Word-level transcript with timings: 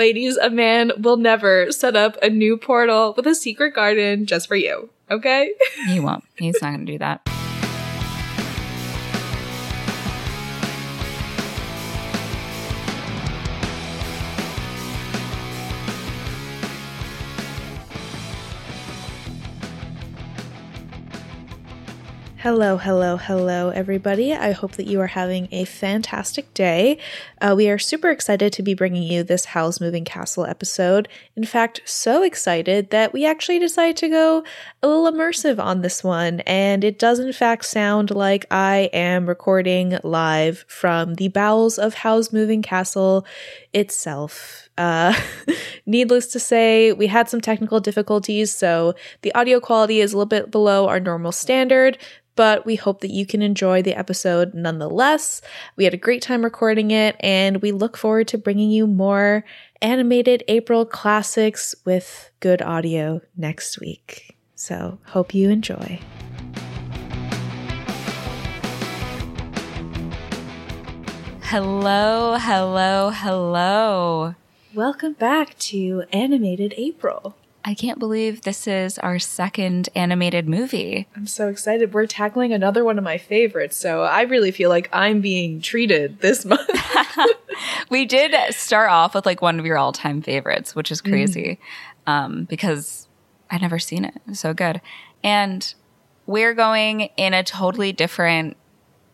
Ladies, 0.00 0.38
a 0.38 0.48
man 0.48 0.92
will 0.96 1.18
never 1.18 1.70
set 1.70 1.94
up 1.94 2.16
a 2.22 2.30
new 2.30 2.56
portal 2.56 3.12
with 3.14 3.26
a 3.26 3.34
secret 3.34 3.74
garden 3.74 4.24
just 4.24 4.48
for 4.48 4.56
you. 4.56 4.88
Okay? 5.10 5.52
He 5.88 6.00
won't. 6.00 6.24
He's 6.36 6.56
not 6.62 6.72
going 6.72 6.86
to 6.86 6.92
do 6.92 6.98
that. 7.00 7.20
Hello, 22.42 22.78
hello, 22.78 23.18
hello, 23.18 23.68
everybody. 23.68 24.32
I 24.32 24.52
hope 24.52 24.72
that 24.76 24.86
you 24.86 24.98
are 25.02 25.08
having 25.08 25.46
a 25.52 25.66
fantastic 25.66 26.54
day. 26.54 26.96
Uh, 27.38 27.52
we 27.54 27.68
are 27.68 27.78
super 27.78 28.08
excited 28.08 28.50
to 28.54 28.62
be 28.62 28.72
bringing 28.72 29.02
you 29.02 29.22
this 29.22 29.44
Howl's 29.44 29.78
Moving 29.78 30.06
Castle 30.06 30.46
episode. 30.46 31.06
In 31.36 31.44
fact, 31.44 31.82
so 31.84 32.22
excited 32.22 32.88
that 32.92 33.12
we 33.12 33.26
actually 33.26 33.58
decided 33.58 33.98
to 33.98 34.08
go 34.08 34.42
a 34.82 34.88
little 34.88 35.12
immersive 35.12 35.62
on 35.62 35.82
this 35.82 36.02
one. 36.02 36.40
And 36.46 36.82
it 36.82 36.98
does, 36.98 37.18
in 37.18 37.30
fact, 37.34 37.66
sound 37.66 38.10
like 38.10 38.46
I 38.50 38.88
am 38.94 39.26
recording 39.26 39.98
live 40.02 40.64
from 40.66 41.16
the 41.16 41.28
bowels 41.28 41.78
of 41.78 41.92
Howl's 41.92 42.32
Moving 42.32 42.62
Castle 42.62 43.26
itself. 43.74 44.70
Uh, 44.78 45.12
needless 45.84 46.28
to 46.28 46.40
say, 46.40 46.92
we 46.92 47.06
had 47.06 47.28
some 47.28 47.42
technical 47.42 47.80
difficulties, 47.80 48.50
so 48.50 48.94
the 49.20 49.34
audio 49.34 49.60
quality 49.60 50.00
is 50.00 50.14
a 50.14 50.16
little 50.16 50.24
bit 50.24 50.50
below 50.50 50.88
our 50.88 50.98
normal 50.98 51.32
standard, 51.32 51.98
but 52.36 52.64
we 52.64 52.76
hope 52.76 53.00
that 53.00 53.10
you 53.10 53.26
can 53.26 53.42
enjoy 53.42 53.82
the 53.82 53.94
episode 53.94 54.54
nonetheless. 54.54 55.42
We 55.76 55.84
had 55.84 55.94
a 55.94 55.98
great 55.98 56.22
time 56.22 56.42
recording 56.42 56.90
it, 56.90 57.16
and 57.20 57.62
we 57.62 57.72
look 57.72 57.96
forward 57.96 58.28
to 58.28 58.38
bringing 58.38 58.70
you 58.70 58.86
more 58.86 59.44
animated 59.82 60.44
April 60.48 60.84
classics 60.84 61.74
with 61.84 62.30
good 62.40 62.62
audio 62.62 63.20
next 63.36 63.80
week. 63.80 64.36
So, 64.54 64.98
hope 65.06 65.34
you 65.34 65.50
enjoy. 65.50 66.00
Hello, 71.42 72.36
hello, 72.38 73.10
hello. 73.10 74.36
Welcome 74.72 75.14
back 75.14 75.58
to 75.58 76.04
Animated 76.12 76.74
April. 76.76 77.34
I 77.64 77.74
can't 77.74 77.98
believe 77.98 78.42
this 78.42 78.66
is 78.66 78.98
our 78.98 79.18
second 79.18 79.90
animated 79.94 80.48
movie. 80.48 81.06
I'm 81.14 81.26
so 81.26 81.48
excited. 81.48 81.92
We're 81.92 82.06
tackling 82.06 82.52
another 82.52 82.84
one 82.84 82.96
of 82.96 83.04
my 83.04 83.18
favorites, 83.18 83.76
so 83.76 84.02
I 84.02 84.22
really 84.22 84.50
feel 84.50 84.70
like 84.70 84.88
I'm 84.92 85.20
being 85.20 85.60
treated 85.60 86.20
this 86.20 86.44
month. 86.44 86.70
we 87.90 88.04
did 88.04 88.34
start 88.54 88.90
off 88.90 89.14
with 89.14 89.26
like 89.26 89.42
one 89.42 89.58
of 89.58 89.66
your 89.66 89.76
all 89.76 89.92
time 89.92 90.22
favorites, 90.22 90.74
which 90.74 90.90
is 90.90 91.00
crazy 91.00 91.58
mm. 92.06 92.12
um, 92.12 92.44
because 92.44 93.08
I'd 93.50 93.60
never 93.60 93.78
seen 93.78 94.04
it. 94.04 94.14
It 94.28 94.36
so 94.36 94.54
good. 94.54 94.80
And 95.22 95.74
we're 96.26 96.54
going 96.54 97.02
in 97.16 97.34
a 97.34 97.42
totally 97.42 97.92
different, 97.92 98.56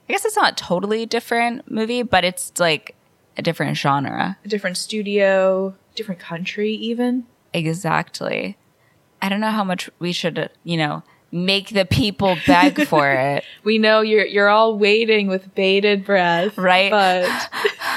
I 0.09 0.13
guess 0.13 0.25
it's 0.25 0.37
not 0.37 0.57
totally 0.57 1.07
different 1.07 1.71
movie, 1.71 2.03
but 2.03 2.25
it's 2.25 2.53
like 2.59 2.95
a 3.37 3.43
different 3.43 3.77
genre, 3.77 4.39
a 4.45 4.49
different 4.49 4.77
studio, 4.77 5.75
different 5.95 6.21
country, 6.21 6.73
even. 6.73 7.27
Exactly. 7.53 8.57
I 9.23 9.29
don't 9.29 9.41
know 9.41 9.51
how 9.51 9.65
much 9.65 9.89
we 9.99 10.13
should, 10.13 10.51
you 10.65 10.77
know, 10.77 11.03
make 11.33 11.71
the 11.71 11.85
people 11.85 12.37
beg 12.47 12.87
for 12.87 13.11
it. 13.13 13.45
we 13.65 13.79
know 13.79 14.01
you're 14.01 14.27
you're 14.27 14.49
all 14.49 14.77
waiting 14.79 15.27
with 15.29 15.55
bated 15.55 16.05
breath, 16.05 16.57
right? 16.59 16.91
But 16.91 17.51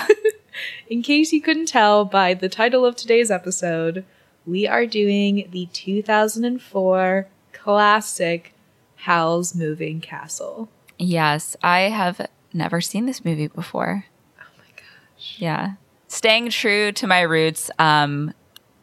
in 0.90 1.02
case 1.02 1.32
you 1.32 1.42
couldn't 1.42 1.68
tell 1.68 2.06
by 2.06 2.34
the 2.34 2.50
title 2.50 2.86
of 2.86 2.96
today's 2.96 3.30
episode, 3.32 4.06
we 4.46 4.68
are 4.68 4.86
doing 4.86 5.48
the 5.52 5.68
2004 5.74 7.28
classic 7.54 8.54
Howl's 8.96 9.54
Moving 9.56 10.02
Castle. 10.02 10.70
Yes, 10.98 11.56
I 11.62 11.82
have 11.82 12.28
never 12.54 12.82
seen 12.82 13.06
this 13.06 13.24
movie 13.24 13.48
before. 13.48 14.06
Oh 14.40 14.44
my 14.58 14.64
gosh. 14.76 15.36
Yeah. 15.38 15.74
Staying 16.08 16.50
true 16.50 16.92
to 16.94 17.06
my 17.08 17.22
roots, 17.22 17.70
um, 17.78 18.34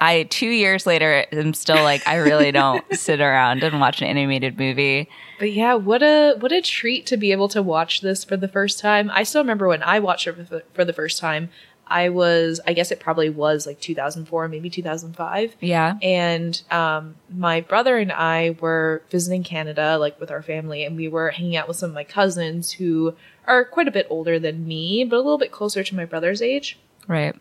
I 0.00 0.24
two 0.24 0.48
years 0.48 0.86
later 0.86 1.24
am 1.32 1.54
still 1.54 1.82
like 1.82 2.06
I 2.06 2.16
really 2.16 2.52
don't 2.52 2.84
sit 2.92 3.20
around 3.20 3.62
and 3.62 3.80
watch 3.80 4.02
an 4.02 4.08
animated 4.08 4.58
movie. 4.58 5.08
But 5.38 5.52
yeah, 5.52 5.74
what 5.74 6.02
a 6.02 6.36
what 6.38 6.52
a 6.52 6.60
treat 6.60 7.06
to 7.06 7.16
be 7.16 7.32
able 7.32 7.48
to 7.48 7.62
watch 7.62 8.00
this 8.00 8.24
for 8.24 8.36
the 8.36 8.48
first 8.48 8.78
time. 8.78 9.10
I 9.12 9.22
still 9.22 9.42
remember 9.42 9.68
when 9.68 9.82
I 9.82 9.98
watched 10.00 10.26
it 10.26 10.64
for 10.74 10.84
the 10.84 10.92
first 10.92 11.18
time. 11.18 11.50
I 11.88 12.08
was 12.08 12.60
I 12.66 12.72
guess 12.72 12.90
it 12.90 13.00
probably 13.00 13.30
was 13.30 13.66
like 13.66 13.80
2004, 13.80 14.48
maybe 14.48 14.68
2005. 14.68 15.56
Yeah. 15.60 15.96
And 16.02 16.60
um 16.70 17.14
my 17.34 17.62
brother 17.62 17.96
and 17.96 18.12
I 18.12 18.56
were 18.60 19.02
visiting 19.10 19.44
Canada 19.44 19.96
like 19.98 20.20
with 20.20 20.30
our 20.30 20.42
family 20.42 20.84
and 20.84 20.96
we 20.96 21.08
were 21.08 21.30
hanging 21.30 21.56
out 21.56 21.68
with 21.68 21.78
some 21.78 21.90
of 21.90 21.94
my 21.94 22.04
cousins 22.04 22.72
who 22.72 23.14
are 23.46 23.64
quite 23.64 23.88
a 23.88 23.92
bit 23.92 24.08
older 24.10 24.38
than 24.38 24.66
me, 24.66 25.04
but 25.04 25.16
a 25.16 25.22
little 25.22 25.38
bit 25.38 25.52
closer 25.52 25.82
to 25.84 25.96
my 25.96 26.04
brother's 26.04 26.42
age. 26.42 26.78
Right 27.06 27.36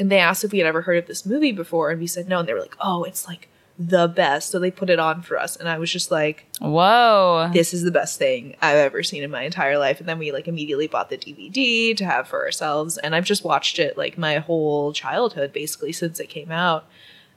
and 0.00 0.10
they 0.10 0.18
asked 0.18 0.42
if 0.42 0.50
we 0.50 0.58
had 0.58 0.66
ever 0.66 0.82
heard 0.82 0.96
of 0.96 1.06
this 1.06 1.26
movie 1.26 1.52
before 1.52 1.90
and 1.90 2.00
we 2.00 2.06
said 2.06 2.26
no 2.26 2.40
and 2.40 2.48
they 2.48 2.54
were 2.54 2.60
like 2.60 2.76
oh 2.80 3.04
it's 3.04 3.28
like 3.28 3.48
the 3.82 4.08
best. 4.08 4.50
So 4.50 4.58
they 4.58 4.70
put 4.70 4.90
it 4.90 4.98
on 4.98 5.22
for 5.22 5.38
us 5.38 5.56
and 5.56 5.68
i 5.68 5.78
was 5.78 5.90
just 5.90 6.10
like 6.10 6.46
whoa. 6.60 7.50
This 7.52 7.72
is 7.72 7.82
the 7.82 7.90
best 7.90 8.18
thing 8.18 8.56
i've 8.60 8.76
ever 8.76 9.02
seen 9.02 9.22
in 9.22 9.30
my 9.30 9.42
entire 9.42 9.78
life. 9.78 10.00
And 10.00 10.08
then 10.08 10.18
we 10.18 10.32
like 10.32 10.48
immediately 10.48 10.86
bought 10.86 11.08
the 11.10 11.16
dvd 11.16 11.96
to 11.96 12.04
have 12.04 12.26
for 12.28 12.44
ourselves 12.44 12.98
and 12.98 13.14
i've 13.14 13.24
just 13.24 13.44
watched 13.44 13.78
it 13.78 13.96
like 13.96 14.18
my 14.18 14.38
whole 14.38 14.92
childhood 14.92 15.52
basically 15.52 15.92
since 15.92 16.18
it 16.18 16.28
came 16.28 16.50
out. 16.50 16.86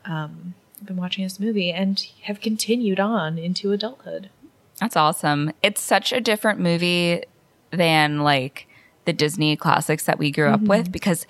Um, 0.06 0.56
i've 0.80 0.88
been 0.88 0.98
watching 0.98 1.24
this 1.24 1.40
movie 1.40 1.72
and 1.72 2.06
have 2.24 2.42
continued 2.42 3.00
on 3.00 3.38
into 3.38 3.72
adulthood. 3.72 4.30
That's 4.80 4.98
awesome. 4.98 5.54
It's 5.62 5.80
such 5.80 6.12
a 6.12 6.20
different 6.20 6.60
movie 6.60 7.24
than 7.72 8.20
like 8.20 8.68
the 9.06 9.14
disney 9.14 9.56
classics 9.56 10.06
that 10.06 10.18
we 10.18 10.32
grew 10.32 10.46
mm-hmm. 10.46 10.64
up 10.64 10.70
with 10.70 10.92
because 10.92 11.26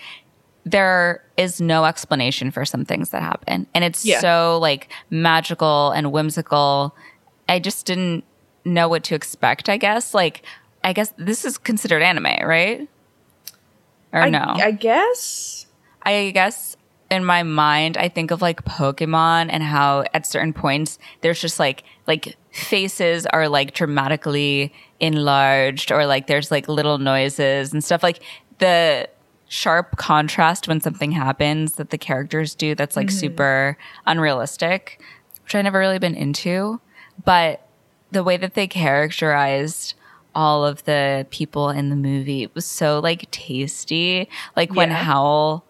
there 0.65 1.23
is 1.37 1.59
no 1.59 1.85
explanation 1.85 2.51
for 2.51 2.65
some 2.65 2.85
things 2.85 3.09
that 3.09 3.21
happen. 3.21 3.67
And 3.73 3.83
it's 3.83 4.05
yeah. 4.05 4.19
so 4.19 4.59
like 4.61 4.89
magical 5.09 5.91
and 5.91 6.11
whimsical. 6.11 6.95
I 7.49 7.59
just 7.59 7.85
didn't 7.85 8.23
know 8.65 8.87
what 8.87 9.03
to 9.05 9.15
expect, 9.15 9.67
I 9.69 9.77
guess. 9.77 10.13
Like, 10.13 10.43
I 10.83 10.93
guess 10.93 11.13
this 11.17 11.45
is 11.45 11.57
considered 11.57 12.01
anime, 12.01 12.47
right? 12.47 12.87
Or 14.13 14.21
I, 14.21 14.29
no? 14.29 14.39
I 14.39 14.71
guess. 14.71 15.65
I 16.03 16.31
guess 16.33 16.77
in 17.09 17.25
my 17.25 17.43
mind, 17.43 17.97
I 17.97 18.09
think 18.09 18.31
of 18.31 18.41
like 18.41 18.63
Pokemon 18.63 19.49
and 19.49 19.63
how 19.63 20.05
at 20.13 20.25
certain 20.25 20.53
points 20.53 20.97
there's 21.21 21.41
just 21.41 21.59
like, 21.59 21.83
like 22.07 22.37
faces 22.51 23.25
are 23.27 23.49
like 23.49 23.73
dramatically 23.73 24.73
enlarged 24.99 25.91
or 25.91 26.05
like 26.05 26.27
there's 26.27 26.51
like 26.51 26.67
little 26.67 26.97
noises 26.97 27.73
and 27.73 27.83
stuff. 27.83 28.01
Like 28.01 28.21
the, 28.59 29.09
sharp 29.53 29.97
contrast 29.97 30.67
when 30.67 30.81
something 30.81 31.11
happens 31.11 31.73
that 31.73 31.91
the 31.91 31.97
characters 31.97 32.55
do 32.55 32.73
that's 32.73 32.95
like 32.95 33.07
mm-hmm. 33.07 33.19
super 33.19 33.77
unrealistic, 34.07 34.99
which 35.43 35.53
I 35.53 35.61
never 35.61 35.77
really 35.77 35.99
been 35.99 36.15
into. 36.15 36.81
But 37.23 37.67
the 38.11 38.23
way 38.23 38.35
that 38.37 38.55
they 38.55 38.65
characterized 38.65 39.93
all 40.33 40.65
of 40.65 40.83
the 40.85 41.27
people 41.29 41.69
in 41.69 41.91
the 41.91 41.95
movie 41.95 42.49
was 42.55 42.65
so 42.65 42.99
like 42.99 43.29
tasty. 43.29 44.27
Like 44.55 44.69
yeah. 44.69 44.75
when 44.75 44.89
Howl 44.89 45.63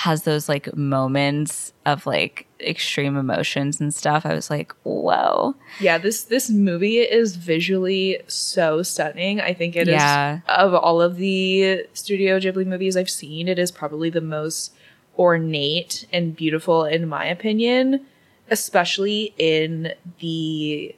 has 0.00 0.22
those 0.22 0.48
like 0.48 0.74
moments 0.74 1.74
of 1.84 2.06
like 2.06 2.46
extreme 2.58 3.18
emotions 3.18 3.82
and 3.82 3.92
stuff. 3.92 4.24
I 4.24 4.32
was 4.32 4.48
like, 4.48 4.72
whoa. 4.82 5.54
Yeah, 5.78 5.98
this 5.98 6.22
this 6.22 6.48
movie 6.48 7.00
is 7.00 7.36
visually 7.36 8.22
so 8.26 8.82
stunning. 8.82 9.42
I 9.42 9.52
think 9.52 9.76
it 9.76 9.88
yeah. 9.88 10.36
is 10.36 10.42
of 10.48 10.72
all 10.72 11.02
of 11.02 11.16
the 11.16 11.84
Studio 11.92 12.40
Ghibli 12.40 12.66
movies 12.66 12.96
I've 12.96 13.10
seen, 13.10 13.46
it 13.46 13.58
is 13.58 13.70
probably 13.70 14.08
the 14.08 14.22
most 14.22 14.72
ornate 15.18 16.06
and 16.10 16.34
beautiful 16.34 16.86
in 16.86 17.06
my 17.06 17.26
opinion, 17.26 18.06
especially 18.48 19.34
in 19.36 19.92
the 20.20 20.96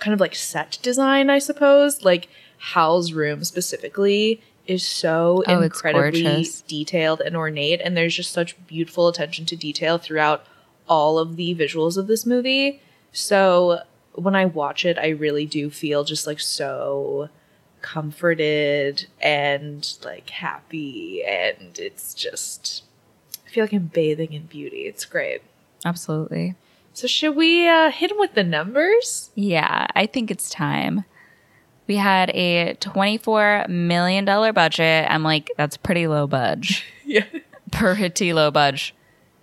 kind 0.00 0.12
of 0.12 0.20
like 0.20 0.34
set 0.34 0.78
design, 0.82 1.30
I 1.30 1.38
suppose. 1.38 2.04
Like 2.04 2.28
Howl's 2.58 3.14
room 3.14 3.42
specifically 3.42 4.42
is 4.66 4.86
so 4.86 5.42
oh, 5.46 5.60
incredibly 5.60 6.48
detailed 6.66 7.20
and 7.20 7.36
ornate 7.36 7.80
and 7.82 7.96
there's 7.96 8.16
just 8.16 8.32
such 8.32 8.66
beautiful 8.66 9.08
attention 9.08 9.44
to 9.46 9.56
detail 9.56 9.98
throughout 9.98 10.44
all 10.88 11.18
of 11.18 11.36
the 11.36 11.54
visuals 11.54 11.96
of 11.96 12.06
this 12.06 12.24
movie. 12.24 12.80
So 13.12 13.80
when 14.14 14.34
I 14.34 14.46
watch 14.46 14.84
it, 14.84 14.98
I 14.98 15.08
really 15.08 15.46
do 15.46 15.70
feel 15.70 16.04
just 16.04 16.26
like 16.26 16.40
so 16.40 17.28
comforted 17.82 19.06
and 19.20 19.96
like 20.02 20.30
happy 20.30 21.22
and 21.22 21.78
it's 21.78 22.14
just 22.14 22.82
I 23.46 23.50
feel 23.50 23.64
like 23.64 23.74
I'm 23.74 23.86
bathing 23.86 24.32
in 24.32 24.46
beauty. 24.46 24.86
It's 24.86 25.04
great. 25.04 25.42
Absolutely. 25.84 26.54
So 26.94 27.06
should 27.06 27.36
we 27.36 27.68
uh, 27.68 27.90
hit 27.90 28.08
them 28.08 28.18
with 28.18 28.34
the 28.34 28.44
numbers? 28.44 29.30
Yeah, 29.34 29.88
I 29.94 30.06
think 30.06 30.30
it's 30.30 30.48
time 30.48 31.04
we 31.86 31.96
had 31.96 32.30
a 32.30 32.74
$24 32.80 33.68
million 33.68 34.24
budget. 34.24 35.06
I'm 35.10 35.22
like, 35.22 35.50
that's 35.56 35.76
pretty 35.76 36.06
low 36.06 36.26
budge. 36.26 36.84
yeah. 37.04 37.24
Pretty 37.70 38.32
low 38.32 38.50
budge. 38.50 38.94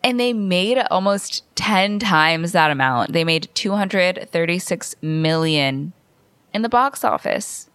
and 0.04 0.20
they 0.20 0.34
made 0.34 0.80
almost 0.90 1.44
10 1.56 2.00
times 2.00 2.54
that 2.54 2.72
amount. 2.72 3.14
They 3.14 3.24
made 3.24 3.50
236 3.54 4.96
million 5.02 5.94
in 6.54 6.62
the 6.64 6.70
box 6.70 7.04
office, 7.04 7.70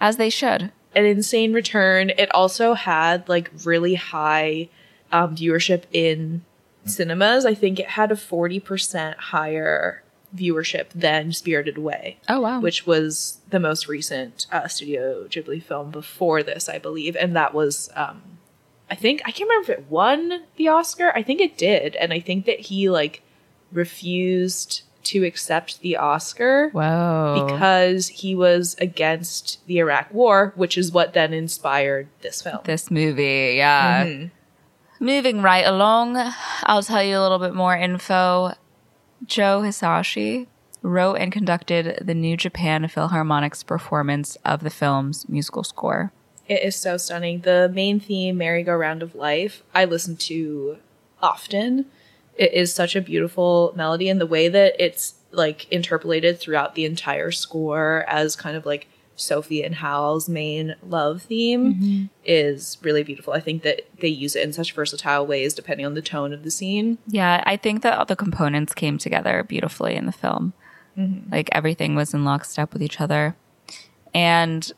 as 0.00 0.16
they 0.16 0.30
should. 0.30 0.72
An 0.94 1.04
insane 1.04 1.52
return. 1.52 2.10
It 2.10 2.34
also 2.34 2.74
had 2.74 3.28
like 3.28 3.50
really 3.64 3.94
high 3.94 4.68
um, 5.12 5.36
viewership 5.36 5.84
in 5.92 6.44
cinemas. 6.84 7.44
I 7.46 7.54
think 7.54 7.78
it 7.78 7.90
had 7.90 8.10
a 8.10 8.16
40% 8.16 9.14
higher 9.16 10.02
viewership 10.34 10.88
than 10.94 11.32
Spirited 11.32 11.76
Away. 11.76 12.18
Oh, 12.28 12.40
wow. 12.40 12.60
Which 12.60 12.86
was 12.86 13.38
the 13.48 13.60
most 13.60 13.88
recent 13.88 14.46
uh, 14.52 14.68
Studio 14.68 15.24
Ghibli 15.28 15.62
film 15.62 15.90
before 15.90 16.42
this, 16.42 16.68
I 16.68 16.78
believe. 16.78 17.16
And 17.16 17.34
that 17.36 17.54
was, 17.54 17.90
um, 17.94 18.22
I 18.90 18.94
think, 18.94 19.22
I 19.24 19.30
can't 19.30 19.48
remember 19.48 19.72
if 19.72 19.78
it 19.78 19.90
won 19.90 20.42
the 20.56 20.68
Oscar. 20.68 21.12
I 21.14 21.22
think 21.22 21.40
it 21.40 21.56
did. 21.56 21.96
And 21.96 22.12
I 22.12 22.20
think 22.20 22.46
that 22.46 22.60
he 22.60 22.90
like 22.90 23.22
refused 23.72 24.82
to 25.04 25.24
accept 25.24 25.80
the 25.80 25.96
Oscar 25.96 26.68
Whoa. 26.70 27.46
because 27.48 28.08
he 28.08 28.34
was 28.34 28.76
against 28.78 29.64
the 29.66 29.78
Iraq 29.78 30.12
War, 30.12 30.52
which 30.56 30.76
is 30.76 30.92
what 30.92 31.14
then 31.14 31.32
inspired 31.32 32.08
this 32.20 32.42
film. 32.42 32.58
this 32.64 32.90
movie, 32.90 33.54
yeah. 33.56 34.26
Moving 35.00 35.40
right 35.42 35.64
along, 35.64 36.16
I'll 36.64 36.82
tell 36.82 37.02
you 37.02 37.16
a 37.16 37.22
little 37.22 37.38
bit 37.38 37.54
more 37.54 37.74
info. 37.74 38.52
Joe 39.24 39.62
Hisaishi 39.62 40.46
wrote 40.82 41.16
and 41.16 41.32
conducted 41.32 41.98
the 42.06 42.14
New 42.14 42.36
Japan 42.36 42.84
Philharmonic's 42.84 43.62
performance 43.62 44.36
of 44.44 44.60
the 44.60 44.70
film's 44.70 45.28
musical 45.28 45.64
score. 45.64 46.12
It 46.46 46.62
is 46.62 46.76
so 46.76 46.96
stunning. 46.96 47.40
The 47.40 47.70
main 47.72 48.00
theme, 48.00 48.38
Merry 48.38 48.62
Go 48.62 48.74
Round 48.74 49.02
of 49.02 49.14
Life, 49.14 49.62
I 49.74 49.84
listen 49.84 50.16
to 50.16 50.78
often. 51.20 51.86
It 52.36 52.54
is 52.54 52.72
such 52.72 52.96
a 52.96 53.00
beautiful 53.00 53.72
melody, 53.76 54.08
and 54.08 54.20
the 54.20 54.26
way 54.26 54.48
that 54.48 54.76
it's 54.78 55.14
like 55.32 55.70
interpolated 55.70 56.38
throughout 56.38 56.74
the 56.74 56.84
entire 56.84 57.30
score 57.30 58.04
as 58.08 58.36
kind 58.36 58.56
of 58.56 58.64
like 58.64 58.86
Sophie 59.20 59.62
and 59.62 59.74
Howl's 59.76 60.28
main 60.28 60.76
love 60.82 61.22
theme 61.22 61.74
mm-hmm. 61.74 62.04
is 62.24 62.78
really 62.82 63.02
beautiful. 63.02 63.32
I 63.32 63.40
think 63.40 63.62
that 63.62 63.82
they 64.00 64.08
use 64.08 64.36
it 64.36 64.44
in 64.44 64.52
such 64.52 64.72
versatile 64.72 65.26
ways 65.26 65.54
depending 65.54 65.86
on 65.86 65.94
the 65.94 66.02
tone 66.02 66.32
of 66.32 66.44
the 66.44 66.50
scene. 66.50 66.98
Yeah, 67.06 67.42
I 67.46 67.56
think 67.56 67.82
that 67.82 67.98
all 67.98 68.04
the 68.04 68.16
components 68.16 68.74
came 68.74 68.98
together 68.98 69.44
beautifully 69.44 69.94
in 69.94 70.06
the 70.06 70.12
film. 70.12 70.52
Mm-hmm. 70.96 71.32
Like 71.32 71.48
everything 71.52 71.94
was 71.94 72.14
in 72.14 72.24
lockstep 72.24 72.72
with 72.72 72.82
each 72.82 73.00
other. 73.00 73.36
And 74.14 74.70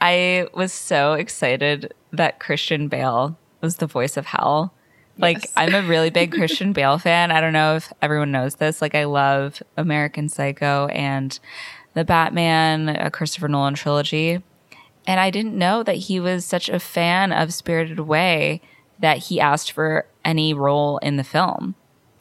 I 0.00 0.48
was 0.54 0.72
so 0.72 1.14
excited 1.14 1.94
that 2.12 2.40
Christian 2.40 2.88
Bale 2.88 3.36
was 3.60 3.76
the 3.76 3.86
voice 3.86 4.16
of 4.16 4.26
Howl. 4.26 4.74
Like, 5.18 5.38
Yes. 5.42 5.52
I'm 5.56 5.74
a 5.74 5.82
really 5.82 6.10
big 6.10 6.32
Christian 6.36 6.72
Bale 6.72 6.98
fan. 6.98 7.30
I 7.30 7.40
don't 7.40 7.52
know 7.52 7.76
if 7.76 7.92
everyone 8.00 8.32
knows 8.32 8.56
this. 8.56 8.80
Like, 8.80 8.94
I 8.94 9.04
love 9.04 9.62
American 9.76 10.28
Psycho 10.28 10.86
and 10.86 11.38
the 11.94 12.04
Batman, 12.04 12.88
uh, 12.88 13.10
Christopher 13.10 13.48
Nolan 13.48 13.74
trilogy. 13.74 14.42
And 15.06 15.20
I 15.20 15.30
didn't 15.30 15.58
know 15.58 15.82
that 15.82 15.96
he 15.96 16.20
was 16.20 16.44
such 16.44 16.68
a 16.68 16.78
fan 16.78 17.32
of 17.32 17.52
Spirited 17.52 17.98
Away 17.98 18.60
that 18.98 19.18
he 19.18 19.40
asked 19.40 19.72
for 19.72 20.06
any 20.24 20.52
role 20.54 20.98
in 20.98 21.16
the 21.16 21.24
film 21.24 21.74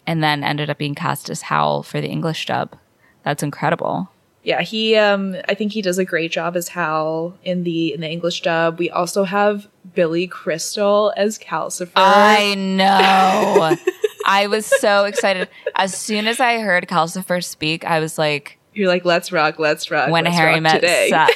and 0.07 0.23
then 0.23 0.43
ended 0.43 0.69
up 0.69 0.77
being 0.77 0.95
cast 0.95 1.29
as 1.29 1.43
Howl 1.43 1.83
for 1.83 2.01
the 2.01 2.07
English 2.07 2.45
dub. 2.45 2.77
That's 3.23 3.43
incredible. 3.43 4.09
Yeah, 4.41 4.61
he 4.61 4.95
um 4.95 5.35
I 5.47 5.53
think 5.53 5.73
he 5.73 5.81
does 5.81 5.97
a 5.97 6.05
great 6.05 6.31
job 6.31 6.55
as 6.55 6.69
Howl 6.69 7.37
in 7.43 7.63
the 7.63 7.93
in 7.93 8.01
the 8.01 8.09
English 8.09 8.41
dub. 8.41 8.79
We 8.79 8.89
also 8.89 9.25
have 9.25 9.67
Billy 9.93 10.27
Crystal 10.27 11.13
as 11.17 11.37
Calcifer. 11.37 11.91
I 11.95 12.55
know. 12.55 13.75
I 14.25 14.47
was 14.47 14.65
so 14.65 15.05
excited. 15.05 15.49
As 15.75 15.93
soon 15.93 16.27
as 16.27 16.39
I 16.39 16.59
heard 16.59 16.87
Calcifer 16.87 17.43
speak, 17.43 17.83
I 17.83 17.99
was 17.99 18.17
like, 18.17 18.58
You're 18.73 18.87
like, 18.87 19.05
let's 19.05 19.31
rock, 19.31 19.59
let's 19.59 19.89
rock. 19.91 20.09
when 20.09 20.25
let's 20.25 20.35
Harry 20.37 20.53
rock 20.53 20.61
met 20.63 20.75
today. 20.75 21.09
Sa- 21.09 21.27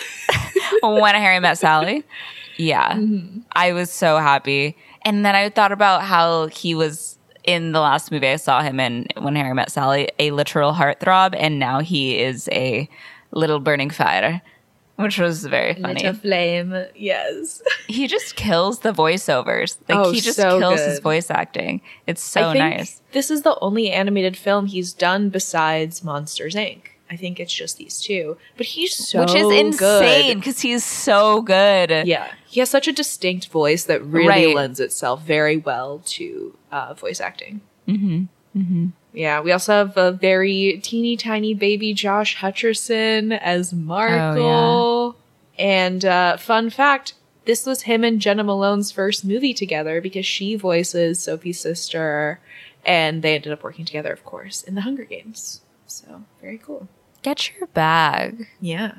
when 1.00 1.16
Harry 1.16 1.40
met 1.40 1.58
Sally. 1.58 2.04
Yeah. 2.58 2.94
Mm-hmm. 2.94 3.40
I 3.54 3.74
was 3.74 3.92
so 3.92 4.18
happy. 4.18 4.78
And 5.04 5.26
then 5.26 5.36
I 5.36 5.50
thought 5.50 5.72
about 5.72 6.04
how 6.04 6.48
he 6.48 6.76
was 6.76 7.18
in 7.44 7.74
the 7.74 7.80
last 7.80 8.12
movie 8.12 8.28
I 8.30 8.38
saw 8.38 8.62
him 8.62 8.80
in 8.80 9.08
when 9.20 9.36
Harry 9.36 9.54
met 9.54 9.72
Sally, 9.72 10.10
a 10.20 10.32
literal 10.32 10.74
heartthrob, 10.74 11.36
and 11.38 11.60
now 11.60 11.82
he 11.82 12.20
is 12.20 12.48
a 12.52 12.88
little 13.32 13.60
burning 13.60 13.90
fire. 13.90 14.42
Which 14.96 15.18
was 15.18 15.44
very 15.46 15.74
funny. 15.74 15.96
Little 15.96 16.14
flame, 16.14 16.86
yes. 16.96 17.64
He 17.88 18.08
just 18.08 18.36
kills 18.36 18.80
the 18.80 18.94
voiceovers. 18.94 19.78
Like 19.90 19.98
Oh, 19.98 20.12
he 20.12 20.22
just 20.22 20.38
so 20.38 20.60
kills 20.60 20.80
his 20.80 21.00
voice 21.00 21.32
acting. 21.32 21.82
It's 22.06 22.22
so 22.22 22.50
I 22.50 22.54
think 22.54 22.78
nice. 22.78 23.02
This 23.12 23.32
is 23.32 23.42
the 23.42 23.58
only 23.60 23.92
animated 23.92 24.38
film 24.38 24.68
he's 24.68 24.94
done 24.94 25.30
besides 25.30 26.04
Monsters 26.04 26.54
Inc. 26.54 26.84
I 27.12 27.16
think 27.16 27.40
it's 27.40 27.54
just 27.54 27.78
these 27.78 28.00
two, 28.02 28.38
but 28.58 28.66
he's 28.66 28.96
so 28.96 29.20
Which 29.22 29.36
is 29.36 29.52
insane 29.52 30.40
because 30.40 30.62
he's 30.62 30.84
so 30.84 31.42
good. 31.42 32.08
Yeah, 32.08 32.32
he 32.48 32.60
has 32.60 32.70
such 32.70 32.88
a 32.88 32.92
distinct 32.94 33.50
voice 33.50 33.84
that 33.84 34.04
really 34.04 34.28
Right. 34.48 34.56
lends 34.56 34.80
itself 34.80 35.22
very 35.22 35.58
well 35.58 36.02
to 36.06 36.58
uh, 36.72 36.94
voice 36.96 37.22
acting. 37.22 37.62
Mm-hmm. 37.88 38.24
Mm-hmm. 38.60 38.86
Yeah, 39.14 39.42
we 39.42 39.52
also 39.52 39.74
have 39.74 39.96
a 39.98 40.12
very 40.12 40.80
teeny 40.82 41.16
tiny 41.18 41.54
baby 41.54 41.94
Josh 41.94 42.38
Hutcherson 42.38 43.38
as 43.38 43.74
Markl. 43.74 45.16
And 45.60 46.04
uh, 46.04 46.38
fun 46.38 46.70
fact: 46.72 47.14
this 47.46 47.66
was 47.66 47.84
him 47.84 48.04
and 48.04 48.20
Jena 48.20 48.44
Malone's 48.44 48.92
first 48.92 49.24
movie 49.24 49.54
together 49.54 50.02
because 50.02 50.26
she 50.26 50.56
voices 50.56 51.22
Sophie's 51.22 51.60
sister, 51.60 52.40
and 52.86 53.22
they 53.22 53.36
ended 53.36 53.52
up 53.54 53.64
working 53.64 53.86
together, 53.86 54.12
of 54.12 54.24
course, 54.26 54.64
in 54.64 54.74
the 54.76 54.82
Hunger 54.82 55.04
Games. 55.04 55.62
So 55.94 56.24
very 56.42 56.58
cool. 56.58 56.88
Get 57.22 57.52
your 57.54 57.68
bag. 57.68 58.48
Yeah. 58.60 58.94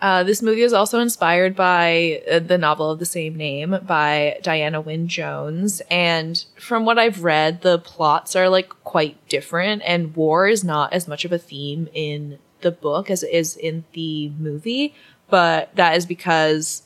Uh, 0.00 0.22
this 0.22 0.42
movie 0.42 0.62
is 0.62 0.72
also 0.72 0.98
inspired 0.98 1.54
by 1.54 2.22
uh, 2.30 2.38
the 2.38 2.58
novel 2.58 2.90
of 2.90 2.98
the 2.98 3.06
same 3.06 3.36
name 3.36 3.78
by 3.86 4.38
Diana 4.42 4.80
Wynne 4.80 5.08
Jones. 5.08 5.80
And 5.90 6.42
from 6.58 6.84
what 6.84 6.98
I've 6.98 7.24
read, 7.24 7.60
the 7.60 7.78
plots 7.78 8.34
are 8.34 8.48
like 8.48 8.68
quite 8.84 9.16
different, 9.28 9.82
and 9.84 10.16
war 10.16 10.48
is 10.48 10.64
not 10.64 10.92
as 10.92 11.06
much 11.06 11.24
of 11.24 11.32
a 11.32 11.38
theme 11.38 11.88
in 11.94 12.38
the 12.62 12.70
book 12.70 13.10
as 13.10 13.22
it 13.22 13.30
is 13.30 13.56
in 13.56 13.84
the 13.92 14.30
movie. 14.30 14.94
But 15.28 15.74
that 15.76 15.96
is 15.96 16.06
because 16.06 16.82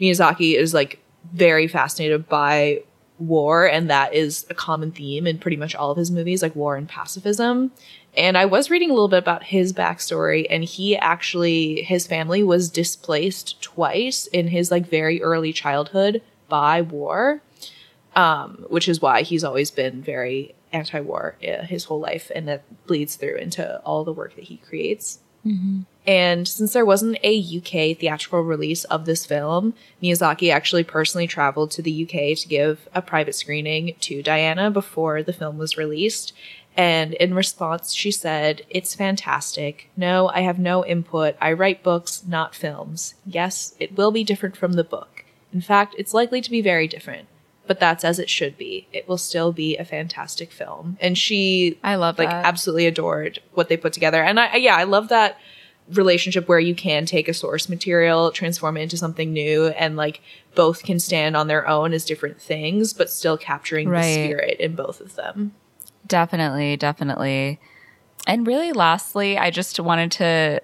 Miyazaki 0.00 0.56
is 0.56 0.72
like 0.72 1.00
very 1.32 1.68
fascinated 1.68 2.28
by 2.28 2.82
war, 3.18 3.66
and 3.66 3.90
that 3.90 4.14
is 4.14 4.46
a 4.50 4.54
common 4.54 4.90
theme 4.90 5.26
in 5.26 5.38
pretty 5.38 5.56
much 5.56 5.74
all 5.74 5.90
of 5.90 5.98
his 5.98 6.10
movies, 6.10 6.42
like 6.42 6.56
war 6.56 6.76
and 6.76 6.88
pacifism. 6.88 7.72
And 8.16 8.38
I 8.38 8.44
was 8.44 8.70
reading 8.70 8.90
a 8.90 8.92
little 8.92 9.08
bit 9.08 9.18
about 9.18 9.44
his 9.44 9.72
backstory, 9.72 10.46
and 10.48 10.64
he 10.64 10.96
actually, 10.96 11.82
his 11.82 12.06
family 12.06 12.42
was 12.42 12.70
displaced 12.70 13.60
twice 13.60 14.26
in 14.26 14.48
his 14.48 14.70
like 14.70 14.86
very 14.88 15.20
early 15.22 15.52
childhood 15.52 16.22
by 16.48 16.80
war, 16.82 17.42
um, 18.14 18.66
which 18.68 18.88
is 18.88 19.02
why 19.02 19.22
he's 19.22 19.42
always 19.42 19.70
been 19.70 20.00
very 20.00 20.54
anti-war 20.72 21.36
uh, 21.42 21.64
his 21.64 21.84
whole 21.84 22.00
life, 22.00 22.30
and 22.34 22.46
that 22.48 22.86
bleeds 22.86 23.16
through 23.16 23.36
into 23.36 23.80
all 23.80 24.04
the 24.04 24.12
work 24.12 24.36
that 24.36 24.44
he 24.44 24.58
creates. 24.58 25.18
And 26.06 26.48
since 26.48 26.72
there 26.72 26.84
wasn't 26.84 27.18
a 27.22 27.38
UK 27.58 27.98
theatrical 27.98 28.42
release 28.42 28.84
of 28.84 29.04
this 29.04 29.26
film, 29.26 29.74
Miyazaki 30.02 30.50
actually 30.52 30.84
personally 30.84 31.26
traveled 31.26 31.70
to 31.72 31.82
the 31.82 32.04
UK 32.04 32.36
to 32.38 32.48
give 32.48 32.88
a 32.94 33.02
private 33.02 33.34
screening 33.34 33.94
to 34.00 34.22
Diana 34.22 34.70
before 34.70 35.22
the 35.22 35.32
film 35.32 35.58
was 35.58 35.76
released. 35.76 36.32
And 36.76 37.14
in 37.14 37.34
response, 37.34 37.94
she 37.94 38.10
said, 38.10 38.62
It's 38.68 38.94
fantastic. 38.94 39.90
No, 39.96 40.28
I 40.28 40.40
have 40.40 40.58
no 40.58 40.84
input. 40.84 41.36
I 41.40 41.52
write 41.52 41.82
books, 41.82 42.22
not 42.26 42.54
films. 42.54 43.14
Yes, 43.24 43.74
it 43.78 43.96
will 43.96 44.10
be 44.10 44.24
different 44.24 44.56
from 44.56 44.72
the 44.72 44.84
book. 44.84 45.24
In 45.52 45.60
fact, 45.60 45.94
it's 45.98 46.12
likely 46.14 46.40
to 46.40 46.50
be 46.50 46.60
very 46.62 46.88
different. 46.88 47.28
But 47.66 47.80
that's 47.80 48.04
as 48.04 48.18
it 48.18 48.28
should 48.28 48.58
be. 48.58 48.88
It 48.92 49.08
will 49.08 49.16
still 49.16 49.50
be 49.52 49.76
a 49.78 49.84
fantastic 49.86 50.52
film. 50.52 50.98
And 51.00 51.16
she 51.16 51.78
I 51.82 51.94
love 51.94 52.18
like 52.18 52.28
that. 52.28 52.44
absolutely 52.44 52.86
adored 52.86 53.38
what 53.54 53.68
they 53.70 53.76
put 53.78 53.92
together. 53.94 54.22
And 54.22 54.38
I 54.38 54.56
yeah, 54.56 54.76
I 54.76 54.84
love 54.84 55.08
that 55.08 55.38
relationship 55.92 56.48
where 56.48 56.58
you 56.58 56.74
can 56.74 57.06
take 57.06 57.28
a 57.28 57.34
source 57.34 57.68
material, 57.68 58.30
transform 58.32 58.76
it 58.76 58.82
into 58.82 58.96
something 58.96 59.32
new, 59.32 59.68
and 59.68 59.96
like 59.96 60.20
both 60.54 60.82
can 60.82 60.98
stand 60.98 61.36
on 61.36 61.46
their 61.46 61.66
own 61.68 61.92
as 61.92 62.04
different 62.04 62.40
things, 62.40 62.92
but 62.92 63.08
still 63.10 63.36
capturing 63.38 63.88
Right. 63.88 64.02
the 64.02 64.24
spirit 64.26 64.60
in 64.60 64.74
both 64.74 65.00
of 65.00 65.14
them. 65.14 65.52
Definitely, 66.06 66.76
definitely. 66.76 67.60
And 68.26 68.46
really, 68.46 68.72
lastly, 68.72 69.38
I 69.38 69.50
just 69.50 69.78
wanted 69.80 70.12
to 70.12 70.60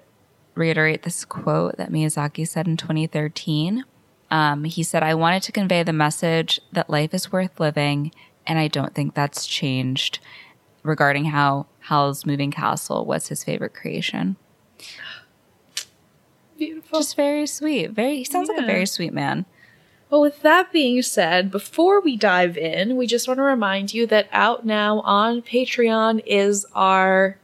reiterate 0.55 1.03
this 1.03 1.25
quote 1.25 1.77
that 1.77 1.91
Miyazaki 1.91 2.47
said 2.47 2.67
in 2.67 2.77
2013. 2.77 3.83
Um, 4.29 4.63
he 4.63 4.83
said, 4.83 5.03
I 5.03 5.13
wanted 5.13 5.43
to 5.43 5.51
convey 5.51 5.83
the 5.83 5.93
message 5.93 6.59
that 6.71 6.89
life 6.89 7.13
is 7.13 7.31
worth 7.31 7.59
living, 7.59 8.11
and 8.47 8.57
I 8.57 8.67
don't 8.67 8.95
think 8.95 9.13
that's 9.13 9.45
changed 9.45 10.19
regarding 10.83 11.25
how 11.25 11.67
Howl's 11.79 12.25
Moving 12.25 12.51
Castle 12.51 13.05
was 13.05 13.27
his 13.27 13.43
favorite 13.43 13.73
creation. 13.73 14.37
Beautiful. 16.57 16.99
Just 16.99 17.15
very 17.15 17.47
sweet. 17.47 17.91
Very, 17.91 18.17
he 18.17 18.23
sounds 18.23 18.49
like 18.49 18.59
a 18.59 18.65
very 18.65 18.85
sweet 18.85 19.13
man. 19.13 19.45
Well, 20.11 20.21
with 20.21 20.41
that 20.41 20.73
being 20.73 21.01
said, 21.03 21.49
before 21.49 22.01
we 22.01 22.17
dive 22.17 22.57
in, 22.57 22.97
we 22.97 23.07
just 23.07 23.29
want 23.29 23.37
to 23.37 23.43
remind 23.43 23.93
you 23.93 24.05
that 24.07 24.27
out 24.33 24.65
now 24.65 24.99
on 24.99 25.41
Patreon 25.41 26.21
is 26.25 26.65
our 26.75 27.37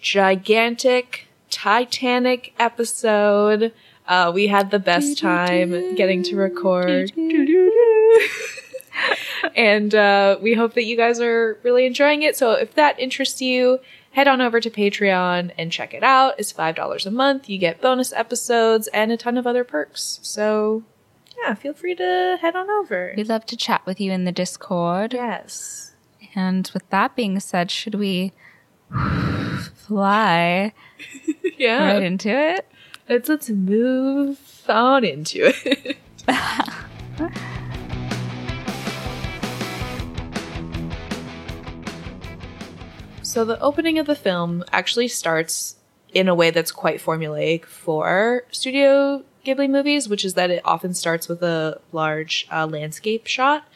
gigantic 0.00 1.26
Titanic 1.50 2.54
episode. 2.58 3.74
Uh, 4.08 4.32
we 4.34 4.46
had 4.46 4.70
the 4.70 4.78
best 4.78 5.18
time 5.18 5.94
getting 5.96 6.22
to 6.22 6.36
record. 6.36 7.12
and 9.54 9.94
uh, 9.94 10.38
we 10.40 10.54
hope 10.54 10.72
that 10.72 10.84
you 10.84 10.96
guys 10.96 11.20
are 11.20 11.58
really 11.62 11.84
enjoying 11.84 12.22
it. 12.22 12.38
So 12.38 12.52
if 12.52 12.74
that 12.74 12.98
interests 12.98 13.42
you, 13.42 13.80
head 14.12 14.28
on 14.28 14.40
over 14.40 14.62
to 14.62 14.70
Patreon 14.70 15.52
and 15.58 15.70
check 15.70 15.92
it 15.92 16.02
out. 16.02 16.36
It's 16.38 16.54
$5 16.54 17.04
a 17.04 17.10
month. 17.10 17.50
You 17.50 17.58
get 17.58 17.82
bonus 17.82 18.14
episodes 18.14 18.86
and 18.94 19.12
a 19.12 19.18
ton 19.18 19.36
of 19.36 19.46
other 19.46 19.62
perks. 19.62 20.20
So 20.22 20.84
yeah, 21.38 21.54
feel 21.54 21.74
free 21.74 21.94
to 21.96 22.38
head 22.40 22.54
on 22.56 22.68
over. 22.70 23.12
We'd 23.16 23.28
love 23.28 23.46
to 23.46 23.56
chat 23.56 23.84
with 23.86 24.00
you 24.00 24.12
in 24.12 24.24
the 24.24 24.32
Discord. 24.32 25.12
Yes. 25.14 25.92
And 26.34 26.70
with 26.74 26.88
that 26.90 27.14
being 27.16 27.38
said, 27.40 27.70
should 27.70 27.94
we 27.94 28.32
fly 29.74 30.72
Yeah. 31.58 31.92
right 31.94 32.02
into 32.02 32.28
it? 32.30 32.66
Let's 33.08 33.28
let's 33.28 33.50
move 33.50 34.38
on 34.68 35.04
into 35.04 35.52
it. 35.54 35.98
so 43.22 43.44
the 43.44 43.58
opening 43.60 43.98
of 43.98 44.06
the 44.06 44.14
film 44.14 44.64
actually 44.72 45.08
starts 45.08 45.76
in 46.12 46.28
a 46.28 46.34
way 46.34 46.50
that's 46.50 46.70
quite 46.70 47.00
formulaic 47.00 47.64
for 47.64 48.44
Studio 48.50 49.24
Ghibli 49.44 49.68
movies, 49.68 50.08
which 50.08 50.24
is 50.24 50.34
that 50.34 50.50
it 50.50 50.62
often 50.64 50.94
starts 50.94 51.28
with 51.28 51.42
a 51.42 51.80
large 51.92 52.46
uh, 52.50 52.66
landscape 52.66 53.26
shot, 53.26 53.66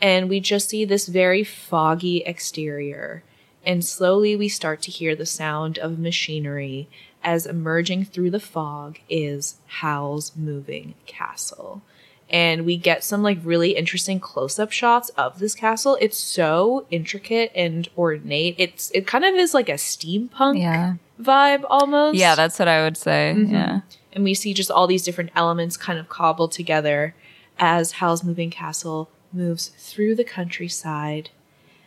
and 0.00 0.28
we 0.28 0.40
just 0.40 0.68
see 0.68 0.84
this 0.84 1.06
very 1.08 1.44
foggy 1.44 2.18
exterior. 2.24 3.22
And 3.64 3.84
slowly 3.84 4.36
we 4.36 4.48
start 4.48 4.80
to 4.82 4.90
hear 4.90 5.16
the 5.16 5.26
sound 5.26 5.78
of 5.78 5.98
machinery 5.98 6.88
as 7.24 7.46
emerging 7.46 8.04
through 8.04 8.30
the 8.30 8.38
fog 8.40 8.98
is 9.08 9.56
Howl's 9.66 10.32
moving 10.36 10.94
castle. 11.06 11.82
And 12.30 12.64
we 12.64 12.76
get 12.76 13.02
some 13.04 13.22
like 13.22 13.38
really 13.42 13.72
interesting 13.76 14.20
close-up 14.20 14.70
shots 14.72 15.08
of 15.10 15.38
this 15.40 15.54
castle. 15.54 15.96
It's 16.00 16.18
so 16.18 16.86
intricate 16.90 17.50
and 17.54 17.88
ornate. 17.96 18.56
It's 18.58 18.90
it 18.92 19.06
kind 19.06 19.24
of 19.24 19.34
is 19.34 19.54
like 19.54 19.68
a 19.68 19.72
steampunk 19.74 20.60
Yeah. 20.60 20.94
vibe 21.20 21.64
almost. 21.68 22.16
Yeah, 22.18 22.34
that's 22.36 22.58
what 22.58 22.68
I 22.68 22.82
would 22.82 22.96
say. 22.96 23.34
Yeah. 23.36 23.80
And 24.16 24.24
we 24.24 24.32
see 24.32 24.54
just 24.54 24.70
all 24.70 24.86
these 24.86 25.04
different 25.04 25.30
elements 25.36 25.76
kind 25.76 25.98
of 25.98 26.08
cobbled 26.08 26.50
together 26.50 27.14
as 27.58 27.92
Howl's 27.92 28.24
Moving 28.24 28.50
Castle 28.50 29.10
moves 29.30 29.68
through 29.76 30.14
the 30.14 30.24
countryside. 30.24 31.28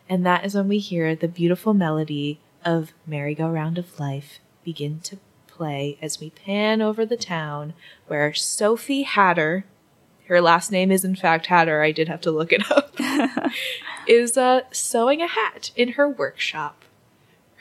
And 0.08 0.24
that 0.28 0.46
is 0.46 0.54
when 0.54 0.68
we 0.68 0.78
hear 0.78 1.16
the 1.16 1.28
beautiful 1.28 1.74
melody 1.74 2.40
of 2.64 2.94
Merry-Go-Round 3.08 3.80
of 3.80 4.00
Life 4.00 4.40
begin 4.64 5.00
to 5.02 5.18
play 5.48 5.98
as 6.04 6.20
we 6.20 6.30
pan 6.30 6.84
over 6.84 7.04
the 7.04 7.18
town 7.18 7.74
where 8.06 8.32
Sophie 8.36 9.04
Hatter, 9.04 9.66
her 10.28 10.40
last 10.40 10.72
name 10.72 10.92
is 10.92 11.04
in 11.04 11.16
fact 11.16 11.48
Hatter, 11.48 11.82
I 11.82 11.92
did 11.92 12.10
have 12.10 12.22
to 12.22 12.32
look 12.32 12.54
it 12.54 12.70
up, 12.70 12.94
is 14.08 14.38
uh, 14.38 14.62
sewing 14.72 15.24
a 15.24 15.28
hat 15.28 15.72
in 15.76 15.94
her 15.94 16.08
workshop 16.08 16.79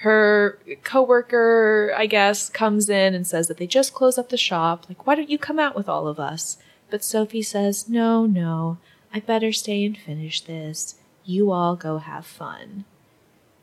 her 0.03 0.59
coworker, 0.85 1.93
I 1.97 2.07
guess, 2.07 2.49
comes 2.49 2.89
in 2.89 3.15
and 3.15 3.27
says 3.27 3.49
that 3.49 3.57
they 3.57 3.67
just 3.67 3.95
closed 3.95 4.19
up 4.19 4.29
the 4.29 4.37
shop. 4.37 4.87
Like, 4.89 5.07
why 5.07 5.17
don't 5.17 5.31
you 5.31 5.39
come 5.39 5.59
out 5.59 5.75
with 5.75 5.89
all 5.89 6.07
of 6.07 6.21
us? 6.21 6.59
But 6.89 7.05
Sophie 7.05 7.43
says, 7.43 7.89
no, 7.89 8.25
no, 8.25 8.79
I 9.13 9.21
better 9.21 9.53
stay 9.53 9.85
and 9.85 9.99
finish 9.99 10.41
this. 10.41 10.95
You 11.25 11.51
all 11.51 11.75
go 11.75 11.99
have 11.99 12.27
fun. 12.27 12.85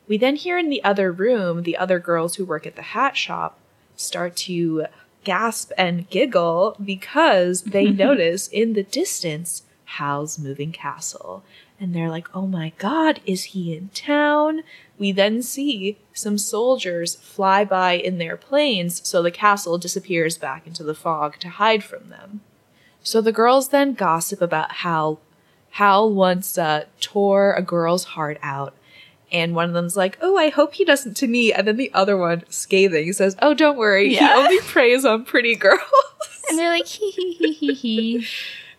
We 0.06 0.18
then 0.18 0.36
hear 0.36 0.58
in 0.58 0.68
the 0.68 0.84
other 0.84 1.10
room 1.10 1.62
the 1.62 1.76
other 1.76 1.98
girls 1.98 2.36
who 2.36 2.44
work 2.44 2.66
at 2.66 2.76
the 2.76 2.82
hat 2.82 3.16
shop 3.16 3.58
start 3.96 4.36
to 4.36 4.86
gasp 5.24 5.72
and 5.76 6.08
giggle 6.10 6.76
because 6.82 7.62
they 7.62 7.86
notice 7.90 8.46
in 8.48 8.74
the 8.74 8.84
distance 8.84 9.62
Howl's 9.84 10.38
moving 10.38 10.70
castle. 10.70 11.42
And 11.80 11.94
they're 11.94 12.10
like, 12.10 12.28
oh 12.34 12.46
my 12.46 12.72
god, 12.78 13.20
is 13.26 13.44
he 13.44 13.74
in 13.74 13.88
town? 13.88 14.62
We 14.98 15.12
then 15.12 15.42
see 15.42 15.98
some 16.12 16.38
soldiers 16.38 17.16
fly 17.16 17.64
by 17.64 17.92
in 17.92 18.18
their 18.18 18.36
planes, 18.36 19.06
so 19.06 19.22
the 19.22 19.30
castle 19.30 19.78
disappears 19.78 20.38
back 20.38 20.66
into 20.66 20.82
the 20.82 20.94
fog 20.94 21.38
to 21.40 21.48
hide 21.48 21.84
from 21.84 22.08
them. 22.08 22.40
So 23.02 23.20
the 23.20 23.32
girls 23.32 23.68
then 23.68 23.94
gossip 23.94 24.40
about 24.40 24.72
how 24.72 25.18
Howl 25.76 26.10
once 26.14 26.56
uh, 26.56 26.86
tore 27.02 27.52
a 27.52 27.60
girl's 27.60 28.04
heart 28.04 28.38
out. 28.42 28.74
And 29.30 29.54
one 29.54 29.68
of 29.68 29.74
them's 29.74 29.96
like, 29.96 30.16
oh, 30.22 30.38
I 30.38 30.48
hope 30.48 30.74
he 30.74 30.86
doesn't 30.86 31.18
to 31.18 31.26
me. 31.26 31.52
And 31.52 31.68
then 31.68 31.76
the 31.76 31.92
other 31.92 32.16
one, 32.16 32.44
scathing, 32.48 33.12
says, 33.12 33.36
oh, 33.42 33.52
don't 33.52 33.76
worry. 33.76 34.14
Yeah. 34.14 34.20
He 34.20 34.40
only 34.40 34.58
preys 34.62 35.04
on 35.04 35.24
pretty 35.24 35.54
girls. 35.54 35.80
And 36.48 36.60
they're 36.60 36.70
like, 36.70 36.86
hee 36.86 37.10
hee 37.10 37.32
hee 37.32 37.52
hee 37.52 37.74
hee. 37.74 38.26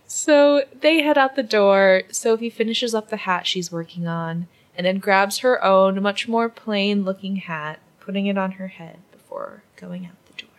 So 0.06 0.64
they 0.80 1.02
head 1.02 1.18
out 1.18 1.36
the 1.36 1.44
door. 1.44 2.04
Sophie 2.12 2.50
finishes 2.50 2.96
up 2.96 3.10
the 3.10 3.18
hat 3.18 3.46
she's 3.46 3.74
working 3.74 4.08
on 4.08 4.48
and 4.78 4.86
then 4.86 5.00
grabs 5.00 5.40
her 5.40 5.62
own, 5.64 6.02
much 6.02 6.28
more 6.28 6.48
plain 6.48 7.04
looking 7.04 7.38
hat, 7.38 7.80
putting 8.00 8.28
it 8.28 8.38
on 8.38 8.54
her 8.54 8.68
head 8.68 9.00
before 9.12 9.64
going 9.76 10.06
out 10.06 10.14
the 10.28 10.34
door. 10.44 10.50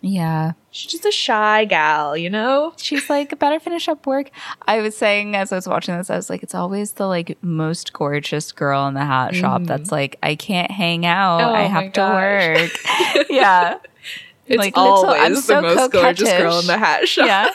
Yeah. 0.00 0.52
She's 0.70 0.90
just 0.92 1.04
a 1.04 1.10
shy 1.12 1.64
gal, 1.66 2.16
you 2.16 2.30
know? 2.30 2.72
She's 2.78 3.08
like, 3.10 3.38
better 3.38 3.60
finish 3.60 3.88
up 3.88 4.06
work. 4.06 4.30
I 4.66 4.80
was 4.80 4.96
saying 4.96 5.36
as 5.36 5.52
I 5.52 5.56
was 5.56 5.68
watching 5.68 5.96
this, 5.96 6.10
I 6.10 6.16
was 6.16 6.30
like, 6.30 6.42
it's 6.42 6.54
always 6.54 6.92
the 6.92 7.06
like 7.06 7.36
most 7.42 7.92
gorgeous 7.92 8.50
girl 8.50 8.88
in 8.88 8.94
the 8.94 9.04
hat 9.04 9.34
shop 9.34 9.58
mm-hmm. 9.58 9.66
that's 9.66 9.92
like, 9.92 10.16
I 10.22 10.34
can't 10.34 10.70
hang 10.70 11.04
out. 11.06 11.42
Oh 11.42 11.54
I 11.54 11.62
have 11.62 11.92
to 11.92 12.00
work. 12.00 13.26
yeah. 13.30 13.78
It's 14.46 14.58
Like, 14.58 14.76
little- 14.76 14.92
always 14.92 15.20
I'm 15.22 15.34
the 15.34 15.42
so 15.42 15.60
most 15.60 15.92
gorgeous 15.92 16.30
girl 16.30 16.58
in 16.60 16.66
the 16.66 16.78
hat 16.78 17.08
shop. 17.08 17.26
Yeah. 17.26 17.50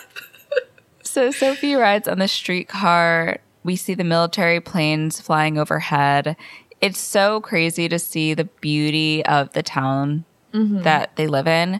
so 1.04 1.32
Sophie 1.32 1.76
rides 1.76 2.08
on 2.08 2.20
the 2.20 2.28
streetcar. 2.28 3.40
We 3.64 3.76
see 3.76 3.94
the 3.94 4.04
military 4.04 4.60
planes 4.60 5.22
flying 5.22 5.58
overhead. 5.58 6.36
It's 6.82 7.00
so 7.00 7.42
crazy 7.42 7.88
to 7.90 8.00
see 8.00 8.34
the 8.34 8.46
beauty 8.46 9.24
of 9.26 9.54
the 9.54 9.64
town 9.64 10.26
Mm-hmm. 10.54 10.82
that 10.82 11.16
they 11.16 11.28
live 11.28 11.48
in 11.48 11.80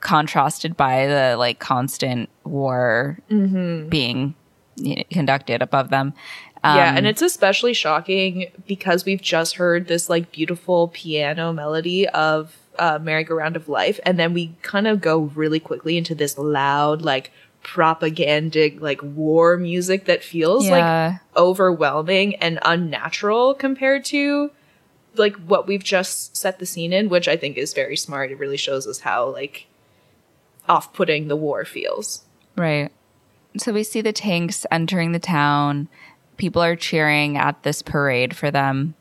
contrasted 0.00 0.76
by 0.76 1.06
the 1.06 1.36
like 1.38 1.58
constant 1.60 2.28
war 2.44 3.18
Mm-hmm. 3.30 3.88
being 3.88 4.34
you 4.76 4.96
know, 4.96 5.02
conducted 5.12 5.62
above 5.62 5.90
them. 5.90 6.12
yeah, 6.64 6.90
Um, 6.90 6.96
and 6.96 7.06
it's 7.06 7.22
especially 7.22 7.74
shocking 7.74 8.50
because 8.66 9.04
we've 9.04 9.22
just 9.22 9.54
heard 9.56 9.86
this 9.86 10.08
like 10.10 10.32
beautiful 10.32 10.88
piano 10.88 11.52
melody 11.52 12.08
of 12.08 12.56
uh, 12.78 12.98
"Merry-Go-Round 13.00 13.54
of 13.54 13.68
Life," 13.68 14.00
and 14.04 14.18
then 14.18 14.32
we 14.34 14.54
kind 14.62 14.88
of 14.88 15.00
go 15.00 15.30
really 15.34 15.60
quickly 15.60 15.96
into 15.98 16.14
this 16.14 16.36
loud, 16.38 17.02
like 17.02 17.30
propagandic, 17.62 18.80
like 18.80 19.02
war 19.02 19.56
music 19.56 20.06
that 20.06 20.22
feels 20.22 20.68
like 20.68 21.20
overwhelming 21.36 22.34
and 22.36 22.58
unnatural 22.62 23.54
compared 23.54 24.04
to 24.06 24.50
like 25.14 25.36
what 25.36 25.66
we've 25.66 25.84
just 25.84 26.36
set 26.36 26.58
the 26.58 26.66
scene 26.66 26.92
in, 26.92 27.08
which 27.08 27.28
I 27.28 27.36
think 27.36 27.56
is 27.56 27.74
very 27.74 27.96
smart. 27.96 28.30
It 28.30 28.38
really 28.38 28.56
shows 28.56 28.86
us 28.86 29.00
how 29.00 29.28
like 29.28 29.66
off-putting 30.68 31.28
the 31.28 31.36
war 31.36 31.64
feels. 31.64 32.22
Right. 32.56 32.90
So 33.58 33.72
we 33.72 33.82
see 33.82 34.00
the 34.00 34.12
tanks 34.12 34.64
entering 34.70 35.12
the 35.12 35.18
town. 35.18 35.88
People 36.36 36.62
are 36.62 36.76
cheering 36.76 37.36
at 37.36 37.62
this 37.62 37.82
parade 37.82 38.34
for 38.34 38.50
them. 38.50 38.94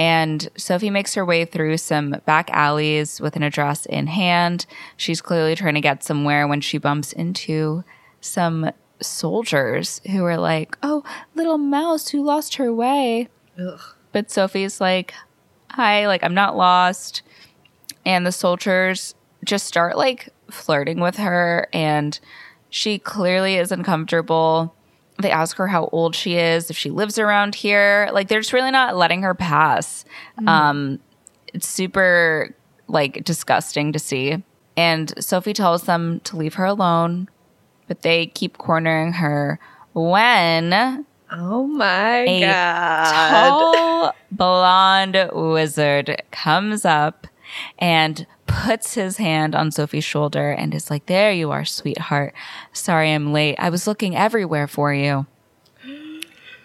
And 0.00 0.48
Sophie 0.56 0.88
makes 0.88 1.12
her 1.12 1.26
way 1.26 1.44
through 1.44 1.76
some 1.76 2.22
back 2.24 2.48
alleys 2.54 3.20
with 3.20 3.36
an 3.36 3.42
address 3.42 3.84
in 3.84 4.06
hand. 4.06 4.64
She's 4.96 5.20
clearly 5.20 5.54
trying 5.54 5.74
to 5.74 5.82
get 5.82 6.02
somewhere 6.02 6.48
when 6.48 6.62
she 6.62 6.78
bumps 6.78 7.12
into 7.12 7.84
some 8.22 8.70
soldiers 9.02 10.00
who 10.10 10.24
are 10.24 10.38
like, 10.38 10.78
Oh, 10.82 11.04
little 11.34 11.58
mouse 11.58 12.08
who 12.08 12.24
lost 12.24 12.54
her 12.54 12.72
way. 12.72 13.28
Ugh. 13.58 13.78
But 14.10 14.30
Sophie's 14.30 14.80
like, 14.80 15.12
Hi, 15.72 16.06
like, 16.06 16.24
I'm 16.24 16.32
not 16.32 16.56
lost. 16.56 17.20
And 18.06 18.24
the 18.24 18.32
soldiers 18.32 19.14
just 19.44 19.66
start 19.66 19.98
like 19.98 20.30
flirting 20.50 21.00
with 21.00 21.18
her, 21.18 21.68
and 21.74 22.18
she 22.70 22.98
clearly 22.98 23.56
is 23.56 23.70
uncomfortable. 23.70 24.74
They 25.20 25.30
ask 25.30 25.56
her 25.56 25.66
how 25.66 25.88
old 25.92 26.14
she 26.14 26.36
is, 26.36 26.70
if 26.70 26.76
she 26.76 26.90
lives 26.90 27.18
around 27.18 27.54
here. 27.54 28.08
Like, 28.12 28.28
they're 28.28 28.40
just 28.40 28.52
really 28.52 28.70
not 28.70 28.96
letting 28.96 29.22
her 29.22 29.34
pass. 29.34 30.04
Um, 30.46 30.98
it's 31.52 31.66
super 31.68 32.54
like 32.88 33.24
disgusting 33.24 33.92
to 33.92 33.98
see. 33.98 34.42
And 34.76 35.12
Sophie 35.22 35.52
tells 35.52 35.82
them 35.84 36.20
to 36.20 36.36
leave 36.36 36.54
her 36.54 36.64
alone, 36.64 37.28
but 37.86 38.02
they 38.02 38.26
keep 38.26 38.56
cornering 38.58 39.14
her 39.14 39.58
when 39.92 41.06
Oh 41.32 41.66
my 41.66 42.18
A 42.26 42.40
god. 42.40 43.12
tall 43.30 44.14
blonde 44.32 45.30
wizard 45.32 46.22
comes 46.32 46.84
up 46.84 47.26
and 47.78 48.26
puts 48.50 48.94
his 48.94 49.16
hand 49.16 49.54
on 49.54 49.70
Sophie's 49.70 50.04
shoulder 50.04 50.50
and 50.50 50.74
is 50.74 50.90
like, 50.90 51.06
There 51.06 51.32
you 51.32 51.50
are, 51.50 51.64
sweetheart. 51.64 52.34
Sorry 52.72 53.12
I'm 53.12 53.32
late. 53.32 53.56
I 53.58 53.70
was 53.70 53.86
looking 53.86 54.16
everywhere 54.16 54.66
for 54.66 54.92
you. 54.92 55.26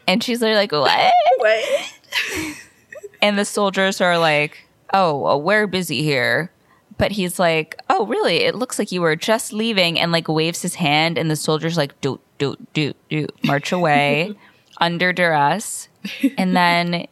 And 0.07 0.23
she's 0.23 0.41
literally 0.41 0.61
like, 0.61 0.71
what? 0.71 1.13
What? 1.37 2.57
And 3.21 3.37
the 3.37 3.45
soldiers 3.45 4.01
are 4.01 4.17
like, 4.19 4.67
oh, 4.93 5.17
well, 5.17 5.41
we're 5.41 5.67
busy 5.67 6.03
here. 6.03 6.51
But 6.97 7.11
he's 7.11 7.39
like, 7.39 7.75
oh, 7.89 8.05
really? 8.05 8.37
It 8.37 8.55
looks 8.55 8.79
like 8.79 8.91
you 8.91 9.01
were 9.01 9.15
just 9.15 9.51
leaving 9.51 9.99
and 9.99 10.11
like 10.11 10.27
waves 10.27 10.61
his 10.61 10.75
hand. 10.75 11.17
And 11.17 11.29
the 11.29 11.35
soldiers 11.35 11.75
like, 11.75 11.99
do, 12.01 12.19
do, 12.37 12.55
do, 12.73 12.93
do, 13.09 13.27
march 13.43 13.71
away 13.71 14.35
under 14.77 15.11
duress. 15.11 15.89
And 16.37 16.55
then 16.55 17.07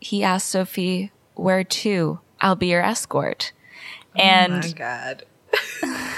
he 0.00 0.22
asks 0.22 0.48
Sophie, 0.48 1.10
where 1.34 1.64
to? 1.64 2.20
I'll 2.40 2.56
be 2.56 2.68
your 2.68 2.82
escort. 2.82 3.52
And 4.18 4.52
oh 4.52 4.66
my 4.66 4.72
god. 4.72 5.24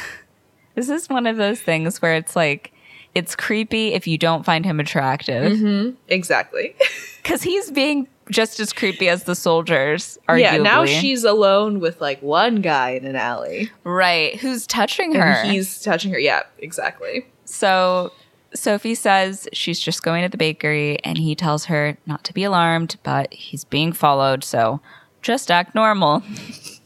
this 0.74 0.88
is 0.88 1.08
one 1.08 1.26
of 1.26 1.36
those 1.36 1.60
things 1.60 2.00
where 2.00 2.14
it's 2.14 2.36
like, 2.36 2.72
it's 3.14 3.34
creepy 3.34 3.94
if 3.94 4.06
you 4.06 4.18
don't 4.18 4.44
find 4.44 4.64
him 4.64 4.80
attractive 4.80 5.52
mm-hmm. 5.52 5.96
Exactly. 6.08 6.76
because 7.22 7.42
he's 7.42 7.70
being 7.70 8.06
just 8.30 8.60
as 8.60 8.72
creepy 8.72 9.08
as 9.08 9.24
the 9.24 9.34
soldiers. 9.34 10.18
Arguably. 10.28 10.40
Yeah, 10.40 10.56
now 10.58 10.84
she's 10.84 11.24
alone 11.24 11.80
with 11.80 12.00
like 12.00 12.22
one 12.22 12.56
guy 12.56 12.90
in 12.90 13.04
an 13.06 13.16
alley. 13.16 13.70
right. 13.84 14.36
Who's 14.36 14.66
touching 14.66 15.14
her? 15.14 15.22
And 15.22 15.50
he's 15.50 15.80
touching 15.80 16.12
her. 16.12 16.18
Yeah, 16.18 16.42
exactly. 16.58 17.26
So 17.44 18.12
Sophie 18.54 18.94
says 18.94 19.48
she's 19.52 19.80
just 19.80 20.02
going 20.02 20.22
to 20.22 20.28
the 20.28 20.36
bakery, 20.36 20.98
and 21.04 21.18
he 21.18 21.34
tells 21.34 21.66
her 21.66 21.96
not 22.06 22.24
to 22.24 22.32
be 22.32 22.44
alarmed, 22.44 22.96
but 23.02 23.32
he's 23.32 23.64
being 23.64 23.92
followed, 23.92 24.44
so 24.44 24.80
just 25.22 25.50
act 25.50 25.74
normal. 25.74 26.22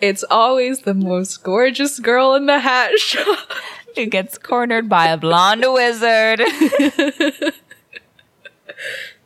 It's 0.00 0.24
always 0.30 0.80
the 0.82 0.94
most 0.94 1.42
gorgeous 1.42 1.98
girl 1.98 2.34
in 2.34 2.46
the 2.46 2.60
hat 2.60 2.98
shop. 2.98 3.38
He 3.94 4.06
gets 4.06 4.38
cornered 4.38 4.88
by 4.88 5.06
a 5.06 5.16
blonde 5.16 5.64
wizard. 5.66 6.40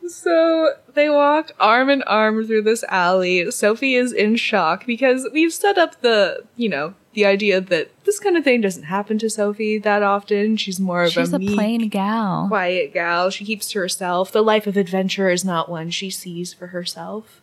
So 0.05 0.73
they 0.93 1.09
walk 1.09 1.51
arm 1.59 1.89
in 1.89 2.01
arm 2.03 2.45
through 2.45 2.63
this 2.63 2.83
alley. 2.89 3.49
Sophie 3.51 3.95
is 3.95 4.11
in 4.11 4.35
shock 4.35 4.85
because 4.85 5.27
we've 5.31 5.53
set 5.53 5.77
up 5.77 6.01
the, 6.01 6.43
you 6.57 6.67
know, 6.67 6.95
the 7.13 7.25
idea 7.25 7.61
that 7.61 7.89
this 8.03 8.19
kind 8.19 8.35
of 8.35 8.43
thing 8.43 8.61
doesn't 8.61 8.83
happen 8.83 9.17
to 9.19 9.29
Sophie 9.29 9.77
that 9.77 10.03
often. 10.03 10.57
She's 10.57 10.79
more 10.79 11.03
of 11.03 11.13
She's 11.13 11.31
a, 11.31 11.37
a 11.37 11.39
meek, 11.39 11.55
plain 11.55 11.89
gal. 11.89 12.47
quiet 12.47 12.93
gal. 12.93 13.29
She 13.29 13.45
keeps 13.45 13.69
to 13.71 13.79
herself. 13.79 14.31
The 14.31 14.43
life 14.43 14.67
of 14.67 14.75
adventure 14.75 15.29
is 15.29 15.45
not 15.45 15.69
one 15.69 15.89
she 15.89 16.09
sees 16.09 16.53
for 16.53 16.67
herself. 16.67 17.41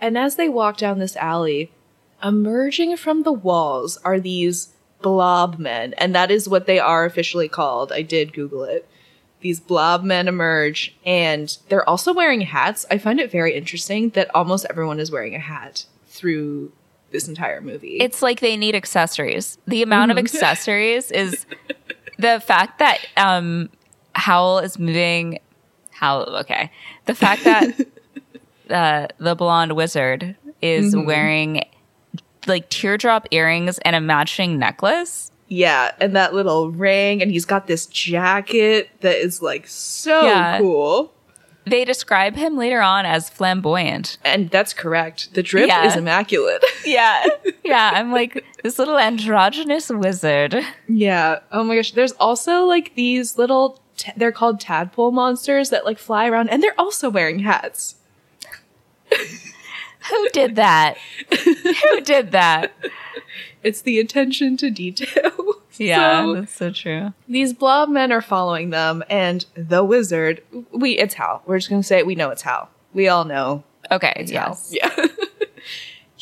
And 0.00 0.18
as 0.18 0.36
they 0.36 0.48
walk 0.48 0.76
down 0.78 0.98
this 0.98 1.16
alley, 1.16 1.70
emerging 2.22 2.96
from 2.96 3.22
the 3.22 3.32
walls 3.32 3.96
are 4.04 4.18
these 4.20 4.72
blob 5.02 5.58
men, 5.58 5.94
and 5.98 6.14
that 6.14 6.30
is 6.30 6.48
what 6.48 6.66
they 6.66 6.78
are 6.78 7.04
officially 7.04 7.48
called. 7.48 7.92
I 7.92 8.02
did 8.02 8.32
Google 8.32 8.64
it. 8.64 8.88
These 9.40 9.60
blob 9.60 10.02
men 10.02 10.26
emerge, 10.28 10.96
and 11.04 11.56
they're 11.68 11.88
also 11.88 12.12
wearing 12.14 12.40
hats. 12.40 12.86
I 12.90 12.98
find 12.98 13.20
it 13.20 13.30
very 13.30 13.54
interesting 13.54 14.10
that 14.10 14.34
almost 14.34 14.66
everyone 14.70 14.98
is 14.98 15.10
wearing 15.10 15.34
a 15.34 15.38
hat 15.38 15.84
through 16.08 16.72
this 17.12 17.28
entire 17.28 17.60
movie. 17.60 17.98
It's 17.98 18.22
like 18.22 18.40
they 18.40 18.56
need 18.56 18.74
accessories. 18.74 19.58
The 19.66 19.82
amount 19.82 20.10
Mm-hmm. 20.10 20.18
of 20.18 20.24
accessories 20.24 21.10
is 21.10 21.46
the 22.18 22.40
fact 22.40 22.78
that 22.80 22.98
um 23.16 23.68
Howl 24.14 24.58
is 24.60 24.78
moving 24.78 25.38
Howl 25.90 26.22
okay. 26.38 26.72
The 27.04 27.14
fact 27.14 27.44
that 27.44 27.86
uh, 28.70 29.06
the 29.18 29.34
blonde 29.34 29.76
wizard 29.76 30.34
is 30.62 30.94
Mm-hmm. 30.94 31.06
wearing 31.06 31.64
like 32.48 32.68
teardrop 32.68 33.26
earrings 33.30 33.78
and 33.78 33.96
a 33.96 34.00
matching 34.00 34.58
necklace. 34.58 35.30
yeah, 35.48 35.92
and 36.00 36.16
that 36.16 36.34
little 36.34 36.70
ring, 36.70 37.22
and 37.22 37.30
he's 37.30 37.44
got 37.44 37.66
this 37.68 37.86
jacket 37.86 38.90
that 39.00 39.16
is 39.16 39.40
like 39.42 39.66
so 39.68 40.22
Yeah. 40.26 40.58
cool. 40.58 41.12
They 41.68 41.84
describe 41.84 42.36
him 42.36 42.56
later 42.56 42.80
on 42.80 43.06
as 43.06 43.28
flamboyant. 43.28 44.18
And 44.24 44.50
that's 44.50 44.72
correct. 44.72 45.34
The 45.34 45.42
drip 45.42 45.66
Yeah. 45.66 45.84
is 45.86 45.96
immaculate. 45.96 46.64
Yeah. 46.84 47.24
yeah, 47.64 47.90
I'm 47.94 48.12
like 48.12 48.44
this 48.62 48.78
little 48.78 48.96
androgynous 48.98 49.88
wizard. 49.90 50.56
yeah. 50.88 51.40
Oh 51.50 51.64
my 51.64 51.74
gosh. 51.76 51.90
There's 51.92 52.12
also 52.12 52.64
like 52.66 52.94
these 52.94 53.36
little, 53.36 53.80
t- 53.96 54.12
they're 54.16 54.30
called 54.30 54.60
tadpole 54.60 55.10
monsters 55.10 55.70
that 55.70 55.84
like 55.84 55.98
fly 55.98 56.28
around 56.28 56.50
and 56.50 56.62
they're 56.62 56.78
also 56.78 57.10
wearing 57.10 57.40
hats. 57.40 57.96
Who 60.10 60.28
did 60.30 60.56
that? 60.56 60.96
Who 61.44 62.00
did 62.04 62.32
that? 62.32 62.72
It's 63.62 63.82
the 63.82 63.98
attention 63.98 64.56
to 64.58 64.70
detail. 64.70 65.32
Yeah, 65.78 66.22
So, 66.24 66.34
that's 66.36 66.56
so 66.56 66.70
true. 66.70 67.12
these 67.28 67.52
blob 67.52 67.90
men 67.90 68.10
are 68.10 68.22
following 68.22 68.70
them 68.70 69.04
and 69.10 69.44
the 69.54 69.84
wizard, 69.84 70.42
we, 70.72 70.92
it's 70.92 71.12
Howl. 71.16 71.42
We're 71.44 71.58
just 71.58 71.68
going 71.68 71.82
to 71.82 71.86
say 71.86 71.98
it. 71.98 72.06
We 72.06 72.14
know 72.14 72.30
it's 72.30 72.40
Howl. 72.40 72.70
We 72.94 73.08
all 73.08 73.26
know 73.26 73.62
Okay, 73.90 74.14
Howl. 74.16 74.24
yes. 74.26 74.72
Yeah. 74.72 74.88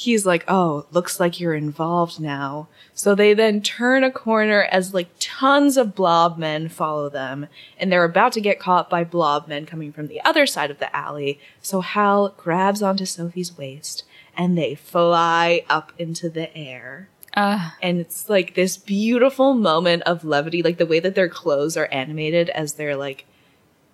He's 0.04 0.26
like, 0.26 0.44
oh, 0.48 0.84
looks 0.92 1.18
like 1.18 1.40
you're 1.40 1.54
involved 1.54 2.20
now. 2.20 2.68
So 2.92 3.14
they 3.14 3.32
then 3.32 3.62
turn 3.62 4.04
a 4.04 4.10
corner 4.10 4.68
as 4.70 4.92
like 4.92 5.08
tons 5.18 5.78
of 5.78 5.94
blob 5.94 6.36
men 6.36 6.68
follow 6.68 7.08
them, 7.08 7.46
and 7.78 7.90
they're 7.90 8.04
about 8.04 8.32
to 8.34 8.42
get 8.42 8.60
caught 8.60 8.90
by 8.90 9.02
blob 9.02 9.48
men 9.48 9.64
coming 9.64 9.92
from 9.92 10.08
the 10.08 10.20
other 10.22 10.46
side 10.46 10.70
of 10.70 10.78
the 10.78 10.94
alley. 10.94 11.40
So 11.62 11.80
Howl 11.80 12.34
grabs 12.36 12.82
onto 12.82 13.06
Sophie's 13.06 13.56
waist 13.56 14.04
and 14.36 14.58
they 14.58 14.74
fly 14.74 15.64
up 15.70 15.92
into 15.96 16.28
the 16.28 16.54
air. 16.54 17.08
Uh, 17.34 17.70
And 17.80 17.98
it's 17.98 18.28
like 18.28 18.54
this 18.54 18.76
beautiful 18.76 19.54
moment 19.54 20.02
of 20.02 20.24
levity, 20.24 20.62
like 20.62 20.78
the 20.78 20.86
way 20.86 21.00
that 21.00 21.14
their 21.14 21.28
clothes 21.28 21.76
are 21.76 21.88
animated 21.90 22.50
as 22.50 22.74
they're 22.74 22.96
like 22.96 23.24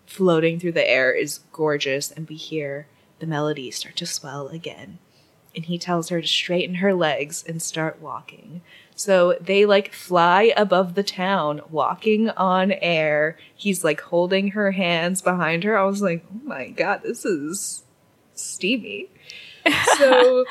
floating 0.07 0.59
through 0.59 0.73
the 0.73 0.91
air 0.91 1.13
is 1.13 1.41
gorgeous. 1.53 2.11
And 2.11 2.29
we 2.29 2.35
hear 2.35 2.87
the 3.21 3.27
melody 3.27 3.71
start 3.71 3.97
to 3.97 4.07
swell 4.07 4.49
again. 4.49 4.99
And 5.55 5.65
he 5.65 5.79
tells 5.79 6.09
her 6.09 6.21
to 6.21 6.27
straighten 6.27 6.77
her 6.77 6.95
legs 6.95 7.45
and 7.47 7.61
start 7.61 8.01
walking. 8.01 8.63
So 8.95 9.37
they 9.41 9.65
like 9.65 9.93
fly 9.93 10.53
above 10.57 10.95
the 10.95 11.03
town, 11.03 11.63
walking 11.71 12.31
on 12.31 12.73
air. 12.73 13.39
He's 13.55 13.83
like 13.83 14.01
holding 14.03 14.49
her 14.49 14.73
hands 14.73 15.23
behind 15.23 15.65
her. 15.65 15.77
I 15.79 15.85
was 15.85 16.03
like, 16.03 16.25
oh 16.31 16.41
my 16.45 16.69
god, 16.69 17.03
this 17.03 17.25
is 17.25 17.83
steamy. 18.35 19.09
So 19.99 20.47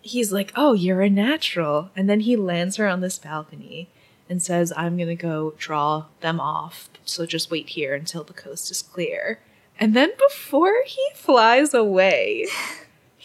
he's 0.00 0.32
like, 0.32 0.52
Oh, 0.56 0.72
you're 0.72 1.02
a 1.02 1.10
natural. 1.10 1.90
And 1.94 2.08
then 2.08 2.20
he 2.20 2.36
lands 2.36 2.76
her 2.76 2.88
on 2.88 3.00
this 3.00 3.18
balcony 3.18 3.88
and 4.28 4.42
says, 4.42 4.72
I'm 4.76 4.96
going 4.96 5.08
to 5.08 5.14
go 5.14 5.54
draw 5.56 6.06
them 6.20 6.40
off. 6.40 6.88
So 7.04 7.26
just 7.26 7.50
wait 7.50 7.70
here 7.70 7.94
until 7.94 8.24
the 8.24 8.32
coast 8.32 8.70
is 8.70 8.82
clear. 8.82 9.40
And 9.78 9.94
then 9.94 10.10
before 10.18 10.82
he 10.86 11.04
flies 11.14 11.74
away, 11.74 12.46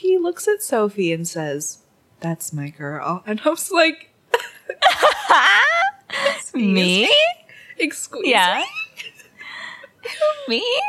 he 0.01 0.17
looks 0.17 0.47
at 0.47 0.63
Sophie 0.63 1.13
and 1.13 1.27
says, 1.27 1.77
That's 2.21 2.51
my 2.51 2.69
girl. 2.69 3.21
And 3.27 3.39
I 3.45 3.49
was 3.49 3.71
like, 3.71 4.09
me? 6.55 7.13
Excuse 7.77 8.23
me. 8.23 8.31
Yeah. 8.31 8.63
me. 10.47 10.57
me? 10.59 10.81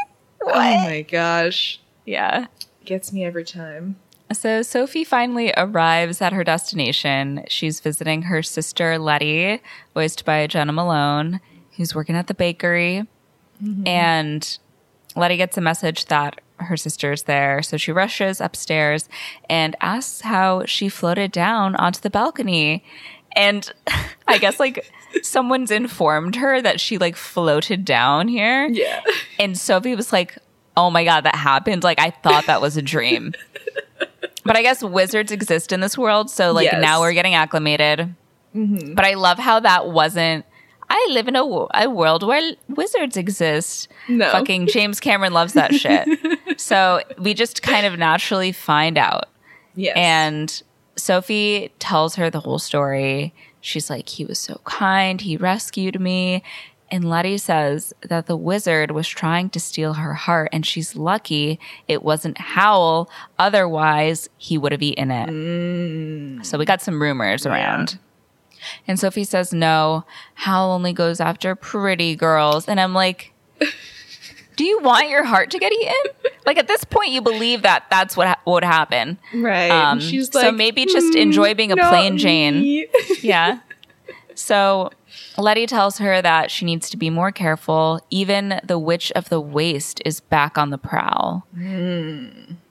Oh 0.42 0.54
my 0.54 1.02
gosh. 1.02 1.78
Yeah. 2.06 2.46
Gets 2.86 3.12
me 3.12 3.22
every 3.22 3.44
time. 3.44 3.96
So 4.32 4.62
Sophie 4.62 5.04
finally 5.04 5.52
arrives 5.58 6.22
at 6.22 6.32
her 6.32 6.42
destination. 6.42 7.44
She's 7.48 7.80
visiting 7.80 8.22
her 8.22 8.42
sister 8.42 8.98
Letty, 8.98 9.60
voiced 9.92 10.24
by 10.24 10.46
Jena 10.46 10.72
Malone, 10.72 11.40
who's 11.76 11.94
working 11.94 12.16
at 12.16 12.28
the 12.28 12.34
bakery. 12.34 13.06
Mm-hmm. 13.62 13.86
And 13.86 14.58
Letty 15.14 15.36
gets 15.36 15.58
a 15.58 15.60
message 15.60 16.06
that 16.06 16.40
her 16.62 16.76
sister's 16.76 17.24
there. 17.24 17.62
So 17.62 17.76
she 17.76 17.92
rushes 17.92 18.40
upstairs 18.40 19.08
and 19.48 19.76
asks 19.80 20.22
how 20.22 20.64
she 20.66 20.88
floated 20.88 21.32
down 21.32 21.76
onto 21.76 22.00
the 22.00 22.10
balcony. 22.10 22.84
And 23.34 23.70
I 24.28 24.38
guess 24.38 24.58
like 24.60 24.90
someone's 25.22 25.70
informed 25.70 26.36
her 26.36 26.60
that 26.62 26.80
she 26.80 26.98
like 26.98 27.16
floated 27.16 27.84
down 27.84 28.28
here. 28.28 28.66
Yeah. 28.68 29.00
And 29.38 29.58
Sophie 29.58 29.94
was 29.96 30.12
like, 30.12 30.38
oh 30.76 30.90
my 30.90 31.04
God, 31.04 31.22
that 31.24 31.34
happened. 31.34 31.84
Like, 31.84 32.00
I 32.00 32.10
thought 32.10 32.46
that 32.46 32.60
was 32.60 32.76
a 32.76 32.82
dream. 32.82 33.32
but 34.44 34.56
I 34.56 34.62
guess 34.62 34.82
wizards 34.82 35.30
exist 35.30 35.72
in 35.72 35.80
this 35.80 35.98
world. 35.98 36.30
So, 36.30 36.52
like, 36.52 36.64
Yes. 36.72 36.80
now 36.80 37.00
we're 37.00 37.12
getting 37.12 37.34
acclimated. 37.34 38.14
Mm-hmm. 38.54 38.94
But 38.94 39.04
I 39.04 39.14
love 39.14 39.38
how 39.38 39.60
that 39.60 39.88
wasn't. 39.88 40.44
I 40.88 41.08
live 41.10 41.26
in 41.28 41.36
a, 41.36 41.42
a 41.42 41.88
world 41.88 42.22
where 42.22 42.52
wizards 42.68 43.16
exist. 43.16 43.88
No. 44.08 44.30
Fucking 44.30 44.66
James 44.66 45.00
Cameron 45.00 45.32
loves 45.32 45.54
that 45.54 45.74
shit. 45.74 46.06
so 46.62 47.02
we 47.18 47.34
just 47.34 47.62
kind 47.62 47.86
of 47.86 47.98
naturally 47.98 48.52
find 48.52 48.96
out. 48.96 49.28
Yes. 49.74 49.96
And 49.96 50.62
Sophie 50.96 51.72
tells 51.78 52.14
her 52.16 52.30
the 52.30 52.40
whole 52.40 52.58
story. 52.58 53.34
She's 53.60 53.90
like, 53.90 54.08
he 54.08 54.24
was 54.24 54.38
so 54.38 54.60
kind. 54.64 55.20
He 55.20 55.36
rescued 55.36 56.00
me. 56.00 56.42
And 56.90 57.08
Letty 57.08 57.38
says 57.38 57.94
that 58.02 58.26
the 58.26 58.36
wizard 58.36 58.90
was 58.90 59.08
trying 59.08 59.48
to 59.50 59.60
steal 59.60 59.94
her 59.94 60.12
heart, 60.12 60.50
and 60.52 60.66
she's 60.66 60.94
lucky 60.94 61.58
it 61.88 62.02
wasn't 62.02 62.36
Howl. 62.36 63.08
Otherwise, 63.38 64.28
he 64.36 64.58
would 64.58 64.72
have 64.72 64.82
eaten 64.82 65.10
it. 65.10 65.30
Mm. 65.30 66.44
So 66.44 66.58
we 66.58 66.66
got 66.66 66.82
some 66.82 67.00
rumors 67.00 67.46
around. 67.46 67.98
And 68.86 69.00
Sophie 69.00 69.24
says, 69.24 69.54
no, 69.54 70.04
Howl 70.34 70.70
only 70.70 70.92
goes 70.92 71.18
after 71.18 71.54
pretty 71.54 72.14
girls. 72.14 72.68
And 72.68 72.78
I'm 72.78 72.92
like, 72.92 73.32
Do 74.62 74.68
you 74.68 74.78
want 74.78 75.08
your 75.08 75.24
heart 75.24 75.50
to 75.50 75.58
get 75.58 75.72
eaten? 75.72 76.32
like 76.46 76.56
at 76.56 76.68
this 76.68 76.84
point, 76.84 77.10
you 77.10 77.20
believe 77.20 77.62
that 77.62 77.84
that's 77.90 78.16
what 78.16 78.28
ha- 78.28 78.38
would 78.46 78.62
happen, 78.62 79.18
right? 79.34 79.72
Um, 79.72 79.98
She's 79.98 80.30
so 80.30 80.52
maybe 80.52 80.86
just 80.86 81.14
"Mm, 81.16 81.20
enjoy 81.20 81.54
being 81.54 81.72
a 81.72 81.76
plain 81.76 82.16
Jane. 82.16 82.86
yeah. 83.22 83.58
So 84.36 84.90
Letty 85.36 85.66
tells 85.66 85.98
her 85.98 86.22
that 86.22 86.52
she 86.52 86.64
needs 86.64 86.88
to 86.90 86.96
be 86.96 87.10
more 87.10 87.32
careful. 87.32 87.98
Even 88.10 88.60
the 88.62 88.78
Witch 88.78 89.10
of 89.16 89.30
the 89.30 89.40
Waste 89.40 90.00
is 90.04 90.20
back 90.20 90.56
on 90.56 90.70
the 90.70 90.78
prowl. 90.78 91.44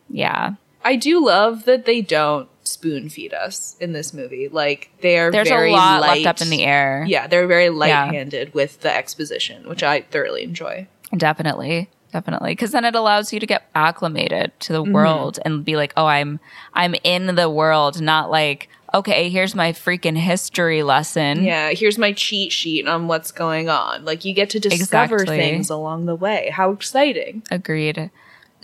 Yeah. 0.10 0.52
I 0.86 0.96
do 0.96 1.26
love 1.26 1.66
that 1.66 1.84
they 1.86 2.00
don't 2.00 2.48
spoon 2.64 3.10
feed 3.10 3.34
us 3.34 3.76
in 3.82 3.92
this 3.92 4.14
movie. 4.14 4.48
Like 4.48 4.92
they 5.02 5.20
are 5.20 5.30
There's 5.30 5.50
very 5.50 5.72
a 5.72 5.76
lot 5.76 6.00
light. 6.00 6.24
left 6.24 6.42
up 6.42 6.46
in 6.48 6.50
the 6.50 6.64
air. 6.64 7.04
Yeah, 7.06 7.28
they're 7.28 7.48
very 7.48 7.70
light-handed 7.70 8.54
with 8.54 8.80
the 8.80 8.96
exposition, 8.96 9.68
which 9.68 9.84
I 9.84 10.04
thoroughly 10.04 10.44
enjoy. 10.44 10.88
Definitely. 11.16 11.90
Definitely. 12.12 12.56
Cause 12.58 12.72
then 12.72 12.84
it 12.84 12.94
allows 12.94 13.32
you 13.32 13.40
to 13.40 13.46
get 13.46 13.70
acclimated 13.74 14.52
to 14.62 14.74
Mm-hmm. 14.74 14.86
the 14.86 14.94
world 14.94 15.40
and 15.46 15.64
be 15.64 15.76
like, 15.78 15.94
oh, 15.96 16.06
I'm 16.06 16.40
I'm 16.74 16.94
in 17.04 17.36
the 17.36 17.50
world, 17.50 18.02
not 18.02 18.30
like, 18.30 18.68
okay, 18.94 19.30
here's 19.30 19.56
my 19.56 19.72
freaking 19.72 20.18
history 20.18 20.84
lesson. 20.84 21.44
Yeah, 21.46 21.70
here's 21.72 21.98
my 21.98 22.12
cheat 22.12 22.52
sheet 22.52 22.86
on 22.88 23.08
what's 23.08 23.32
going 23.32 23.70
on. 23.70 24.04
Like 24.04 24.26
you 24.26 24.34
get 24.34 24.50
to 24.50 24.60
discover 24.60 25.16
Exactly. 25.16 25.38
things 25.38 25.70
along 25.70 26.06
the 26.06 26.16
way. 26.16 26.50
How 26.54 26.72
exciting. 26.72 27.44
Agreed. 27.50 28.12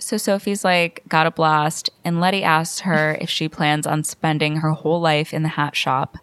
So 0.00 0.16
Sophie's 0.16 0.62
like, 0.62 1.02
got 1.08 1.26
a 1.26 1.30
blast, 1.32 1.90
and 2.04 2.20
Letty 2.20 2.44
asks 2.44 2.80
her 2.80 3.16
if 3.20 3.28
she 3.28 3.48
plans 3.48 3.84
on 3.84 4.04
spending 4.04 4.56
her 4.58 4.70
whole 4.70 5.00
life 5.00 5.34
in 5.34 5.42
the 5.42 5.48
hat 5.48 5.74
shop. 5.74 6.18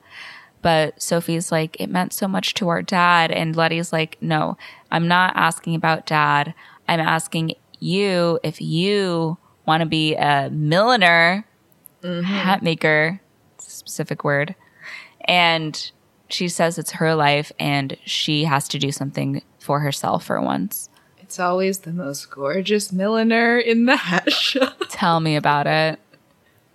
But 0.65 0.99
Sophie's 0.99 1.51
like, 1.51 1.80
it 1.80 1.91
meant 1.91 2.12
so 2.12 2.28
much 2.28 2.56
to 2.56 2.69
our 2.69 2.82
dad. 2.82 3.30
And 3.30 3.56
Letty's 3.56 3.93
like, 3.93 4.17
no, 4.19 4.58
I'm 4.89 5.08
not 5.08 5.36
asking 5.36 5.75
about 5.75 6.08
dad. 6.08 6.56
I'm 6.88 6.99
asking 6.99 7.54
you 7.80 8.39
if 8.41 8.60
you 8.60 9.38
want 9.67 9.82
to 9.82 9.86
be 9.86 10.15
a 10.15 10.49
milliner, 10.49 11.45
mm-hmm. 12.01 12.23
hat 12.23 12.63
maker, 12.63 13.21
specific 13.60 14.23
word. 14.23 14.56
And 15.25 15.91
she 16.30 16.47
says 16.47 16.80
it's 16.80 16.93
her 16.93 17.13
life 17.13 17.51
and 17.60 17.95
she 18.04 18.45
has 18.45 18.67
to 18.69 18.80
do 18.80 18.91
something 18.91 19.43
for 19.60 19.82
herself 19.82 20.25
for 20.25 20.41
once. 20.41 20.89
It's 21.19 21.39
always 21.39 21.82
the 21.82 21.93
most 21.93 22.32
gorgeous 22.32 22.91
milliner 22.91 23.60
in 23.60 23.86
the 23.86 23.97
hat 23.97 24.32
shop. 24.32 24.82
Tell 24.89 25.19
me 25.19 25.36
about 25.36 25.67
it. 25.67 25.99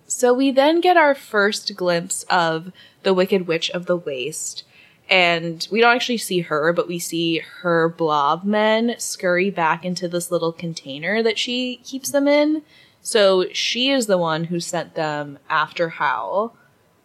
So 0.07 0.33
we 0.33 0.51
then 0.51 0.79
get 0.79 0.95
our 0.95 1.13
first 1.13 1.75
glimpse 1.75 2.23
of 2.29 2.71
the 3.03 3.13
Wicked 3.13 3.47
Witch 3.47 3.69
of 3.71 3.85
the 3.85 3.97
Waste. 3.97 4.63
And 5.09 5.67
we 5.71 5.81
don't 5.81 5.95
actually 5.95 6.17
see 6.17 6.39
her, 6.41 6.71
but 6.71 6.87
we 6.87 6.99
see 6.99 7.39
her 7.61 7.89
blob 7.89 8.43
men 8.43 8.95
scurry 8.97 9.49
back 9.49 9.83
into 9.83 10.07
this 10.07 10.31
little 10.31 10.53
container 10.53 11.21
that 11.21 11.37
she 11.37 11.77
keeps 11.83 12.11
them 12.11 12.27
in. 12.27 12.63
So 13.01 13.45
she 13.51 13.89
is 13.89 14.05
the 14.05 14.17
one 14.17 14.45
who 14.45 14.59
sent 14.59 14.95
them 14.95 15.39
after 15.49 15.89
Howl 15.89 16.55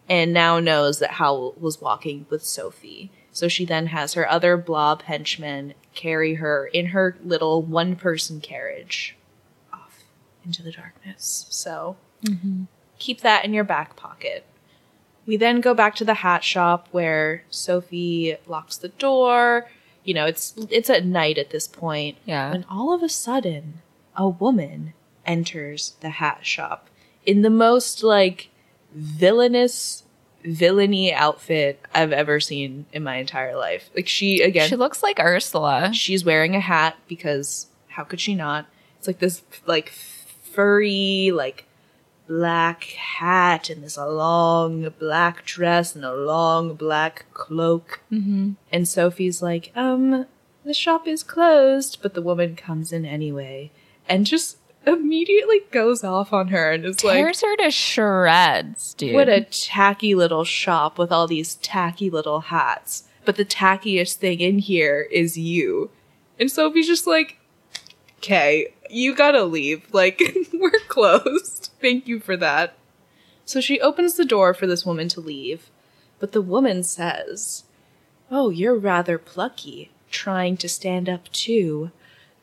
and 0.07 0.31
now 0.31 0.59
knows 0.59 0.99
that 0.99 1.11
Howl 1.11 1.53
was 1.59 1.81
walking 1.81 2.25
with 2.29 2.45
Sophie. 2.45 3.11
So 3.31 3.47
she 3.47 3.65
then 3.65 3.87
has 3.87 4.13
her 4.13 4.29
other 4.29 4.57
blob 4.57 5.03
henchmen 5.03 5.73
carry 5.93 6.35
her 6.35 6.67
in 6.67 6.87
her 6.87 7.17
little 7.23 7.61
one 7.61 7.95
person 7.95 8.39
carriage 8.39 9.17
off 9.73 10.03
into 10.45 10.63
the 10.63 10.71
darkness. 10.71 11.45
So 11.49 11.97
mm-hmm. 12.23 12.63
keep 12.99 13.21
that 13.21 13.43
in 13.43 13.53
your 13.53 13.63
back 13.63 13.95
pocket. 13.95 14.45
We 15.27 15.37
then 15.37 15.61
go 15.61 15.73
back 15.75 15.93
to 15.95 16.05
the 16.05 16.15
hat 16.15 16.43
shop 16.43 16.87
where 16.91 17.43
Sophie 17.51 18.37
locks 18.47 18.77
the 18.77 18.87
door. 18.87 19.69
You 20.03 20.13
know, 20.13 20.25
it's 20.25 20.53
it's 20.71 20.89
at 20.89 21.05
night 21.05 21.37
at 21.37 21.49
this 21.51 21.67
point. 21.67 22.17
Yeah. 22.25 22.51
When 22.51 22.65
all 22.69 22.93
of 22.93 23.03
a 23.03 23.09
sudden, 23.09 23.81
a 24.15 24.27
woman 24.27 24.93
enters 25.25 25.93
the 25.99 26.09
hat 26.09 26.45
shop 26.45 26.89
in 27.25 27.41
the 27.41 27.49
most 27.49 28.01
like 28.03 28.47
villainous 28.95 30.03
villainy 30.45 31.13
outfit 31.13 31.81
I've 31.93 32.13
ever 32.13 32.39
seen 32.39 32.85
in 32.93 33.03
my 33.03 33.17
entire 33.17 33.55
life. 33.57 33.89
Like 33.95 34.07
she 34.07 34.41
again 34.41 34.69
She 34.69 34.77
looks 34.77 35.03
like 35.03 35.19
Ursula. 35.19 35.91
she's 35.93 36.23
wearing 36.23 36.55
a 36.55 36.61
hat 36.61 36.95
because 37.07 37.67
how 37.89 38.03
could 38.05 38.21
she 38.21 38.33
not? 38.33 38.65
It's 38.97 39.07
like 39.07 39.19
this 39.19 39.41
like 39.65 39.89
furry 39.89 41.31
like 41.33 41.65
black 42.27 42.83
hat 42.83 43.69
and 43.69 43.83
this 43.83 43.97
long 43.97 44.89
black 44.99 45.45
dress 45.45 45.95
and 45.95 46.05
a 46.05 46.13
long 46.13 46.75
black 46.75 47.25
cloak. 47.33 48.01
Mm-hmm. 48.11 48.53
And 48.71 48.87
Sophie's 48.87 49.41
like, 49.41 49.71
um, 49.75 50.25
the 50.65 50.73
shop 50.73 51.07
is 51.07 51.23
closed, 51.23 51.99
but 52.01 52.13
the 52.13 52.21
woman 52.21 52.55
comes 52.55 52.91
in 52.91 53.05
anyway 53.05 53.71
and 54.09 54.25
just 54.25 54.57
immediately 54.85 55.61
goes 55.71 56.03
off 56.03 56.31
on 56.31 56.47
her 56.49 56.71
and 56.71 56.85
is 56.85 57.03
like, 57.03 57.17
Tears 57.17 57.41
her 57.41 57.55
to 57.57 57.71
shreds, 57.71 58.93
dude. 58.93 59.13
what 59.13 59.29
a 59.29 59.41
tacky 59.41 60.15
little 60.15 60.45
shop 60.45 60.97
with 60.97 61.11
all 61.11 61.27
these 61.27 61.55
tacky 61.55 62.09
little 62.09 62.39
hats. 62.41 63.03
But 63.25 63.35
the 63.35 63.45
tackiest 63.45 64.15
thing 64.15 64.39
in 64.39 64.59
here 64.59 65.05
is 65.11 65.37
you. 65.37 65.89
And 66.39 66.49
Sophie's 66.49 66.87
just 66.87 67.05
like, 67.07 67.37
okay, 68.19 68.73
you 68.89 69.13
gotta 69.15 69.43
leave. 69.43 69.85
Like, 69.93 70.21
we're 70.53 70.71
closed. 70.87 71.56
Thank 71.81 72.07
you 72.07 72.19
for 72.19 72.35
that. 72.37 72.75
So 73.45 73.61
she 73.61 73.79
opens 73.79 74.15
the 74.15 74.25
door 74.25 74.53
for 74.53 74.67
this 74.67 74.85
woman 74.85 75.07
to 75.09 75.21
leave, 75.21 75.69
but 76.19 76.31
the 76.31 76.41
woman 76.41 76.83
says, 76.83 77.63
Oh, 78.29 78.49
you're 78.49 78.75
rather 78.75 79.17
plucky, 79.17 79.91
trying 80.11 80.57
to 80.57 80.67
stand 80.67 81.07
up 81.07 81.31
to 81.31 81.91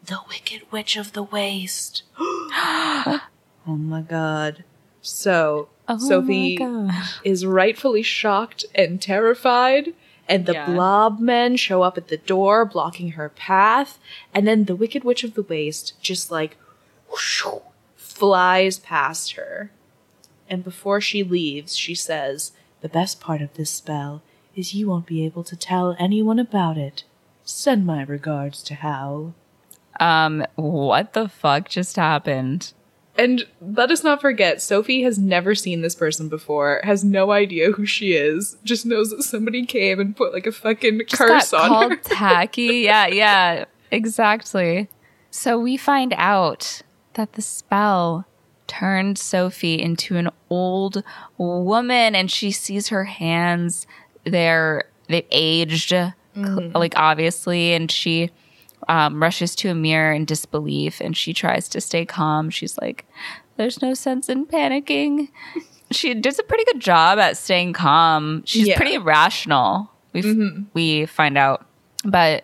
the 0.02 0.20
Wicked 0.28 0.62
Witch 0.70 0.96
of 0.96 1.12
the 1.12 1.22
Waste. 1.22 2.02
oh 2.18 3.20
my 3.66 4.00
god. 4.00 4.64
So, 5.02 5.68
Oh 5.86 5.98
Sophie 5.98 6.58
is 7.22 7.44
rightfully 7.44 8.02
shocked 8.02 8.64
and 8.74 9.00
terrified. 9.02 9.92
And 10.26 10.46
the 10.46 10.54
Yeah. 10.54 10.64
blob 10.64 11.20
men 11.20 11.56
show 11.58 11.82
up 11.82 11.98
at 11.98 12.08
the 12.08 12.16
door, 12.16 12.64
blocking 12.64 13.10
her 13.10 13.28
path. 13.28 13.98
And 14.32 14.48
then 14.48 14.64
the 14.64 14.74
Wicked 14.74 15.04
Witch 15.04 15.22
of 15.22 15.34
the 15.34 15.42
Waste 15.42 15.92
just 16.00 16.30
like 16.30 16.56
whoosh, 17.10 17.44
flies 18.14 18.78
past 18.78 19.32
her. 19.32 19.70
And 20.48 20.62
before 20.62 21.00
she 21.00 21.24
leaves, 21.24 21.76
she 21.76 21.94
says, 21.94 22.52
The 22.80 22.88
best 22.88 23.20
part 23.20 23.42
of 23.42 23.54
this 23.54 23.70
spell 23.70 24.22
is 24.54 24.72
you 24.72 24.88
won't 24.88 25.06
be 25.06 25.24
able 25.24 25.42
to 25.44 25.56
tell 25.56 25.96
anyone 25.98 26.38
about 26.38 26.78
it. 26.78 27.02
Send 27.44 27.84
my 27.84 28.02
regards 28.02 28.62
to 28.64 28.74
Howl. 28.74 29.34
Um, 29.98 30.46
what 30.54 31.12
the 31.12 31.28
fuck 31.28 31.68
just 31.68 31.96
happened? 31.96 32.72
And 33.16 33.46
let 33.60 33.90
us 33.90 34.02
not 34.02 34.20
forget, 34.20 34.60
Sophie 34.62 35.02
has 35.02 35.18
never 35.18 35.54
seen 35.54 35.82
this 35.82 35.94
person 35.94 36.28
before, 36.28 36.80
has 36.82 37.04
no 37.04 37.30
idea 37.30 37.72
who 37.72 37.86
she 37.86 38.12
is, 38.14 38.56
just 38.64 38.86
knows 38.86 39.10
that 39.10 39.22
somebody 39.22 39.66
came 39.66 40.00
and 40.00 40.16
put 40.16 40.32
like 40.32 40.46
a 40.46 40.52
fucking 40.52 41.02
curse 41.10 41.50
got 41.50 41.62
on 41.62 41.68
called 41.68 41.92
her. 41.92 41.96
tacky. 42.02 42.80
Yeah, 42.84 43.06
yeah, 43.06 43.64
exactly. 43.92 44.88
So 45.30 45.58
we 45.58 45.76
find 45.76 46.12
out 46.16 46.82
that 47.14 47.32
the 47.34 47.42
spell 47.42 48.26
turned 48.66 49.18
Sophie 49.18 49.80
into 49.80 50.16
an 50.16 50.30
old 50.50 51.02
woman, 51.38 52.14
and 52.14 52.30
she 52.30 52.50
sees 52.50 52.88
her 52.88 53.04
hands. 53.04 53.86
They're 54.24 54.84
they've 55.08 55.26
aged, 55.30 55.88
cl- 55.90 56.70
like 56.74 56.94
obviously, 56.96 57.74
and 57.74 57.90
she 57.90 58.30
um, 58.88 59.22
rushes 59.22 59.54
to 59.56 59.70
a 59.70 59.74
mirror 59.74 60.12
in 60.12 60.24
disbelief, 60.24 61.00
and 61.00 61.16
she 61.16 61.32
tries 61.34 61.68
to 61.70 61.80
stay 61.80 62.04
calm. 62.06 62.50
She's 62.50 62.78
like, 62.78 63.04
"There's 63.56 63.82
no 63.82 63.94
sense 63.94 64.28
in 64.28 64.46
panicking." 64.46 65.28
She 65.90 66.14
does 66.14 66.38
a 66.38 66.42
pretty 66.42 66.64
good 66.64 66.80
job 66.80 67.18
at 67.18 67.36
staying 67.36 67.74
calm. 67.74 68.42
She's 68.46 68.66
Yeah. 68.66 68.76
pretty 68.76 68.96
rational. 68.98 69.90
We 70.14 70.64
we 70.72 71.06
find 71.06 71.36
out, 71.36 71.66
but 72.04 72.42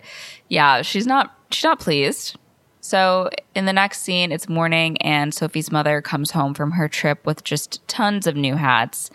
yeah, 0.49 0.83
she's 0.83 1.07
not 1.07 1.35
she's 1.51 1.65
not 1.65 1.81
pleased. 1.81 2.37
So 2.81 3.31
in 3.55 3.67
the 3.67 3.73
next 3.73 4.01
scene, 4.03 4.33
it's 4.33 4.49
morning, 4.49 5.01
and 5.03 5.35
Sophie's 5.35 5.71
mother 5.71 6.01
comes 6.01 6.31
home 6.31 6.55
from 6.55 6.73
her 6.73 6.89
trip 6.89 7.25
with 7.27 7.45
just 7.45 7.87
tons 7.89 8.27
of 8.27 8.37
new 8.37 8.57
hats, 8.57 9.11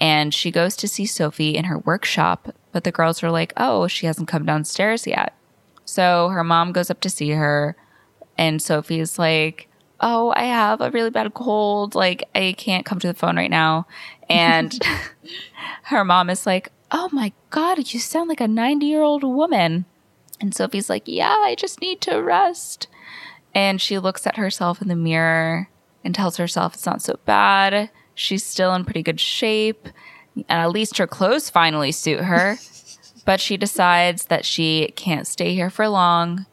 and 0.00 0.34
she 0.34 0.50
goes 0.50 0.76
to 0.76 0.88
see 0.88 1.06
Sophie 1.06 1.56
in 1.56 1.64
her 1.64 1.78
workshop. 1.78 2.54
But 2.72 2.84
the 2.84 2.92
girls 2.92 3.22
are 3.22 3.30
like, 3.30 3.54
"Oh, 3.56 3.86
she 3.88 4.06
hasn't 4.06 4.28
come 4.28 4.44
downstairs 4.44 5.06
yet." 5.06 5.32
So 5.86 6.28
her 6.28 6.44
mom 6.44 6.72
goes 6.72 6.90
up 6.90 7.00
to 7.00 7.10
see 7.10 7.30
her, 7.30 7.76
and 8.36 8.60
Sophie's 8.60 9.18
like, 9.18 9.68
Oh, 10.00 10.32
I 10.36 10.44
have 10.44 10.80
a 10.80 10.90
really 10.90 11.10
bad 11.10 11.32
cold. 11.32 11.94
Like, 11.94 12.28
I 12.34 12.54
can't 12.58 12.84
come 12.84 12.98
to 12.98 13.06
the 13.06 13.14
phone 13.14 13.36
right 13.36 13.50
now. 13.50 13.86
And 14.28 14.78
her 15.84 16.04
mom 16.04 16.28
is 16.28 16.46
like, 16.46 16.70
Oh 16.90 17.08
my 17.12 17.32
God, 17.50 17.78
you 17.92 17.98
sound 17.98 18.28
like 18.28 18.40
a 18.40 18.48
90 18.48 18.86
year 18.86 19.02
old 19.02 19.24
woman. 19.24 19.86
And 20.40 20.54
Sophie's 20.54 20.90
like, 20.90 21.04
Yeah, 21.06 21.30
I 21.30 21.54
just 21.54 21.80
need 21.80 22.00
to 22.02 22.22
rest. 22.22 22.88
And 23.56 23.80
she 23.80 23.98
looks 23.98 24.26
at 24.26 24.36
herself 24.36 24.82
in 24.82 24.88
the 24.88 24.94
mirror 24.94 25.70
and 26.04 26.14
tells 26.14 26.36
herself 26.36 26.74
it's 26.74 26.84
not 26.84 27.00
so 27.00 27.18
bad. 27.24 27.90
She's 28.14 28.44
still 28.44 28.74
in 28.74 28.84
pretty 28.84 29.02
good 29.02 29.18
shape. 29.18 29.88
And 30.36 30.44
at 30.60 30.70
least 30.72 30.98
her 30.98 31.06
clothes 31.06 31.48
finally 31.48 31.90
suit 31.90 32.20
her. 32.20 32.58
but 33.24 33.40
she 33.40 33.56
decides 33.56 34.26
that 34.26 34.44
she 34.44 34.92
can't 34.94 35.26
stay 35.26 35.54
here 35.54 35.70
for 35.70 35.88
long. 35.88 36.44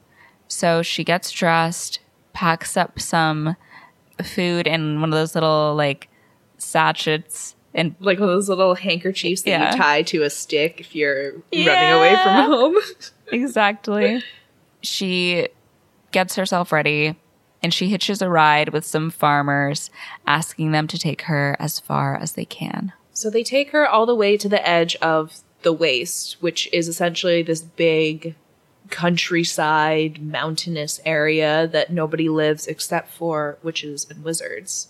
So 0.48 0.82
she 0.82 1.04
gets 1.04 1.30
dressed 1.30 2.00
packs 2.32 2.78
up 2.78 3.00
some 3.02 3.58
food 4.24 4.66
in 4.66 5.02
one 5.02 5.12
of 5.12 5.20
those 5.20 5.36
little 5.36 5.76
like 5.76 6.08
sachets 6.58 7.56
and 7.74 7.96
like 8.00 8.18
one 8.20 8.30
of 8.30 8.36
those 8.36 8.48
little 8.48 8.76
handkerchiefs 8.76 9.42
that 9.42 9.50
Yeah. 9.50 9.72
you 9.72 9.78
tie 9.78 10.02
to 10.04 10.24
a 10.24 10.30
stick 10.30 10.80
if 10.80 10.96
you're 10.96 11.34
running 11.52 11.92
away 11.92 12.16
from 12.24 12.46
home. 12.46 12.76
exactly. 13.34 14.24
she 14.82 15.50
gets 16.14 16.36
herself 16.36 16.72
ready 16.72 17.18
and 17.62 17.74
she 17.74 17.90
hitches 17.90 18.22
a 18.22 18.30
ride 18.30 18.70
with 18.70 18.86
some 18.86 19.10
farmers, 19.10 19.90
asking 20.28 20.72
them 20.72 20.86
to 20.88 20.98
take 20.98 21.24
her 21.24 21.56
as 21.60 21.80
far 21.80 22.18
as 22.18 22.34
they 22.34 22.46
can. 22.46 22.92
So 23.14 23.30
they 23.30 23.44
take 23.44 23.72
her 23.72 23.88
all 23.88 24.06
the 24.06 24.16
way 24.16 24.36
to 24.38 24.50
the 24.50 24.68
edge 24.68 24.96
of 24.98 25.40
the 25.62 25.72
waste, 25.72 26.42
which 26.42 26.70
is 26.74 26.90
essentially 26.90 27.42
this 27.42 27.62
big 27.62 28.36
countryside, 28.90 30.22
mountainous 30.22 31.00
area 31.06 31.68
that 31.68 31.92
nobody 31.92 32.28
lives 32.28 32.68
except 32.68 33.10
for 33.10 33.58
witches 33.64 34.06
and 34.10 34.24
wizards. 34.24 34.90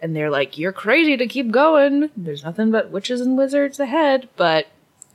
And 0.00 0.16
they're 0.16 0.30
like, 0.30 0.58
You're 0.58 0.72
crazy 0.72 1.16
to 1.16 1.26
keep 1.26 1.50
going. 1.50 2.10
There's 2.16 2.44
nothing 2.44 2.70
but 2.70 2.90
witches 2.90 3.20
and 3.20 3.36
wizards 3.36 3.78
ahead. 3.78 4.28
But 4.36 4.68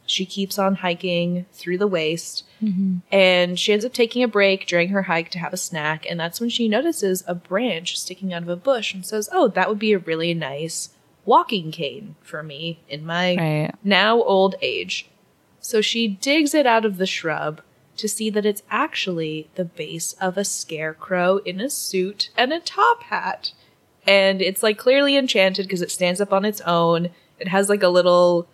she 0.05 0.25
keeps 0.25 0.57
on 0.57 0.75
hiking 0.75 1.45
through 1.53 1.79
the 1.79 1.87
waste. 1.87 2.43
Mm-hmm. 2.61 2.97
And 3.11 3.57
she 3.59 3.71
ends 3.73 3.85
up 3.85 3.93
taking 3.93 4.23
a 4.23 4.27
break 4.27 4.65
during 4.67 4.89
her 4.89 5.03
hike 5.03 5.29
to 5.31 5.39
have 5.39 5.53
a 5.53 5.57
snack. 5.57 6.05
And 6.09 6.19
that's 6.19 6.39
when 6.41 6.49
she 6.49 6.67
notices 6.67 7.23
a 7.27 7.35
branch 7.35 7.99
sticking 7.99 8.33
out 8.33 8.43
of 8.43 8.49
a 8.49 8.55
bush 8.55 8.93
and 8.93 9.05
says, 9.05 9.29
Oh, 9.31 9.47
that 9.49 9.69
would 9.69 9.79
be 9.79 9.93
a 9.93 9.99
really 9.99 10.33
nice 10.33 10.89
walking 11.25 11.71
cane 11.71 12.15
for 12.21 12.41
me 12.43 12.79
in 12.89 13.05
my 13.05 13.35
Right. 13.35 13.71
now 13.83 14.21
old 14.21 14.55
age. 14.61 15.07
So 15.59 15.81
she 15.81 16.07
digs 16.07 16.53
it 16.53 16.65
out 16.65 16.85
of 16.85 16.97
the 16.97 17.05
shrub 17.05 17.61
to 17.97 18.07
see 18.07 18.29
that 18.29 18.45
it's 18.45 18.63
actually 18.71 19.49
the 19.55 19.65
base 19.65 20.13
of 20.21 20.37
a 20.37 20.45
scarecrow 20.45 21.37
in 21.37 21.59
a 21.59 21.69
suit 21.69 22.29
and 22.37 22.51
a 22.53 22.59
top 22.59 23.03
hat. 23.03 23.51
And 24.07 24.41
it's 24.41 24.63
like 24.63 24.77
clearly 24.77 25.17
enchanted 25.17 25.65
because 25.67 25.81
it 25.81 25.91
stands 25.91 26.21
up 26.21 26.31
on 26.33 26.45
its 26.45 26.61
own. 26.61 27.09
It 27.39 27.49
has 27.49 27.69
like 27.69 27.83
a 27.83 27.89
little 27.89 28.47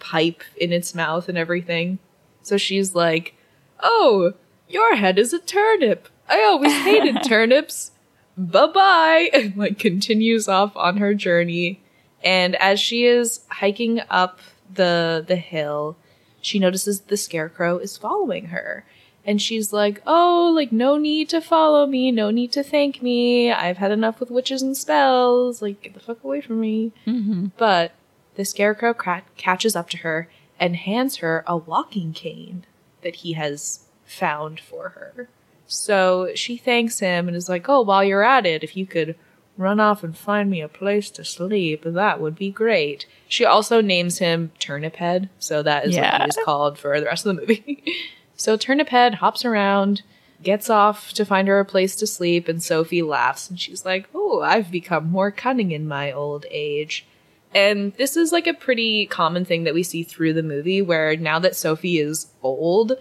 pipe 0.00 0.42
in 0.56 0.72
its 0.72 0.94
mouth 0.94 1.28
and 1.28 1.38
everything. 1.38 1.98
So 2.42 2.56
she's 2.56 2.94
like, 2.94 3.34
Oh, 3.82 4.34
your 4.68 4.96
head 4.96 5.18
is 5.18 5.32
a 5.32 5.38
turnip. 5.38 6.08
I 6.28 6.42
always 6.44 6.72
hated 6.72 7.22
turnips. 7.26 7.92
Bye 8.36 8.66
bye. 8.66 9.30
And 9.34 9.56
like 9.56 9.78
continues 9.78 10.48
off 10.48 10.76
on 10.76 10.96
her 10.98 11.14
journey. 11.14 11.80
And 12.22 12.56
as 12.56 12.78
she 12.80 13.04
is 13.04 13.40
hiking 13.48 14.00
up 14.08 14.40
the 14.72 15.24
the 15.26 15.36
hill, 15.36 15.96
she 16.40 16.58
notices 16.58 17.00
the 17.00 17.16
scarecrow 17.16 17.78
is 17.78 17.96
following 17.96 18.46
her. 18.46 18.84
And 19.24 19.42
she's 19.42 19.72
like, 19.72 20.00
Oh, 20.06 20.50
like, 20.54 20.72
no 20.72 20.96
need 20.96 21.28
to 21.30 21.40
follow 21.40 21.86
me, 21.86 22.10
no 22.10 22.30
need 22.30 22.52
to 22.52 22.62
thank 22.62 23.02
me. 23.02 23.52
I've 23.52 23.76
had 23.76 23.90
enough 23.90 24.18
with 24.20 24.30
witches 24.30 24.62
and 24.62 24.76
spells. 24.76 25.60
Like, 25.60 25.82
get 25.82 25.94
the 25.94 26.00
fuck 26.00 26.24
away 26.24 26.40
from 26.40 26.60
me. 26.60 26.92
Mm-hmm. 27.06 27.48
But 27.58 27.92
the 28.36 28.44
scarecrow 28.44 28.94
cra- 28.94 29.24
catches 29.36 29.76
up 29.76 29.90
to 29.90 29.98
her 29.98 30.28
and 30.58 30.76
hands 30.76 31.16
her 31.16 31.44
a 31.46 31.56
walking 31.56 32.12
cane 32.12 32.64
that 33.02 33.16
he 33.16 33.32
has 33.34 33.80
found 34.04 34.60
for 34.60 34.90
her. 34.90 35.28
So 35.66 36.30
she 36.34 36.56
thanks 36.56 36.98
him 36.98 37.28
and 37.28 37.36
is 37.36 37.48
like, 37.48 37.68
Oh, 37.68 37.82
while 37.82 38.02
you're 38.02 38.24
at 38.24 38.46
it, 38.46 38.64
if 38.64 38.76
you 38.76 38.86
could 38.86 39.14
run 39.56 39.78
off 39.78 40.02
and 40.02 40.16
find 40.16 40.50
me 40.50 40.60
a 40.60 40.68
place 40.68 41.10
to 41.10 41.24
sleep, 41.24 41.82
that 41.84 42.20
would 42.20 42.34
be 42.34 42.50
great. 42.50 43.06
She 43.28 43.44
also 43.44 43.80
names 43.80 44.18
him 44.18 44.52
Turnip 44.58 44.96
Head, 44.96 45.28
so 45.38 45.62
that 45.62 45.84
is 45.86 45.94
Yeah. 45.94 46.12
what 46.12 46.22
he 46.22 46.28
is 46.28 46.38
called 46.44 46.78
for 46.78 46.98
the 46.98 47.06
rest 47.06 47.26
of 47.26 47.36
the 47.36 47.40
movie. 47.42 47.84
so 48.36 48.56
Turnip 48.56 48.88
Head 48.88 49.14
hops 49.16 49.44
around, 49.44 50.02
gets 50.42 50.70
off 50.70 51.12
to 51.12 51.24
find 51.26 51.46
her 51.46 51.60
a 51.60 51.64
place 51.64 51.94
to 51.96 52.06
sleep, 52.06 52.48
and 52.48 52.62
Sophie 52.62 53.02
laughs 53.02 53.50
and 53.50 53.60
she's 53.60 53.84
like, 53.84 54.08
Oh, 54.14 54.40
I've 54.40 54.70
become 54.70 55.10
more 55.10 55.30
cunning 55.30 55.70
in 55.72 55.86
my 55.86 56.10
old 56.10 56.46
age. 56.50 57.06
And 57.54 57.92
this 57.94 58.16
is 58.16 58.32
like 58.32 58.46
a 58.46 58.54
pretty 58.54 59.06
common 59.06 59.44
thing 59.44 59.64
that 59.64 59.74
we 59.74 59.82
see 59.82 60.02
through 60.02 60.34
the 60.34 60.42
movie 60.42 60.80
where 60.82 61.16
now 61.16 61.38
that 61.40 61.56
Sophie 61.56 61.98
is 61.98 62.28
old, 62.42 62.92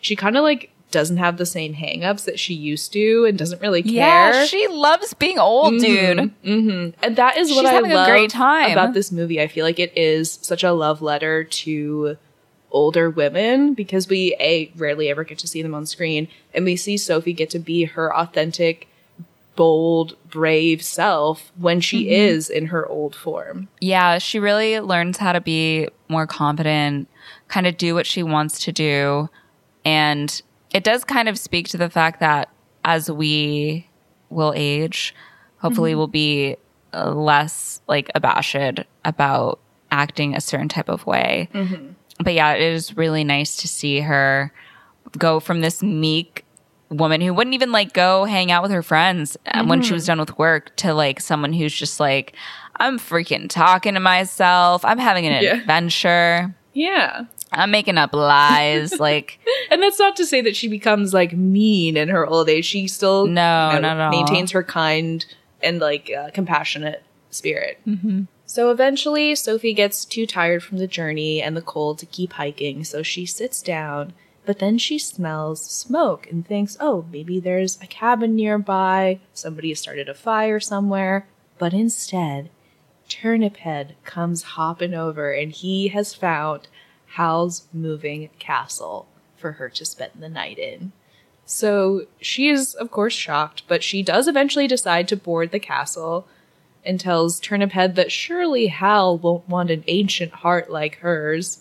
she 0.00 0.16
kind 0.16 0.36
of 0.36 0.42
like 0.42 0.70
doesn't 0.90 1.18
have 1.18 1.36
the 1.36 1.44
same 1.44 1.74
hangups 1.74 2.24
that 2.24 2.40
she 2.40 2.54
used 2.54 2.94
to 2.94 3.26
and 3.26 3.36
doesn't 3.36 3.60
really 3.60 3.82
care. 3.82 3.92
Yeah, 3.92 4.44
she 4.46 4.66
loves 4.68 5.12
being 5.12 5.38
old, 5.38 5.78
dude. 5.78 6.32
hmm 6.42 6.88
And 7.02 7.16
that 7.16 7.36
is 7.36 7.50
what 7.50 7.60
She's 7.60 7.68
I 7.70 7.80
love 7.80 8.08
great 8.08 8.30
time. 8.30 8.72
about 8.72 8.94
this 8.94 9.12
movie. 9.12 9.40
I 9.40 9.48
feel 9.48 9.66
like 9.66 9.78
it 9.78 9.92
is 9.96 10.38
such 10.40 10.64
a 10.64 10.72
love 10.72 11.02
letter 11.02 11.44
to 11.44 12.16
older 12.70 13.08
women 13.10 13.74
because 13.74 14.08
we 14.08 14.34
a 14.40 14.70
rarely 14.76 15.08
ever 15.08 15.24
get 15.24 15.38
to 15.38 15.48
see 15.48 15.62
them 15.62 15.74
on 15.74 15.86
screen 15.86 16.28
and 16.52 16.64
we 16.64 16.76
see 16.76 16.96
Sophie 16.98 17.32
get 17.32 17.48
to 17.50 17.58
be 17.58 17.84
her 17.84 18.14
authentic 18.14 18.87
bold 19.58 20.14
brave 20.30 20.80
self 20.84 21.50
when 21.58 21.80
she 21.80 22.04
Mm-hmm. 22.04 22.12
is 22.12 22.48
in 22.48 22.66
her 22.66 22.86
old 22.86 23.16
form. 23.16 23.66
Yeah, 23.80 24.18
she 24.18 24.38
really 24.38 24.78
learns 24.78 25.16
how 25.18 25.32
to 25.32 25.40
be 25.40 25.88
more 26.08 26.28
confident, 26.28 27.08
kind 27.48 27.66
of 27.66 27.76
do 27.76 27.92
what 27.92 28.06
she 28.06 28.22
wants 28.22 28.60
to 28.66 28.72
do. 28.72 29.28
And 29.84 30.40
it 30.72 30.84
does 30.84 31.02
kind 31.02 31.28
of 31.28 31.36
speak 31.36 31.66
to 31.70 31.76
the 31.76 31.90
fact 31.90 32.20
that 32.20 32.50
as 32.84 33.10
we 33.10 33.88
will 34.30 34.52
age, 34.54 35.12
hopefully 35.56 35.96
we'll 35.96 36.06
be 36.06 36.56
uh, 36.94 37.10
less 37.10 37.80
like 37.88 38.10
abashed 38.14 38.84
about 39.04 39.58
acting 39.90 40.36
a 40.36 40.40
certain 40.40 40.68
type 40.68 40.88
of 40.88 41.04
way. 41.04 41.48
But 42.20 42.34
yeah, 42.34 42.52
it 42.52 42.62
is 42.62 42.96
really 42.96 43.24
nice 43.24 43.56
to 43.56 43.66
see 43.66 44.00
her 44.00 44.52
go 45.18 45.40
from 45.40 45.62
this 45.62 45.82
meek 45.82 46.44
woman 46.90 47.20
who 47.20 47.34
wouldn't 47.34 47.54
even 47.54 47.70
like 47.72 47.92
go 47.92 48.24
hang 48.24 48.50
out 48.50 48.62
with 48.62 48.72
her 48.72 48.82
friends 48.82 49.36
uh, 49.46 49.64
when 49.64 49.82
she 49.82 49.92
was 49.92 50.06
done 50.06 50.18
with 50.18 50.38
work 50.38 50.74
to 50.76 50.94
like 50.94 51.20
someone 51.20 51.52
who's 51.52 51.74
just 51.74 52.00
like 52.00 52.34
I'm 52.76 52.98
freaking 52.98 53.48
talking 53.50 53.94
to 53.94 54.00
myself. 54.00 54.84
I'm 54.84 54.98
having 54.98 55.26
an 55.26 55.42
Yeah. 55.42 55.56
adventure. 55.60 56.54
Yeah. 56.72 57.24
I'm 57.52 57.70
making 57.70 57.98
up 57.98 58.14
lies. 58.14 58.98
like 59.00 59.38
And 59.70 59.82
that's 59.82 59.98
not 59.98 60.16
to 60.16 60.26
say 60.26 60.40
that 60.42 60.54
she 60.56 60.68
becomes 60.68 61.12
like 61.12 61.32
mean 61.32 61.96
in 61.96 62.08
her 62.08 62.26
old 62.26 62.48
age. 62.48 62.64
She 62.66 62.86
still 62.88 63.26
No, 63.26 63.70
you 63.74 63.80
know, 63.80 63.80
not 63.80 63.96
at 63.96 64.00
all. 64.04 64.10
maintains 64.10 64.52
her 64.52 64.62
kind 64.62 65.24
and 65.62 65.80
like 65.80 66.10
uh, 66.16 66.30
compassionate 66.32 67.02
spirit. 67.30 67.78
Mm-hmm. 67.86 68.22
So 68.46 68.70
eventually, 68.70 69.34
Sophie 69.34 69.74
gets 69.74 70.06
too 70.06 70.26
tired 70.26 70.62
from 70.62 70.78
the 70.78 70.86
journey 70.86 71.42
and 71.42 71.54
the 71.54 71.60
cold 71.60 71.98
to 71.98 72.06
keep 72.06 72.32
hiking, 72.34 72.82
so 72.82 73.02
she 73.02 73.26
sits 73.26 73.60
down. 73.60 74.14
But 74.48 74.60
then 74.60 74.78
she 74.78 74.98
smells 74.98 75.62
smoke 75.62 76.26
and 76.30 76.46
thinks, 76.46 76.78
oh, 76.80 77.04
maybe 77.12 77.38
there's 77.38 77.78
a 77.82 77.86
cabin 77.86 78.34
nearby. 78.34 79.20
Somebody 79.34 79.68
has 79.68 79.80
started 79.80 80.08
a 80.08 80.14
fire 80.14 80.58
somewhere. 80.58 81.28
But 81.58 81.74
instead, 81.74 82.48
Turnip 83.10 83.58
Head 83.58 83.96
comes 84.04 84.54
hopping 84.54 84.94
over 84.94 85.32
and 85.32 85.52
he 85.52 85.88
has 85.88 86.14
found 86.14 86.66
Howl's 87.08 87.68
moving 87.74 88.30
castle 88.38 89.06
for 89.36 89.52
her 89.52 89.68
to 89.68 89.84
spend 89.84 90.12
the 90.18 90.30
night 90.30 90.58
in. 90.58 90.92
So 91.44 92.06
she 92.18 92.48
is, 92.48 92.72
of 92.72 92.90
course, 92.90 93.12
shocked, 93.12 93.64
but 93.68 93.82
she 93.84 94.02
does 94.02 94.26
eventually 94.26 94.66
decide 94.66 95.08
to 95.08 95.16
board 95.18 95.50
the 95.50 95.60
castle 95.60 96.26
and 96.86 96.98
tells 96.98 97.38
Turnip 97.38 97.72
Head 97.72 97.96
that 97.96 98.10
surely 98.10 98.68
Howl 98.68 99.18
won't 99.18 99.46
want 99.46 99.70
an 99.70 99.84
ancient 99.88 100.32
heart 100.32 100.70
like 100.70 101.00
hers. 101.00 101.60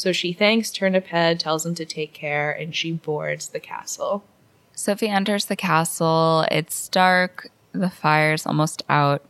So 0.00 0.12
she 0.12 0.32
thanks 0.32 0.70
Turnip 0.70 1.08
Head, 1.08 1.38
tells 1.38 1.66
him 1.66 1.74
to 1.74 1.84
take 1.84 2.14
care, 2.14 2.50
and 2.50 2.74
she 2.74 2.90
boards 2.90 3.48
the 3.48 3.60
castle. 3.60 4.24
Sophie 4.74 5.10
enters 5.10 5.44
the 5.44 5.56
castle. 5.56 6.46
It's 6.50 6.88
dark. 6.88 7.50
The 7.72 7.90
fire's 7.90 8.46
almost 8.46 8.82
out. 8.88 9.22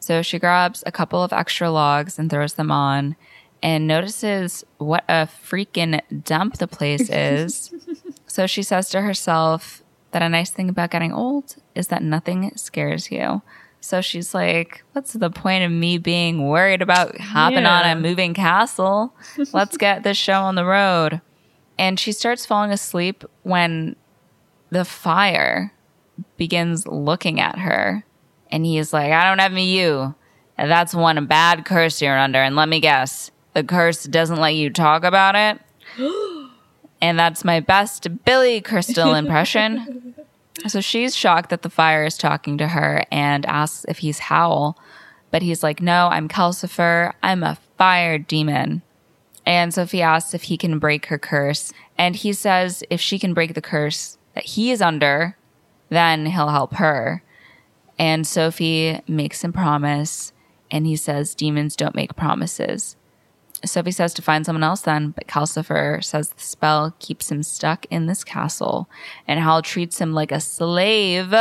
So 0.00 0.22
she 0.22 0.40
grabs 0.40 0.82
a 0.84 0.90
couple 0.90 1.22
of 1.22 1.32
extra 1.32 1.70
logs 1.70 2.18
and 2.18 2.28
throws 2.28 2.54
them 2.54 2.72
on 2.72 3.14
and 3.62 3.86
notices 3.86 4.64
what 4.78 5.04
a 5.08 5.28
freaking 5.28 6.00
dump 6.24 6.58
the 6.58 6.66
place 6.66 7.08
is. 7.08 7.72
so 8.26 8.48
she 8.48 8.64
says 8.64 8.88
to 8.90 9.02
herself 9.02 9.84
that 10.10 10.22
a 10.22 10.28
nice 10.28 10.50
thing 10.50 10.68
about 10.68 10.90
getting 10.90 11.12
old 11.12 11.54
is 11.76 11.86
that 11.86 12.02
nothing 12.02 12.50
scares 12.56 13.12
you. 13.12 13.42
So 13.86 14.00
she's 14.00 14.34
like, 14.34 14.82
What's 14.92 15.12
the 15.12 15.30
point 15.30 15.62
of 15.62 15.70
me 15.70 15.96
being 15.96 16.48
worried 16.48 16.82
about 16.82 17.16
hopping 17.20 17.66
on 17.66 17.86
a 17.86 17.94
moving 17.94 18.34
castle? 18.34 19.14
Let's 19.52 19.76
get 19.78 20.02
this 20.02 20.16
show 20.16 20.40
on 20.40 20.56
the 20.56 20.64
road. 20.64 21.20
And 21.78 22.00
she 22.00 22.10
starts 22.10 22.44
falling 22.44 22.72
asleep 22.72 23.22
when 23.44 23.94
the 24.70 24.84
fire 24.84 25.72
begins 26.36 26.86
looking 26.86 27.38
at 27.38 27.60
her 27.60 28.04
and 28.50 28.66
he's 28.66 28.92
like, 28.92 29.12
I 29.12 29.28
don't 29.28 29.38
have 29.38 29.52
me 29.52 29.78
you. 29.78 30.16
And 30.58 30.68
that's 30.68 30.92
one 30.92 31.24
bad 31.26 31.64
curse 31.64 32.02
you're 32.02 32.18
under. 32.18 32.40
And 32.40 32.56
let 32.56 32.68
me 32.68 32.80
guess, 32.80 33.30
the 33.52 33.62
curse 33.62 34.02
doesn't 34.02 34.40
let 34.40 34.54
you 34.56 34.68
talk 34.70 35.04
about 35.04 35.36
it. 35.36 35.60
and 37.00 37.16
that's 37.16 37.44
my 37.44 37.60
best 37.60 38.24
Billy 38.24 38.60
Crystal 38.60 39.14
impression. 39.14 40.14
so 40.66 40.80
she's 40.80 41.14
shocked 41.14 41.50
that 41.50 41.62
the 41.62 41.70
fire 41.70 42.04
is 42.04 42.16
talking 42.16 42.58
to 42.58 42.68
her 42.68 43.04
and 43.10 43.46
asks 43.46 43.84
if 43.88 43.98
he's 43.98 44.18
Howl. 44.18 44.78
But 45.30 45.42
he's 45.42 45.62
like, 45.62 45.82
No, 45.82 46.08
I'm 46.08 46.28
Calcifer. 46.28 47.12
I'm 47.22 47.42
a 47.42 47.58
fire 47.76 48.18
demon. 48.18 48.82
And 49.44 49.72
Sophie 49.72 50.02
asks 50.02 50.34
if 50.34 50.44
he 50.44 50.56
can 50.56 50.78
break 50.78 51.06
her 51.06 51.18
curse. 51.18 51.72
And 51.96 52.16
he 52.16 52.32
says 52.32 52.82
if 52.90 53.00
she 53.00 53.18
can 53.18 53.34
break 53.34 53.54
the 53.54 53.62
curse 53.62 54.18
that 54.34 54.44
he 54.44 54.70
is 54.70 54.82
under, 54.82 55.36
then 55.88 56.26
he'll 56.26 56.48
help 56.48 56.74
her. 56.74 57.22
And 57.98 58.26
Sophie 58.26 59.00
makes 59.08 59.42
him 59.42 59.52
promise, 59.52 60.32
and 60.70 60.86
he 60.86 60.96
says, 60.96 61.34
Demons 61.34 61.76
don't 61.76 61.94
make 61.94 62.16
promises. 62.16 62.96
Sophie 63.68 63.90
says 63.90 64.14
to 64.14 64.22
find 64.22 64.44
someone 64.44 64.62
else 64.62 64.82
then, 64.82 65.10
but 65.10 65.26
Calcifer 65.26 66.02
says 66.02 66.30
the 66.30 66.42
spell 66.42 66.94
keeps 66.98 67.30
him 67.30 67.42
stuck 67.42 67.86
in 67.86 68.06
this 68.06 68.24
castle, 68.24 68.88
and 69.26 69.40
Howl 69.40 69.62
treats 69.62 70.00
him 70.00 70.12
like 70.12 70.32
a 70.32 70.40
slave 70.40 71.34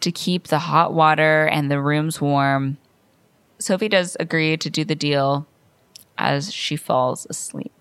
to 0.00 0.12
keep 0.12 0.48
the 0.48 0.60
hot 0.60 0.92
water 0.92 1.46
and 1.46 1.70
the 1.70 1.80
rooms 1.80 2.20
warm. 2.20 2.78
Sophie 3.58 3.88
does 3.88 4.16
agree 4.20 4.56
to 4.56 4.70
do 4.70 4.84
the 4.84 4.94
deal 4.94 5.46
as 6.16 6.52
she 6.52 6.76
falls 6.76 7.26
asleep. 7.28 7.72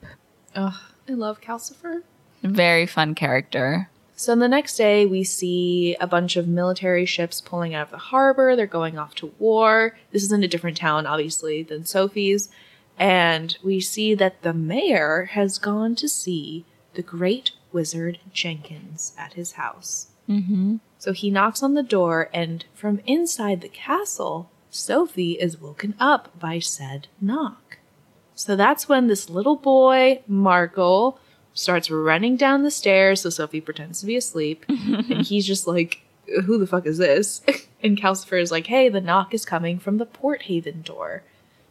Ugh, 0.56 0.74
I 1.08 1.12
love 1.14 1.42
Calcifer. 1.42 2.02
Very 2.44 2.86
fun 2.86 3.16
character. 3.16 3.90
So 4.16 4.36
the 4.36 4.48
next 4.48 4.78
day, 4.78 5.06
we 5.06 5.24
see 5.24 5.96
a 6.02 6.08
bunch 6.08 6.38
of 6.38 6.48
military 6.48 7.06
ships 7.06 7.40
pulling 7.40 7.76
out 7.76 7.86
of 7.86 7.92
the 7.92 7.98
harbor. 7.98 8.56
They're 8.56 8.66
going 8.66 8.98
off 8.98 9.14
to 9.16 9.32
war. 9.38 9.96
This 10.12 10.24
is 10.24 10.32
in 10.32 10.44
a 10.44 10.48
different 10.48 10.78
town, 10.78 11.06
obviously, 11.06 11.62
than 11.62 11.86
Sophie's. 11.86 12.50
And 12.98 13.58
we 13.64 13.80
see 13.80 14.16
that 14.16 14.42
the 14.42 14.54
mayor 14.54 15.30
has 15.34 15.60
gone 15.60 15.96
to 15.96 16.10
see 16.10 16.66
the 16.96 17.02
great 17.04 17.52
wizard 17.72 18.20
Jenkins 18.34 19.14
at 19.18 19.34
his 19.34 19.54
house. 19.54 20.08
Mm-hmm. 20.28 20.78
So 20.98 21.14
he 21.14 21.30
knocks 21.30 21.62
on 21.62 21.76
the 21.76 21.84
door, 21.84 22.30
and 22.34 22.66
from 22.74 23.02
inside 23.06 23.62
the 23.62 23.70
castle, 23.70 24.50
Sophie 24.70 25.34
is 25.34 25.62
woken 25.62 25.96
up 26.00 26.38
by 26.40 26.60
said 26.60 27.08
knock. 27.22 27.78
So 28.36 28.56
that's 28.56 28.90
when 28.90 29.08
this 29.08 29.30
little 29.30 29.56
boy, 29.56 30.22
Markl, 30.30 31.18
starts 31.54 31.90
running 31.90 32.36
down 32.36 32.64
the 32.64 32.72
stairs. 32.72 33.22
So 33.22 33.30
Sophie 33.30 33.62
pretends 33.62 34.02
to 34.02 34.06
be 34.06 34.16
asleep, 34.16 34.66
and 34.70 35.26
he's 35.26 35.46
just 35.46 35.68
like, 35.68 36.02
Who 36.46 36.58
the 36.58 36.68
fuck 36.68 36.86
is 36.86 36.98
this? 36.98 37.42
and 37.84 37.98
Calcifer 37.98 38.42
is 38.42 38.52
like, 38.52 38.68
Hey, 38.68 38.90
the 38.90 39.02
knock 39.02 39.34
is 39.34 39.46
coming 39.46 39.80
from 39.80 39.98
the 39.98 40.06
Port 40.06 40.44
Haven 40.44 40.82
door. 40.82 41.24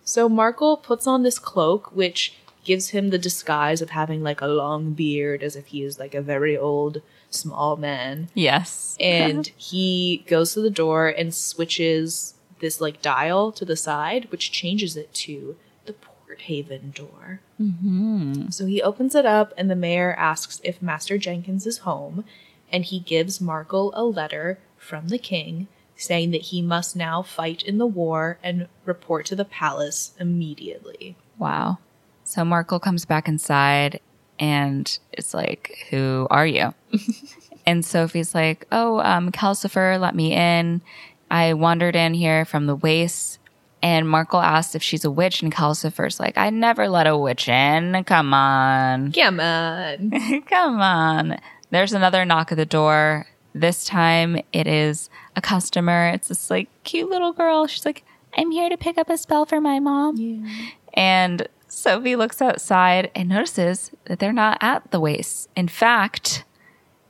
So 0.07 0.29
Markl 0.31 0.81
puts 0.83 1.07
on 1.07 1.23
this 1.25 1.39
cloak, 1.39 1.91
which 1.95 2.33
gives 2.65 2.91
him 2.91 3.11
the 3.11 3.19
disguise 3.19 3.83
of 3.83 3.91
having 3.91 4.23
like 4.23 4.41
a 4.41 4.47
long 4.47 4.93
beard 4.93 5.43
as 5.43 5.55
if 5.57 5.67
he 5.67 5.83
is 5.83 5.99
like 5.99 6.15
a 6.15 6.23
very 6.23 6.57
old 6.57 7.03
small 7.31 7.77
man 7.77 8.29
Yes. 8.35 8.97
and 8.99 9.47
he 9.57 10.25
goes 10.27 10.55
to 10.55 10.61
the 10.61 10.71
door 10.71 11.09
and 11.09 11.35
switches 11.35 12.35
this 12.61 12.81
like 12.81 13.03
dial 13.03 13.53
to 13.53 13.65
the 13.65 13.77
side, 13.77 14.31
which 14.31 14.51
changes 14.53 14.97
it 14.97 15.13
to 15.15 15.57
the 15.85 15.93
Port 15.93 16.41
Haven 16.43 16.93
door. 16.95 17.41
mm-hmm. 17.61 18.49
So 18.51 18.65
he 18.67 18.81
opens 18.83 19.15
it 19.15 19.27
up, 19.27 19.53
and 19.59 19.69
the 19.71 19.77
mayor 19.77 20.15
asks 20.15 20.61
if 20.65 20.81
Master 20.81 21.19
Jenkins 21.19 21.67
is 21.67 21.79
home, 21.79 22.25
and 22.73 22.85
he 22.85 22.99
gives 23.01 23.39
Markl 23.39 23.91
a 23.95 24.05
letter 24.05 24.59
from 24.79 25.09
the 25.09 25.19
king 25.19 25.69
saying 25.97 26.31
that 26.31 26.43
he 26.43 26.63
must 26.63 26.95
now 26.95 27.23
fight 27.23 27.63
in 27.63 27.79
the 27.79 27.87
war 27.87 28.39
and 28.43 28.69
report 28.85 29.27
to 29.27 29.37
the 29.37 29.45
palace 29.45 30.13
immediately. 30.21 31.17
Wow. 31.39 31.79
So 32.25 32.43
Markl 32.43 32.81
comes 32.81 33.05
back 33.05 33.29
inside 33.29 34.01
and 34.39 34.99
it's 35.13 35.33
like, 35.33 35.87
Who 35.91 36.27
are 36.31 36.47
you? 36.47 36.75
and 37.67 37.85
Sophie's 37.85 38.35
like, 38.35 38.67
Oh, 38.71 39.01
um, 39.01 39.33
Calcifer 39.33 39.99
let 39.99 40.15
me 40.15 40.33
in. 40.33 40.83
I 41.31 41.55
wandered 41.55 41.97
in 41.97 42.15
here 42.15 42.45
from 42.45 42.67
the 42.67 42.77
waste. 42.77 43.39
And 43.83 44.07
Markl 44.07 44.43
asks 44.43 44.75
if 44.75 44.83
she's 44.83 45.05
a 45.05 45.11
witch, 45.11 45.43
and 45.43 45.55
Calcifer's 45.55 46.19
like, 46.19 46.39
I 46.39 46.51
never 46.51 46.89
let 46.89 47.07
a 47.07 47.17
witch 47.17 47.49
in. 47.49 48.03
Come 48.05 48.35
on. 48.35 49.13
Come 49.13 49.39
on. 49.39 50.11
Come 50.49 50.81
on. 50.81 51.39
There's 51.71 51.93
another 51.93 52.25
knock 52.25 52.51
at 52.51 52.59
the 52.59 52.67
door. 52.67 53.27
This 53.61 53.87
time 53.87 54.41
it 54.53 54.67
is 54.67 55.09
a 55.35 55.41
customer. 55.41 56.09
It's 56.09 56.29
this 56.29 56.51
like 56.51 56.69
cute 56.85 57.09
little 57.09 57.33
girl. 57.33 57.67
She's 57.67 57.87
like, 57.87 58.05
I'm 58.37 58.51
here 58.51 58.69
to 58.69 58.77
pick 58.77 58.99
up 58.99 59.09
a 59.09 59.17
spell 59.17 59.47
for 59.47 59.61
my 59.61 59.79
mom. 59.81 60.47
And 60.93 61.49
Sophie 61.69 62.17
looks 62.17 62.43
outside 62.43 63.11
and 63.15 63.29
notices 63.29 63.93
that 64.05 64.19
they're 64.19 64.33
not 64.33 64.59
at 64.61 64.91
the 64.91 65.01
waste. 65.01 65.49
In 65.57 65.69
fact, 65.69 66.45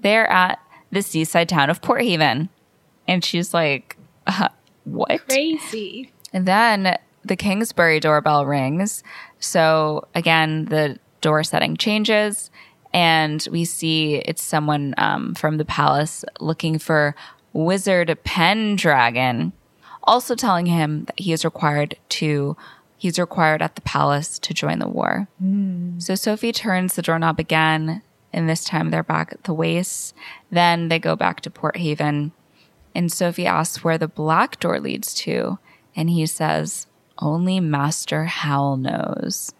they're 0.01 0.31
at 0.31 0.61
the 0.91 1.03
seaside 1.03 1.49
town 1.49 1.69
of 1.69 1.83
Port 1.83 2.03
Haven. 2.03 2.49
And 3.09 3.25
she's 3.25 3.53
like, 3.53 3.97
uh, 4.27 4.49
What? 4.85 5.27
Crazy. 5.29 6.13
And 6.33 6.47
then 6.47 6.97
the 7.25 7.37
Kingsbury 7.37 7.99
doorbell 7.99 8.47
rings. 8.47 9.03
So 9.41 10.07
again, 10.15 10.67
the 10.67 10.99
door 11.21 11.43
setting 11.43 11.77
changes, 11.77 12.51
and 12.97 13.47
we 13.53 13.67
see 13.67 14.15
it's 14.15 14.43
someone 14.43 14.95
um, 14.97 15.35
from 15.35 15.59
the 15.59 15.67
palace 15.67 16.25
looking 16.41 16.79
for 16.79 17.15
Wizard 17.53 18.19
Pendragon, 18.25 19.53
also 20.03 20.35
telling 20.35 20.65
him 20.65 21.05
that 21.05 21.21
he 21.21 21.33
is 21.35 21.45
required 21.45 21.97
to. 22.09 22.57
He's 22.97 23.19
required 23.19 23.61
at 23.61 23.75
the 23.75 23.83
palace 23.83 24.39
to 24.39 24.55
join 24.55 24.79
the 24.79 24.89
war. 24.89 25.29
So 26.01 26.15
Sophie 26.15 26.53
turns 26.53 26.95
the 26.95 27.03
doorknob 27.03 27.39
again, 27.39 28.01
and 28.33 28.49
this 28.49 28.65
time 28.65 28.89
they're 28.91 29.03
back 29.03 29.31
at 29.31 29.45
the 29.45 29.53
waste. 29.53 30.15
Then 30.51 30.89
they 30.89 30.99
go 30.99 31.17
back 31.17 31.43
to 31.43 31.51
Port 31.51 31.77
Haven, 31.77 32.33
and 32.95 33.13
Sophie 33.13 33.47
asks 33.47 33.85
where 33.85 33.99
the 33.99 34.09
black 34.09 34.59
door 34.59 34.81
leads 34.81 35.13
to, 35.17 35.59
and 35.95 36.09
he 36.09 36.25
says, 36.25 36.87
Only 37.19 37.61
Master 37.61 38.25
Howl 38.25 38.77
knows. 38.77 39.53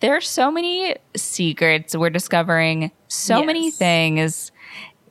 There 0.00 0.16
are 0.16 0.20
so 0.20 0.50
many 0.50 0.94
secrets 1.16 1.96
we're 1.96 2.10
discovering, 2.10 2.92
so 3.08 3.42
many 3.42 3.70
things. 3.70 4.52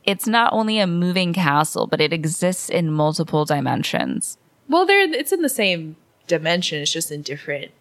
It's 0.05 0.27
not 0.27 0.53
only 0.53 0.79
a 0.79 0.87
moving 0.87 1.33
castle, 1.33 1.87
but 1.87 1.99
it 1.99 2.13
exists 2.13 2.69
in 2.69 2.91
multiple 2.91 3.43
dimensions. 3.43 4.37
Well, 4.69 4.85
they're 4.85 5.01
it's 5.01 5.31
in 5.31 5.41
the 5.41 5.49
same 5.49 5.97
dimension. 6.27 6.81
It's 6.81 6.91
just 6.91 7.11
in 7.11 7.21
different 7.21 7.71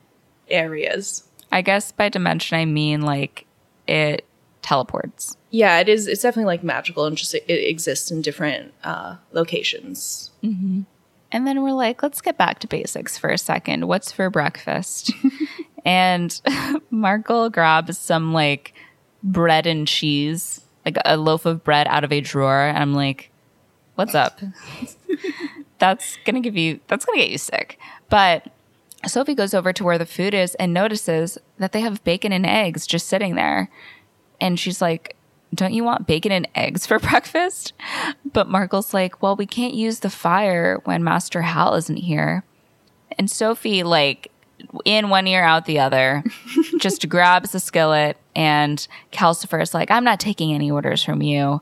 areas. 0.49 1.25
I 1.53 1.63
guess 1.63 1.93
by 1.93 2.09
dimension, 2.09 2.59
I 2.59 2.65
mean 2.65 3.03
like 3.03 3.47
it 3.87 4.25
teleports. 4.63 5.37
Yeah, 5.51 5.79
it 5.79 5.89
is. 5.89 6.09
It's 6.09 6.23
definitely 6.23 6.47
like 6.47 6.65
magical 6.65 7.05
and 7.05 7.17
just 7.17 7.35
it, 7.35 7.45
it 7.47 7.69
exists 7.69 8.11
in 8.11 8.23
different 8.23 8.73
uh, 8.83 9.17
locations. 9.33 10.33
And 11.35 11.49
then 11.49 11.65
we're 11.65 11.73
like, 11.73 12.01
let's 12.01 12.21
get 12.21 12.39
back 12.39 12.61
to 12.61 12.69
basics 12.69 13.19
for 13.19 13.29
a 13.29 13.37
second. 13.37 13.89
What's 13.89 14.13
for 14.13 14.31
breakfast? 14.31 15.11
and 15.85 16.31
Markl 16.93 17.51
grabs 17.51 17.99
some 17.99 18.33
like 18.33 18.73
bread 19.21 19.67
and 19.67 19.89
cheese, 19.89 20.61
like 20.85 20.97
a 21.05 21.17
loaf 21.17 21.45
of 21.45 21.65
bread 21.65 21.89
out 21.89 22.05
of 22.05 22.13
a 22.13 22.21
drawer. 22.21 22.69
And 22.69 22.79
I'm 22.79 22.95
like, 22.95 23.31
what's 23.97 24.15
up? 24.15 24.41
that's 25.81 26.19
going 26.25 26.37
to 26.37 26.41
give 26.41 26.57
you, 26.57 26.79
that's 26.87 27.05
going 27.05 27.19
to 27.19 27.25
get 27.25 27.33
you 27.33 27.39
sick. 27.39 27.81
But 28.09 28.47
Sophie 29.05 29.35
goes 29.35 29.55
over 29.55 29.73
to 29.73 29.83
where 29.83 29.99
the 29.99 30.07
food 30.07 30.35
is 30.35 30.55
and 30.55 30.73
notices 30.73 31.37
that 31.59 31.73
they 31.73 31.81
have 31.81 32.05
bacon 32.05 32.31
and 32.31 32.47
eggs 32.47 32.87
just 32.87 33.09
sitting 33.09 33.35
there. 33.35 33.71
And 34.41 34.61
she's 34.61 34.81
like, 34.81 35.17
Don't 35.55 35.73
you 35.73 35.85
want 35.85 36.07
bacon 36.07 36.33
and 36.33 36.49
eggs 36.55 36.87
for 36.87 36.99
breakfast? 37.11 37.73
But 38.33 38.49
Markl's 38.49 38.95
like, 38.95 39.23
Well, 39.23 39.37
we 39.37 39.47
can't 39.47 39.75
use 39.75 40.01
the 40.01 40.11
fire 40.11 40.81
when 40.85 41.05
Master 41.05 41.43
Howl 41.43 41.75
isn't 41.75 41.97
here. 41.97 42.45
And 43.19 43.31
Sophie, 43.31 43.83
like, 43.83 44.31
in 44.85 45.09
one 45.09 45.27
ear, 45.27 45.45
out 45.45 45.67
the 45.67 45.79
other, 45.79 46.25
just 46.81 47.09
grabs 47.09 47.53
the 47.53 47.61
skillet. 47.61 48.17
And 48.35 48.87
Calcifer's 49.11 49.75
like, 49.75 49.91
I'm 49.91 50.05
not 50.05 50.21
taking 50.21 50.53
any 50.53 50.71
orders 50.71 51.03
from 51.05 51.23
you. 51.23 51.61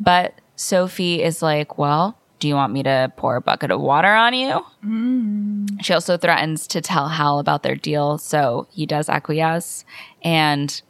But 0.00 0.40
Sophie 0.56 1.22
is 1.22 1.42
like, 1.42 1.78
Well, 1.78 2.18
do 2.38 2.48
you 2.48 2.54
want 2.54 2.72
me 2.72 2.82
to 2.82 3.12
pour 3.16 3.36
a 3.36 3.40
bucket 3.40 3.70
of 3.70 3.80
water 3.80 4.12
on 4.12 4.34
you? 4.34 4.64
Mm. 4.84 5.82
She 5.82 5.94
also 5.94 6.16
threatens 6.16 6.66
to 6.68 6.80
tell 6.80 7.08
Howl 7.08 7.38
about 7.38 7.62
their 7.62 7.76
deal, 7.76 8.18
so 8.18 8.66
he 8.70 8.86
does 8.86 9.08
acquiesce. 9.08 9.84
And 10.22 10.82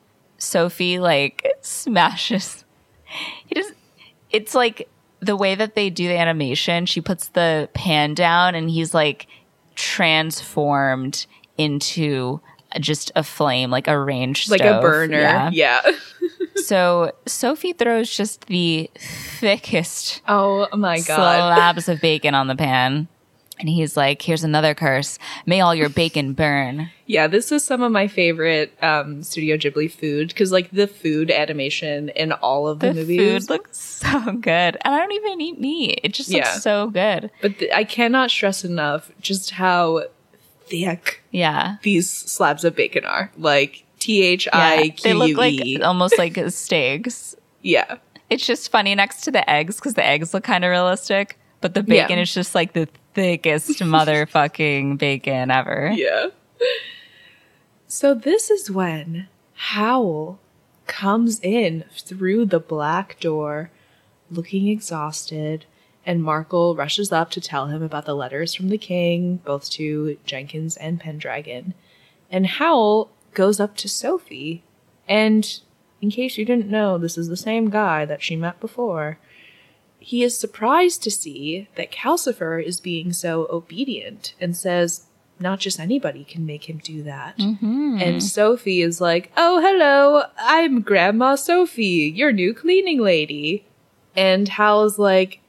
Sophie 0.44 0.98
like 0.98 1.46
smashes. 1.61 2.64
He 3.46 3.54
just. 3.54 3.72
It's 4.30 4.55
like 4.55 4.88
the 5.20 5.36
way 5.36 5.55
that 5.55 5.74
they 5.74 5.90
do 5.90 6.09
the 6.09 6.18
animation. 6.18 6.86
She 6.86 7.01
puts 7.01 7.28
the 7.28 7.68
pan 7.74 8.14
down, 8.14 8.55
and 8.55 8.68
he's 8.68 8.95
like 8.95 9.26
transformed 9.74 11.26
into 11.57 12.40
just 12.80 13.12
a 13.14 13.22
flame, 13.22 13.70
like 13.70 13.88
a 13.88 13.99
range 13.99 14.49
Like 14.51 14.62
a 14.62 14.80
burner. 14.80 15.20
Yeah. 15.20 15.51
Yeah. 15.53 15.82
So 16.57 17.12
Sophie 17.26 17.72
throws 17.72 18.09
just 18.09 18.47
the 18.47 18.88
thickest 18.97 20.22
oh 20.28 20.68
my 20.72 20.97
god. 21.01 21.05
slabs 21.05 21.88
of 21.88 22.01
bacon 22.01 22.34
on 22.34 22.47
the 22.47 22.55
pan. 22.55 23.09
And 23.59 23.68
he's 23.68 23.96
like, 23.96 24.20
here's 24.20 24.42
another 24.42 24.74
curse. 24.74 25.16
May 25.46 25.61
all 25.61 25.74
your 25.74 25.88
bacon 25.88 26.32
burn. 26.32 26.90
Yeah, 27.07 27.26
this 27.26 27.52
is 27.52 27.62
some 27.62 27.82
of 27.82 27.92
my 27.92 28.09
favorite 28.09 28.72
um, 28.82 29.22
Studio 29.22 29.59
Ghibli 29.59 29.90
food 29.92 30.28
because, 30.28 30.50
like, 30.50 30.70
the 30.70 30.86
food 30.86 31.30
animation 31.30 32.09
in 32.09 32.32
all 32.32 32.66
of 32.66 32.78
the, 32.80 32.88
The 32.88 32.94
movies. 32.94 33.18
food 33.46 33.50
looks 33.50 33.78
so 33.78 34.20
good. 34.32 34.78
And 34.80 34.94
I 34.94 34.98
don't 35.00 35.12
even 35.12 35.38
eat 35.42 35.61
meat. 35.61 36.00
It 36.02 36.14
just 36.14 36.30
looks 36.30 36.46
Yeah. 36.46 36.59
so 36.61 36.88
good. 36.88 37.30
but 37.42 37.59
th- 37.59 37.70
I 37.74 37.84
cannot 37.84 38.30
stress 38.30 38.64
enough 38.64 39.11
just 39.20 39.50
how 39.50 40.05
thick 40.66 41.22
Yeah. 41.30 41.76
these 41.82 42.11
slabs 42.11 42.64
of 42.64 42.74
bacon 42.74 43.05
are. 43.05 43.30
Like 43.36 43.84
T 43.98 44.22
H. 44.22 44.48
I 44.52 44.94
They 45.02 45.12
look 45.12 45.36
like 45.36 45.52
E. 45.55 45.82
almost 45.82 46.16
like 46.18 46.38
steaks. 46.48 47.36
Yeah. 47.62 47.96
It's 48.30 48.46
just 48.46 48.70
funny 48.70 48.94
next 48.94 49.20
to 49.24 49.30
the 49.30 49.48
eggs 49.48 49.76
because 49.76 49.92
the 49.92 50.05
eggs 50.07 50.32
look 50.32 50.44
kind 50.44 50.64
of 50.64 50.70
realistic. 50.70 51.38
but 51.61 51.72
the 51.74 51.82
bacon 51.82 52.16
Yeah. 52.16 52.22
is 52.22 52.32
just 52.34 52.55
like 52.55 52.72
the 52.74 52.88
thickest 53.15 53.69
motherfucking 53.81 54.99
bacon 54.99 55.51
ever. 55.51 55.93
Yeah. 55.95 56.27
So 57.87 58.15
this 58.15 58.51
is 58.51 58.71
when 58.71 59.29
Howl 59.55 60.39
comes 60.87 61.41
in 61.41 61.85
through 61.97 62.47
the 62.47 62.61
black 62.61 63.19
door, 63.21 63.71
looking 64.31 64.69
exhausted, 64.69 65.65
and 66.05 66.23
Markl 66.23 66.77
rushes 66.77 67.12
up 67.12 67.31
to 67.31 67.41
tell 67.41 67.69
him 67.69 67.83
about 67.83 68.05
the 68.05 68.15
letters 68.15 68.53
from 68.55 68.69
the 68.69 68.79
king, 68.79 69.37
both 69.45 69.71
to 69.71 70.19
Jenkins 70.27 70.77
and 70.77 71.01
Pendragon. 71.01 71.75
And 72.31 72.47
Howl 72.47 73.11
goes 73.33 73.61
up 73.61 73.77
to 73.79 73.89
Sophie, 73.89 74.62
and 75.09 75.61
in 76.01 76.11
case 76.11 76.37
you 76.37 76.45
didn't 76.45 76.69
know, 76.69 76.99
this 76.99 77.17
is 77.17 77.29
the 77.29 77.37
same 77.37 77.71
guy 77.71 78.05
that 78.05 78.23
she 78.23 78.37
met 78.37 78.61
before. 78.61 79.19
He 80.05 80.22
is 80.22 80.38
surprised 80.38 81.02
to 81.05 81.11
see 81.11 81.66
that 81.76 81.90
Calcifer 81.90 82.62
is 82.62 82.78
being 82.78 83.14
so 83.14 83.46
obedient 83.50 84.34
and 84.38 84.55
says, 84.55 85.07
not 85.40 85.61
just 85.61 85.80
anybody 85.80 86.24
can 86.24 86.44
make 86.44 86.68
him 86.68 86.76
do 86.76 87.02
that. 87.05 87.38
Mm-hmm. 87.38 87.96
And 88.02 88.22
Sophie 88.22 88.82
is 88.82 89.00
like, 89.00 89.32
Oh, 89.34 89.62
hello, 89.62 90.24
I'm 90.36 90.82
Grandma 90.82 91.36
Sophie, 91.36 92.12
your 92.14 92.32
new 92.32 92.52
cleaning 92.52 93.00
lady. 93.00 93.64
And 94.14 94.46
Howl's 94.46 94.98
like, 94.98 95.40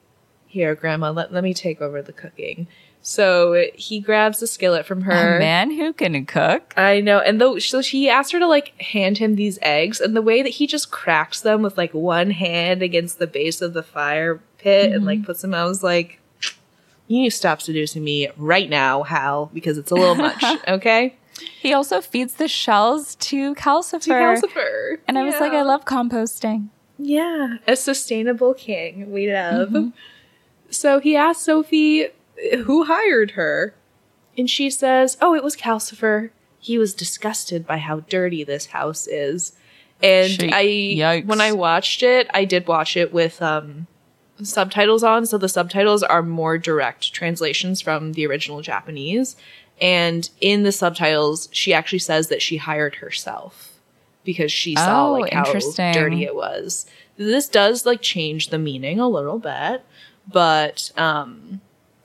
Here, 0.47 0.73
Grandma, 0.73 1.11
let, 1.11 1.33
let 1.33 1.43
me 1.43 1.53
take 1.53 1.81
over 1.81 2.01
the 2.01 2.13
cooking. 2.13 2.67
So 3.07 3.67
he 3.75 3.99
grabs 3.99 4.39
the 4.39 4.47
skillet 4.47 4.83
from 4.87 5.01
her. 5.01 5.35
A 5.35 5.39
man 5.39 5.69
who 5.69 5.93
can 5.93 6.25
cook. 6.25 6.73
I 6.75 7.01
know. 7.01 7.19
And 7.19 7.39
though 7.39 7.59
so 7.59 7.83
she 7.83 8.09
asked 8.09 8.31
her 8.31 8.39
to 8.39 8.47
like 8.47 8.81
hand 8.81 9.19
him 9.19 9.35
these 9.35 9.59
eggs, 9.61 10.01
and 10.01 10.15
the 10.15 10.23
way 10.23 10.41
that 10.41 10.49
he 10.49 10.65
just 10.65 10.89
cracks 10.89 11.39
them 11.39 11.61
with 11.61 11.77
like 11.77 11.93
one 11.93 12.31
hand 12.31 12.81
against 12.81 13.19
the 13.19 13.27
base 13.27 13.61
of 13.61 13.73
the 13.73 13.83
fire 13.83 14.41
pit 14.57 14.91
and 14.91 15.05
like 15.05 15.19
mm-hmm. 15.19 15.27
puts 15.27 15.43
them 15.43 15.53
out, 15.53 15.65
I 15.65 15.69
was 15.69 15.83
like, 15.83 16.19
You 17.07 17.21
need 17.21 17.29
to 17.29 17.35
stop 17.35 17.61
seducing 17.61 18.03
me 18.03 18.29
right 18.37 18.67
now, 18.67 19.03
Howl, 19.03 19.51
because 19.53 19.77
it's 19.77 19.91
a 19.91 19.95
little 19.95 20.15
much, 20.15 20.43
okay? 20.67 21.15
He 21.59 21.73
also 21.75 22.01
feeds 22.01 22.33
the 22.33 22.47
shells 22.47 23.13
to 23.15 23.53
Calcifer. 23.53 24.01
To 24.01 24.47
Calcifer. 24.47 24.97
And 25.07 25.19
I 25.19 25.23
was 25.23 25.39
like, 25.39 25.51
I 25.51 25.61
love 25.61 25.85
composting. 25.85 26.69
Yeah, 26.97 27.57
a 27.67 27.75
sustainable 27.75 28.55
king. 28.55 29.11
We 29.11 29.31
love. 29.31 29.69
Mm-hmm. 29.69 29.89
So 30.71 30.99
he 30.99 31.15
asks 31.15 31.43
Sophie 31.43 32.07
who 32.65 32.86
hired 32.86 33.31
her, 33.31 33.73
and 34.38 34.49
she 34.49 34.69
says, 34.69 35.17
"Oh, 35.21 35.36
it 35.36 35.43
was 35.43 35.55
Calcifer. 35.55 36.31
He 36.59 36.77
was 36.77 36.93
disgusted 36.93 37.65
by 37.67 37.77
how 37.77 38.01
dirty 38.01 38.43
this 38.43 38.67
house 38.67 39.07
is." 39.07 39.53
And 40.03 40.29
She- 40.31 40.51
I, 40.51 40.63
yikes. 41.21 41.25
when 41.25 41.39
I 41.41 41.51
watched 41.53 42.03
it, 42.03 42.27
I 42.33 42.43
did 42.45 42.67
watch 42.67 42.97
it 42.97 43.13
with 43.13 43.41
um, 43.41 43.88
subtitles 44.43 45.03
on, 45.03 45.25
so 45.25 45.38
the 45.38 45.47
subtitles 45.49 46.03
are 46.03 46.21
more 46.21 46.57
direct 46.57 47.13
translations 47.13 47.81
from 47.81 48.13
the 48.13 48.27
original 48.27 48.61
Japanese. 48.61 49.36
And 49.81 50.29
in 50.41 50.63
the 50.63 50.71
subtitles, 50.71 51.49
she 51.51 51.73
actually 51.73 51.99
says 51.99 52.27
that 52.29 52.41
she 52.41 52.57
hired 52.57 52.95
herself 52.95 53.73
because 54.23 54.51
she 54.51 54.75
saw 54.75 55.09
Oh, 55.09 55.11
like 55.19 55.33
how 55.33 55.43
dirty 55.93 56.23
it 56.23 56.36
was. 56.36 56.86
This 57.17 57.47
does 57.47 57.86
like 57.86 58.01
change 58.01 58.49
the 58.49 58.57
meaning 58.57 58.99
a 58.99 59.07
little 59.07 59.38
bit, 59.39 59.83
but 60.31 60.91
um, 60.97 61.61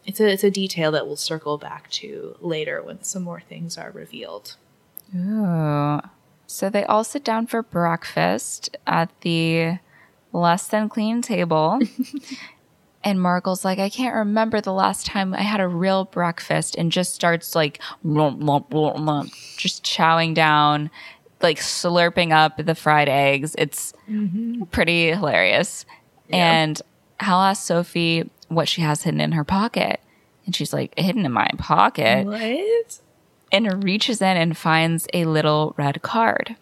it's 0.06 0.20
a 0.20 0.28
it's 0.30 0.44
a 0.44 0.50
detail 0.50 0.90
that 0.92 1.06
we'll 1.06 1.16
circle 1.16 1.58
back 1.58 1.90
to 1.90 2.36
later 2.40 2.82
when 2.82 3.02
some 3.02 3.22
more 3.22 3.40
things 3.40 3.76
are 3.76 3.90
revealed. 3.90 4.56
Ooh. 5.16 6.00
So 6.46 6.68
they 6.68 6.84
all 6.84 7.04
sit 7.04 7.22
down 7.22 7.46
for 7.46 7.62
breakfast 7.62 8.76
at 8.86 9.08
the 9.20 9.78
less 10.32 10.66
than 10.66 10.88
clean 10.88 11.22
table. 11.22 11.78
and 13.04 13.20
Markl's 13.20 13.64
like, 13.64 13.78
I 13.78 13.88
can't 13.88 14.14
remember 14.14 14.60
the 14.60 14.72
last 14.72 15.06
time 15.06 15.32
I 15.32 15.42
had 15.42 15.60
a 15.60 15.68
real 15.68 16.06
breakfast 16.06 16.74
and 16.76 16.90
just 16.90 17.14
starts 17.14 17.54
like 17.54 17.80
lump, 18.02 18.42
lump, 18.42 18.72
lump, 18.72 19.32
just 19.56 19.84
chowing 19.84 20.34
down, 20.34 20.90
like 21.40 21.58
slurping 21.58 22.32
up 22.32 22.56
the 22.56 22.74
fried 22.74 23.08
eggs. 23.08 23.54
It's 23.56 23.92
mm-hmm. 24.08 24.64
pretty 24.64 25.10
hilarious. 25.10 25.86
And 26.32 26.80
Howl 27.18 27.42
asks 27.42 27.66
Sophie 27.66 28.30
what 28.50 28.68
she 28.68 28.82
has 28.82 29.02
hidden 29.04 29.20
in 29.20 29.32
her 29.32 29.44
pocket. 29.44 30.00
And 30.44 30.54
she's 30.54 30.72
like, 30.72 30.98
hidden 30.98 31.24
in 31.24 31.32
my 31.32 31.48
pocket 31.58 32.26
What? 32.26 33.00
and 33.52 33.84
reaches 33.84 34.20
in 34.20 34.36
and 34.36 34.56
finds 34.56 35.06
a 35.14 35.24
little 35.24 35.74
red 35.78 36.02
card. 36.02 36.56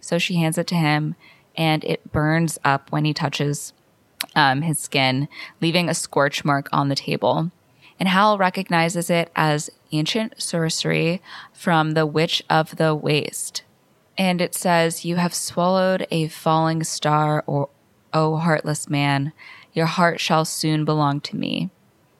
So 0.00 0.18
she 0.18 0.36
hands 0.36 0.58
it 0.58 0.66
to 0.68 0.74
him, 0.74 1.14
and 1.56 1.84
it 1.84 2.10
burns 2.12 2.58
up 2.64 2.90
when 2.90 3.04
he 3.04 3.14
touches 3.14 3.72
um, 4.34 4.62
his 4.62 4.78
skin, 4.78 5.28
leaving 5.60 5.88
a 5.88 5.94
scorch 5.94 6.44
mark 6.44 6.68
on 6.72 6.88
the 6.88 6.94
table. 6.94 7.50
And 8.00 8.08
Howl 8.08 8.36
recognizes 8.36 9.10
it 9.10 9.30
as 9.36 9.70
ancient 9.92 10.40
sorcery 10.42 11.22
from 11.52 11.92
the 11.92 12.06
Witch 12.06 12.42
of 12.50 12.76
the 12.76 12.94
Waste. 12.94 13.62
And 14.18 14.40
it 14.40 14.54
says, 14.54 15.04
You 15.04 15.16
have 15.16 15.34
swallowed 15.34 16.06
a 16.10 16.28
falling 16.28 16.82
star, 16.84 17.44
or, 17.46 17.68
O 18.12 18.36
heartless 18.36 18.90
man, 18.90 19.32
your 19.72 19.86
heart 19.86 20.20
shall 20.20 20.44
soon 20.44 20.84
belong 20.84 21.20
to 21.22 21.36
me. 21.36 21.70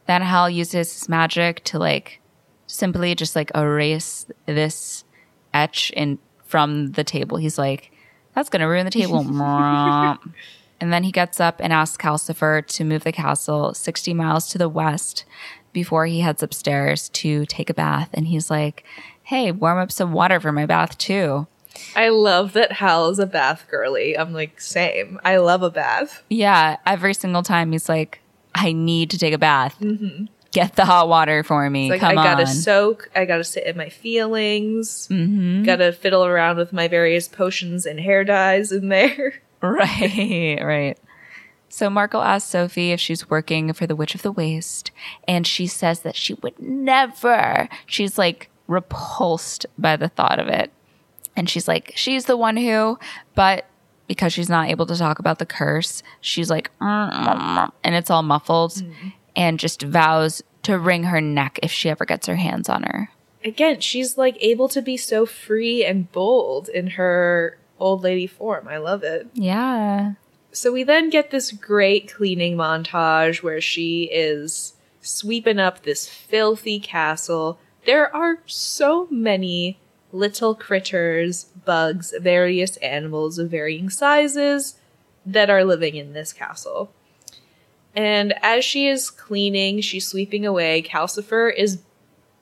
Then 0.06 0.22
Howl 0.22 0.50
uses 0.50 0.92
his 0.92 1.08
magic 1.08 1.62
to 1.64 1.78
like 1.78 2.20
simply 2.66 3.14
just 3.14 3.36
like 3.36 3.50
erase 3.54 4.26
this 4.46 5.04
etch 5.52 5.90
in 5.90 6.18
from 6.44 6.92
the 6.92 7.04
table. 7.04 7.36
He's 7.36 7.58
like, 7.58 7.92
that's 8.34 8.48
gonna 8.48 8.68
ruin 8.68 8.84
the 8.84 8.90
table. 8.90 9.20
and 10.80 10.92
then 10.92 11.04
he 11.04 11.12
gets 11.12 11.40
up 11.40 11.60
and 11.60 11.72
asks 11.72 11.96
Calcifer 11.96 12.66
to 12.66 12.84
move 12.84 13.04
the 13.04 13.12
castle 13.12 13.74
60 13.74 14.14
miles 14.14 14.48
to 14.48 14.58
the 14.58 14.68
west 14.68 15.24
before 15.72 16.06
he 16.06 16.20
heads 16.20 16.42
upstairs 16.42 17.08
to 17.10 17.46
take 17.46 17.70
a 17.70 17.74
bath. 17.74 18.10
And 18.12 18.26
he's 18.26 18.50
like, 18.50 18.84
Hey, 19.24 19.52
warm 19.52 19.78
up 19.78 19.92
some 19.92 20.12
water 20.12 20.40
for 20.40 20.52
my 20.52 20.66
bath 20.66 20.98
too. 20.98 21.46
I 21.96 22.08
love 22.08 22.52
that 22.54 22.72
Howl 22.72 23.08
is 23.10 23.18
a 23.18 23.26
bath 23.26 23.66
girly. 23.70 24.16
I'm 24.16 24.32
like, 24.32 24.60
same. 24.60 25.20
I 25.24 25.36
love 25.38 25.62
a 25.62 25.70
bath. 25.70 26.22
Yeah, 26.28 26.76
every 26.86 27.14
single 27.14 27.42
time 27.42 27.72
he's 27.72 27.88
like, 27.88 28.20
I 28.54 28.72
need 28.72 29.10
to 29.10 29.18
take 29.18 29.34
a 29.34 29.38
bath. 29.38 29.76
Get 30.52 30.76
the 30.76 30.84
hot 30.84 31.08
water 31.08 31.42
for 31.42 31.68
me. 31.70 31.88
Like 31.90 32.00
Come 32.00 32.10
I 32.18 32.24
gotta 32.24 32.42
on. 32.42 32.46
soak. 32.48 33.10
I 33.16 33.24
gotta 33.24 33.44
sit 33.44 33.64
in 33.66 33.76
my 33.76 33.88
feelings. 33.88 35.08
Mm-hmm. 35.08 35.62
Gotta 35.62 35.92
fiddle 35.92 36.24
around 36.26 36.58
with 36.58 36.72
my 36.74 36.88
various 36.88 37.26
potions 37.26 37.86
and 37.86 37.98
hair 37.98 38.24
dyes 38.24 38.72
in 38.72 38.88
there. 38.88 39.34
Right, 39.62 40.58
right. 40.60 40.98
So 41.68 41.88
Markl 41.88 42.22
asks 42.22 42.50
Sophie 42.50 42.90
if 42.90 42.98
she's 42.98 43.30
working 43.30 43.72
for 43.72 43.86
the 43.86 43.94
Witch 43.94 44.16
of 44.16 44.22
the 44.22 44.32
Waste, 44.32 44.90
and 45.28 45.46
she 45.46 45.68
says 45.68 46.00
that 46.00 46.16
she 46.16 46.34
would 46.34 46.58
never. 46.58 47.68
She's 47.86 48.18
like 48.18 48.50
repulsed 48.66 49.64
by 49.78 49.94
the 49.96 50.08
thought 50.08 50.40
of 50.40 50.48
it. 50.48 50.72
And 51.36 51.48
she's 51.48 51.66
like, 51.66 51.92
she's 51.94 52.26
the 52.26 52.36
one 52.36 52.56
who, 52.56 52.98
but 53.34 53.66
because 54.06 54.32
she's 54.32 54.48
not 54.48 54.68
able 54.68 54.84
to 54.86 54.96
talk 54.96 55.18
about 55.18 55.38
the 55.38 55.46
curse, 55.46 56.02
she's 56.20 56.50
like, 56.50 56.70
and 56.80 57.72
it's 57.84 58.10
all 58.10 58.22
muffled, 58.22 58.72
mm-hmm. 58.72 59.08
and 59.34 59.58
just 59.58 59.82
vows 59.82 60.42
to 60.64 60.78
wring 60.78 61.04
her 61.04 61.20
neck 61.20 61.58
if 61.62 61.72
she 61.72 61.88
ever 61.88 62.04
gets 62.04 62.26
her 62.26 62.36
hands 62.36 62.68
on 62.68 62.82
her. 62.82 63.10
Again, 63.44 63.80
she's 63.80 64.18
like 64.18 64.36
able 64.40 64.68
to 64.68 64.82
be 64.82 64.96
so 64.96 65.26
free 65.26 65.84
and 65.84 66.12
bold 66.12 66.68
in 66.68 66.88
her 66.88 67.58
old 67.80 68.02
lady 68.02 68.26
form. 68.26 68.68
I 68.68 68.76
love 68.76 69.02
it. 69.02 69.28
Yeah. 69.34 70.12
So 70.52 70.70
we 70.70 70.84
then 70.84 71.10
get 71.10 71.30
this 71.30 71.50
great 71.50 72.12
cleaning 72.12 72.56
montage 72.56 73.42
where 73.42 73.60
she 73.60 74.04
is 74.12 74.74
sweeping 75.00 75.58
up 75.58 75.82
this 75.82 76.06
filthy 76.06 76.78
castle. 76.78 77.58
There 77.86 78.14
are 78.14 78.38
so 78.46 79.08
many 79.10 79.78
little 80.12 80.54
critters, 80.54 81.44
bugs, 81.64 82.12
various 82.20 82.76
animals 82.78 83.38
of 83.38 83.50
varying 83.50 83.88
sizes 83.90 84.78
that 85.24 85.50
are 85.50 85.64
living 85.64 85.96
in 85.96 86.12
this 86.12 86.32
castle. 86.32 86.92
And 87.94 88.34
as 88.42 88.64
she 88.64 88.86
is 88.88 89.10
cleaning, 89.10 89.80
she's 89.80 90.06
sweeping 90.06 90.46
away, 90.46 90.82
Calcifer 90.82 91.52
is 91.52 91.82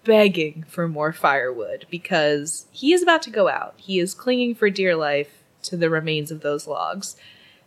begging 0.04 0.64
for 0.68 0.88
more 0.88 1.12
firewood 1.12 1.86
because 1.90 2.66
he 2.70 2.92
is 2.92 3.02
about 3.02 3.22
to 3.22 3.30
go 3.30 3.48
out. 3.48 3.74
He 3.76 3.98
is 3.98 4.14
clinging 4.14 4.54
for 4.54 4.70
dear 4.70 4.96
life 4.96 5.42
to 5.62 5.76
the 5.76 5.90
remains 5.90 6.30
of 6.30 6.40
those 6.40 6.66
logs. 6.66 7.16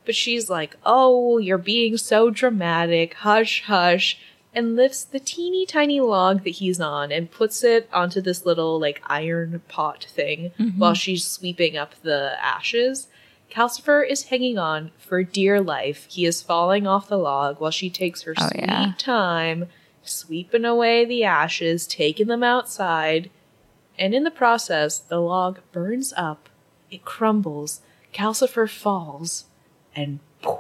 But 0.06 0.16
she's 0.16 0.49
like, 0.49 0.76
Oh, 0.86 1.38
you're 1.38 1.58
being 1.58 1.97
so 1.97 2.30
dramatic. 2.30 3.14
Hush, 3.16 3.64
hush. 3.64 4.20
And 4.56 4.76
lifts 4.76 5.04
the 5.04 5.20
teeny 5.20 5.66
tiny 5.66 5.99
log 5.99 6.43
that 6.43 6.51
he's 6.51 6.80
on 6.80 7.12
and 7.12 7.32
puts 7.32 7.64
it 7.64 7.89
onto 7.91 8.22
this 8.22 8.45
little, 8.45 8.80
like, 8.80 9.01
iron 9.08 9.62
pot 9.68 10.06
thing 10.08 10.51
mm-hmm. 10.60 10.78
while 10.78 10.93
she's 10.93 11.26
sweeping 11.26 11.76
up 11.76 11.95
the 12.04 12.36
ashes. 12.39 13.08
Calcifer 13.49 14.08
is 14.08 14.26
hanging 14.26 14.58
on 14.60 14.91
for 14.97 15.24
dear 15.24 15.60
life. 15.60 16.08
He 16.10 16.26
is 16.26 16.41
falling 16.43 16.86
off 16.86 17.08
the 17.08 17.18
log 17.18 17.60
while 17.60 17.72
she 17.72 17.89
takes 17.89 18.24
her 18.24 18.36
Oh, 18.38 18.47
sweet 18.47 18.66
yeah. 18.66 18.93
time, 18.97 19.70
sweeping 20.04 20.66
away 20.66 21.04
the 21.06 21.24
ashes, 21.24 21.88
taking 21.88 22.28
them 22.28 22.43
outside. 22.43 23.32
And 23.97 24.14
in 24.14 24.24
the 24.24 24.32
process, 24.32 24.99
the 24.99 25.20
log 25.20 25.60
burns 25.72 26.14
up, 26.18 26.49
it 26.91 27.06
crumbles, 27.06 27.82
Calcifer 28.14 28.70
falls, 28.70 29.45
and 29.95 30.20
poof, 30.41 30.60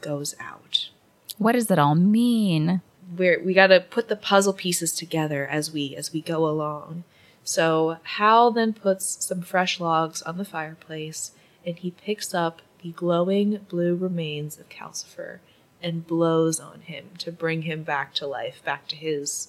goes 0.00 0.34
out. 0.40 0.90
What 1.38 1.52
does 1.52 1.70
it 1.70 1.78
all 1.78 1.94
mean? 1.94 2.82
We're, 3.16 3.42
we 3.42 3.54
got 3.54 3.68
to 3.68 3.80
put 3.80 4.08
the 4.08 4.16
puzzle 4.16 4.52
pieces 4.52 4.92
together 4.92 5.46
as 5.46 5.72
we 5.72 5.96
as 5.96 6.12
we 6.12 6.20
go 6.20 6.46
along. 6.46 7.04
So 7.42 7.98
Howl 8.02 8.50
then 8.52 8.72
puts 8.72 9.24
some 9.24 9.42
fresh 9.42 9.80
logs 9.80 10.22
on 10.22 10.38
the 10.38 10.44
fireplace, 10.44 11.32
and 11.64 11.76
he 11.78 11.90
picks 11.90 12.34
up 12.34 12.62
the 12.82 12.92
glowing 12.92 13.58
blue 13.68 13.94
remains 13.94 14.58
of 14.58 14.68
Calcifer 14.68 15.40
and 15.82 16.06
blows 16.06 16.60
on 16.60 16.82
him 16.82 17.10
to 17.18 17.32
bring 17.32 17.62
him 17.62 17.82
back 17.82 18.14
to 18.14 18.26
life, 18.26 18.62
back 18.64 18.86
to 18.88 18.96
his 18.96 19.48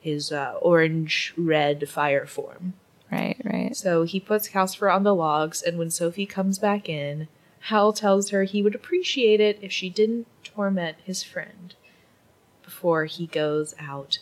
his 0.00 0.32
uh, 0.32 0.54
orange 0.60 1.32
red 1.36 1.88
fire 1.88 2.26
form. 2.26 2.74
Right, 3.10 3.36
right. 3.44 3.76
So 3.76 4.04
he 4.04 4.18
puts 4.18 4.48
Calcifer 4.48 4.92
on 4.92 5.04
the 5.04 5.14
logs, 5.14 5.62
and 5.62 5.78
when 5.78 5.90
Sophie 5.90 6.26
comes 6.26 6.58
back 6.58 6.88
in, 6.88 7.28
Howl 7.66 7.92
tells 7.92 8.30
her 8.30 8.44
he 8.44 8.62
would 8.62 8.74
appreciate 8.74 9.40
it 9.40 9.58
if 9.62 9.70
she 9.70 9.90
didn't 9.90 10.26
torment 10.42 10.96
his 11.04 11.22
friend 11.22 11.74
before 12.82 13.04
he 13.04 13.28
goes 13.28 13.76
out 13.78 14.18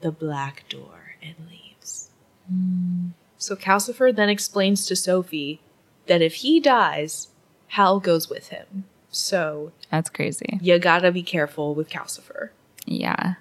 the 0.00 0.12
black 0.12 0.68
door 0.68 1.16
and 1.20 1.34
leaves. 1.50 2.10
Mm. 2.52 3.10
So 3.38 3.56
Calcifer 3.56 4.14
then 4.14 4.28
explains 4.28 4.86
to 4.86 4.94
Sophie 4.94 5.60
that 6.06 6.22
if 6.22 6.34
he 6.36 6.60
dies, 6.60 7.28
Howl 7.70 7.98
goes 7.98 8.30
with 8.30 8.48
him. 8.50 8.84
So 9.10 9.72
that's 9.90 10.10
crazy. 10.10 10.60
You 10.62 10.78
gotta 10.78 11.10
be 11.10 11.24
careful 11.24 11.74
with 11.74 11.88
Calcifer. 11.88 12.50
Yeah. 12.86 13.34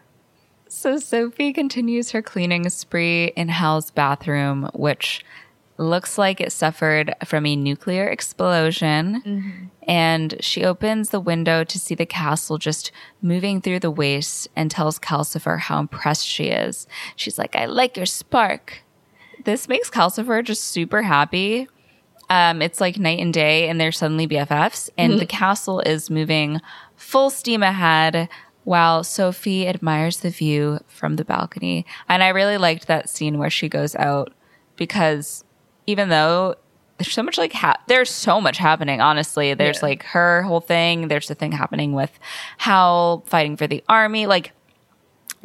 So 0.67 0.97
Sophie 0.97 1.53
continues 1.53 2.09
her 2.09 2.23
cleaning 2.23 2.67
spree 2.69 3.25
in 3.35 3.49
Howl's 3.49 3.91
bathroom, 3.91 4.71
which 4.73 5.23
looks 5.77 6.17
like 6.17 6.41
it 6.41 6.51
suffered 6.51 7.13
from 7.25 7.45
a 7.45 7.55
nuclear 7.55 8.07
explosion. 8.07 9.21
Mm-hmm. 9.23 9.65
And 9.87 10.35
she 10.39 10.63
opens 10.63 11.09
the 11.09 11.19
window 11.19 11.63
to 11.63 11.79
see 11.79 11.95
the 11.95 12.05
castle 12.05 12.57
just 12.57 12.91
moving 13.21 13.61
through 13.61 13.79
the 13.79 13.91
waste 13.91 14.47
and 14.55 14.71
tells 14.71 14.99
Calcifer 14.99 15.59
how 15.59 15.79
impressed 15.79 16.25
she 16.25 16.45
is. 16.45 16.87
She's 17.15 17.37
like, 17.37 17.55
I 17.55 17.65
like 17.65 17.97
your 17.97 18.05
spark. 18.05 18.83
This 19.43 19.67
makes 19.67 19.89
Calcifer 19.89 20.43
just 20.43 20.63
super 20.63 21.01
happy. 21.01 21.67
Um, 22.29 22.61
it's 22.61 22.79
like 22.79 22.97
night 22.97 23.19
and 23.19 23.33
day, 23.33 23.67
and 23.67 23.79
they're 23.79 23.91
suddenly 23.91 24.27
BFFs, 24.27 24.89
and 24.97 25.11
mm-hmm. 25.11 25.19
the 25.19 25.25
castle 25.25 25.81
is 25.81 26.09
moving 26.09 26.61
full 26.95 27.29
steam 27.29 27.61
ahead 27.61 28.29
while 28.63 29.03
Sophie 29.03 29.67
admires 29.67 30.21
the 30.21 30.29
view 30.29 30.79
from 30.87 31.17
the 31.17 31.25
balcony. 31.25 31.85
And 32.07 32.23
I 32.23 32.29
really 32.29 32.57
liked 32.57 32.87
that 32.87 33.09
scene 33.09 33.37
where 33.37 33.49
she 33.49 33.67
goes 33.67 33.95
out 33.95 34.33
because 34.77 35.43
even 35.85 36.09
though 36.09 36.55
there's 36.97 37.13
so 37.13 37.23
much 37.23 37.37
like 37.37 37.53
ha- 37.53 37.81
there's 37.87 38.09
so 38.09 38.39
much 38.39 38.57
happening 38.57 39.01
honestly 39.01 39.53
there's 39.53 39.77
yeah. 39.77 39.87
like 39.87 40.03
her 40.03 40.43
whole 40.43 40.61
thing 40.61 41.07
there's 41.07 41.27
the 41.27 41.35
thing 41.35 41.51
happening 41.51 41.93
with 41.93 42.11
Howl 42.57 43.23
fighting 43.25 43.57
for 43.57 43.67
the 43.67 43.83
army 43.89 44.27
like 44.27 44.51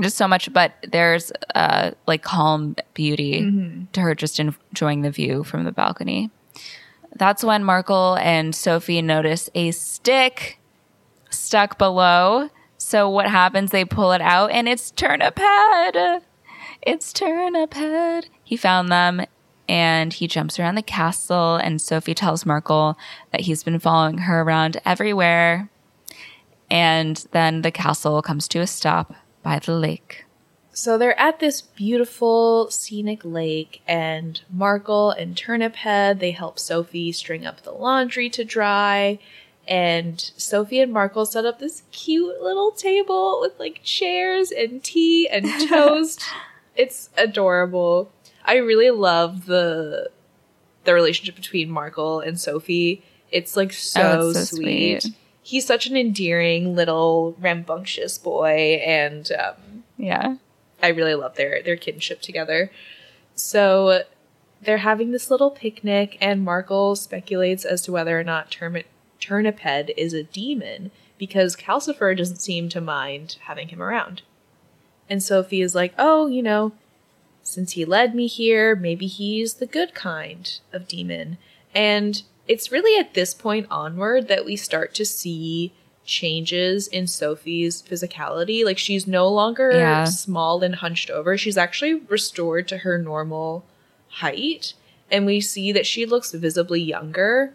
just 0.00 0.16
so 0.16 0.28
much 0.28 0.52
but 0.52 0.72
there's 0.90 1.32
uh 1.54 1.90
like 2.06 2.22
calm 2.22 2.76
beauty 2.94 3.42
mm-hmm. 3.42 3.84
to 3.92 4.00
her 4.00 4.14
just 4.14 4.38
enjoying 4.38 5.02
the 5.02 5.10
view 5.10 5.42
from 5.42 5.64
the 5.64 5.72
balcony 5.72 6.30
that's 7.18 7.42
when 7.42 7.64
Markl 7.64 8.18
and 8.20 8.54
Sophie 8.54 9.02
notice 9.02 9.50
a 9.54 9.72
stick 9.72 10.58
stuck 11.30 11.78
below. 11.78 12.48
So 12.76 13.10
what 13.10 13.28
happens? 13.28 13.70
They 13.70 13.84
pull 13.84 14.12
it 14.12 14.20
out 14.20 14.50
and 14.50 14.68
it's 14.68 14.90
Turnip 14.92 15.38
Head. 15.38 16.22
It's 16.82 17.12
Turnip 17.12 17.74
Head. 17.74 18.28
He 18.44 18.56
found 18.56 18.88
them 18.88 19.24
and 19.68 20.12
he 20.12 20.26
jumps 20.26 20.58
around 20.58 20.76
the 20.76 20.82
castle 20.82 21.56
and 21.56 21.80
Sophie 21.80 22.14
tells 22.14 22.44
Markl 22.44 22.96
that 23.32 23.42
he's 23.42 23.62
been 23.62 23.78
following 23.78 24.18
her 24.18 24.40
around 24.40 24.80
everywhere. 24.84 25.68
And 26.70 27.24
then 27.32 27.62
the 27.62 27.70
castle 27.70 28.22
comes 28.22 28.48
to 28.48 28.60
a 28.60 28.66
stop 28.66 29.14
by 29.42 29.58
the 29.58 29.72
lake. 29.72 30.24
So 30.72 30.96
they're 30.96 31.18
at 31.18 31.40
this 31.40 31.60
beautiful 31.60 32.70
scenic 32.70 33.24
lake, 33.24 33.82
and 33.88 34.40
Markl 34.54 35.12
and 35.18 35.36
Turnip 35.36 35.74
Head 35.74 36.20
they 36.20 36.30
help 36.30 36.56
Sophie 36.56 37.10
string 37.10 37.44
up 37.44 37.62
the 37.62 37.72
laundry 37.72 38.30
to 38.30 38.44
dry. 38.44 39.18
And 39.66 40.20
Sophie 40.36 40.80
and 40.80 40.94
Markl 40.94 41.26
set 41.26 41.44
up 41.44 41.58
this 41.58 41.82
cute 41.90 42.40
little 42.40 42.70
table 42.70 43.38
with 43.40 43.58
like 43.58 43.80
chairs 43.82 44.52
and 44.52 44.82
tea 44.82 45.28
and 45.28 45.46
toast. 45.68 46.22
it's 46.76 47.10
adorable. 47.16 48.12
I 48.48 48.56
really 48.56 48.90
love 48.90 49.44
the 49.44 50.10
the 50.84 50.94
relationship 50.94 51.36
between 51.36 51.68
Markl 51.68 52.26
and 52.26 52.40
Sophie. 52.40 53.04
It's 53.30 53.56
like 53.56 53.74
so, 53.74 54.20
oh, 54.20 54.32
so 54.32 54.44
sweet. 54.56 55.02
sweet. 55.02 55.14
He's 55.42 55.66
such 55.66 55.86
an 55.86 55.96
endearing 55.96 56.74
little 56.74 57.36
rambunctious 57.38 58.16
boy, 58.18 58.80
and 58.84 59.30
um, 59.32 59.84
yeah, 59.98 60.36
I 60.82 60.88
really 60.88 61.14
love 61.14 61.36
their 61.36 61.62
their 61.62 61.76
kinship 61.76 62.22
together. 62.22 62.72
So 63.34 64.04
they're 64.62 64.78
having 64.78 65.12
this 65.12 65.30
little 65.30 65.50
picnic, 65.50 66.16
and 66.20 66.46
Markl 66.46 66.96
speculates 66.96 67.66
as 67.66 67.82
to 67.82 67.92
whether 67.92 68.18
or 68.18 68.24
not 68.24 68.50
Term- 68.50 68.82
Turniphead 69.20 69.92
is 69.96 70.14
a 70.14 70.24
demon 70.24 70.90
because 71.18 71.54
Calcifer 71.54 72.16
doesn't 72.16 72.40
seem 72.40 72.70
to 72.70 72.80
mind 72.80 73.36
having 73.42 73.68
him 73.68 73.82
around. 73.82 74.22
And 75.10 75.22
Sophie 75.22 75.60
is 75.60 75.74
like, 75.74 75.92
oh, 75.98 76.28
you 76.28 76.42
know, 76.42 76.72
since 77.48 77.72
he 77.72 77.84
led 77.84 78.14
me 78.14 78.26
here, 78.26 78.76
maybe 78.76 79.06
he's 79.06 79.54
the 79.54 79.66
good 79.66 79.94
kind 79.94 80.60
of 80.72 80.86
demon. 80.86 81.38
And 81.74 82.22
it's 82.46 82.72
really 82.72 82.98
at 82.98 83.14
this 83.14 83.34
point 83.34 83.66
onward 83.70 84.28
that 84.28 84.44
we 84.44 84.56
start 84.56 84.94
to 84.94 85.04
see 85.04 85.72
changes 86.04 86.88
in 86.88 87.06
Sophie's 87.06 87.82
physicality. 87.82 88.64
Like 88.64 88.78
she's 88.78 89.06
no 89.06 89.28
longer 89.28 89.70
yeah. 89.72 90.04
small 90.04 90.62
and 90.62 90.76
hunched 90.76 91.10
over. 91.10 91.36
She's 91.36 91.58
actually 91.58 91.94
restored 91.94 92.66
to 92.68 92.78
her 92.78 92.98
normal 92.98 93.64
height. 94.08 94.74
And 95.10 95.26
we 95.26 95.40
see 95.40 95.72
that 95.72 95.86
she 95.86 96.06
looks 96.06 96.32
visibly 96.32 96.82
younger. 96.82 97.54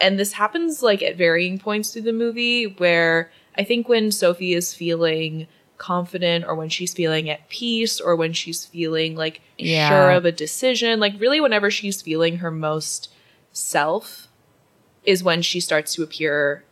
And 0.00 0.18
this 0.18 0.34
happens 0.34 0.82
like 0.82 1.02
at 1.02 1.16
varying 1.16 1.58
points 1.58 1.92
through 1.92 2.02
the 2.02 2.12
movie 2.12 2.64
where 2.66 3.30
I 3.56 3.64
think 3.64 3.88
when 3.88 4.12
Sophie 4.12 4.54
is 4.54 4.74
feeling 4.74 5.48
confident 5.78 6.44
or 6.44 6.54
when 6.54 6.68
she's 6.68 6.92
feeling 6.92 7.30
at 7.30 7.48
peace 7.48 8.00
or 8.00 8.14
when 8.16 8.32
she's 8.32 8.66
feeling 8.66 9.16
like 9.16 9.40
yeah. 9.56 9.88
sure 9.88 10.10
of 10.10 10.24
a 10.24 10.32
decision, 10.32 11.00
like 11.00 11.18
really 11.18 11.40
whenever 11.40 11.70
she's 11.70 12.02
feeling 12.02 12.38
her 12.38 12.50
most 12.50 13.10
self 13.52 14.28
is 15.04 15.22
when 15.22 15.40
she 15.40 15.60
starts 15.60 15.94
to 15.94 16.02
appear 16.02 16.64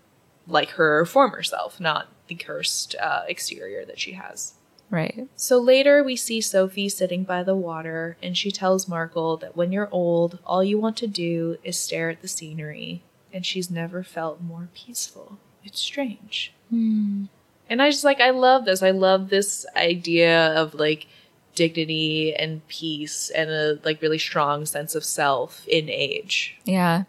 like 0.46 0.70
her 0.70 1.04
former 1.06 1.42
self, 1.42 1.80
not 1.80 2.08
the 2.28 2.34
cursed 2.34 2.94
uh, 3.00 3.22
exterior 3.28 3.84
that 3.84 3.98
she 3.98 4.12
has. 4.12 4.54
Right. 4.90 5.28
So 5.34 5.58
later 5.58 6.02
we 6.02 6.16
see 6.16 6.40
Sophie 6.40 6.88
sitting 6.88 7.24
by 7.24 7.42
the 7.42 7.56
water, 7.56 8.16
and 8.22 8.36
she 8.36 8.52
tells 8.52 8.86
Markl 8.86 9.40
that 9.40 9.56
when 9.56 9.72
you're 9.72 9.88
old, 9.90 10.38
all 10.46 10.62
you 10.62 10.78
want 10.78 10.96
to 10.98 11.08
do 11.08 11.56
is 11.64 11.78
stare 11.78 12.10
at 12.10 12.22
the 12.22 12.28
scenery, 12.28 13.02
and 13.32 13.44
she's 13.44 13.70
never 13.70 14.04
felt 14.04 14.40
more 14.40 14.68
peaceful. 14.74 15.38
It's 15.64 15.80
strange. 15.80 16.52
Mm. 16.72 17.28
And 17.68 17.82
I 17.82 17.90
just 17.90 18.04
like, 18.04 18.20
I 18.20 18.30
love 18.30 18.64
this. 18.64 18.82
I 18.82 18.90
love 18.90 19.28
this 19.28 19.66
idea 19.74 20.54
of 20.54 20.74
like 20.74 21.06
dignity 21.54 22.34
and 22.34 22.66
peace 22.68 23.30
and 23.30 23.50
a 23.50 23.78
like 23.84 24.00
really 24.00 24.18
strong 24.18 24.66
sense 24.66 24.94
of 24.94 25.04
self 25.04 25.66
in 25.66 25.88
age. 25.88 26.56
Yeah, 26.64 27.04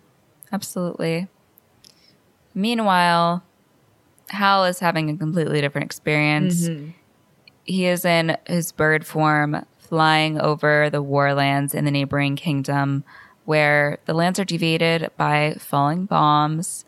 absolutely. 0.52 1.28
Meanwhile, 2.56 3.44
Howl 4.30 4.66
is 4.66 4.80
having 4.80 5.10
a 5.10 5.18
completely 5.18 5.62
different 5.62 5.86
experience. 5.86 6.68
Mm-hmm. 6.68 6.90
He 7.64 7.86
is 7.86 8.04
in 8.04 8.38
his 8.48 8.72
bird 8.72 9.06
form, 9.06 9.66
flying 9.78 10.40
over 10.40 10.90
the 10.90 11.04
warlands 11.04 11.76
in 11.76 11.86
the 11.86 11.92
neighboring 11.92 12.36
kingdom, 12.36 13.04
where 13.46 14.00
the 14.06 14.14
lands 14.14 14.40
are 14.40 14.46
deviated 14.46 15.12
by 15.18 15.56
falling 15.60 16.06
bombs, 16.06 16.84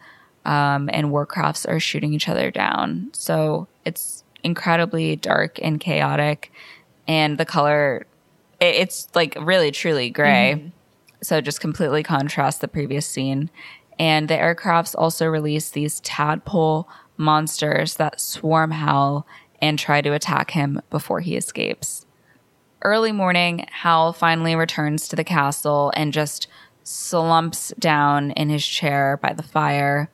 um, 0.46 0.90
and 0.94 1.08
warcrafts 1.08 1.68
are 1.68 1.80
shooting 1.80 2.14
each 2.14 2.30
other 2.30 2.52
down. 2.52 3.10
So 3.14 3.68
it's 3.86 4.24
incredibly 4.44 5.16
dark 5.16 5.60
and 5.62 5.80
chaotic, 5.80 6.52
and 7.08 7.38
the 7.38 7.46
color 7.46 8.06
it, 8.60 8.76
it's 8.76 9.08
like 9.16 9.38
really 9.40 9.72
truly 9.72 10.10
gray. 10.10 10.56
Mm-hmm. 10.58 10.70
So 11.22 11.42
just 11.42 11.60
completely 11.60 12.04
contrasts 12.04 12.60
the 12.60 12.68
previous 12.68 13.06
scene. 13.06 13.50
And 13.98 14.30
the 14.30 14.36
aircrafts 14.36 14.96
also 14.98 15.28
release 15.28 15.70
these 15.70 16.00
tadpole 16.02 16.88
monsters 17.18 17.96
that 17.96 18.22
swarm 18.22 18.72
Howl 18.72 19.28
and 19.62 19.78
try 19.78 20.02
to 20.02 20.14
attack 20.14 20.52
him 20.52 20.82
before 20.90 21.20
he 21.20 21.36
escapes. 21.36 22.06
Early 22.82 23.12
morning, 23.12 23.66
Howl 23.70 24.14
finally 24.14 24.56
returns 24.56 25.10
to 25.10 25.18
the 25.18 25.26
castle 25.26 25.92
and 25.98 26.14
just 26.14 26.48
slumps 26.84 27.74
down 27.78 28.32
in 28.32 28.48
his 28.48 28.66
chair 28.66 29.20
by 29.22 29.34
the 29.34 29.44
fire. 29.44 30.10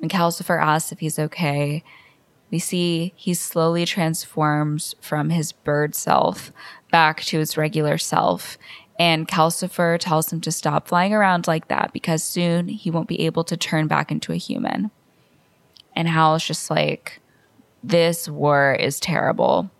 And 0.00 0.10
Calcifer 0.10 0.62
asks 0.62 0.92
if 0.92 1.00
he's 1.00 1.18
okay. 1.18 1.82
We 2.50 2.58
see 2.58 3.12
he 3.16 3.34
slowly 3.34 3.84
transforms 3.84 4.94
from 5.00 5.30
his 5.30 5.52
bird 5.52 5.94
self 5.94 6.52
back 6.90 7.22
to 7.24 7.38
his 7.38 7.56
regular 7.56 7.98
self 7.98 8.56
and 8.98 9.28
Calcifer 9.28 9.96
tells 9.98 10.32
him 10.32 10.40
to 10.40 10.50
stop 10.50 10.88
flying 10.88 11.14
around 11.14 11.46
like 11.46 11.68
that 11.68 11.92
because 11.92 12.22
soon 12.22 12.68
he 12.68 12.90
won't 12.90 13.08
be 13.08 13.20
able 13.20 13.44
to 13.44 13.56
turn 13.56 13.86
back 13.86 14.10
into 14.10 14.32
a 14.32 14.36
human. 14.36 14.90
And 15.94 16.08
Howl's 16.08 16.44
just 16.44 16.68
like, 16.68 17.20
this 17.82 18.28
war 18.28 18.74
is 18.74 18.98
terrible. 18.98 19.70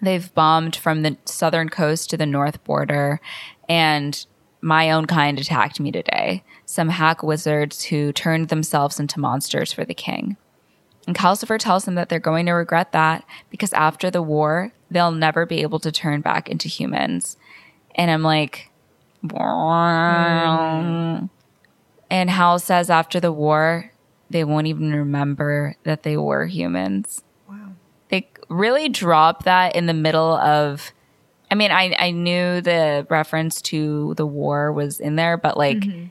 They've 0.00 0.32
bombed 0.34 0.76
from 0.76 1.02
the 1.02 1.16
southern 1.24 1.68
coast 1.68 2.10
to 2.10 2.16
the 2.16 2.26
north 2.26 2.62
border, 2.64 3.20
and 3.68 4.24
my 4.60 4.90
own 4.90 5.06
kind 5.06 5.40
attacked 5.40 5.80
me 5.80 5.90
today. 5.90 6.44
Some 6.72 6.88
hack 6.88 7.22
wizards 7.22 7.84
who 7.84 8.14
turned 8.14 8.48
themselves 8.48 8.98
into 8.98 9.20
monsters 9.20 9.74
for 9.74 9.84
the 9.84 9.92
king. 9.92 10.38
And 11.06 11.14
Calcifer 11.14 11.58
tells 11.58 11.84
them 11.84 11.96
that 11.96 12.08
they're 12.08 12.18
going 12.18 12.46
to 12.46 12.52
regret 12.52 12.92
that 12.92 13.26
because 13.50 13.74
after 13.74 14.10
the 14.10 14.22
war, 14.22 14.72
they'll 14.90 15.12
never 15.12 15.44
be 15.44 15.60
able 15.60 15.80
to 15.80 15.92
turn 15.92 16.22
back 16.22 16.48
into 16.48 16.68
humans. 16.68 17.36
And 17.94 18.10
I'm 18.10 18.22
like, 18.22 18.70
mm. 19.22 21.28
and 22.10 22.30
Howl 22.30 22.58
says 22.58 22.88
after 22.88 23.20
the 23.20 23.32
war, 23.32 23.92
they 24.30 24.42
won't 24.42 24.66
even 24.66 24.94
remember 24.94 25.76
that 25.82 26.04
they 26.04 26.16
were 26.16 26.46
humans. 26.46 27.22
Wow. 27.46 27.72
They 28.08 28.30
really 28.48 28.88
drop 28.88 29.44
that 29.44 29.76
in 29.76 29.84
the 29.84 29.92
middle 29.92 30.36
of. 30.36 30.90
I 31.50 31.54
mean, 31.54 31.70
I, 31.70 31.94
I 31.98 32.12
knew 32.12 32.62
the 32.62 33.06
reference 33.10 33.60
to 33.60 34.14
the 34.14 34.24
war 34.24 34.72
was 34.72 35.00
in 35.00 35.16
there, 35.16 35.36
but 35.36 35.58
like, 35.58 35.76
mm-hmm. 35.76 36.06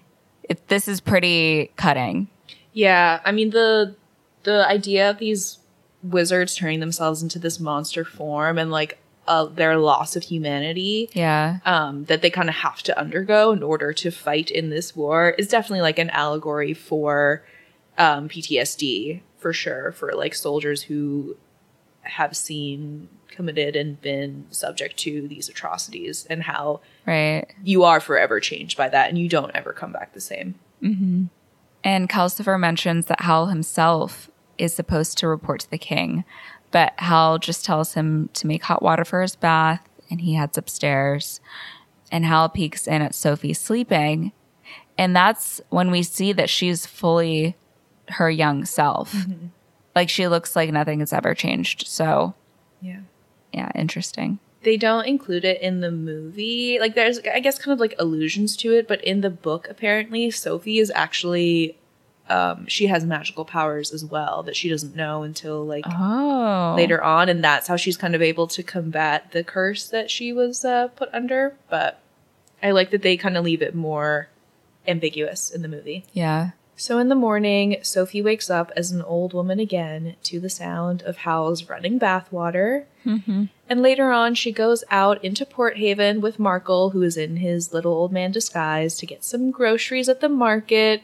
It, 0.52 0.68
this 0.68 0.88
is 0.88 1.00
pretty 1.00 1.72
cutting. 1.78 2.28
Yeah, 2.74 3.22
I 3.24 3.32
mean 3.32 3.52
the 3.52 3.96
the 4.44 4.68
idea 4.68 5.10
of 5.10 5.18
these 5.18 5.60
wizards 6.04 6.56
turning 6.56 6.82
themselves 6.82 7.24
into 7.24 7.40
this 7.40 7.60
monster 7.60 8.04
form 8.04 8.58
and 8.58 8.70
like 8.70 8.98
uh, 9.28 9.46
their 9.46 9.78
loss 9.78 10.16
of 10.16 10.24
humanity 10.24 11.08
yeah 11.14 11.60
um, 11.64 12.06
that 12.06 12.24
they 12.24 12.30
kind 12.32 12.50
of 12.50 12.56
have 12.56 12.82
to 12.82 13.00
undergo 13.00 13.52
in 13.52 13.62
order 13.62 13.94
to 13.94 14.10
fight 14.10 14.50
in 14.50 14.72
this 14.72 14.96
war 14.96 15.36
is 15.38 15.48
definitely 15.48 15.82
like 15.82 16.00
an 16.00 16.10
allegory 16.10 16.74
for 16.74 17.46
um, 18.00 18.28
ptsd 18.28 19.22
for 19.38 19.54
sure 19.54 19.92
for 19.92 20.12
like 20.14 20.34
soldiers 20.34 20.82
who 20.82 21.38
have 22.02 22.36
seen 22.36 23.08
committed 23.30 23.76
and 23.76 24.02
been 24.02 24.48
subject 24.50 24.98
to 24.98 25.28
these 25.28 25.48
atrocities 25.48 26.26
and 26.28 26.42
how 26.44 26.82
right 27.06 27.48
you 27.64 27.84
are 27.84 28.00
forever 28.00 28.40
changed 28.40 28.78
by 28.78 28.88
that 28.88 29.10
and 29.10 29.18
you 29.18 29.28
don't 29.28 29.52
ever 29.56 29.74
come 29.74 29.92
back 29.92 30.14
the 30.14 30.22
same 30.22 30.56
mm-hmm. 30.82 31.26
and 31.84 32.10
calcifer 32.10 32.60
mentions 32.60 33.08
that 33.08 33.22
howl 33.22 33.48
himself 33.48 34.32
is 34.62 34.74
supposed 34.74 35.18
to 35.18 35.28
report 35.28 35.62
to 35.62 35.72
the 35.72 35.78
king, 35.78 36.24
but 36.70 36.94
Howl 36.98 37.40
just 37.40 37.66
tells 37.66 37.96
him 37.96 38.30
to 38.34 38.46
make 38.46 38.64
hot 38.64 38.84
water 38.84 39.04
for 39.04 39.22
his 39.22 39.36
bath, 39.36 39.82
and 40.10 40.22
he 40.22 40.36
heads 40.36 40.58
upstairs. 40.58 41.42
And 42.12 42.26
Howl 42.26 42.48
peeks 42.48 42.88
in 42.88 43.02
at 43.02 43.16
Sophie 43.16 43.54
sleeping, 43.54 44.32
and 44.98 45.16
that's 45.16 45.62
when 45.70 45.90
we 45.90 46.04
see 46.04 46.32
that 46.34 46.50
she's 46.50 46.86
fully 46.86 47.58
her 48.10 48.30
young 48.30 48.66
self. 48.66 49.14
Mm-hmm. 49.14 49.48
Like 49.96 50.10
she 50.10 50.28
looks 50.28 50.56
like 50.56 50.72
nothing 50.72 51.00
has 51.00 51.12
ever 51.12 51.34
changed. 51.34 51.88
So, 51.88 52.36
yeah, 52.82 53.02
yeah, 53.52 53.72
interesting 53.74 54.40
they 54.64 54.78
don't 54.78 55.06
include 55.06 55.46
it 55.46 55.62
in 55.62 55.82
the 55.82 55.92
movie. 55.92 56.80
Like 56.80 56.96
there's 56.96 57.20
I 57.20 57.40
guess 57.40 57.58
kind 57.58 57.74
of 57.74 57.80
like 57.80 57.96
allusions 57.98 58.56
to 58.58 58.74
it, 58.74 58.88
but 58.88 59.04
in 59.04 59.22
the 59.22 59.30
book 59.30 59.68
apparently 59.70 60.32
Sophie 60.32 60.80
is 60.80 60.92
actually 60.94 61.78
um, 62.30 62.66
she 62.68 62.88
has 62.88 63.04
magical 63.04 63.44
powers 63.44 63.92
as 63.92 64.06
well 64.06 64.44
that 64.44 64.56
she 64.56 64.70
doesn't 64.70 64.96
know 64.96 65.24
until 65.24 65.66
like 65.66 65.84
oh. 65.88 66.76
later 66.78 67.04
on, 67.04 67.28
and 67.28 67.44
that's 67.44 67.68
how 67.68 67.76
she's 67.76 67.98
kind 67.98 68.16
of 68.16 68.22
able 68.22 68.48
to 68.48 68.64
combat 68.64 69.32
the 69.32 69.44
curse 69.44 69.90
that 69.90 70.10
she 70.10 70.32
was 70.32 70.64
uh, 70.64 70.88
put 70.90 71.10
under. 71.14 71.56
But 71.70 72.00
I 72.64 72.72
like 72.72 72.92
that 72.92 73.02
they 73.02 73.18
kind 73.18 73.36
of 73.36 73.44
leave 73.44 73.62
it 73.62 73.76
more 73.76 74.30
ambiguous 74.88 75.50
in 75.50 75.62
the 75.62 75.68
movie. 75.68 76.06
Yeah. 76.14 76.52
So 76.82 76.98
in 76.98 77.10
the 77.10 77.16
morning, 77.16 77.78
Sophie 77.84 78.24
wakes 78.24 78.50
up 78.50 78.72
as 78.76 78.90
an 78.90 79.04
old 79.04 79.36
woman 79.36 79.60
again 79.60 80.16
to 80.24 80.40
the 80.40 80.50
sound 80.50 81.04
of 81.04 81.18
Howl's 81.18 81.70
running 81.70 82.00
bathwater. 82.00 82.86
Mm-hmm. 83.06 83.46
And 83.70 83.82
later 83.84 84.10
on, 84.10 84.34
she 84.34 84.52
goes 84.52 84.84
out 84.90 85.24
into 85.24 85.46
Port 85.46 85.78
Haven 85.78 86.22
with 86.22 86.40
Markl, 86.40 86.92
who 86.92 87.04
is 87.04 87.18
in 87.18 87.38
his 87.38 87.72
little 87.72 87.94
old 87.94 88.12
man 88.12 88.32
disguise, 88.32 88.98
to 88.98 89.06
get 89.06 89.24
some 89.24 89.52
groceries 89.52 90.10
at 90.10 90.22
the 90.22 90.28
market. 90.28 91.04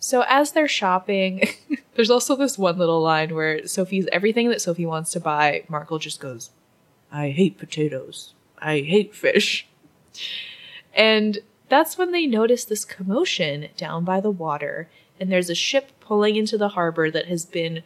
So 0.00 0.24
as 0.26 0.52
they're 0.52 0.66
shopping, 0.66 1.46
there's 1.94 2.10
also 2.10 2.34
this 2.34 2.56
one 2.56 2.78
little 2.78 3.02
line 3.02 3.34
where 3.34 3.66
Sophie's 3.66 4.08
everything 4.12 4.48
that 4.48 4.62
Sophie 4.62 4.86
wants 4.86 5.10
to 5.10 5.20
buy, 5.20 5.64
Markl 5.68 6.00
just 6.00 6.20
goes, 6.20 6.52
I 7.12 7.28
hate 7.28 7.58
potatoes. 7.58 8.32
I 8.56 8.80
hate 8.80 9.14
fish. 9.14 9.68
And 10.94 11.40
that's 11.68 11.96
when 11.98 12.12
they 12.12 12.26
notice 12.26 12.64
this 12.64 12.86
commotion 12.86 13.68
down 13.76 14.04
by 14.04 14.20
the 14.20 14.30
water, 14.30 14.88
and 15.22 15.30
there's 15.30 15.48
a 15.48 15.54
ship 15.54 15.92
pulling 16.00 16.34
into 16.34 16.58
the 16.58 16.70
harbor 16.70 17.08
that 17.08 17.26
has 17.26 17.46
been 17.46 17.84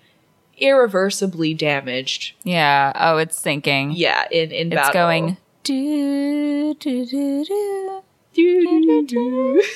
irreversibly 0.57 1.53
damaged. 1.53 2.35
Yeah. 2.45 2.93
Oh, 2.95 3.19
it's 3.19 3.39
sinking. 3.39 3.93
Yeah, 3.93 4.27
in 4.31 4.51
in 4.53 4.73
it's 4.73 4.77
battle. 4.77 4.93
going 4.95 5.37
do 5.63 6.73
do 6.75 7.05
do 7.05 7.45
do 7.45 8.03
do 8.33 8.83
do 8.83 9.07
do. 9.07 9.63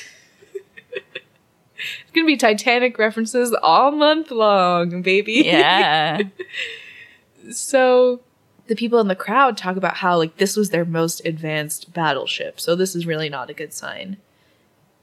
It's 2.03 2.11
gonna 2.13 2.27
be 2.27 2.37
Titanic 2.37 2.99
references 2.99 3.55
all 3.63 3.91
month 3.91 4.29
long, 4.29 5.01
baby. 5.01 5.41
Yeah. 5.45 6.21
so 7.51 8.21
the 8.67 8.75
people 8.75 8.99
in 8.99 9.07
the 9.07 9.15
crowd 9.15 9.57
talk 9.57 9.77
about 9.77 9.97
how 9.97 10.17
like 10.17 10.37
this 10.37 10.55
was 10.55 10.69
their 10.69 10.85
most 10.85 11.25
advanced 11.25 11.91
battleship, 11.91 12.59
so 12.59 12.75
this 12.75 12.95
is 12.95 13.07
really 13.07 13.29
not 13.29 13.49
a 13.49 13.53
good 13.53 13.73
sign. 13.73 14.17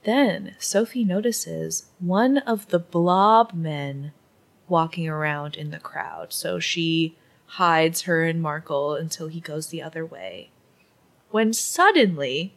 Then 0.05 0.55
Sophie 0.59 1.05
notices 1.05 1.86
one 1.99 2.38
of 2.38 2.68
the 2.68 2.78
blob 2.78 3.53
men 3.53 4.12
walking 4.68 5.09
around 5.09 5.57
in 5.57 5.70
the 5.70 5.78
crowd, 5.78 6.32
so 6.32 6.59
she 6.59 7.16
hides 7.46 8.03
her 8.03 8.24
and 8.24 8.42
Markl 8.42 8.99
until 8.99 9.28
he 9.28 9.40
goes 9.40 9.68
the 9.68 9.82
other 9.82 10.05
way. 10.05 10.51
When 11.30 11.53
suddenly 11.53 12.55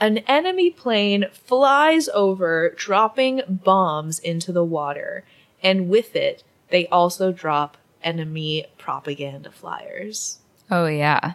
an 0.00 0.18
enemy 0.18 0.70
plane 0.70 1.26
flies 1.32 2.08
over, 2.10 2.74
dropping 2.76 3.42
bombs 3.48 4.18
into 4.18 4.52
the 4.52 4.64
water. 4.64 5.24
And 5.62 5.88
with 5.88 6.16
it, 6.16 6.42
they 6.70 6.86
also 6.88 7.32
drop 7.32 7.76
enemy 8.02 8.66
propaganda 8.76 9.50
flyers. 9.50 10.40
Oh, 10.70 10.86
yeah. 10.86 11.34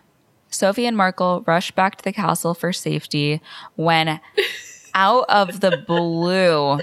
Sophie 0.49 0.85
and 0.85 0.97
Markl 0.97 1.45
rush 1.47 1.71
back 1.71 1.97
to 1.97 2.03
the 2.03 2.13
castle 2.13 2.53
for 2.53 2.73
safety 2.73 3.41
when, 3.75 4.19
out 4.99 5.25
of 5.29 5.61
the 5.61 5.77
blue, 5.87 6.81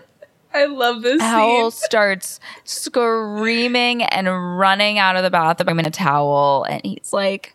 I 0.54 0.64
love 0.64 1.02
this. 1.02 1.20
Howl 1.20 1.70
starts 1.70 2.40
screaming 2.64 4.02
and 4.02 4.26
running 4.58 4.98
out 4.98 5.16
of 5.16 5.22
the 5.22 5.30
bathroom 5.30 5.78
in 5.78 5.86
a 5.86 5.90
towel, 5.90 6.64
and 6.64 6.80
he's 6.82 7.12
like, 7.12 7.54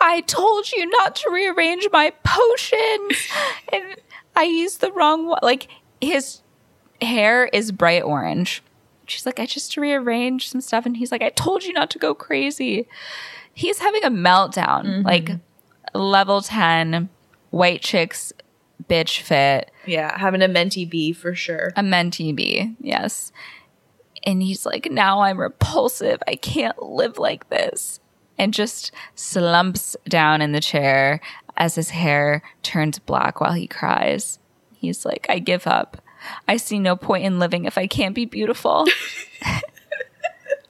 I 0.00 0.22
told 0.22 0.72
you 0.72 0.88
not 0.88 1.16
to 1.16 1.30
rearrange 1.30 1.86
my 1.92 2.12
potions. 2.24 3.28
and 3.72 3.96
I 4.34 4.44
used 4.44 4.80
the 4.80 4.90
wrong 4.92 5.26
one. 5.26 5.40
Like 5.42 5.68
his 6.00 6.40
hair 7.02 7.46
is 7.46 7.70
bright 7.70 8.02
orange. 8.02 8.62
She's 9.06 9.26
like, 9.26 9.38
I 9.38 9.46
just 9.46 9.76
rearranged 9.76 10.50
some 10.50 10.60
stuff. 10.60 10.86
And 10.86 10.96
he's 10.96 11.12
like, 11.12 11.22
I 11.22 11.30
told 11.30 11.64
you 11.64 11.72
not 11.72 11.90
to 11.90 11.98
go 11.98 12.14
crazy. 12.14 12.88
He's 13.52 13.80
having 13.80 14.04
a 14.04 14.10
meltdown, 14.10 14.84
mm-hmm. 14.84 15.06
like 15.06 15.30
level 15.94 16.40
10, 16.40 17.08
white 17.50 17.82
chicks, 17.82 18.32
bitch 18.90 19.20
fit. 19.20 19.70
Yeah, 19.86 20.18
having 20.18 20.42
a 20.42 20.48
mentee 20.48 20.88
bee 20.88 21.12
for 21.12 21.34
sure. 21.34 21.72
A 21.76 21.82
mentee 21.82 22.34
bee, 22.34 22.74
yes. 22.80 23.32
And 24.24 24.42
he's 24.42 24.66
like, 24.66 24.90
now 24.90 25.20
I'm 25.20 25.38
repulsive. 25.38 26.22
I 26.26 26.34
can't 26.34 26.82
live 26.82 27.18
like 27.18 27.48
this 27.48 28.00
and 28.36 28.52
just 28.52 28.92
slumps 29.14 29.96
down 30.08 30.42
in 30.42 30.52
the 30.52 30.60
chair 30.60 31.20
as 31.56 31.74
his 31.74 31.90
hair 31.90 32.42
turns 32.62 32.98
black 32.98 33.40
while 33.40 33.52
he 33.52 33.66
cries. 33.66 34.38
He's 34.76 35.04
like, 35.04 35.26
I 35.28 35.38
give 35.38 35.66
up. 35.66 36.02
I 36.48 36.56
see 36.56 36.78
no 36.78 36.96
point 36.96 37.24
in 37.24 37.38
living 37.38 37.64
if 37.64 37.78
I 37.78 37.86
can't 37.86 38.14
be 38.14 38.24
beautiful. 38.24 38.86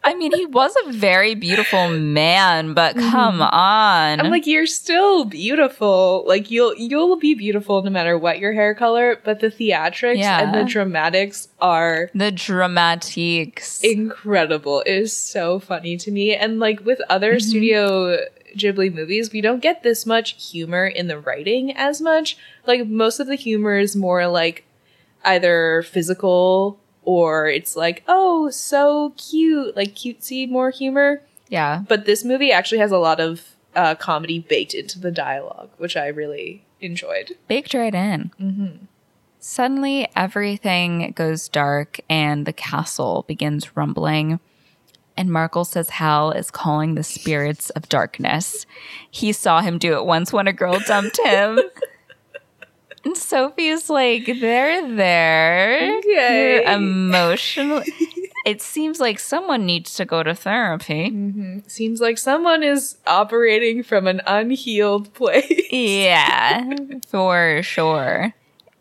I 0.03 0.15
mean, 0.15 0.33
he 0.33 0.47
was 0.47 0.75
a 0.87 0.93
very 0.93 1.35
beautiful 1.35 1.91
man, 1.91 2.73
but 2.73 2.97
mm-hmm. 2.97 3.11
come 3.11 3.43
on. 3.43 4.21
I'm 4.21 4.31
like, 4.31 4.47
you're 4.47 4.67
still 4.67 5.27
beautiful. 5.27 6.25
Like 6.27 6.51
you'll 6.51 6.75
you'll 6.75 7.17
be 7.17 7.35
beautiful 7.35 7.83
no 7.83 7.91
matter 7.91 8.17
what 8.17 8.39
your 8.39 8.53
hair 8.53 8.75
color, 8.75 9.21
but 9.25 9.41
the 9.41 9.49
theatrics 9.49 10.19
yeah. 10.19 10.41
and 10.41 10.55
the 10.55 10.65
dramatics 10.65 11.49
are 11.61 12.11
the 12.15 12.33
dramatics 12.33 13.83
incredible. 13.83 14.81
It 14.81 14.95
is 14.95 15.15
so 15.15 15.59
funny 15.59 15.99
to 15.99 16.11
me. 16.11 16.35
And 16.35 16.59
like 16.59 16.85
with 16.85 17.01
other 17.11 17.35
mm-hmm. 17.35 17.49
studio 17.49 18.17
Ghibli 18.57 18.93
movies, 18.93 19.33
we 19.33 19.43
don't 19.43 19.61
get 19.61 19.83
this 19.83 20.07
much 20.07 20.51
humor 20.51 20.87
in 20.87 21.09
the 21.09 21.19
writing 21.19 21.77
as 21.77 22.01
much. 22.01 22.39
Like 22.67 22.87
most 22.87 23.21
of 23.21 23.27
the 23.27 23.37
humor 23.37 23.77
is 23.77 23.95
more 23.95 24.27
like 24.27 24.65
either 25.25 25.83
physical 25.83 26.80
or 27.03 27.47
it's 27.47 27.77
like, 27.77 28.03
oh, 28.07 28.51
so 28.51 29.15
cute, 29.17 29.77
like 29.77 29.95
cutesy, 29.95 30.49
more 30.49 30.71
humor. 30.71 31.23
Yeah. 31.49 31.83
But 31.89 32.05
this 32.07 32.25
movie 32.25 32.53
actually 32.53 32.79
has 32.79 32.93
a 32.93 32.99
lot 32.99 33.21
of 33.21 33.57
uh, 33.75 33.95
comedy 33.95 34.39
baked 34.41 34.75
into 34.75 34.99
the 34.99 35.11
dialogue, 35.11 35.71
which 35.79 35.97
I 35.97 36.09
really 36.09 36.65
enjoyed. 36.81 37.37
Baked 37.49 37.75
right 37.75 37.95
in. 37.95 38.31
Mm-hmm. 38.41 38.85
Suddenly, 39.39 40.07
everything 40.15 41.13
goes 41.17 41.49
dark 41.49 42.01
and 42.11 42.47
the 42.47 42.53
castle 42.53 43.25
begins 43.27 43.77
rumbling. 43.77 44.39
and 45.17 45.31
Markl 45.31 45.67
says 45.67 45.91
Howl 45.91 46.31
is 46.33 46.51
calling 46.51 46.95
the 46.95 47.03
spirits 47.03 47.71
of 47.71 47.89
darkness. 47.89 48.65
He 49.11 49.33
saw 49.33 49.61
him 49.61 49.79
do 49.79 49.95
it 49.95 50.05
once 50.07 50.33
when 50.33 50.47
a 50.47 50.53
girl 50.53 50.79
dumped 50.87 51.19
him. 51.25 51.59
and 53.05 53.17
Sophie's 53.17 53.89
like, 53.91 54.27
they're 54.27 54.95
there. 54.97 55.99
Okay. 55.99 56.63
You're 56.65 56.73
emotional. 56.73 57.83
it 58.47 58.63
seems 58.63 59.01
like 59.01 59.19
someone 59.19 59.67
needs 59.67 59.95
to 59.95 60.05
go 60.05 60.23
to 60.23 60.35
therapy. 60.35 61.11
Mm-hmm. 61.11 61.59
Seems 61.67 62.01
like 62.01 62.19
someone 62.19 62.63
is 62.63 62.97
operating 63.07 63.83
from 63.83 64.07
an 64.07 64.21
unhealed 64.27 65.13
place. 65.15 65.47
Yeah, 65.73 66.65
for 67.07 67.63
sure. 67.63 68.35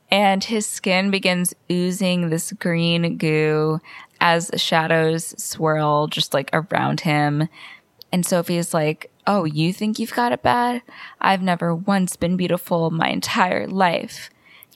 And 0.10 0.44
his 0.44 0.66
skin 0.66 1.12
begins 1.12 1.54
oozing 1.72 2.30
this 2.30 2.52
green 2.54 3.18
goo 3.18 3.80
as 4.20 4.50
shadows 4.58 5.36
swirl 5.42 6.08
just 6.08 6.34
like 6.34 6.50
around 6.52 7.02
him. 7.02 7.48
And 8.12 8.26
Sophie 8.26 8.58
is 8.58 8.74
like, 8.74 9.09
Oh, 9.28 9.44
you 9.44 9.74
think 9.74 10.00
you've 10.00 10.14
got 10.14 10.32
it 10.32 10.42
bad? 10.42 10.82
I've 11.22 11.42
never 11.42 11.76
once 11.76 12.16
been 12.16 12.38
beautiful 12.38 12.90
my 12.90 13.10
entire 13.10 13.68
life. 13.68 14.30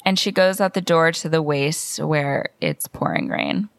And 0.06 0.20
she 0.20 0.32
goes 0.32 0.60
out 0.60 0.74
the 0.74 0.82
door 0.82 1.12
to 1.14 1.30
the 1.30 1.42
waste 1.42 2.00
where 2.00 2.50
it's 2.62 2.88
pouring 2.88 3.30
rain. 3.30 3.70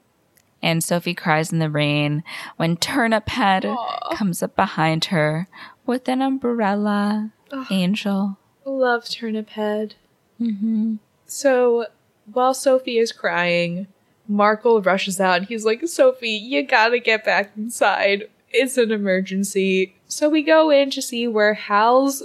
And 0.62 0.82
Sophie 0.82 1.14
cries 1.14 1.52
in 1.52 1.58
the 1.58 1.68
rain 1.68 2.24
when 2.56 2.78
Turnip 2.78 3.28
Head 3.28 3.66
comes 4.14 4.42
up 4.42 4.56
behind 4.56 5.06
her 5.06 5.46
with 5.84 6.08
an 6.08 6.22
umbrella. 6.22 7.30
Angel. 7.70 8.38
Love 8.64 9.08
Turnip 9.08 9.50
Head. 9.50 9.94
Mm-hmm. 10.40 10.96
So 11.26 11.86
while 12.32 12.54
Sophie 12.54 12.98
is 12.98 13.12
crying, 13.12 13.86
Markl 14.30 14.84
rushes 14.84 15.20
out 15.20 15.36
and 15.36 15.46
he's 15.46 15.64
like, 15.64 15.86
Sophie, 15.86 16.30
you 16.30 16.66
gotta 16.66 16.98
get 16.98 17.24
back 17.24 17.52
inside. 17.56 18.24
It's 18.50 18.78
an 18.78 18.90
emergency. 18.90 19.94
So 20.14 20.28
we 20.28 20.42
go 20.42 20.70
in 20.70 20.90
to 20.90 21.02
see 21.02 21.26
where 21.26 21.54
Howl's 21.54 22.22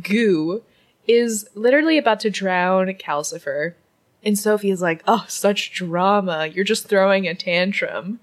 goo 0.00 0.62
is 1.08 1.44
literally 1.56 1.98
about 1.98 2.20
to 2.20 2.30
drown 2.30 2.86
Calcifer. 2.94 3.74
And 4.22 4.38
Sophie 4.38 4.70
is 4.70 4.80
like, 4.80 5.02
oh, 5.08 5.24
such 5.26 5.72
drama. 5.72 6.46
You're 6.46 6.64
just 6.64 6.86
throwing 6.86 7.26
a 7.26 7.34
tantrum. 7.34 8.20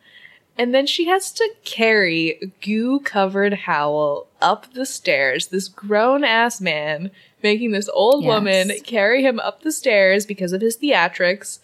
And 0.58 0.74
then 0.74 0.88
she 0.88 1.06
has 1.08 1.34
to 1.34 1.50
carry 1.66 2.54
goo 2.62 3.02
covered 3.02 3.54
Howl 3.54 4.28
up 4.42 4.74
the 4.74 4.86
stairs, 4.86 5.48
this 5.48 5.68
grown 5.68 6.24
ass 6.24 6.62
man 6.62 7.12
making 7.44 7.72
this 7.72 7.90
old 7.90 8.24
Yes. 8.24 8.30
woman 8.30 8.72
carry 8.86 9.22
him 9.22 9.38
up 9.42 9.64
the 9.64 9.74
stairs 9.74 10.26
because 10.26 10.54
of 10.54 10.62
his 10.62 10.78
theatrics. 10.78 11.60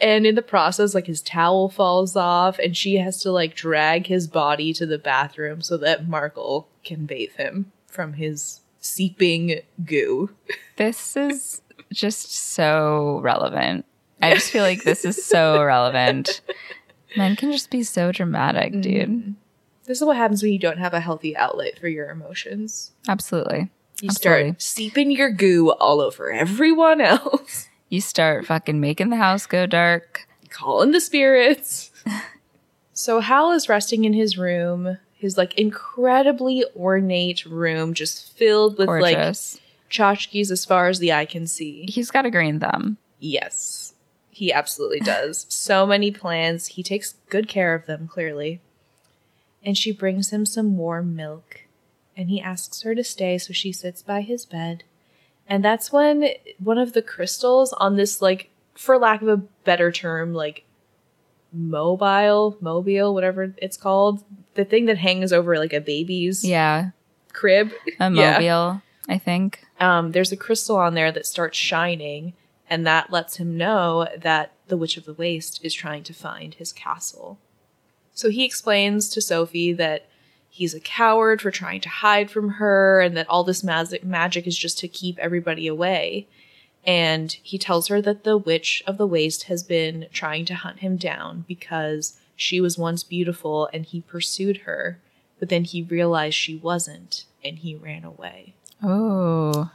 And 0.00 0.26
in 0.26 0.34
the 0.34 0.42
process, 0.42 0.94
like 0.94 1.06
his 1.06 1.22
towel 1.22 1.68
falls 1.68 2.16
off, 2.16 2.58
and 2.58 2.76
she 2.76 2.96
has 2.96 3.20
to 3.20 3.32
like 3.32 3.54
drag 3.54 4.06
his 4.06 4.26
body 4.26 4.72
to 4.74 4.86
the 4.86 4.98
bathroom 4.98 5.60
so 5.60 5.76
that 5.78 6.06
Markl 6.06 6.66
can 6.84 7.06
bathe 7.06 7.32
him 7.32 7.72
from 7.86 8.14
his 8.14 8.60
seeping 8.80 9.60
goo. 9.84 10.30
This 10.76 11.16
is 11.16 11.62
just 11.92 12.32
so 12.32 13.20
relevant. 13.22 13.84
I 14.20 14.34
just 14.34 14.50
feel 14.50 14.62
like 14.62 14.82
this 14.82 15.04
is 15.04 15.24
so 15.24 15.62
relevant. 15.62 16.40
Men 17.16 17.36
can 17.36 17.52
just 17.52 17.70
be 17.70 17.82
so 17.82 18.12
dramatic, 18.12 18.72
mm-hmm. 18.72 18.80
dude. 18.80 19.34
This 19.86 20.00
is 20.00 20.04
what 20.04 20.16
happens 20.16 20.42
when 20.42 20.52
you 20.52 20.58
don't 20.58 20.78
have 20.78 20.92
a 20.92 21.00
healthy 21.00 21.36
outlet 21.36 21.78
for 21.78 21.88
your 21.88 22.10
emotions. 22.10 22.92
Absolutely. 23.08 23.70
You 24.02 24.10
Absolutely. 24.10 24.50
start 24.50 24.62
seeping 24.62 25.10
your 25.10 25.30
goo 25.30 25.70
all 25.70 26.00
over 26.00 26.30
everyone 26.30 27.00
else, 27.00 27.68
You 27.88 28.00
start 28.00 28.46
fucking 28.46 28.80
making 28.80 29.10
the 29.10 29.16
house 29.16 29.46
go 29.46 29.66
dark. 29.66 30.26
calling 30.50 30.92
the 30.92 31.00
spirits. 31.00 31.90
so 32.92 33.20
Howl 33.20 33.52
is 33.52 33.68
resting 33.68 34.04
in 34.04 34.12
his 34.12 34.36
room, 34.36 34.98
his 35.14 35.38
like 35.38 35.54
incredibly 35.58 36.64
ornate 36.76 37.44
room, 37.46 37.94
just 37.94 38.36
filled 38.36 38.76
with 38.78 38.88
like 38.88 39.16
Gorgeous. 39.16 39.58
tchotchkes 39.90 40.50
as 40.50 40.64
far 40.64 40.88
as 40.88 40.98
the 40.98 41.12
eye 41.12 41.26
can 41.26 41.46
see. 41.46 41.86
He's 41.88 42.10
got 42.10 42.26
a 42.26 42.30
green 42.30 42.60
thumb. 42.60 42.98
Yes, 43.20 43.94
he 44.30 44.52
absolutely 44.52 45.00
does. 45.00 45.46
so 45.50 45.86
many 45.86 46.10
plans. 46.10 46.68
He 46.68 46.82
takes 46.82 47.14
good 47.30 47.48
care 47.48 47.74
of 47.74 47.86
them, 47.86 48.06
clearly. 48.06 48.60
And 49.62 49.76
she 49.76 49.92
brings 49.92 50.30
him 50.30 50.46
some 50.46 50.76
warm 50.76 51.16
milk. 51.16 51.62
And 52.16 52.30
he 52.30 52.40
asks 52.40 52.82
her 52.82 52.94
to 52.94 53.04
stay, 53.04 53.38
so 53.38 53.52
she 53.52 53.72
sits 53.72 54.02
by 54.02 54.20
his 54.22 54.44
bed. 54.44 54.84
And 55.48 55.64
that's 55.64 55.90
when 55.90 56.28
one 56.58 56.78
of 56.78 56.92
the 56.92 57.02
crystals 57.02 57.72
on 57.72 57.96
this, 57.96 58.20
like, 58.20 58.50
for 58.74 58.98
lack 58.98 59.22
of 59.22 59.28
a 59.28 59.36
better 59.38 59.90
term, 59.90 60.34
like, 60.34 60.64
mobile, 61.52 62.56
mobile, 62.60 63.14
whatever 63.14 63.54
it's 63.58 63.76
called, 63.76 64.22
the 64.54 64.64
thing 64.64 64.84
that 64.86 64.98
hangs 64.98 65.32
over, 65.32 65.58
like, 65.58 65.72
a 65.72 65.80
baby's 65.80 66.44
Yeah. 66.44 66.90
crib. 67.32 67.72
A 68.00 68.10
Yeah. 68.14 68.38
mobile, 68.38 68.82
I 69.08 69.18
think. 69.18 69.60
um, 69.80 70.12
there's 70.12 70.32
a 70.32 70.36
crystal 70.36 70.76
on 70.76 70.94
there 70.94 71.10
that 71.12 71.24
starts 71.26 71.56
shining, 71.56 72.34
and 72.68 72.86
that 72.86 73.10
lets 73.10 73.36
him 73.36 73.56
know 73.56 74.06
that 74.18 74.52
the 74.66 74.76
Witch 74.76 74.96
of 74.96 75.04
the 75.06 75.14
Waste 75.14 75.64
is 75.64 75.72
trying 75.72 76.02
to 76.04 76.12
find 76.12 76.54
his 76.54 76.72
castle. 76.72 77.38
So 78.12 78.28
he 78.28 78.44
explains 78.44 79.08
to 79.10 79.22
Sophie 79.22 79.72
that 79.74 80.06
he's 80.58 80.74
a 80.74 80.80
coward 80.80 81.40
for 81.40 81.50
trying 81.50 81.80
to 81.80 81.88
hide 81.88 82.30
from 82.30 82.50
her, 82.50 83.00
and 83.00 83.16
that 83.16 83.28
all 83.28 83.44
this 83.44 83.62
magic 83.62 84.04
magic 84.04 84.46
is 84.46 84.58
just 84.58 84.78
to 84.80 84.88
keep 84.88 85.18
everybody 85.18 85.66
away. 85.66 86.26
And 86.84 87.32
he 87.42 87.58
tells 87.58 87.88
her 87.88 88.02
that 88.02 88.24
the 88.24 88.36
Witch 88.36 88.82
of 88.86 88.98
the 88.98 89.06
Waste 89.06 89.44
has 89.44 89.62
been 89.62 90.06
trying 90.12 90.44
to 90.46 90.54
hunt 90.54 90.80
him 90.80 90.96
down 90.96 91.44
because 91.46 92.18
she 92.34 92.60
was 92.60 92.78
once 92.78 93.02
beautiful 93.02 93.68
and 93.72 93.84
he 93.84 94.00
pursued 94.00 94.58
her, 94.58 94.98
but 95.38 95.48
then 95.48 95.64
he 95.64 95.82
realized 95.82 96.36
she 96.36 96.56
wasn't 96.56 97.24
and 97.44 97.58
he 97.58 97.74
ran 97.74 98.04
away. 98.04 98.54
Oh. 98.82 99.70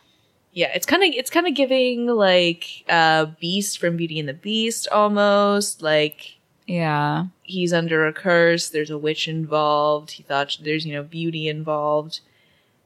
Yeah, 0.54 0.72
it's 0.76 0.86
kind 0.86 1.04
of 1.04 1.10
it's 1.14 1.30
kind 1.30 1.48
of 1.48 1.56
giving 1.56 2.08
like 2.08 2.84
uh 2.88 3.26
Beast 3.40 3.80
from 3.80 3.98
Beauty 3.98 4.20
and 4.20 4.30
the 4.30 4.34
Beast 4.34 4.88
almost 4.90 5.82
like 5.82 6.38
Yeah. 6.68 7.28
He's 7.44 7.74
under 7.74 8.08
a 8.08 8.14
curse, 8.14 8.70
there's 8.70 8.90
a 8.90 8.98
witch 8.98 9.28
involved, 9.28 10.12
he 10.12 10.24
thought 10.24 10.58
there's 10.62 10.86
you 10.86 10.94
know 10.94 11.04
beauty 11.04 11.48
involved. 11.48 12.22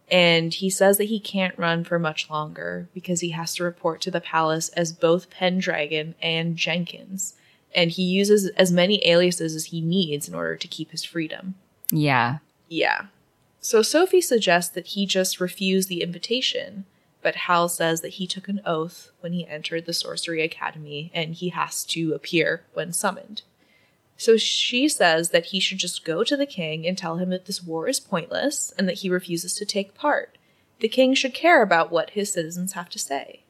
And 0.10 0.54
he 0.54 0.70
says 0.70 0.98
that 0.98 1.06
he 1.06 1.20
can't 1.20 1.58
run 1.58 1.84
for 1.84 2.00
much 2.00 2.30
longer 2.30 2.88
because 2.94 3.20
he 3.20 3.32
has 3.32 3.54
to 3.56 3.64
report 3.64 4.00
to 4.02 4.12
the 4.12 4.22
palace 4.22 4.70
as 4.70 4.94
both 4.94 5.30
Pendragon 5.30 6.16
and 6.22 6.56
Jenkins. 6.56 7.36
And 7.76 7.92
he 7.92 8.04
uses 8.04 8.48
as 8.52 8.72
many 8.72 9.06
aliases 9.06 9.54
as 9.54 9.66
he 9.66 9.82
needs 9.82 10.30
in 10.30 10.34
order 10.34 10.56
to 10.56 10.68
keep 10.68 10.92
his 10.92 11.04
freedom. 11.04 11.56
Yeah. 11.92 12.38
Yeah. 12.70 13.08
So 13.60 13.82
Sophie 13.82 14.22
suggests 14.22 14.74
that 14.74 14.88
he 14.88 15.06
just 15.06 15.42
refuse 15.42 15.88
the 15.88 16.02
invitation, 16.02 16.86
but 17.22 17.36
Howl 17.36 17.68
says 17.68 18.00
that 18.00 18.14
he 18.14 18.26
took 18.26 18.48
an 18.48 18.62
oath 18.66 19.12
when 19.20 19.34
he 19.34 19.46
entered 19.46 19.86
the 19.86 19.94
Sorcery 19.94 20.42
Academy 20.42 21.12
and 21.14 21.34
he 21.34 21.50
has 21.50 21.84
to 21.86 22.14
appear 22.14 22.64
when 22.74 22.94
summoned. 22.94 23.42
So 24.18 24.36
she 24.36 24.90
says 24.90 25.30
that 25.30 25.48
he 25.48 25.60
should 25.60 25.78
just 25.78 26.04
go 26.04 26.24
to 26.24 26.36
the 26.36 26.48
king 26.48 26.86
and 26.88 26.98
tell 26.98 27.18
him 27.18 27.30
that 27.30 27.46
this 27.46 27.64
war 27.64 27.88
is 27.88 28.00
pointless 28.00 28.74
and 28.78 28.88
that 28.88 29.00
he 29.00 29.10
refuses 29.10 29.54
to 29.56 29.66
take 29.66 29.94
part. 29.94 30.38
The 30.80 30.90
king 30.90 31.14
should 31.14 31.34
care 31.34 31.62
about 31.62 31.92
what 31.92 32.12
his 32.12 32.34
citizens 32.34 32.74
have 32.74 32.90
to 32.90 33.00
say. 33.00 33.44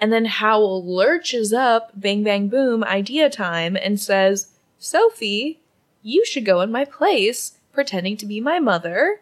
And 0.00 0.12
then 0.12 0.26
Howl 0.26 0.84
lurches 0.84 1.52
up, 1.52 1.92
bang 1.94 2.22
bang 2.22 2.48
boom, 2.48 2.84
idea 2.84 3.30
time, 3.30 3.76
and 3.76 4.00
says, 4.00 4.48
Sophie, 4.78 5.60
you 6.02 6.24
should 6.24 6.44
go 6.44 6.60
in 6.60 6.70
my 6.70 6.84
place, 6.84 7.58
pretending 7.72 8.16
to 8.18 8.26
be 8.26 8.40
my 8.40 8.58
mother, 8.58 9.20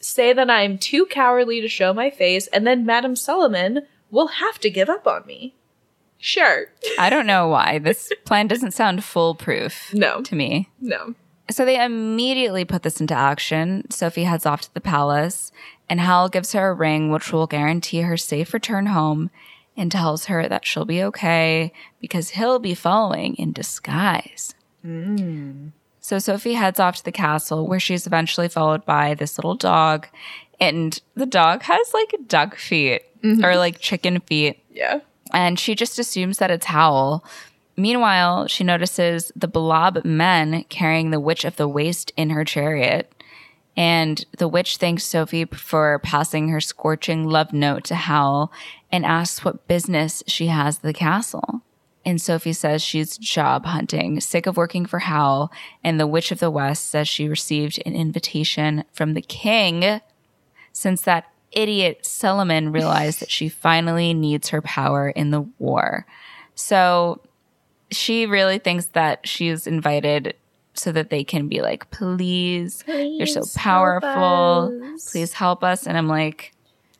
say 0.00 0.32
that 0.32 0.50
I'm 0.50 0.78
too 0.78 1.06
cowardly 1.06 1.60
to 1.60 1.68
show 1.68 1.92
my 1.92 2.10
face, 2.10 2.46
and 2.48 2.66
then 2.66 2.86
Madame 2.86 3.14
Suliman 3.14 3.86
will 4.10 4.28
have 4.28 4.58
to 4.60 4.70
give 4.70 4.88
up 4.88 5.06
on 5.06 5.26
me. 5.26 5.54
Sure. 6.18 6.66
I 6.98 7.10
don't 7.10 7.26
know 7.26 7.48
why. 7.48 7.78
This 7.78 8.10
plan 8.24 8.46
doesn't 8.48 8.72
sound 8.72 9.04
foolproof 9.04 9.92
No. 9.94 10.20
to 10.22 10.34
me. 10.34 10.68
No. 10.80 11.14
So 11.50 11.64
they 11.64 11.82
immediately 11.82 12.64
put 12.64 12.82
this 12.82 13.00
into 13.00 13.14
action. 13.14 13.90
Sophie 13.90 14.24
heads 14.24 14.44
off 14.44 14.62
to 14.62 14.74
the 14.74 14.80
palace, 14.80 15.50
and 15.88 16.00
Howl 16.00 16.28
gives 16.28 16.52
her 16.52 16.70
a 16.70 16.74
ring 16.74 17.10
which 17.10 17.32
will 17.32 17.46
guarantee 17.46 18.00
her 18.02 18.16
safe 18.16 18.52
return 18.52 18.86
home 18.86 19.30
and 19.76 19.90
tells 19.90 20.26
her 20.26 20.48
that 20.48 20.66
she'll 20.66 20.84
be 20.84 21.02
okay 21.04 21.72
because 22.00 22.30
he'll 22.30 22.58
be 22.58 22.74
following 22.74 23.34
in 23.36 23.52
disguise. 23.52 24.54
Mm. 24.84 25.72
So 26.00 26.18
Sophie 26.18 26.54
heads 26.54 26.80
off 26.80 26.96
to 26.96 27.04
the 27.04 27.12
castle 27.12 27.66
where 27.66 27.80
she's 27.80 28.06
eventually 28.06 28.48
followed 28.48 28.84
by 28.84 29.14
this 29.14 29.38
little 29.38 29.54
dog, 29.54 30.06
and 30.60 31.00
the 31.14 31.26
dog 31.26 31.62
has 31.62 31.94
like 31.94 32.14
duck 32.26 32.56
feet 32.56 33.02
mm-hmm. 33.22 33.44
or 33.44 33.56
like 33.56 33.78
chicken 33.78 34.20
feet 34.20 34.62
Yeah. 34.70 35.00
And 35.32 35.58
she 35.58 35.74
just 35.74 35.98
assumes 35.98 36.38
that 36.38 36.50
it's 36.50 36.66
Howl. 36.66 37.24
Meanwhile, 37.76 38.48
she 38.48 38.64
notices 38.64 39.30
the 39.36 39.48
blob 39.48 40.04
men 40.04 40.64
carrying 40.68 41.10
the 41.10 41.20
Witch 41.20 41.44
of 41.44 41.56
the 41.56 41.68
Waste 41.68 42.12
in 42.16 42.30
her 42.30 42.44
chariot. 42.44 43.12
And 43.76 44.24
the 44.36 44.48
witch 44.48 44.78
thanks 44.78 45.04
Sophie 45.04 45.44
for 45.44 46.00
passing 46.00 46.48
her 46.48 46.60
scorching 46.60 47.24
love 47.28 47.52
note 47.52 47.84
to 47.84 47.94
Howl 47.94 48.50
and 48.90 49.06
asks 49.06 49.44
what 49.44 49.68
business 49.68 50.24
she 50.26 50.48
has 50.48 50.78
at 50.78 50.82
the 50.82 50.92
castle. 50.92 51.62
And 52.04 52.20
Sophie 52.20 52.52
says 52.52 52.82
she's 52.82 53.16
job 53.16 53.66
hunting, 53.66 54.18
sick 54.18 54.46
of 54.46 54.56
working 54.56 54.84
for 54.84 54.98
Howl. 54.98 55.52
And 55.84 56.00
the 56.00 56.08
Witch 56.08 56.32
of 56.32 56.40
the 56.40 56.50
West 56.50 56.86
says 56.86 57.06
she 57.06 57.28
received 57.28 57.80
an 57.86 57.94
invitation 57.94 58.82
from 58.92 59.14
the 59.14 59.22
king 59.22 60.00
since 60.72 61.02
that 61.02 61.30
idiot 61.52 62.02
Suliman 62.02 62.72
realized 62.72 63.20
that 63.20 63.30
she 63.30 63.48
finally 63.48 64.14
needs 64.14 64.48
her 64.48 64.62
power 64.62 65.08
in 65.08 65.30
the 65.30 65.42
war. 65.58 66.06
So 66.54 67.20
she 67.90 68.26
really 68.26 68.58
thinks 68.58 68.86
that 68.86 69.26
she's 69.26 69.66
invited 69.66 70.34
so 70.74 70.92
that 70.92 71.10
they 71.10 71.24
can 71.24 71.48
be 71.48 71.60
like, 71.60 71.90
please, 71.90 72.84
you're 72.86 73.26
so 73.26 73.40
Please 73.40 73.54
help 73.56 74.02
powerful. 74.02 74.96
Please 75.10 75.32
help 75.32 75.64
us. 75.64 75.86
And 75.86 75.98
I'm 75.98 76.08
like, 76.08 76.52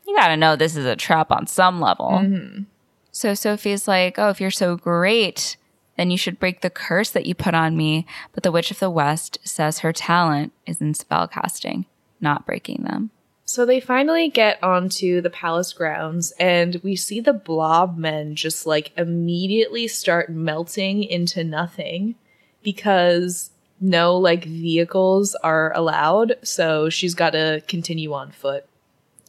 you 0.07 0.15
gotta 0.15 0.37
know 0.37 0.55
this 0.55 0.75
is 0.75 0.85
a 0.85 0.95
trap 0.95 1.31
on 1.31 1.47
some 1.47 1.79
level. 1.79 2.09
Mm-hmm. 2.09 2.63
So 3.11 3.33
Sophie's 3.33 3.87
like, 3.87 4.17
oh, 4.17 4.29
if 4.29 4.41
you're 4.41 4.51
so 4.51 4.75
great, 4.75 5.57
then 5.97 6.11
you 6.11 6.17
should 6.17 6.39
break 6.39 6.61
the 6.61 6.69
curse 6.69 7.09
that 7.11 7.25
you 7.25 7.35
put 7.35 7.53
on 7.53 7.75
me. 7.75 8.05
But 8.33 8.43
the 8.43 8.51
Witch 8.51 8.71
of 8.71 8.79
the 8.79 8.89
West 8.89 9.37
says 9.43 9.79
her 9.79 9.93
talent 9.93 10.53
is 10.65 10.81
in 10.81 10.93
spellcasting, 10.93 11.85
not 12.21 12.45
breaking 12.45 12.83
them. 12.83 13.11
So 13.49 13.65
they 13.65 13.79
finally 13.79 14.29
get 14.29 14.61
onto 14.61 15.21
the 15.21 15.31
palace 15.31 15.73
grounds, 15.73 16.31
and 16.39 16.79
we 16.83 16.95
see 16.95 17.19
the 17.19 17.33
blob 17.33 17.97
men 17.97 18.35
just 18.35 18.67
like 18.67 18.91
immediately 18.95 19.87
start 19.87 20.29
melting 20.29 21.03
into 21.03 21.43
nothing 21.43 22.13
because 22.61 23.49
no 23.81 24.15
like 24.15 24.45
vehicles 24.45 25.33
are 25.33 25.75
allowed. 25.75 26.35
So 26.43 26.91
she's 26.91 27.15
got 27.15 27.31
to 27.31 27.63
continue 27.67 28.13
on 28.13 28.29
foot. 28.29 28.67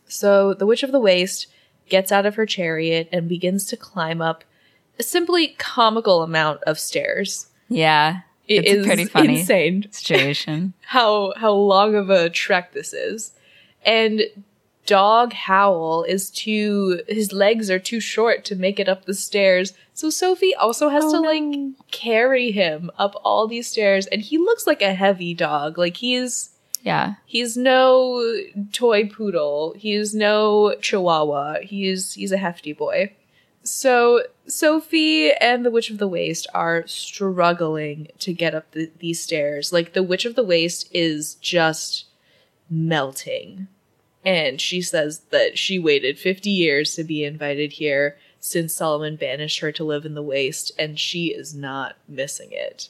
So 0.07 0.53
the 0.53 0.67
Witch 0.67 0.83
of 0.83 0.93
the 0.93 1.01
Waste 1.01 1.47
gets 1.89 2.13
out 2.13 2.27
of 2.27 2.35
her 2.35 2.45
chariot 2.45 3.09
and 3.11 3.27
begins 3.27 3.65
to 3.69 3.77
climb 3.79 4.21
up 4.21 4.45
a 4.99 5.03
simply 5.03 5.55
comical 5.57 6.23
amount 6.23 6.63
of 6.65 6.79
stairs. 6.79 7.47
Yeah. 7.71 8.21
It 8.47 8.67
it's 8.67 8.81
is 8.81 8.87
pretty 8.87 9.07
funny 9.07 9.41
insane 9.41 9.87
situation. 9.91 10.75
how 10.83 11.33
how 11.39 11.53
long 11.53 11.95
of 11.95 12.11
a 12.11 12.29
trek 12.29 12.73
this 12.73 12.93
is. 12.93 13.33
And 13.85 14.23
Dog 14.87 15.33
Howl 15.33 16.03
is 16.05 16.31
too 16.31 17.03
his 17.09 17.33
legs 17.33 17.71
are 17.71 17.79
too 17.79 18.01
short 18.01 18.45
to 18.47 18.57
make 18.57 18.81
it 18.81 18.89
up 18.89 19.05
the 19.05 19.15
stairs. 19.15 19.73
So 19.95 20.11
Sophie 20.11 20.55
also 20.55 20.89
has 20.89 21.05
Oh, 21.05 21.13
to 21.13 21.21
no. 21.23 21.29
like 21.29 21.91
carry 21.91 22.51
him 22.51 22.91
up 22.99 23.15
all 23.25 23.47
these 23.47 23.69
stairs 23.69 24.07
and 24.07 24.21
he 24.23 24.37
looks 24.39 24.67
like 24.67 24.83
a 24.83 24.95
heavy 24.95 25.33
dog. 25.35 25.79
Like 25.79 25.99
he's 25.99 26.51
Yeah. 26.83 27.15
he's 27.27 27.57
no 27.57 28.23
toy 28.73 29.09
poodle. 29.09 29.75
He's 29.77 30.15
no 30.15 30.75
chihuahua. 30.81 31.61
He's 31.63 32.15
he's 32.15 32.33
a 32.33 32.39
hefty 32.39 32.73
boy. 32.73 33.13
So 33.63 34.25
Sophie 34.47 35.31
and 35.33 35.65
the 35.65 35.71
Witch 35.71 35.91
of 35.91 35.99
the 35.99 36.09
Waste 36.09 36.47
are 36.55 36.85
struggling 36.87 38.09
to 38.19 38.33
get 38.33 38.55
up 38.55 38.71
the, 38.73 38.91
these 38.99 39.21
stairs. 39.23 39.73
Like 39.73 39.93
the 39.93 40.03
Witch 40.03 40.25
of 40.25 40.35
the 40.35 40.43
Waste 40.43 40.89
is 40.93 41.35
just 41.37 42.07
melting. 42.71 43.67
And 44.25 44.61
she 44.61 44.83
says 44.83 45.21
that 45.31 45.59
she 45.59 45.79
waited 45.79 46.19
50 46.19 46.51
years 46.51 46.95
to 46.95 47.05
be 47.05 47.25
invited 47.25 47.73
here 47.73 48.17
since 48.39 48.79
Suliman 48.79 49.19
banished 49.19 49.61
her 49.61 49.73
to 49.73 49.85
live 49.85 50.05
in 50.07 50.15
the 50.15 50.23
waste, 50.23 50.73
and 50.79 50.99
she 50.99 51.27
is 51.27 51.55
not 51.55 51.97
missing 52.09 52.49
it. 52.53 52.89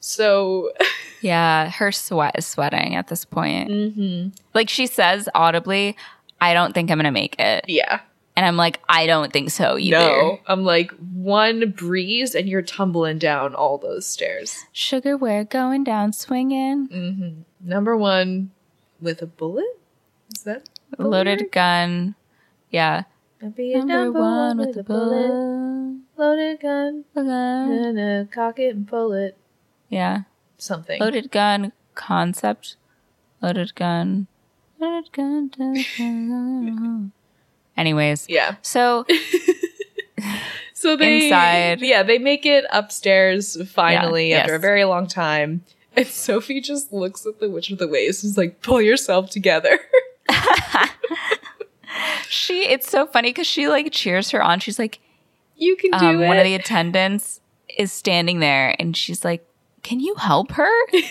So, 0.00 0.72
Yeah. 1.22 1.70
Her 1.70 1.90
sweat 1.92 2.36
is 2.38 2.46
sweating 2.46 2.94
at 2.94 3.08
this 3.08 3.24
point. 3.24 3.70
mhm. 3.70 4.32
Like 4.54 4.68
she 4.68 4.86
says 4.86 5.28
audibly, 5.34 5.96
I 6.40 6.52
don't 6.54 6.74
think 6.74 6.90
I'm 6.90 6.98
going 6.98 7.04
to 7.06 7.10
make 7.10 7.36
it. 7.38 7.64
yeah. 7.68 8.00
And 8.38 8.44
I'm 8.44 8.58
like, 8.58 8.80
I 8.86 9.06
don't 9.06 9.32
think 9.32 9.48
so 9.50 9.78
either. 9.78 9.96
No, 9.96 10.40
I'm 10.46 10.62
like 10.62 10.90
one 10.98 11.70
breeze 11.70 12.34
and 12.34 12.46
you're 12.46 12.60
tumbling 12.60 13.16
down 13.18 13.54
all 13.54 13.78
those 13.78 14.06
stairs. 14.06 14.58
Sugar, 14.72 15.16
we're 15.16 15.44
going 15.44 15.84
down 15.84 16.12
swinging. 16.12 16.86
Mm-hmm. 16.88 17.40
Number 17.66 17.96
one 17.96 18.50
with 19.00 19.22
a 19.22 19.26
bullet. 19.26 19.78
Is 20.34 20.42
that 20.42 20.68
a 20.98 21.02
Loaded 21.04 21.40
word? 21.42 21.52
gun. 21.52 22.14
Yeah. 22.70 23.04
Be 23.54 23.74
a 23.74 23.84
number, 23.84 24.18
one 24.20 24.58
with 24.58 24.76
a 24.76 24.82
bullet. 24.82 26.00
Loaded 26.16 26.60
gun. 26.60 27.04
Gun. 27.14 27.82
Gonna 27.82 28.28
cock 28.30 28.58
it 28.58 28.74
and 28.74 28.88
pull 28.88 29.12
it. 29.12 29.36
Yeah. 29.88 30.22
Something. 30.58 31.00
Loaded 31.00 31.30
gun 31.30 31.72
concept. 31.94 32.76
Loaded 33.42 33.74
gun. 33.74 34.26
Loaded 34.80 35.12
gun. 35.12 35.48
dun, 35.56 35.74
dun. 35.98 37.12
Anyways, 37.76 38.26
Yeah. 38.28 38.56
so 38.62 39.04
So 40.72 40.96
they 40.96 41.24
Inside. 41.26 41.80
Yeah, 41.82 42.02
they 42.02 42.18
make 42.18 42.44
it 42.46 42.64
upstairs 42.70 43.56
finally 43.70 44.30
Yeah, 44.30 44.38
after 44.38 44.52
yes. 44.52 44.58
a 44.58 44.60
very 44.60 44.84
long 44.84 45.06
time. 45.06 45.62
And 45.96 46.06
Sophie 46.06 46.60
just 46.60 46.92
looks 46.92 47.24
at 47.24 47.40
the 47.40 47.48
Witch 47.48 47.70
of 47.70 47.78
the 47.78 47.88
Waste 47.88 48.22
and 48.22 48.30
is 48.30 48.36
like, 48.36 48.60
pull 48.60 48.82
yourself 48.82 49.30
together. 49.30 49.78
she, 52.28 52.66
it's 52.66 52.88
so 52.88 53.06
funny 53.06 53.30
because 53.30 53.46
she 53.46 53.68
like 53.68 53.90
cheers 53.92 54.30
her 54.30 54.42
on. 54.42 54.60
She's 54.60 54.78
like, 54.78 55.00
you 55.56 55.76
can 55.76 55.92
do 55.92 56.06
um, 56.06 56.22
it. 56.22 56.26
one 56.26 56.36
of 56.36 56.44
the 56.44 56.54
attendants 56.54 57.40
is 57.78 57.92
standing 57.92 58.40
there 58.40 58.74
and 58.78 58.96
she's 58.96 59.24
like, 59.24 59.46
can 59.82 60.00
you 60.00 60.14
help 60.16 60.52
her? 60.52 60.70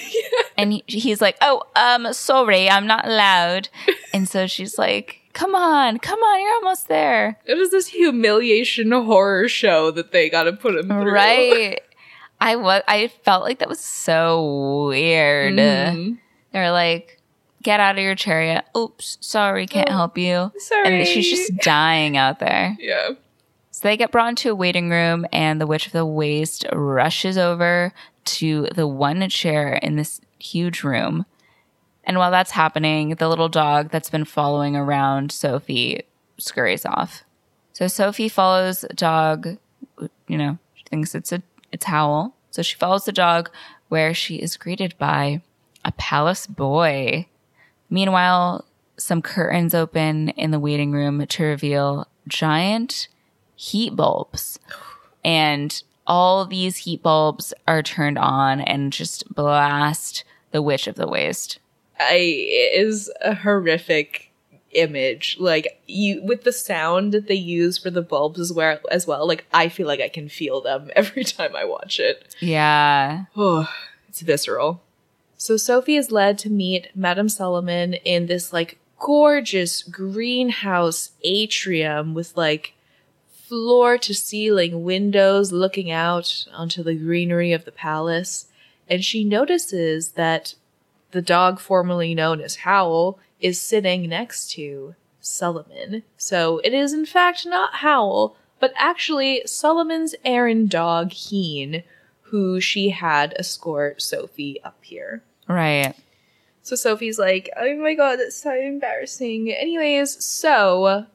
And 0.58 0.72
he, 0.72 0.86
he's 0.88 1.20
like, 1.20 1.36
oh, 1.42 1.64
um, 1.76 2.14
sorry, 2.14 2.70
I'm 2.70 2.88
not 2.88 3.06
allowed. 3.06 3.70
And 4.14 4.30
so 4.30 4.48
she's 4.48 4.78
like, 4.78 5.20
come 5.34 5.54
on, 5.54 6.00
come 6.00 6.20
on, 6.20 6.42
you're 6.42 6.54
almost 6.54 6.88
there. 6.88 7.38
It 7.46 7.56
was 7.56 7.72
this 7.72 7.88
humiliation 7.88 8.94
horror 8.94 9.50
show 9.50 9.92
that 9.92 10.14
they 10.14 10.30
got 10.30 10.44
to 10.44 10.54
put 10.54 10.76
him 10.76 10.88
through. 10.88 11.12
Right. 11.12 11.82
I 12.46 12.56
was, 12.58 12.84
I 12.88 13.08
felt 13.08 13.44
like 13.44 13.60
that 13.60 13.68
was 13.70 13.80
so 13.80 14.86
weird. 14.88 15.56
Mhm. 15.56 16.20
They're 16.54 16.72
like, 16.72 17.20
get 17.64 17.80
out 17.80 17.98
of 17.98 18.04
your 18.04 18.14
chariot. 18.16 18.64
Oops, 18.78 19.18
sorry, 19.20 19.66
can't 19.66 19.90
Oh, 19.90 19.94
help 19.94 20.18
you. 20.18 20.52
sorry. 20.60 21.00
And 21.00 21.08
she's 21.08 21.28
just 21.30 21.58
dying 21.58 22.18
out 22.18 22.40
there. 22.40 22.78
Yeah. 22.80 23.10
So 23.72 23.88
they 23.90 23.98
get 23.98 24.12
brought 24.12 24.30
into 24.30 24.52
a 24.52 24.56
waiting 24.56 24.90
room, 24.90 25.26
and 25.34 25.60
the 25.60 25.68
Witch 25.68 25.88
of 25.88 25.92
the 25.92 26.06
Waste 26.06 26.66
rushes 26.72 27.38
over 27.38 27.92
to 28.26 28.68
the 28.74 28.88
one 28.88 29.28
chair 29.30 29.74
in 29.74 29.96
this 29.98 30.22
huge 30.40 30.84
room. 30.84 31.26
And 32.04 32.18
while 32.18 32.30
that's 32.32 32.52
happening, 32.52 33.16
the 33.16 33.28
little 33.28 33.50
dog 33.50 33.90
that's 33.90 34.10
been 34.12 34.24
following 34.26 34.76
around 34.76 35.32
Sophie 35.32 36.04
scurries 36.38 36.86
off. 36.86 37.24
So 37.74 37.88
Sophie 37.88 38.30
follows 38.30 38.86
dog, 38.94 39.58
you 40.28 40.38
know, 40.38 40.60
she 40.76 40.84
thinks 40.90 41.16
it's 41.16 41.32
a 41.34 41.42
it's 41.72 41.86
Howl. 41.86 42.35
So 42.56 42.62
she 42.62 42.78
follows 42.78 43.04
the 43.04 43.12
dog 43.12 43.50
where 43.90 44.14
she 44.14 44.38
is 44.38 44.56
greeted 44.56 44.98
by 44.98 45.42
a 45.84 45.92
palace 45.92 46.48
boy. 46.48 47.28
Meanwhile, 47.90 48.64
some 48.96 49.22
curtains 49.22 49.74
open 49.74 50.30
in 50.30 50.52
the 50.52 50.60
waiting 50.60 50.94
room 50.94 51.28
to 51.28 51.44
reveal 51.44 52.08
giant 52.30 53.10
heat 53.58 53.98
bulbs. 53.98 54.58
And 55.22 55.84
all 56.08 56.46
these 56.46 56.78
heat 56.78 57.04
bulbs 57.04 57.54
are 57.68 57.84
turned 57.84 58.18
on 58.18 58.62
and 58.62 58.94
just 58.94 59.28
blast 59.36 60.24
the 60.52 60.62
witch 60.62 60.88
of 60.88 60.96
the 60.96 61.10
waste. 61.10 61.60
I 62.00 62.14
it 62.14 62.86
is 62.86 63.12
a 63.20 63.36
horrific 63.36 64.32
image. 64.76 65.38
Like 65.40 65.82
you 65.88 66.22
with 66.24 66.44
the 66.44 66.52
sound 66.52 67.14
that 67.14 67.28
they 67.28 67.36
use 67.36 67.78
for 67.78 67.90
the 67.90 68.02
bulbs 68.02 68.40
as 68.40 68.54
well 68.54 68.80
as 68.92 69.08
well, 69.08 69.28
like 69.28 69.46
I 69.54 69.70
feel 69.70 69.88
like 69.88 70.02
I 70.02 70.10
can 70.10 70.30
feel 70.30 70.62
them 70.62 70.92
every 70.96 71.24
time 71.24 71.56
I 71.56 71.66
watch 71.66 72.00
it. 72.00 72.36
Yeah. 72.40 73.26
Oh, 73.36 73.70
it's 74.10 74.22
visceral. 74.22 74.82
So 75.38 75.58
Sophie 75.58 75.98
is 75.98 76.12
led 76.12 76.38
to 76.40 76.50
meet 76.50 76.90
Madame 76.96 77.28
Suliman 77.28 78.00
in 78.06 78.28
this 78.28 78.54
like 78.54 78.78
gorgeous 79.00 79.84
greenhouse 79.84 81.12
atrium 81.24 82.14
with 82.14 82.36
like 82.38 82.74
floor 83.30 83.98
to 83.98 84.14
ceiling 84.14 84.84
windows 84.84 85.52
looking 85.52 85.92
out 85.92 86.46
onto 86.54 86.82
the 86.82 86.96
greenery 86.96 87.52
of 87.54 87.66
the 87.66 87.72
palace. 87.72 88.48
And 88.90 89.04
she 89.04 89.24
notices 89.24 90.12
that 90.14 90.56
the 91.12 91.22
dog 91.22 91.60
formerly 91.60 92.16
known 92.16 92.42
as 92.42 92.58
Howl 92.58 93.20
is 93.40 93.60
sitting 93.60 94.10
next 94.10 94.52
to 94.52 94.96
Suliman. 95.22 96.04
So 96.18 96.60
it 96.60 96.74
is 96.74 96.94
in 96.94 97.06
fact 97.06 97.46
not 97.46 97.76
Howl, 97.76 98.36
but 98.60 98.74
actually 98.78 99.44
Suliman's 99.46 100.16
errand 100.24 100.70
dog 100.70 101.12
Heen, 101.12 101.84
who 102.24 102.60
she 102.60 102.90
had 102.90 103.34
escort 103.38 104.02
Sophie 104.02 104.62
up 104.64 104.78
here. 104.82 105.24
Right. 105.48 105.94
So 106.62 106.76
Sophie's 106.76 107.20
like, 107.20 107.50
oh 107.58 107.76
my 107.76 107.94
god, 107.94 108.18
that's 108.18 108.38
so 108.38 108.54
embarrassing. 108.54 109.52
Anyways, 109.52 110.24
so 110.24 111.06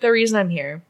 the 0.00 0.10
reason 0.10 0.38
I'm 0.38 0.50
here. 0.50 0.82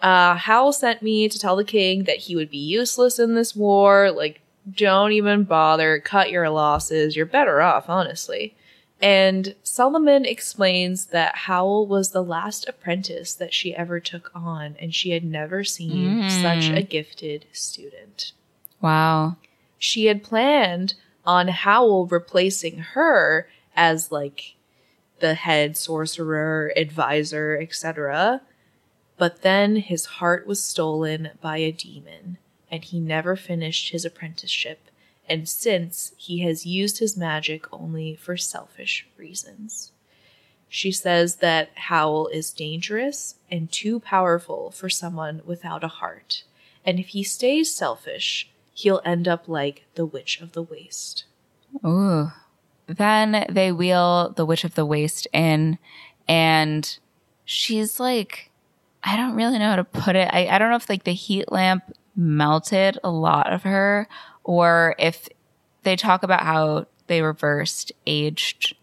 Uh, 0.00 0.34
Howl 0.34 0.72
sent 0.72 1.00
me 1.00 1.28
to 1.28 1.38
tell 1.38 1.54
the 1.54 1.64
king 1.64 2.04
that 2.04 2.18
he 2.18 2.34
would 2.34 2.50
be 2.50 2.58
useless 2.58 3.20
in 3.20 3.34
this 3.34 3.54
war. 3.54 4.10
Like, 4.10 4.40
don't 4.68 5.12
even 5.12 5.44
bother. 5.44 6.00
Cut 6.00 6.30
your 6.30 6.50
losses. 6.50 7.14
You're 7.14 7.26
better 7.26 7.60
off, 7.62 7.88
honestly. 7.88 8.56
And 9.02 9.56
Suliman 9.64 10.24
explains 10.24 11.06
that 11.06 11.34
Howl 11.34 11.88
was 11.88 12.12
the 12.12 12.22
last 12.22 12.68
apprentice 12.68 13.34
that 13.34 13.52
she 13.52 13.74
ever 13.74 13.98
took 13.98 14.30
on, 14.32 14.76
and 14.78 14.94
she 14.94 15.10
had 15.10 15.24
never 15.24 15.64
seen 15.64 16.30
such 16.30 16.70
mm. 16.70 16.76
a 16.76 16.82
gifted 16.82 17.46
student. 17.52 18.32
Wow. 18.80 19.38
She 19.76 20.06
had 20.06 20.22
planned 20.22 20.94
on 21.26 21.48
Howl 21.48 22.06
replacing 22.06 22.78
her 22.78 23.48
as 23.74 24.12
like 24.12 24.54
the 25.18 25.34
head 25.34 25.76
sorcerer, 25.76 26.72
advisor, 26.76 27.58
etc. 27.60 28.42
But 29.18 29.42
then 29.42 29.76
his 29.76 30.06
heart 30.06 30.46
was 30.46 30.62
stolen 30.62 31.30
by 31.40 31.56
a 31.56 31.72
demon, 31.72 32.38
and 32.70 32.84
he 32.84 33.00
never 33.00 33.34
finished 33.34 33.90
his 33.90 34.04
apprenticeship. 34.04 34.78
And 35.32 35.48
since 35.48 36.12
he 36.18 36.40
has 36.40 36.66
used 36.66 36.98
his 36.98 37.16
magic 37.16 37.64
only 37.72 38.16
for 38.16 38.36
selfish 38.36 39.06
reasons. 39.16 39.90
She 40.68 40.92
says 40.92 41.36
that 41.36 41.70
Howl 41.74 42.26
is 42.26 42.50
dangerous 42.50 43.36
and 43.50 43.72
too 43.72 43.98
powerful 43.98 44.72
for 44.72 44.90
someone 44.90 45.40
without 45.46 45.82
a 45.82 45.88
heart. 45.88 46.44
And 46.84 47.00
if 47.00 47.08
he 47.08 47.22
stays 47.22 47.74
selfish, 47.74 48.50
he'll 48.74 49.00
end 49.06 49.26
up 49.26 49.48
like 49.48 49.86
the 49.94 50.04
Witch 50.04 50.38
of 50.42 50.52
the 50.52 50.60
Waste. 50.60 51.24
Ooh. 51.82 52.30
Then 52.86 53.46
they 53.48 53.72
wheel 53.72 54.34
the 54.36 54.44
Witch 54.44 54.64
of 54.64 54.74
the 54.74 54.84
Waste 54.84 55.26
in, 55.32 55.78
and 56.28 56.98
she's 57.46 57.98
like, 57.98 58.50
I 59.02 59.16
don't 59.16 59.34
really 59.34 59.58
know 59.58 59.70
how 59.70 59.76
to 59.76 59.84
put 59.84 60.14
it. 60.14 60.28
I, 60.30 60.46
I 60.48 60.58
don't 60.58 60.68
know 60.68 60.76
if 60.76 60.90
like 60.90 61.04
the 61.04 61.14
heat 61.14 61.50
lamp 61.50 61.84
melted 62.14 62.98
a 63.02 63.10
lot 63.10 63.50
of 63.50 63.62
her, 63.62 64.06
or 64.44 64.94
if 64.98 65.28
they 65.82 65.96
talk 65.96 66.22
about 66.22 66.42
how 66.42 66.86
they 67.06 67.22
reversed 67.22 67.92
aged, 68.06 68.76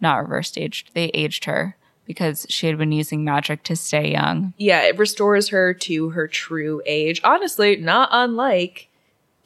not 0.00 0.16
reversed 0.18 0.58
aged, 0.58 0.90
they 0.94 1.06
aged 1.14 1.44
her 1.44 1.76
because 2.04 2.46
she 2.48 2.66
had 2.66 2.78
been 2.78 2.92
using 2.92 3.24
magic 3.24 3.62
to 3.62 3.76
stay 3.76 4.10
young. 4.10 4.54
Yeah, 4.56 4.82
it 4.82 4.98
restores 4.98 5.48
her 5.48 5.72
to 5.74 6.10
her 6.10 6.26
true 6.26 6.82
age. 6.84 7.20
Honestly, 7.22 7.76
not 7.76 8.08
unlike 8.12 8.88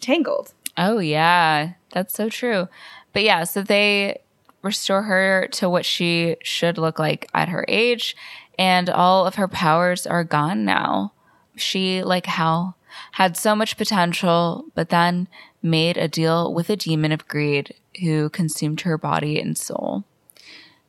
Tangled. 0.00 0.52
Oh, 0.76 0.98
yeah, 0.98 1.72
that's 1.92 2.14
so 2.14 2.28
true. 2.28 2.68
But 3.12 3.22
yeah, 3.22 3.44
so 3.44 3.62
they 3.62 4.20
restore 4.62 5.02
her 5.04 5.48
to 5.52 5.70
what 5.70 5.84
she 5.84 6.36
should 6.42 6.76
look 6.76 6.98
like 6.98 7.28
at 7.32 7.48
her 7.48 7.64
age, 7.68 8.16
and 8.58 8.90
all 8.90 9.26
of 9.26 9.36
her 9.36 9.48
powers 9.48 10.06
are 10.06 10.24
gone 10.24 10.64
now. 10.64 11.12
She, 11.56 12.02
like 12.02 12.26
Howl, 12.26 12.75
had 13.12 13.36
so 13.36 13.54
much 13.54 13.76
potential, 13.76 14.64
but 14.74 14.88
then 14.90 15.28
made 15.62 15.96
a 15.96 16.08
deal 16.08 16.52
with 16.52 16.70
a 16.70 16.76
demon 16.76 17.12
of 17.12 17.26
greed 17.28 17.74
who 18.00 18.28
consumed 18.30 18.82
her 18.82 18.96
body 18.98 19.40
and 19.40 19.56
soul. 19.56 20.04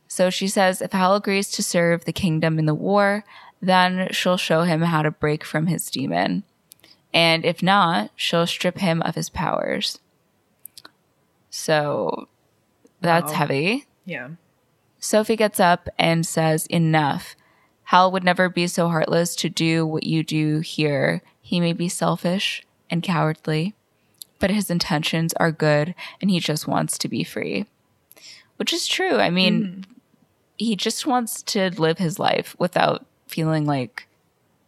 So 0.06 0.30
she 0.30 0.48
says 0.48 0.80
if 0.80 0.92
Howl 0.92 1.16
agrees 1.16 1.50
to 1.52 1.62
serve 1.62 2.04
the 2.04 2.12
kingdom 2.12 2.58
in 2.58 2.66
the 2.66 2.74
war, 2.74 3.24
then 3.60 4.08
she'll 4.12 4.36
show 4.36 4.62
him 4.62 4.82
how 4.82 5.02
to 5.02 5.10
break 5.10 5.44
from 5.44 5.66
his 5.66 5.90
demon. 5.90 6.44
And 7.12 7.44
if 7.44 7.62
not, 7.62 8.10
she'll 8.16 8.46
strip 8.46 8.78
him 8.78 9.02
of 9.02 9.14
his 9.14 9.28
powers. 9.30 9.98
So 11.50 12.28
that's 13.00 13.32
Wow. 13.32 13.38
heavy. 13.38 13.86
Yeah. 14.04 14.28
Sophie 14.98 15.36
gets 15.36 15.60
up 15.60 15.88
and 15.98 16.26
says, 16.26 16.66
Enough. 16.66 17.34
Howl 17.84 18.12
would 18.12 18.24
never 18.24 18.48
be 18.48 18.66
so 18.66 18.88
heartless 18.88 19.34
to 19.36 19.48
do 19.48 19.86
what 19.86 20.04
you 20.04 20.22
do 20.22 20.60
here. 20.60 21.22
He 21.48 21.60
may 21.60 21.72
be 21.72 21.88
selfish 21.88 22.62
and 22.90 23.02
cowardly, 23.02 23.74
but 24.38 24.50
his 24.50 24.68
intentions 24.68 25.32
are 25.40 25.50
good 25.50 25.94
and 26.20 26.30
he 26.30 26.40
just 26.40 26.68
wants 26.68 26.98
to 26.98 27.08
be 27.08 27.24
free. 27.24 27.64
Which 28.56 28.70
is 28.70 28.86
true. 28.86 29.16
I 29.16 29.30
mean, 29.30 29.64
hmm. 29.64 29.80
he 30.58 30.76
just 30.76 31.06
wants 31.06 31.42
to 31.44 31.70
live 31.80 31.96
his 31.96 32.18
life 32.18 32.54
without 32.58 33.06
feeling 33.28 33.64
like 33.64 34.06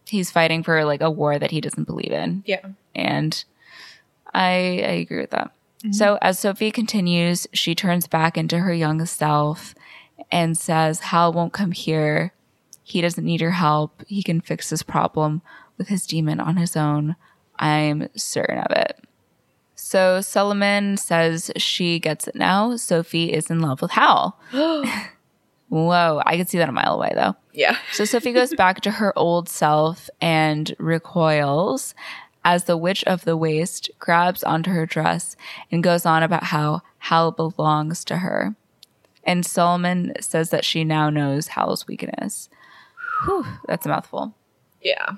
he's 0.07 0.31
fighting 0.31 0.63
for 0.63 0.83
like 0.87 1.03
a 1.03 1.11
war 1.11 1.39
that 1.39 1.51
he 1.51 1.61
doesn't 1.61 1.87
believe 1.87 2.13
in. 2.13 2.45
Yeah. 2.47 2.65
And 2.95 3.45
I, 4.33 4.47
I 4.47 4.95
agree 5.03 5.21
with 5.21 5.33
that. 5.33 5.53
Mm-hmm. 5.81 5.93
So 5.93 6.17
as 6.23 6.39
Sophie 6.39 6.71
continues, 6.71 7.47
she 7.53 7.75
turns 7.75 8.07
back 8.07 8.39
into 8.39 8.61
her 8.61 8.73
young 8.73 9.05
self 9.05 9.75
and 10.33 10.57
says, 10.57 11.01
Howl 11.01 11.35
won't 11.35 11.53
come 11.53 11.73
here. 11.73 12.33
He 12.83 13.03
doesn't 13.03 13.23
need 13.23 13.43
your 13.43 13.51
help. 13.51 14.03
He 14.07 14.23
can 14.23 14.41
fix 14.41 14.71
this 14.71 14.83
problem 14.83 15.43
with 15.81 15.89
his 15.89 16.07
demon 16.07 16.39
on 16.39 16.59
his 16.59 16.77
own. 16.77 17.17
I'm 17.59 18.11
certain 18.15 18.59
of 18.59 18.71
it. 18.71 19.03
So 19.75 20.19
Suliman 20.19 20.99
says 20.99 21.51
she 21.57 21.99
gets 21.99 22.29
it 22.29 22.35
now. 22.35 22.77
Sophie 22.77 23.33
is 23.33 23.51
in 23.51 23.61
love 23.61 23.81
with 23.81 23.93
Howl. 23.93 24.39
Whoa, 25.71 26.23
I 26.27 26.37
could 26.37 26.51
see 26.51 26.59
that 26.59 26.69
a 26.69 26.73
mile 26.73 26.97
away 26.97 27.13
though. 27.15 27.35
Yeah. 27.55 27.79
So 27.93 28.05
Sophie 28.05 28.33
goes 28.33 28.53
back 28.55 28.83
to 28.83 28.91
her 28.91 29.19
old 29.19 29.49
self 29.49 30.11
and 30.21 30.77
recoils 30.79 31.95
as 32.45 32.65
the 32.65 32.77
witch 32.77 33.03
of 33.05 33.25
the 33.25 33.39
waste 33.39 33.91
grabs 33.99 34.45
onto 34.45 34.71
her 34.71 34.85
dress 34.85 35.35
and 35.73 35.83
goes 35.83 36.05
on 36.05 36.23
about 36.23 36.45
how 36.45 36.83
Howl 36.99 37.31
belongs 37.31 38.05
to 38.05 38.19
her. 38.19 38.55
And 39.25 39.45
Suliman 39.45 40.23
says 40.23 40.51
that 40.51 40.65
she 40.67 40.85
now 40.85 41.09
knows 41.09 41.49
Howl's 41.49 41.87
weakness. 41.87 42.51
Whew, 43.25 43.47
that's 43.67 43.87
a 43.87 43.89
mouthful. 43.89 44.35
Yeah. 44.83 45.17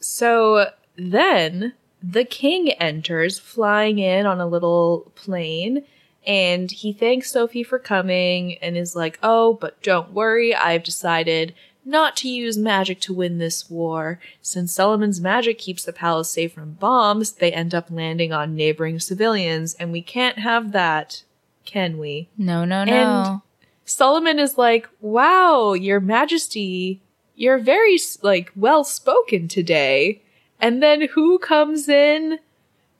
So 0.00 0.70
then 0.96 1.74
the 2.02 2.24
king 2.24 2.70
enters, 2.72 3.38
flying 3.38 3.98
in 3.98 4.26
on 4.26 4.40
a 4.40 4.46
little 4.46 5.10
plane, 5.14 5.84
and 6.26 6.70
he 6.70 6.92
thanks 6.92 7.30
Sophie 7.30 7.62
for 7.62 7.78
coming 7.78 8.58
and 8.58 8.76
is 8.76 8.96
like, 8.96 9.18
Oh, 9.22 9.54
but 9.54 9.82
don't 9.82 10.12
worry, 10.12 10.54
I've 10.54 10.82
decided 10.84 11.54
not 11.84 12.16
to 12.16 12.28
use 12.28 12.58
magic 12.58 13.00
to 13.00 13.14
win 13.14 13.38
this 13.38 13.70
war. 13.70 14.18
Since 14.42 14.76
Suliman's 14.76 15.20
magic 15.20 15.56
keeps 15.58 15.84
the 15.84 15.92
palace 15.92 16.30
safe 16.30 16.52
from 16.52 16.72
bombs, 16.72 17.32
they 17.32 17.52
end 17.52 17.74
up 17.74 17.90
landing 17.90 18.32
on 18.32 18.56
neighboring 18.56 18.98
civilians, 18.98 19.74
and 19.74 19.92
we 19.92 20.02
can't 20.02 20.40
have 20.40 20.72
that, 20.72 21.22
can 21.64 21.96
we? 21.96 22.28
No, 22.36 22.64
no, 22.64 22.82
no. 22.84 22.92
And- 22.92 23.40
Suliman 23.86 24.40
is 24.40 24.58
like, 24.58 24.88
"Wow, 25.00 25.74
your 25.74 26.00
majesty, 26.00 27.00
you're 27.36 27.58
very 27.58 27.98
like 28.22 28.50
well 28.56 28.82
spoken 28.82 29.46
today." 29.48 30.22
And 30.60 30.82
then 30.82 31.08
who 31.08 31.38
comes 31.38 31.88
in? 31.88 32.38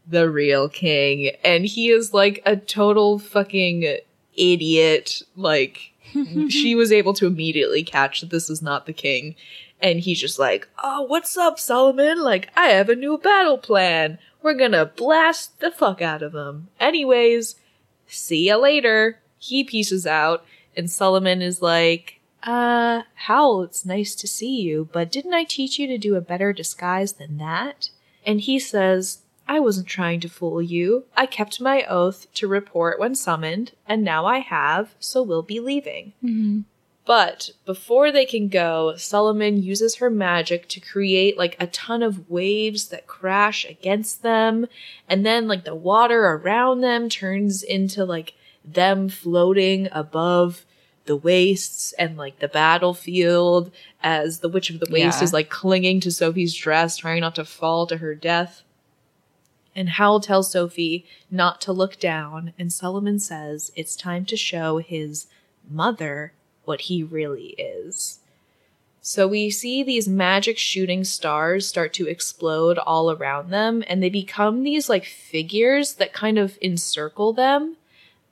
The 0.09 0.31
real 0.31 0.69
king, 0.69 1.33
and 1.45 1.65
he 1.67 1.91
is 1.91 2.15
like 2.15 2.41
a 2.47 2.55
total 2.57 3.19
fucking 3.19 3.99
idiot. 4.37 5.23
Like 5.35 5.93
she 6.49 6.75
was 6.75 6.93
able 6.93 7.15
to 7.15 7.27
immediately 7.27 7.83
catch 7.83 8.21
that 8.21 8.31
this 8.31 8.49
is 8.49 8.63
not 8.63 8.87
the 8.87 8.93
king. 8.93 9.35
And 9.81 10.01
he's 10.01 10.21
just 10.21 10.39
like, 10.39 10.69
"Oh, 10.83 11.03
what's 11.03 11.37
up, 11.37 11.57
Suliman? 11.59 12.23
Like, 12.23 12.49
I 12.57 12.69
have 12.69 12.89
a 12.89 12.97
new 12.97 13.19
battle 13.19 13.59
plan. 13.59 14.19
We're 14.43 14.55
gonna 14.55 14.87
blast 14.87 15.61
the 15.61 15.71
fuck 15.71 16.01
out 16.01 16.23
of 16.23 16.33
them." 16.33 16.69
Anyways, 16.81 17.57
see 18.07 18.47
ya 18.47 18.57
later. 18.57 19.19
He 19.39 19.65
pieces 19.65 20.07
out, 20.07 20.45
and 20.77 20.87
Suliman 20.87 21.43
is 21.43 21.61
like, 21.61 22.16
uh, 22.47 23.03
Howl, 23.15 23.63
it's 23.63 23.85
nice 23.85 24.15
to 24.15 24.29
see 24.29 24.61
you, 24.61 24.89
but 24.93 25.11
didn't 25.11 25.35
I 25.35 25.45
teach 25.45 25.79
you 25.79 25.87
to 25.89 25.99
do 25.99 26.15
a 26.15 26.21
better 26.21 26.53
disguise 26.53 27.15
than 27.15 27.39
that? 27.39 27.91
And 28.25 28.41
he 28.41 28.59
says, 28.59 29.23
I 29.49 29.61
wasn't 29.61 29.87
trying 29.87 30.21
to 30.21 30.29
fool 30.29 30.63
you. 30.63 31.05
I 31.17 31.27
kept 31.27 31.61
my 31.61 31.85
oath 31.85 32.27
to 32.35 32.49
report 32.49 32.99
when 32.99 33.15
summoned, 33.15 33.73
and 33.87 34.03
now 34.03 34.27
I 34.27 34.39
have, 34.39 34.95
so 34.99 35.23
we'll 35.23 35.43
be 35.43 35.61
leaving. 35.61 36.15
Mm-hmm. 36.25 36.61
But 37.05 37.51
before 37.65 38.11
they 38.11 38.27
can 38.27 38.49
go, 38.49 38.95
Suliman 38.97 39.63
uses 39.63 39.97
her 39.97 40.11
magic 40.11 40.69
to 40.71 40.81
create 40.81 41.39
like 41.39 41.57
a 41.61 41.69
ton 41.69 42.03
of 42.03 42.29
waves 42.29 42.89
that 42.89 43.07
crash 43.07 43.65
against 43.65 44.23
them. 44.23 44.67
And 45.09 45.25
then 45.25 45.47
like 45.47 45.65
the 45.65 45.77
water 45.77 46.25
around 46.27 46.81
them 46.81 47.09
turns 47.09 47.63
into 47.63 48.05
like 48.05 48.35
them 48.65 49.09
floating 49.09 49.89
above 49.93 50.66
the 51.07 51.17
wastes 51.17 51.93
and 51.95 52.17
like 52.17 52.39
the 52.41 52.49
battlefield 52.49 53.71
as 54.03 54.41
the 54.41 54.49
Witch 54.49 54.71
of 54.71 54.81
the 54.81 54.91
Waste 54.91 55.19
Yeah. 55.21 55.25
is 55.25 55.33
like 55.33 55.49
clinging 55.49 56.01
to 56.01 56.11
Sophie's 56.11 56.55
dress, 56.55 56.97
trying 56.99 57.21
not 57.21 57.35
to 57.37 57.45
fall 57.45 57.87
to 57.87 57.99
her 57.99 58.15
death. 58.15 58.63
And 59.75 59.91
Howl 59.91 60.21
tells 60.21 60.51
Sophie 60.51 61.05
not 61.31 61.61
to 61.63 61.73
look 61.73 61.99
down, 61.99 62.53
and 62.59 62.71
Suliman 62.71 63.21
says 63.21 63.73
it's 63.77 63.95
time 63.95 64.25
to 64.27 64.37
show 64.37 64.79
his 64.79 65.27
mother 65.69 66.33
what 66.65 66.83
he 66.83 67.03
really 67.03 67.55
is. 67.59 68.21
So 69.03 69.29
we 69.29 69.51
see 69.51 69.83
these 69.83 70.09
magic 70.09 70.59
shooting 70.59 71.05
stars 71.05 71.67
start 71.67 71.93
to 71.95 72.09
explode 72.09 72.79
all 72.79 73.11
around 73.11 73.51
them, 73.51 73.85
and 73.87 74.03
they 74.03 74.09
become 74.09 74.63
these 74.63 74.89
like 74.89 75.05
figures 75.05 75.95
that 75.95 76.13
kind 76.13 76.39
of 76.39 76.59
encircle 76.61 77.33
them 77.33 77.77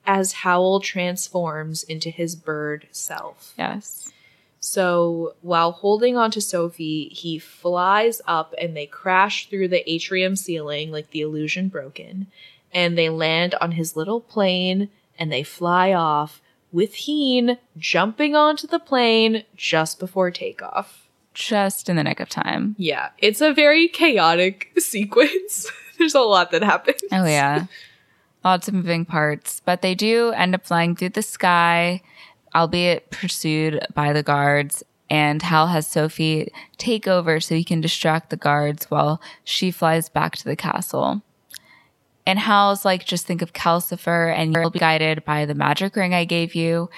as 0.06 0.32
Howl 0.32 0.80
transforms 0.80 1.82
into 1.82 2.10
his 2.10 2.36
bird 2.36 2.86
self. 2.90 3.54
Yes. 3.58 4.12
So 4.60 5.34
while 5.42 5.72
holding 5.72 6.16
onto 6.16 6.40
Sophie, 6.40 7.08
he 7.10 7.38
flies 7.38 8.22
up 8.26 8.54
and 8.58 8.74
they 8.74 8.86
crash 8.86 9.48
through 9.48 9.68
the 9.68 9.88
atrium 9.90 10.36
ceiling 10.36 10.90
like 10.90 11.10
the 11.10 11.20
illusion 11.20 11.68
broken. 11.68 12.28
And 12.72 12.96
they 12.96 13.10
land 13.10 13.54
on 13.60 13.72
his 13.72 13.94
little 13.94 14.20
plane 14.20 14.88
and 15.18 15.30
they 15.30 15.42
fly 15.42 15.92
off 15.92 16.40
with 16.72 16.94
Heen 16.94 17.58
jumping 17.76 18.34
onto 18.34 18.66
the 18.66 18.80
plane 18.80 19.44
just 19.54 20.00
before 20.00 20.30
takeoff. 20.30 21.08
Just 21.34 21.88
in 21.88 21.96
the 21.96 22.04
nick 22.04 22.20
of 22.20 22.28
time. 22.28 22.74
Yeah, 22.78 23.10
it's 23.18 23.40
a 23.40 23.52
very 23.52 23.86
chaotic 23.88 24.72
sequence. 24.78 25.70
There's 25.98 26.14
a 26.14 26.20
lot 26.20 26.50
that 26.52 26.62
happens. 26.62 27.00
Oh, 27.12 27.26
yeah. 27.26 27.66
Lots 28.44 28.68
of 28.68 28.74
moving 28.74 29.04
parts. 29.04 29.62
But 29.64 29.82
they 29.82 29.94
do 29.94 30.30
end 30.32 30.54
up 30.54 30.66
flying 30.66 30.94
through 30.94 31.10
the 31.10 31.22
sky, 31.22 32.02
albeit 32.54 33.10
pursued 33.10 33.86
by 33.94 34.12
the 34.12 34.22
guards. 34.22 34.82
And 35.10 35.42
Howl 35.42 35.68
has 35.68 35.86
Sophie 35.86 36.52
take 36.76 37.06
over 37.06 37.40
so 37.40 37.54
he 37.54 37.64
can 37.64 37.80
distract 37.80 38.30
the 38.30 38.36
guards 38.36 38.90
while 38.90 39.20
she 39.44 39.70
flies 39.70 40.08
back 40.08 40.36
to 40.36 40.44
the 40.44 40.56
castle. 40.56 41.22
And 42.26 42.38
Howl's 42.38 42.84
like, 42.84 43.04
just 43.04 43.26
think 43.26 43.42
of 43.42 43.52
Calcifer 43.52 44.34
and 44.34 44.54
you'll 44.54 44.70
be 44.70 44.78
guided 44.78 45.24
by 45.24 45.44
the 45.44 45.54
magic 45.54 45.94
ring 45.94 46.14
I 46.14 46.24
gave 46.24 46.54
you. 46.54 46.88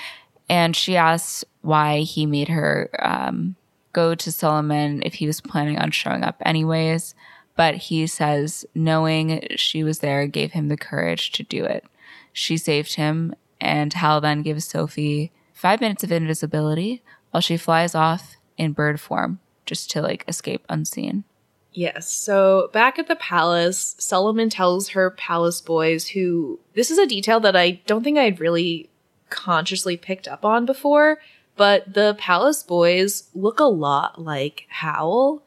And 0.49 0.77
she 0.77 0.97
asks 0.97 1.45
why 1.63 2.01
he 2.01 2.27
made 2.27 2.49
her 2.49 2.91
um, 3.01 3.57
go 3.93 4.15
to 4.15 4.31
Suliman 4.31 5.03
if 5.05 5.15
he 5.15 5.27
was 5.27 5.41
planning 5.41 5.79
on 5.79 5.91
showing 5.91 6.23
up 6.23 6.37
anyways. 6.45 7.15
But 7.57 7.77
he 7.77 8.07
says 8.07 8.67
knowing 8.75 9.47
she 9.57 9.83
was 9.83 10.01
there 10.01 10.27
gave 10.27 10.53
him 10.53 10.69
the 10.69 10.77
courage 10.77 11.33
to 11.33 11.43
do 11.43 11.65
it. 11.65 11.85
She 12.33 12.57
saved 12.59 12.95
him, 12.95 13.35
and 13.61 13.93
Howl 13.93 14.21
then 14.21 14.43
gives 14.43 14.67
Sophie 14.67 15.33
five 15.55 15.81
minutes 15.81 16.05
of 16.05 16.13
invisibility 16.13 17.03
while 17.31 17.41
she 17.41 17.57
flies 17.57 17.95
off 17.95 18.37
in 18.59 18.73
bird 18.73 19.01
form 19.01 19.41
just 19.65 19.91
to 19.91 20.03
like 20.03 20.25
escape 20.29 20.65
unseen. 20.69 21.25
Yes. 21.73 22.11
So 22.11 22.71
back 22.73 22.99
at 22.99 23.07
the 23.07 23.17
palace, 23.17 23.97
Suliman 23.99 24.51
tells 24.51 24.91
her 24.91 25.11
palace 25.11 25.61
boys 25.61 26.09
who 26.09 26.59
this 26.75 26.91
is 26.91 26.99
a 26.99 27.07
detail 27.07 27.39
that 27.41 27.55
I 27.55 27.83
don't 27.87 28.03
think 28.03 28.17
I'd 28.17 28.41
really 28.41 28.89
consciously 29.29 29.97
picked 29.97 30.27
up 30.27 30.45
on 30.45 30.65
before, 30.65 31.19
but 31.57 31.93
the 31.93 32.17
palace 32.19 32.63
boys 32.63 33.25
look 33.35 33.61
a 33.61 33.65
lot 33.65 34.21
like 34.21 34.67
Howl. 34.69 35.43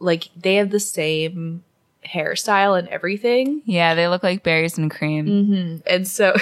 Like 0.00 0.28
they 0.36 0.56
have 0.56 0.70
the 0.70 0.80
same 0.80 1.62
hairstyle 2.04 2.78
and 2.78 2.88
everything. 2.88 3.62
Yeah, 3.64 3.94
they 3.94 4.08
look 4.08 4.22
like 4.22 4.42
berries 4.42 4.78
and 4.78 4.90
cream. 4.90 5.26
Mm-hmm. 5.26 5.76
And 5.86 6.08
so 6.08 6.34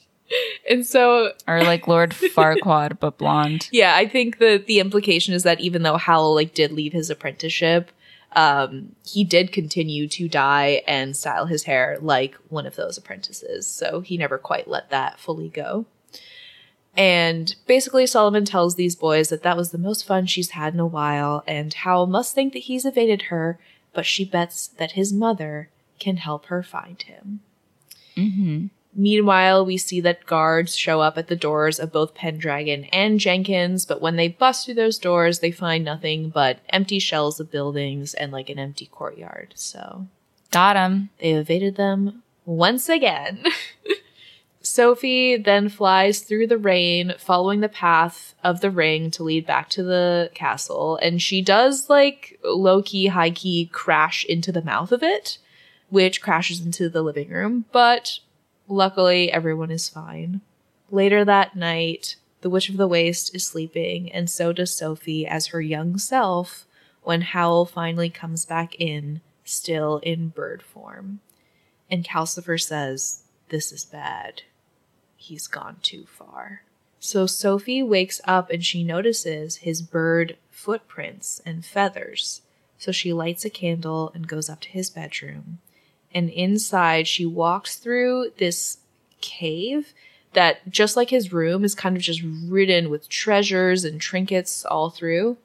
and 0.70 0.86
so 0.86 1.32
or 1.46 1.62
like 1.62 1.86
Lord 1.86 2.10
Farquaad 2.34 2.98
but 2.98 3.18
blonde. 3.18 3.68
Yeah, 3.72 3.94
I 3.94 4.08
think 4.08 4.38
the 4.38 4.62
the 4.64 4.80
implication 4.80 5.34
is 5.34 5.42
that 5.44 5.60
even 5.60 5.82
though 5.82 5.96
Howl 5.96 6.34
like 6.34 6.54
did 6.54 6.72
leave 6.72 6.92
his 6.92 7.10
apprenticeship, 7.10 7.90
um, 8.32 8.94
he 9.04 9.24
did 9.24 9.52
continue 9.52 10.08
to 10.08 10.28
dye 10.28 10.82
and 10.86 11.16
style 11.16 11.46
his 11.46 11.64
hair 11.64 11.98
like 12.00 12.34
one 12.48 12.66
of 12.66 12.76
those 12.76 12.98
apprentices. 12.98 13.66
So 13.66 14.00
he 14.00 14.16
never 14.16 14.38
quite 14.38 14.68
let 14.68 14.90
that 14.90 15.18
fully 15.20 15.48
go. 15.48 15.86
And 16.96 17.54
basically, 17.66 18.04
Suliman 18.04 18.46
tells 18.46 18.74
these 18.74 18.96
boys 18.96 19.28
that 19.28 19.42
that 19.42 19.56
was 19.56 19.70
the 19.70 19.78
most 19.78 20.06
fun 20.06 20.26
she's 20.26 20.50
had 20.50 20.74
in 20.74 20.80
a 20.80 20.86
while, 20.86 21.44
and 21.46 21.72
Howl 21.72 22.06
must 22.06 22.34
think 22.34 22.52
that 22.54 22.60
he's 22.60 22.86
evaded 22.86 23.22
her, 23.22 23.58
but 23.92 24.06
she 24.06 24.24
bets 24.24 24.66
that 24.66 24.92
his 24.92 25.12
mother 25.12 25.68
can 25.98 26.16
help 26.16 26.46
her 26.46 26.62
find 26.62 27.02
him. 27.02 27.40
Mm-hmm. 28.16 28.66
Meanwhile, 28.98 29.66
we 29.66 29.76
see 29.76 30.00
that 30.00 30.24
guards 30.24 30.74
show 30.74 31.02
up 31.02 31.18
at 31.18 31.28
the 31.28 31.36
doors 31.36 31.78
of 31.78 31.92
both 31.92 32.14
Pendragon 32.14 32.84
and 32.84 33.20
Jenkins, 33.20 33.84
but 33.84 34.00
when 34.00 34.16
they 34.16 34.28
bust 34.28 34.64
through 34.64 34.74
those 34.74 34.98
doors, 34.98 35.40
they 35.40 35.50
find 35.50 35.84
nothing 35.84 36.30
but 36.30 36.60
empty 36.70 36.98
shells 36.98 37.38
of 37.38 37.50
buildings 37.50 38.14
and 38.14 38.32
like 38.32 38.48
an 38.48 38.58
empty 38.58 38.86
courtyard. 38.86 39.52
So, 39.54 40.06
got 40.50 40.76
him. 40.76 41.10
They 41.20 41.32
evaded 41.32 41.76
them 41.76 42.22
once 42.46 42.88
again. 42.88 43.44
Sophie 44.66 45.36
then 45.36 45.68
flies 45.68 46.20
through 46.20 46.46
the 46.46 46.58
rain, 46.58 47.14
following 47.18 47.60
the 47.60 47.68
path 47.68 48.34
of 48.42 48.60
the 48.60 48.70
ring 48.70 49.10
to 49.12 49.22
lead 49.22 49.46
back 49.46 49.68
to 49.70 49.82
the 49.82 50.30
castle, 50.34 50.96
and 51.02 51.22
she 51.22 51.42
does 51.42 51.88
like 51.88 52.38
low 52.44 52.82
key, 52.82 53.06
high 53.06 53.30
key 53.30 53.68
crash 53.72 54.24
into 54.24 54.52
the 54.52 54.62
mouth 54.62 54.92
of 54.92 55.02
it, 55.02 55.38
which 55.88 56.20
crashes 56.20 56.60
into 56.60 56.88
the 56.88 57.02
living 57.02 57.30
room, 57.30 57.64
but 57.72 58.20
Luckily, 58.68 59.30
everyone 59.30 59.70
is 59.70 59.88
fine. 59.88 60.40
Later 60.90 61.24
that 61.24 61.54
night, 61.54 62.16
the 62.40 62.50
Witch 62.50 62.68
of 62.68 62.76
the 62.76 62.88
Waste 62.88 63.34
is 63.34 63.46
sleeping, 63.46 64.10
and 64.10 64.28
so 64.28 64.52
does 64.52 64.74
Sophie 64.74 65.26
as 65.26 65.48
her 65.48 65.60
young 65.60 65.98
self 65.98 66.66
when 67.02 67.20
Howl 67.20 67.64
finally 67.64 68.10
comes 68.10 68.44
back 68.44 68.74
in, 68.80 69.20
still 69.44 69.98
in 69.98 70.28
bird 70.28 70.62
form. 70.62 71.20
And 71.88 72.04
Calcifer 72.04 72.60
says, 72.60 73.22
This 73.50 73.70
is 73.70 73.84
bad. 73.84 74.42
He's 75.26 75.46
gone 75.46 75.76
too 75.82 76.06
far. 76.06 76.62
So 77.00 77.26
Sophie 77.26 77.82
wakes 77.82 78.20
up 78.24 78.50
and 78.50 78.64
she 78.64 78.82
notices 78.82 79.56
his 79.56 79.82
bird 79.82 80.36
footprints 80.50 81.42
and 81.44 81.64
feathers. 81.64 82.42
So 82.78 82.92
she 82.92 83.12
lights 83.12 83.44
a 83.44 83.50
candle 83.50 84.10
and 84.14 84.28
goes 84.28 84.48
up 84.48 84.60
to 84.62 84.68
his 84.68 84.90
bedroom 84.90 85.58
and 86.16 86.30
inside 86.30 87.06
she 87.06 87.26
walks 87.26 87.76
through 87.76 88.32
this 88.38 88.78
cave 89.20 89.92
that 90.32 90.68
just 90.70 90.96
like 90.96 91.10
his 91.10 91.32
room 91.32 91.62
is 91.62 91.74
kind 91.74 91.94
of 91.94 92.02
just 92.02 92.22
ridden 92.46 92.88
with 92.88 93.08
treasures 93.08 93.84
and 93.84 94.00
trinkets 94.00 94.64
all 94.64 94.88
through 94.88 95.36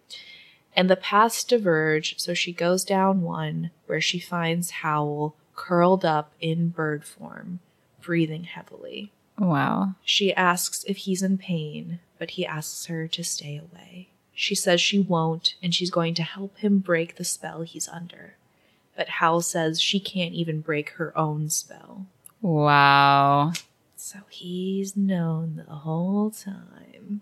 and 0.73 0.89
the 0.89 0.95
paths 0.95 1.43
diverge 1.43 2.17
so 2.17 2.33
she 2.33 2.53
goes 2.53 2.85
down 2.85 3.21
one 3.21 3.69
where 3.85 3.99
she 3.99 4.17
finds 4.17 4.71
howl 4.71 5.35
curled 5.55 6.05
up 6.05 6.31
in 6.39 6.69
bird 6.69 7.03
form 7.03 7.59
breathing 8.01 8.45
heavily 8.45 9.11
wow 9.41 9.93
she 10.03 10.33
asks 10.33 10.83
if 10.85 10.97
he's 10.97 11.21
in 11.23 11.37
pain 11.37 11.99
but 12.19 12.31
he 12.31 12.45
asks 12.45 12.85
her 12.85 13.07
to 13.07 13.23
stay 13.23 13.57
away 13.57 14.07
she 14.33 14.55
says 14.55 14.79
she 14.79 14.99
won't 14.99 15.55
and 15.61 15.73
she's 15.75 15.91
going 15.91 16.13
to 16.13 16.23
help 16.23 16.57
him 16.57 16.79
break 16.79 17.15
the 17.15 17.23
spell 17.23 17.61
he's 17.63 17.87
under 17.89 18.35
but 18.95 19.09
Howl 19.09 19.41
says 19.41 19.81
she 19.81 19.99
can't 19.99 20.33
even 20.33 20.61
break 20.61 20.91
her 20.91 21.17
own 21.17 21.49
spell. 21.49 22.05
Wow. 22.41 23.53
So 23.95 24.19
he's 24.29 24.97
known 24.97 25.63
the 25.67 25.75
whole 25.75 26.31
time. 26.31 27.21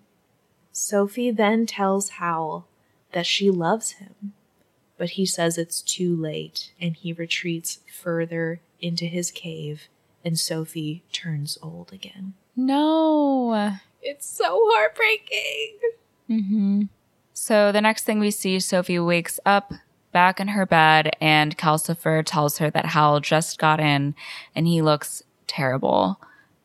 Sophie 0.72 1.32
then 1.32 1.66
tells 1.66 2.10
Howl 2.10 2.68
that 3.12 3.26
she 3.26 3.50
loves 3.50 3.92
him, 3.92 4.34
but 4.98 5.12
he 5.12 5.26
says 5.26 5.58
it's 5.58 5.82
too 5.82 6.16
late 6.16 6.72
and 6.82 6.96
he 6.96 7.14
retreats 7.14 7.80
further 8.02 8.62
into 8.82 9.06
his 9.06 9.32
cave 9.32 9.88
and 10.24 10.40
Sophie 10.40 11.04
turns 11.12 11.58
old 11.62 11.94
again. 11.94 12.34
No. 12.56 13.78
It's 14.02 14.28
so 14.28 14.62
heartbreaking. 14.74 15.78
Mm-hmm. 16.30 16.82
So 17.34 17.72
the 17.72 17.82
next 17.82 18.04
thing 18.04 18.20
we 18.20 18.32
see, 18.32 18.60
Sophie 18.60 19.00
wakes 19.00 19.40
up 19.46 19.74
back 20.12 20.40
in 20.40 20.50
her 20.50 20.66
bed, 20.66 21.16
and 21.22 21.58
Calcifer 21.58 22.24
tells 22.26 22.58
her 22.58 22.70
that 22.70 22.88
Howl 22.88 23.20
just 23.20 23.60
got 23.60 23.80
in 23.80 24.16
and 24.56 24.68
he 24.68 24.82
looks 24.82 25.24
terrible. 25.48 26.20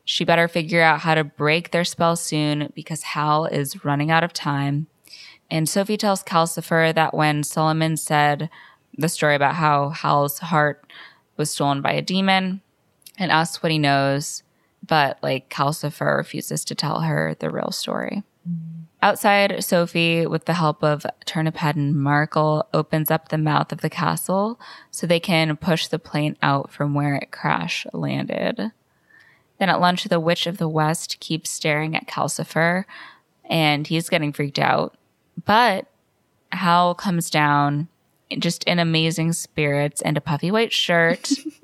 She 0.04 0.24
better 0.24 0.48
figure 0.48 0.82
out 0.82 1.00
how 1.00 1.14
to 1.14 1.24
break 1.24 1.70
their 1.70 1.84
spell 1.84 2.16
soon 2.16 2.72
because 2.74 3.02
Howl 3.02 3.46
is 3.46 3.84
running 3.84 4.10
out 4.10 4.24
of 4.24 4.32
time. 4.32 4.86
And 5.50 5.68
Sophie 5.68 5.96
tells 5.96 6.22
Calcifer 6.22 6.94
that 6.94 7.14
when 7.14 7.42
Suliman 7.42 7.98
said 7.98 8.50
the 8.96 9.08
story 9.08 9.34
about 9.34 9.54
how 9.54 9.90
Howl's 9.90 10.38
heart 10.40 10.84
was 11.36 11.50
stolen 11.50 11.80
by 11.80 11.92
a 11.92 12.02
demon 12.02 12.62
and 13.18 13.30
asks 13.30 13.62
what 13.62 13.72
he 13.72 13.78
knows, 13.78 14.42
but 14.86 15.18
like 15.22 15.48
Calcifer 15.48 16.16
refuses 16.16 16.64
to 16.66 16.74
tell 16.74 17.00
her 17.00 17.36
the 17.38 17.50
real 17.50 17.70
story. 17.70 18.22
Mm-hmm. 18.48 18.82
Outside, 19.02 19.62
Sophie, 19.62 20.26
with 20.26 20.46
the 20.46 20.54
help 20.54 20.82
of 20.82 21.04
Turniphead 21.26 21.76
and 21.76 21.94
Markl, 21.94 22.64
opens 22.72 23.10
up 23.10 23.28
the 23.28 23.36
mouth 23.36 23.70
of 23.70 23.82
the 23.82 23.90
castle 23.90 24.58
so 24.90 25.06
they 25.06 25.20
can 25.20 25.58
push 25.58 25.88
the 25.88 25.98
plane 25.98 26.38
out 26.40 26.72
from 26.72 26.94
where 26.94 27.14
it 27.16 27.30
crash 27.30 27.86
landed. 27.92 28.72
Then 29.58 29.68
at 29.68 29.80
lunch, 29.80 30.04
the 30.04 30.20
Witch 30.20 30.46
of 30.46 30.56
the 30.56 30.70
West 30.70 31.20
keeps 31.20 31.50
staring 31.50 31.94
at 31.94 32.08
Calcifer, 32.08 32.86
and 33.44 33.86
he's 33.86 34.08
getting 34.08 34.32
freaked 34.32 34.58
out. 34.58 34.96
But 35.44 35.86
Howl 36.50 36.94
comes 36.94 37.28
down 37.28 37.88
just 38.38 38.64
in 38.64 38.78
amazing 38.78 39.34
spirits 39.34 40.00
and 40.00 40.16
a 40.16 40.22
puffy 40.22 40.50
white 40.50 40.72
shirt. 40.72 41.30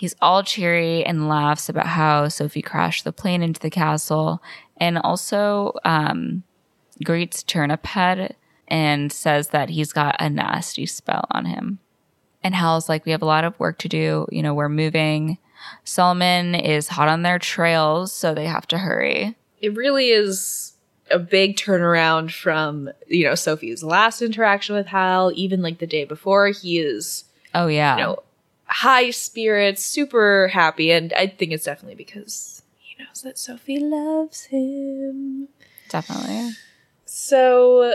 He's 0.00 0.16
all 0.22 0.42
cheery 0.42 1.04
and 1.04 1.28
laughs 1.28 1.68
about 1.68 1.88
how 1.88 2.28
Sophie 2.28 2.62
crashed 2.62 3.04
the 3.04 3.12
plane 3.12 3.42
into 3.42 3.60
the 3.60 3.68
castle 3.68 4.42
and 4.78 4.96
also 4.96 5.74
um, 5.84 6.42
greets 7.04 7.44
Turniphead 7.44 8.32
and 8.66 9.12
says 9.12 9.48
that 9.48 9.68
he's 9.68 9.92
got 9.92 10.16
a 10.18 10.30
nasty 10.30 10.86
spell 10.86 11.26
on 11.32 11.44
him. 11.44 11.80
And 12.42 12.54
Howl's 12.54 12.88
like, 12.88 13.04
We 13.04 13.12
have 13.12 13.20
a 13.20 13.26
lot 13.26 13.44
of 13.44 13.60
work 13.60 13.76
to 13.80 13.90
do. 13.90 14.26
You 14.32 14.42
know, 14.42 14.54
we're 14.54 14.70
moving. 14.70 15.36
Suliman 15.84 16.58
is 16.58 16.88
hot 16.88 17.08
on 17.08 17.20
their 17.20 17.38
trails, 17.38 18.10
so 18.10 18.32
they 18.32 18.46
have 18.46 18.66
to 18.68 18.78
hurry. 18.78 19.36
It 19.60 19.76
really 19.76 20.08
is 20.08 20.78
a 21.10 21.18
big 21.18 21.58
turnaround 21.58 22.32
from, 22.32 22.88
you 23.06 23.24
know, 23.24 23.34
Sophie's 23.34 23.84
last 23.84 24.22
interaction 24.22 24.76
with 24.76 24.86
Howl, 24.86 25.30
even 25.34 25.60
like 25.60 25.78
the 25.78 25.86
day 25.86 26.06
before. 26.06 26.48
He 26.48 26.78
is, 26.78 27.24
oh, 27.54 27.66
yeah. 27.66 27.98
You 27.98 28.02
know, 28.02 28.22
high 28.70 29.10
spirits, 29.10 29.84
super 29.84 30.48
happy. 30.48 30.90
And 30.90 31.12
I 31.12 31.26
think 31.26 31.52
it's 31.52 31.64
definitely 31.64 31.96
because, 31.96 32.62
he 32.78 33.02
knows 33.02 33.22
that 33.22 33.38
Sophie 33.38 33.80
loves 33.80 34.44
him. 34.44 35.48
Definitely. 35.88 36.52
So 37.04 37.94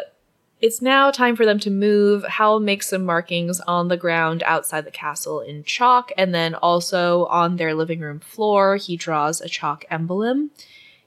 it's 0.62 0.82
now 0.82 1.12
time 1.12 1.36
for 1.36 1.46
them 1.46 1.60
to 1.60 1.70
move. 1.70 2.24
Howl 2.26 2.60
makes 2.60 2.90
some 2.90 3.06
markings 3.06 3.60
on 3.62 3.88
the 3.88 3.98
ground 3.98 4.44
outside 4.44 4.86
the 4.86 4.92
castle 4.92 5.40
in 5.42 5.64
chalk, 5.64 6.12
and 6.18 6.34
then 6.34 6.56
also 6.56 7.26
on 7.26 7.58
their 7.58 7.74
living 7.74 8.00
room 8.00 8.20
floor, 8.20 8.76
he 8.76 8.98
draws 8.98 9.42
a 9.42 9.50
chalk 9.50 9.86
emblem. 9.90 10.52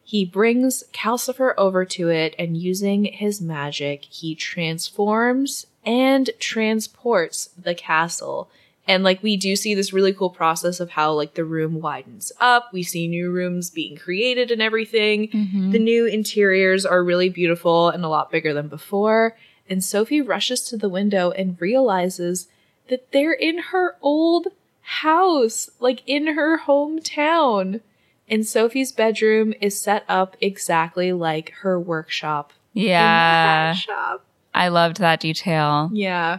He 0.03 0.25
brings 0.25 0.85
Calcifer 0.93 1.55
over 1.59 1.85
to 1.85 2.09
it, 2.09 2.35
and 2.39 2.57
using 2.57 3.05
his 3.05 3.41
magic, 3.43 4.05
he 4.05 4.35
transforms 4.35 5.67
and 5.85 6.31
transports 6.39 7.51
the 7.59 7.75
castle. 7.75 8.51
And 8.89 9.05
like 9.05 9.23
we 9.23 9.37
do 9.37 9.55
see 9.55 9.75
this 9.75 9.93
really 9.93 10.15
cool 10.15 10.31
process 10.31 10.81
of 10.81 10.91
how 10.91 11.13
like 11.13 11.35
the 11.35 11.45
room 11.45 11.81
widens 11.81 12.33
up. 12.41 12.73
We 12.73 12.83
see 12.83 13.07
new 13.07 13.31
rooms 13.31 13.69
being 13.69 13.97
created 13.97 14.51
and 14.51 14.63
everything. 14.63 15.29
Mm-hmm. 15.29 15.71
The 15.73 15.79
new 15.79 16.07
interiors 16.07 16.87
are 16.87 17.05
really 17.05 17.29
beautiful 17.29 17.91
and 17.91 18.03
a 18.03 18.09
lot 18.09 18.31
bigger 18.31 18.55
than 18.55 18.69
before. 18.69 19.37
And 19.69 19.85
Sophie 19.85 20.23
rushes 20.23 20.63
to 20.63 20.79
the 20.79 20.89
window 20.89 21.31
and 21.31 21.61
realizes 21.61 22.49
that 22.89 23.13
they're 23.13 23.35
in 23.35 23.59
her 23.59 23.97
old 24.01 24.49
house, 24.81 25.69
like 25.79 26.03
in 26.07 26.29
her 26.29 26.61
hometown. 26.61 27.83
And 28.27 28.47
Sophie's 28.47 28.93
bedroom 28.93 29.53
is 29.61 29.79
set 29.79 30.07
up 30.09 30.35
exactly 30.41 31.13
like 31.13 31.53
her 31.61 31.79
workshop. 31.79 32.55
Yeah. 32.73 33.75
shop. 33.75 34.25
I 34.55 34.69
loved 34.69 34.99
that 34.99 35.21
detail. 35.21 35.91
Yeah. 35.93 36.39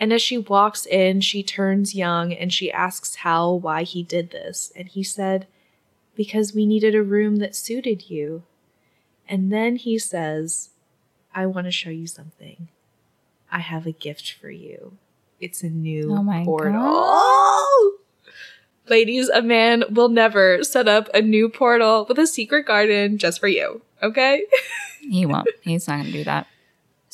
And 0.00 0.12
as 0.12 0.22
she 0.22 0.38
walks 0.38 0.86
in, 0.86 1.20
she 1.20 1.42
turns 1.42 1.94
young 1.94 2.32
and 2.32 2.52
she 2.52 2.70
asks 2.70 3.16
Howl 3.16 3.58
why 3.58 3.82
he 3.82 4.02
did 4.02 4.30
this. 4.30 4.72
And 4.76 4.88
he 4.88 5.02
said, 5.02 5.46
Because 6.14 6.54
we 6.54 6.66
needed 6.66 6.94
a 6.94 7.02
room 7.02 7.36
that 7.36 7.56
suited 7.56 8.08
you. 8.08 8.44
And 9.28 9.52
then 9.52 9.76
he 9.76 9.98
says, 9.98 10.70
I 11.34 11.46
want 11.46 11.66
to 11.66 11.70
show 11.72 11.90
you 11.90 12.06
something. 12.06 12.68
I 13.50 13.58
have 13.58 13.86
a 13.86 13.92
gift 13.92 14.32
for 14.32 14.50
you. 14.50 14.96
It's 15.40 15.62
a 15.62 15.68
new 15.68 16.12
Oh 16.12 16.22
my 16.22 16.44
portal. 16.44 16.80
God. 16.80 17.66
Ladies, 18.88 19.28
a 19.28 19.42
man 19.42 19.84
will 19.90 20.08
never 20.08 20.64
set 20.64 20.88
up 20.88 21.08
a 21.12 21.20
new 21.20 21.48
portal 21.48 22.06
with 22.08 22.18
a 22.18 22.26
secret 22.26 22.66
garden 22.66 23.18
just 23.18 23.38
for 23.38 23.48
you. 23.48 23.82
Okay? 24.02 24.44
He 25.00 25.26
won't. 25.26 25.48
He's 25.62 25.86
not 25.86 26.00
going 26.00 26.06
to 26.06 26.12
do 26.12 26.24
that. 26.24 26.46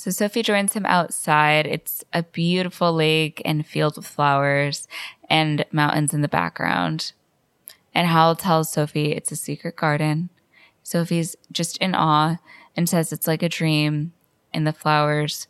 So 0.05 0.11
Sophie 0.11 0.43
joins 0.43 0.75
him 0.75 0.85
outside. 0.85 1.67
It's 1.67 2.05
a 2.13 2.25
beautiful 2.25 2.93
lake 2.93 3.41
and 3.43 3.67
fields 3.67 3.97
with 3.97 4.07
flowers 4.07 4.87
and 5.31 5.65
mountains 5.73 6.13
in 6.13 6.21
the 6.21 6.29
background. 6.29 7.15
And 7.95 8.09
Howl 8.09 8.37
tells 8.37 8.71
Sophie 8.71 9.13
it's 9.13 9.33
a 9.33 9.37
secret 9.37 9.77
garden. 9.77 10.29
Sophie's 10.83 11.37
just 11.51 11.79
in 11.79 11.95
awe 11.95 12.37
and 12.77 12.87
says 12.87 13.15
it's 13.15 13.27
like 13.27 13.43
a 13.43 13.49
dream, 13.49 14.13
and 14.53 14.67
the 14.67 14.75
flowers 14.75 15.49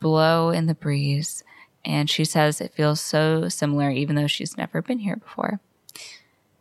blow 0.00 0.50
in 0.50 0.66
the 0.66 0.74
breeze. 0.74 1.42
And 1.82 2.10
she 2.10 2.26
says 2.26 2.60
it 2.60 2.74
feels 2.74 3.00
so 3.00 3.48
similar, 3.48 3.90
even 3.90 4.16
though 4.16 4.26
she's 4.26 4.58
never 4.58 4.82
been 4.82 4.98
here 4.98 5.16
before. 5.16 5.60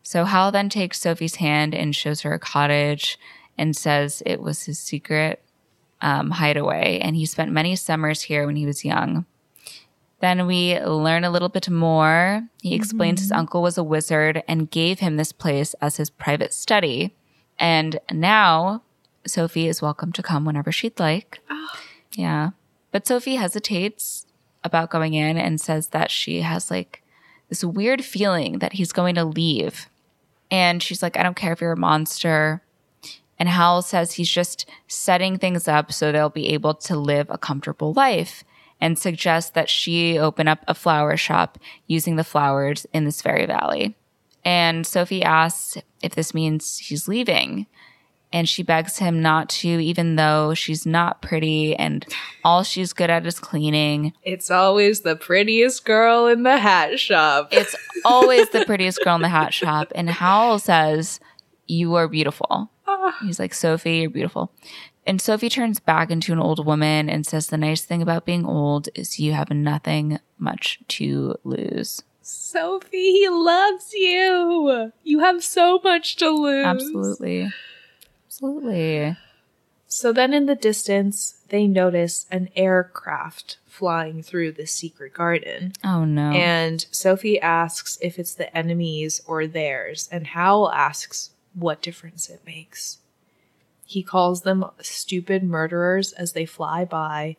So 0.01 0.23
Howl 0.23 0.53
then 0.53 0.69
takes 0.69 1.01
Sophie's 1.01 1.35
hand 1.35 1.75
and 1.75 1.93
shows 1.93 2.21
her 2.21 2.33
a 2.33 2.39
cottage 2.39 3.19
and 3.57 3.75
says 3.75 4.23
it 4.25 4.41
was 4.41 4.63
his 4.63 4.79
secret 4.79 5.43
um, 6.03 6.29
hideaway, 6.31 6.99
and 7.01 7.15
he 7.15 7.25
spent 7.25 7.51
many 7.51 7.75
summers 7.75 8.21
here 8.21 8.45
when 8.45 8.55
he 8.55 8.65
was 8.65 8.85
young. 8.85 9.25
Then 10.19 10.45
we 10.45 10.79
learn 10.79 11.23
a 11.23 11.31
little 11.31 11.49
bit 11.49 11.69
more. 11.69 12.43
He 12.61 12.75
explains 12.75 13.19
his 13.19 13.31
uncle 13.31 13.61
was 13.61 13.77
a 13.77 13.83
wizard 13.83 14.43
and 14.47 14.71
gave 14.71 14.99
him 14.99 15.17
this 15.17 15.31
place 15.31 15.73
as 15.81 15.97
his 15.97 16.09
private 16.09 16.53
study. 16.53 17.15
And 17.59 17.99
now 18.11 18.83
Sophie 19.27 19.67
is 19.67 19.81
welcome 19.81 20.13
to 20.13 20.23
come 20.23 20.45
whenever 20.45 20.71
she'd 20.71 20.99
like. 20.99 21.39
Yeah. 22.15 22.51
But 22.91 23.05
Sophie 23.05 23.35
hesitates 23.35 24.25
about 24.63 24.89
going 24.89 25.13
in 25.13 25.37
and 25.37 25.59
says 25.59 25.89
that 25.89 26.09
she 26.09 26.41
has 26.41 26.71
like 26.71 27.03
this 27.49 27.63
weird 27.63 28.03
feeling 28.03 28.59
that 28.59 28.73
he's 28.73 28.93
going 28.93 29.15
to 29.15 29.25
leave. 29.25 29.89
And 30.49 30.81
she's 30.81 31.01
like, 31.01 31.17
I 31.17 31.23
don't 31.23 31.35
care 31.35 31.51
if 31.51 31.59
you're 31.59 31.73
a 31.73 31.77
monster. 31.77 32.61
And 33.39 33.49
Howl 33.49 33.81
says 33.81 34.13
he's 34.13 34.29
just 34.29 34.69
setting 34.87 35.37
things 35.37 35.67
up 35.67 35.91
so 35.91 36.11
they'll 36.11 36.29
be 36.29 36.49
able 36.49 36.75
to 36.75 36.95
live 36.95 37.29
a 37.29 37.37
comfortable 37.37 37.93
life 37.93 38.43
and 38.79 38.99
suggests 38.99 39.51
that 39.51 39.69
she 39.69 40.19
open 40.19 40.47
up 40.47 40.59
a 40.67 40.73
flower 40.73 41.15
shop 41.17 41.57
using 41.87 42.15
the 42.15 42.23
flowers 42.23 42.85
in 42.93 43.05
this 43.05 43.21
fairy 43.21 43.45
valley. 43.45 43.95
And 44.45 44.85
Sophie 44.85 45.23
asks 45.23 45.77
if 46.01 46.15
this 46.15 46.33
means 46.33 46.77
he's 46.79 47.07
leaving. 47.07 47.67
And 48.33 48.49
she 48.49 48.63
begs 48.63 48.97
him 48.97 49.21
not 49.21 49.47
to, 49.49 49.67
even 49.67 50.15
though 50.15 50.55
she's 50.55 50.87
not 50.87 51.21
pretty 51.21 51.75
and 51.75 52.03
all 52.43 52.63
she's 52.63 52.91
good 52.91 53.11
at 53.11 53.27
is 53.27 53.39
cleaning. 53.39 54.11
It's 54.23 54.49
always 54.49 55.01
the 55.01 55.15
prettiest 55.15 55.85
girl 55.85 56.25
in 56.25 56.41
the 56.41 56.57
hat 56.57 56.99
shop. 56.99 57.49
It's 57.51 57.75
always 58.03 58.49
the 58.49 58.65
prettiest 58.65 59.03
girl 59.03 59.15
in 59.15 59.21
the 59.21 59.29
hat 59.29 59.53
shop. 59.53 59.91
And 59.93 60.09
Howl 60.09 60.57
says, 60.57 61.19
You 61.65 61.95
are 61.95 62.07
beautiful. 62.07 62.69
Ah. 62.87 63.17
He's 63.21 63.39
like, 63.39 63.53
Sophie, 63.53 63.97
you're 63.97 64.09
beautiful. 64.09 64.51
And 65.05 65.21
Sophie 65.21 65.49
turns 65.49 65.79
back 65.79 66.11
into 66.11 66.31
an 66.31 66.39
old 66.39 66.65
woman 66.65 67.09
and 67.09 67.25
says, 67.25 67.47
The 67.47 67.57
nice 67.57 67.83
thing 67.83 68.01
about 68.01 68.25
being 68.25 68.45
old 68.45 68.89
is 68.95 69.19
you 69.19 69.33
have 69.33 69.51
nothing 69.51 70.19
much 70.37 70.79
to 70.89 71.35
lose. 71.43 72.03
Sophie, 72.21 73.11
he 73.11 73.27
loves 73.29 73.91
you. 73.93 74.91
You 75.03 75.19
have 75.19 75.43
so 75.43 75.81
much 75.83 76.15
to 76.17 76.29
lose. 76.29 76.65
Absolutely. 76.65 77.51
Absolutely. 78.27 79.17
So 79.87 80.13
then 80.13 80.33
in 80.33 80.45
the 80.45 80.55
distance, 80.55 81.41
they 81.49 81.67
notice 81.67 82.25
an 82.31 82.49
aircraft 82.55 83.57
flying 83.67 84.23
through 84.23 84.53
the 84.53 84.65
secret 84.65 85.13
garden. 85.13 85.73
Oh, 85.83 86.05
no. 86.05 86.31
And 86.31 86.85
Sophie 86.91 87.39
asks 87.39 87.99
if 88.01 88.17
it's 88.17 88.33
the 88.33 88.55
enemy's 88.57 89.21
or 89.27 89.45
theirs, 89.45 90.09
and 90.11 90.27
Howl 90.27 90.71
asks 90.71 91.31
what 91.53 91.81
difference 91.81 92.29
it 92.29 92.41
makes. 92.45 92.99
He 93.85 94.03
calls 94.03 94.41
them 94.41 94.65
stupid 94.81 95.43
murderers 95.43 96.13
as 96.13 96.33
they 96.33 96.45
fly 96.45 96.85
by, 96.85 97.35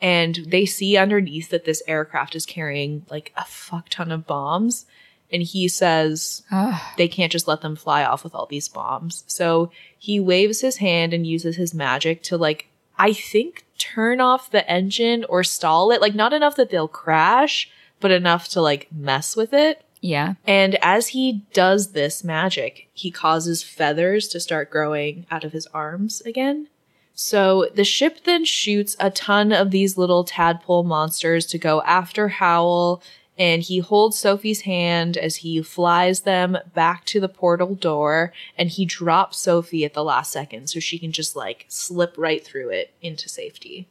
and 0.00 0.36
they 0.46 0.66
see 0.66 0.96
underneath 0.96 1.50
that 1.50 1.64
this 1.64 1.82
aircraft 1.86 2.34
is 2.34 2.46
carrying 2.46 3.04
like 3.10 3.32
a 3.36 3.44
fuck 3.44 3.88
ton 3.88 4.10
of 4.10 4.26
bombs. 4.26 4.86
And 5.30 5.42
he 5.42 5.66
says 5.68 6.42
Ugh. 6.50 6.80
they 6.98 7.08
can't 7.08 7.32
just 7.32 7.48
let 7.48 7.62
them 7.62 7.76
fly 7.76 8.04
off 8.04 8.22
with 8.24 8.34
all 8.34 8.46
these 8.46 8.68
bombs. 8.68 9.24
So 9.26 9.70
he 9.98 10.20
waves 10.20 10.60
his 10.60 10.76
hand 10.78 11.14
and 11.14 11.26
uses 11.26 11.56
his 11.56 11.72
magic 11.72 12.22
to 12.24 12.36
like 12.36 12.68
I 12.98 13.12
think 13.14 13.64
turn 13.78 14.20
off 14.20 14.50
the 14.50 14.68
engine 14.70 15.24
or 15.28 15.42
stall 15.42 15.90
it. 15.90 16.00
Like 16.02 16.14
not 16.14 16.32
enough 16.34 16.56
that 16.56 16.70
they'll 16.70 16.88
crash, 16.88 17.70
but 18.00 18.10
enough 18.10 18.48
to 18.48 18.60
like 18.60 18.88
mess 18.92 19.34
with 19.34 19.52
it. 19.54 19.84
Yeah. 20.02 20.34
And 20.46 20.76
as 20.82 21.08
he 21.08 21.44
does 21.54 21.92
this 21.92 22.24
magic, 22.24 22.88
he 22.92 23.10
causes 23.10 23.62
feathers 23.62 24.26
to 24.28 24.40
start 24.40 24.68
growing 24.68 25.26
out 25.30 25.44
of 25.44 25.52
his 25.52 25.68
arms 25.68 26.20
again. 26.22 26.68
So 27.14 27.68
the 27.74 27.84
ship 27.84 28.24
then 28.24 28.44
shoots 28.44 28.96
a 28.98 29.10
ton 29.10 29.52
of 29.52 29.70
these 29.70 29.96
little 29.96 30.24
tadpole 30.24 30.82
monsters 30.82 31.46
to 31.46 31.58
go 31.58 31.82
after 31.82 32.28
Howl, 32.28 33.00
and 33.38 33.62
he 33.62 33.78
holds 33.78 34.18
Sophie's 34.18 34.62
hand 34.62 35.16
as 35.16 35.36
he 35.36 35.62
flies 35.62 36.22
them 36.22 36.58
back 36.74 37.04
to 37.06 37.20
the 37.20 37.28
portal 37.28 37.76
door, 37.76 38.32
and 38.58 38.70
he 38.70 38.84
drops 38.84 39.38
Sophie 39.38 39.84
at 39.84 39.94
the 39.94 40.02
last 40.02 40.32
second 40.32 40.68
so 40.68 40.80
she 40.80 40.98
can 40.98 41.12
just 41.12 41.36
like 41.36 41.64
slip 41.68 42.14
right 42.18 42.44
through 42.44 42.70
it 42.70 42.92
into 43.00 43.28
safety. 43.28 43.86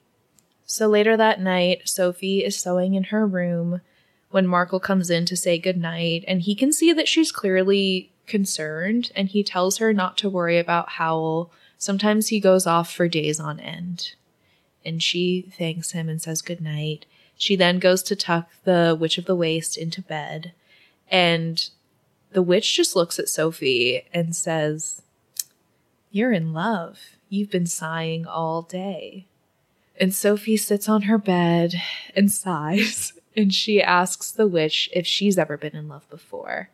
So 0.65 0.87
later 0.87 1.15
that 1.15 1.39
night, 1.39 1.87
Sophie 1.87 2.43
is 2.43 2.57
sewing 2.57 2.95
in 2.95 3.05
her 3.05 3.25
room 3.25 3.79
when 4.31 4.47
Markl 4.47 4.81
comes 4.81 5.09
in 5.09 5.25
to 5.25 5.37
say 5.37 5.57
goodnight, 5.57 6.23
and 6.27 6.41
he 6.41 6.55
can 6.55 6.73
see 6.73 6.91
that 6.93 7.07
she's 7.07 7.31
clearly 7.31 8.11
concerned, 8.27 9.11
and 9.15 9.29
he 9.29 9.43
tells 9.43 9.77
her 9.77 9.93
not 9.93 10.17
to 10.17 10.29
worry 10.29 10.57
about 10.57 10.89
Howl. 10.89 11.51
Sometimes 11.77 12.29
he 12.29 12.39
goes 12.39 12.65
off 12.65 12.91
for 12.91 13.07
days 13.07 13.39
on 13.39 13.59
end. 13.59 14.13
And 14.83 15.03
she 15.03 15.51
thanks 15.57 15.91
him 15.91 16.09
and 16.09 16.21
says 16.21 16.41
goodnight. 16.41 17.05
She 17.37 17.55
then 17.55 17.79
goes 17.79 18.01
to 18.03 18.15
tuck 18.15 18.49
the 18.63 18.97
Witch 18.99 19.17
of 19.17 19.25
the 19.25 19.35
Waste 19.35 19.77
into 19.77 20.01
bed, 20.01 20.53
and 21.09 21.69
the 22.31 22.41
witch 22.41 22.75
just 22.75 22.95
looks 22.95 23.19
at 23.19 23.29
Sophie 23.29 24.05
and 24.13 24.35
says, 24.35 25.01
You're 26.11 26.31
in 26.31 26.53
love. 26.53 26.99
You've 27.29 27.51
been 27.51 27.67
sighing 27.67 28.25
all 28.25 28.61
day. 28.61 29.25
And 29.99 30.13
Sophie 30.13 30.57
sits 30.57 30.87
on 30.87 31.03
her 31.03 31.17
bed 31.17 31.75
and 32.15 32.31
sighs, 32.31 33.13
and 33.35 33.53
she 33.53 33.81
asks 33.81 34.31
the 34.31 34.47
witch 34.47 34.89
if 34.93 35.07
she's 35.07 35.37
ever 35.37 35.57
been 35.57 35.75
in 35.75 35.87
love 35.87 36.09
before. 36.09 36.69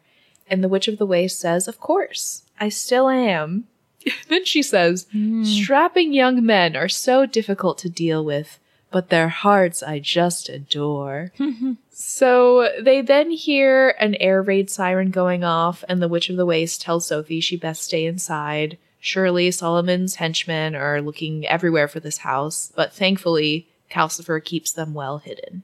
And 0.49 0.63
the 0.63 0.69
Witch 0.69 0.87
of 0.87 0.97
the 0.97 1.05
Waste 1.05 1.39
says, 1.39 1.67
Of 1.67 1.79
course, 1.79 2.43
I 2.59 2.69
still 2.69 3.09
am. 3.09 3.65
then 4.29 4.45
she 4.45 4.63
says, 4.63 5.07
hmm. 5.11 5.43
Strapping 5.43 6.13
young 6.13 6.45
men 6.45 6.75
are 6.75 6.89
so 6.89 7.25
difficult 7.25 7.77
to 7.79 7.89
deal 7.89 8.23
with, 8.23 8.59
but 8.91 9.09
their 9.09 9.29
hearts 9.29 9.83
I 9.83 9.99
just 9.99 10.49
adore. 10.49 11.31
so 11.89 12.69
they 12.81 13.01
then 13.01 13.31
hear 13.31 13.89
an 13.99 14.15
air 14.15 14.41
raid 14.41 14.69
siren 14.69 15.11
going 15.11 15.43
off, 15.43 15.83
and 15.89 16.01
the 16.01 16.07
Witch 16.07 16.29
of 16.29 16.37
the 16.37 16.45
Waste 16.45 16.81
tells 16.81 17.07
Sophie 17.07 17.41
she 17.41 17.57
best 17.57 17.83
stay 17.83 18.05
inside. 18.05 18.77
Surely 18.99 19.49
Suliman's 19.49 20.15
henchmen 20.15 20.75
are 20.75 21.01
looking 21.01 21.45
everywhere 21.45 21.87
for 21.87 21.99
this 21.99 22.19
house, 22.19 22.71
but 22.75 22.93
thankfully, 22.93 23.67
Calcifer 23.91 24.43
keeps 24.43 24.71
them 24.71 24.93
well 24.93 25.19
hidden. 25.19 25.63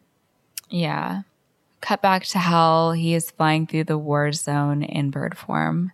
Yeah. 0.73 1.21
Cut 1.81 2.01
back 2.01 2.23
to 2.27 2.39
Howl. 2.39 2.93
He 2.93 3.13
is 3.13 3.29
flying 3.29 3.67
through 3.67 3.83
the 3.85 3.97
war 3.97 4.31
zone 4.31 4.81
in 4.83 5.11
bird 5.11 5.37
form. 5.37 5.91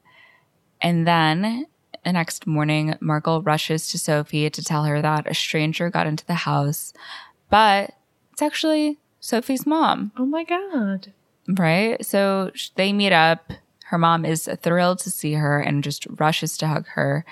And 0.81 1.06
then 1.06 1.65
the 2.06 2.14
next 2.14 2.47
morning, 2.47 2.93
Markl 3.01 3.45
rushes 3.45 3.89
to 3.91 3.99
Sophie 3.99 4.49
to 4.49 4.64
tell 4.64 4.85
her 4.85 5.01
that 5.01 5.30
a 5.30 5.34
stranger 5.34 5.89
got 5.89 6.07
into 6.07 6.26
the 6.26 6.34
house, 6.34 6.93
but 7.49 7.91
it's 8.31 8.41
actually 8.41 8.99
Sophie's 9.19 9.65
mom, 9.65 10.14
Oh 10.15 10.26
my 10.26 10.45
god. 10.45 11.11
right? 11.49 12.03
So 12.06 12.51
they 12.76 12.93
meet 12.93 13.11
up. 13.11 13.51
Her 13.88 13.97
mom 13.97 14.23
is 14.23 14.47
thrilled 14.61 14.99
to 14.99 15.11
see 15.11 15.34
her 15.34 15.60
and 15.60 15.84
just 15.84 16.07
rushes 16.19 16.57
to 16.60 16.68
hug 16.68 16.88
her 16.89 17.26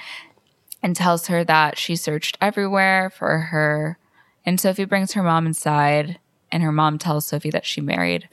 and 0.84 0.96
tells 0.96 1.28
her 1.28 1.44
that 1.46 1.78
she 1.78 1.96
searched 1.96 2.38
everywhere 2.42 3.10
for 3.10 3.38
her. 3.38 3.98
And 4.46 4.60
Sophie 4.60 4.84
brings 4.86 5.14
her 5.14 5.24
mom 5.24 5.46
inside, 5.48 6.20
and 6.52 6.64
her 6.64 6.72
mom 6.72 6.98
tells 6.98 7.26
Sophie 7.26 7.50
that 7.52 7.66
she 7.66 7.82
married 7.82 8.30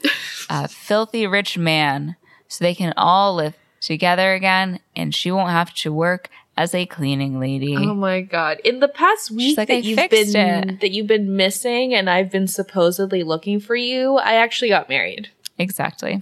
a 0.49 0.67
filthy 0.67 1.27
rich 1.27 1.57
man 1.57 2.15
so 2.47 2.63
they 2.63 2.75
can 2.75 2.93
all 2.97 3.35
live 3.35 3.55
together 3.81 4.33
again 4.33 4.79
and 4.95 5.13
she 5.13 5.31
won't 5.31 5.49
have 5.49 5.73
to 5.73 5.93
work 5.93 6.29
as 6.57 6.73
a 6.73 6.85
cleaning 6.85 7.39
lady. 7.39 7.75
Oh 7.75 7.93
my 7.93 8.21
god. 8.21 8.59
In 8.63 8.79
the 8.79 8.87
past 8.87 9.29
week 9.31 9.57
like, 9.57 9.67
that 9.67 9.73
"I 9.73 9.77
you've 9.77 10.09
been 10.09 10.35
it." 10.35 10.79
that 10.81 10.91
you've 10.91 11.07
been 11.07 11.35
missing 11.35 11.93
and 11.93 12.09
I've 12.09 12.31
been 12.31 12.47
supposedly 12.47 13.23
looking 13.23 13.59
for 13.59 13.75
you, 13.75 14.15
I 14.15 14.35
actually 14.35 14.69
got 14.69 14.87
married. 14.87 15.29
Exactly. 15.57 16.13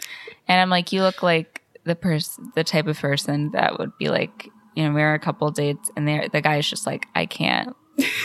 and 0.48 0.60
I'm 0.60 0.70
like, 0.70 0.92
you 0.92 1.02
look 1.02 1.22
like 1.22 1.62
the 1.84 1.94
person, 1.94 2.52
the 2.54 2.64
type 2.64 2.86
of 2.86 2.98
person 2.98 3.50
that 3.50 3.78
would 3.78 3.96
be 3.98 4.08
like, 4.08 4.48
you 4.74 4.84
know, 4.84 4.94
we're 4.94 5.14
a 5.14 5.18
couple 5.18 5.50
dates, 5.50 5.90
and 5.96 6.08
there, 6.08 6.28
the 6.28 6.40
guy's 6.40 6.68
just 6.68 6.86
like, 6.86 7.06
I 7.14 7.26
can't. 7.26 7.76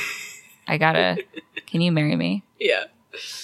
I 0.68 0.78
gotta. 0.78 1.18
Can 1.66 1.82
you 1.82 1.92
marry 1.92 2.16
me? 2.16 2.44
Yeah. 2.60 2.86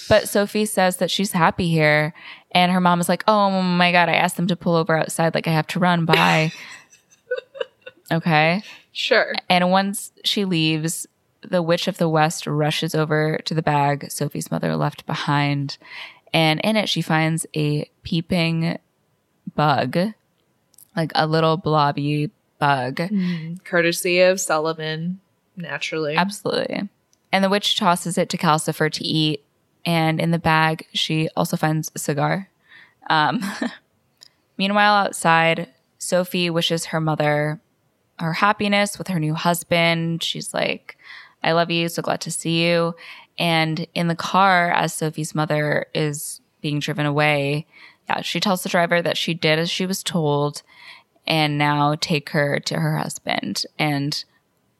But 0.08 0.28
Sophie 0.28 0.66
says 0.66 0.98
that 0.98 1.10
she's 1.10 1.32
happy 1.32 1.68
here, 1.68 2.14
and 2.52 2.72
her 2.72 2.80
mom 2.80 3.00
is 3.00 3.08
like, 3.08 3.24
"Oh 3.26 3.62
my 3.62 3.92
god, 3.92 4.08
I 4.08 4.14
asked 4.14 4.36
them 4.36 4.46
to 4.48 4.56
pull 4.56 4.74
over 4.74 4.96
outside. 4.96 5.34
Like 5.34 5.48
I 5.48 5.52
have 5.52 5.66
to 5.68 5.78
run. 5.78 6.04
Bye." 6.04 6.52
okay. 8.12 8.62
Sure. 8.92 9.34
And 9.48 9.70
once 9.70 10.12
she 10.24 10.44
leaves, 10.44 11.06
the 11.42 11.62
Witch 11.62 11.88
of 11.88 11.98
the 11.98 12.08
West 12.08 12.46
rushes 12.46 12.94
over 12.94 13.38
to 13.44 13.54
the 13.54 13.62
bag 13.62 14.10
Sophie's 14.10 14.50
mother 14.50 14.76
left 14.76 15.06
behind. 15.06 15.78
And 16.32 16.60
in 16.60 16.76
it, 16.76 16.88
she 16.88 17.02
finds 17.02 17.46
a 17.54 17.88
peeping 18.02 18.78
bug, 19.54 19.96
like 20.96 21.12
a 21.14 21.26
little 21.26 21.56
blobby 21.56 22.30
bug. 22.58 22.96
Mm-hmm. 22.96 23.56
Courtesy 23.64 24.20
of 24.20 24.38
Suliman, 24.38 25.16
naturally. 25.56 26.16
Absolutely. 26.16 26.88
And 27.32 27.44
the 27.44 27.48
witch 27.48 27.76
tosses 27.76 28.16
it 28.16 28.28
to 28.30 28.38
Calcifer 28.38 28.90
to 28.90 29.04
eat. 29.04 29.44
And 29.86 30.20
in 30.20 30.30
the 30.30 30.38
bag, 30.38 30.86
she 30.92 31.28
also 31.36 31.56
finds 31.56 31.90
a 31.94 31.98
cigar. 31.98 32.48
Um, 33.10 33.42
meanwhile, 34.58 34.94
outside, 34.94 35.68
Sophie 35.98 36.50
wishes 36.50 36.86
her 36.86 37.00
mother 37.00 37.60
her 38.18 38.32
happiness 38.32 38.98
with 38.98 39.08
her 39.08 39.18
new 39.18 39.34
husband. 39.34 40.22
She's 40.22 40.54
like, 40.54 40.96
I 41.42 41.52
love 41.52 41.70
you. 41.70 41.88
So 41.88 42.02
glad 42.02 42.20
to 42.22 42.30
see 42.30 42.64
you. 42.64 42.94
And 43.38 43.86
in 43.94 44.08
the 44.08 44.14
car, 44.14 44.70
as 44.70 44.94
Sophie's 44.94 45.34
mother 45.34 45.86
is 45.94 46.40
being 46.60 46.78
driven 46.78 47.06
away, 47.06 47.66
yeah, 48.08 48.20
she 48.20 48.40
tells 48.40 48.62
the 48.62 48.68
driver 48.68 49.02
that 49.02 49.16
she 49.16 49.34
did 49.34 49.58
as 49.58 49.70
she 49.70 49.86
was 49.86 50.02
told 50.02 50.62
and 51.26 51.58
now 51.58 51.96
take 52.00 52.30
her 52.30 52.60
to 52.60 52.78
her 52.78 52.98
husband. 52.98 53.64
And 53.78 54.24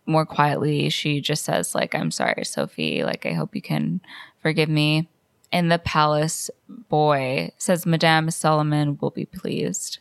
more 0.06 0.26
quietly, 0.26 0.90
she 0.90 1.20
just 1.20 1.44
says, 1.44 1.74
like, 1.74 1.94
I'm 1.94 2.10
sorry, 2.10 2.44
Sophie. 2.44 3.02
Like, 3.02 3.24
I 3.26 3.32
hope 3.32 3.54
you 3.54 3.62
can 3.62 4.00
forgive 4.44 4.68
me. 4.68 5.08
And 5.50 5.72
the 5.72 5.78
palace 5.78 6.50
boy 6.68 7.50
says, 7.56 7.86
Madame 7.86 8.28
Suliman 8.28 9.00
will 9.00 9.10
be 9.10 9.24
pleased. 9.24 10.00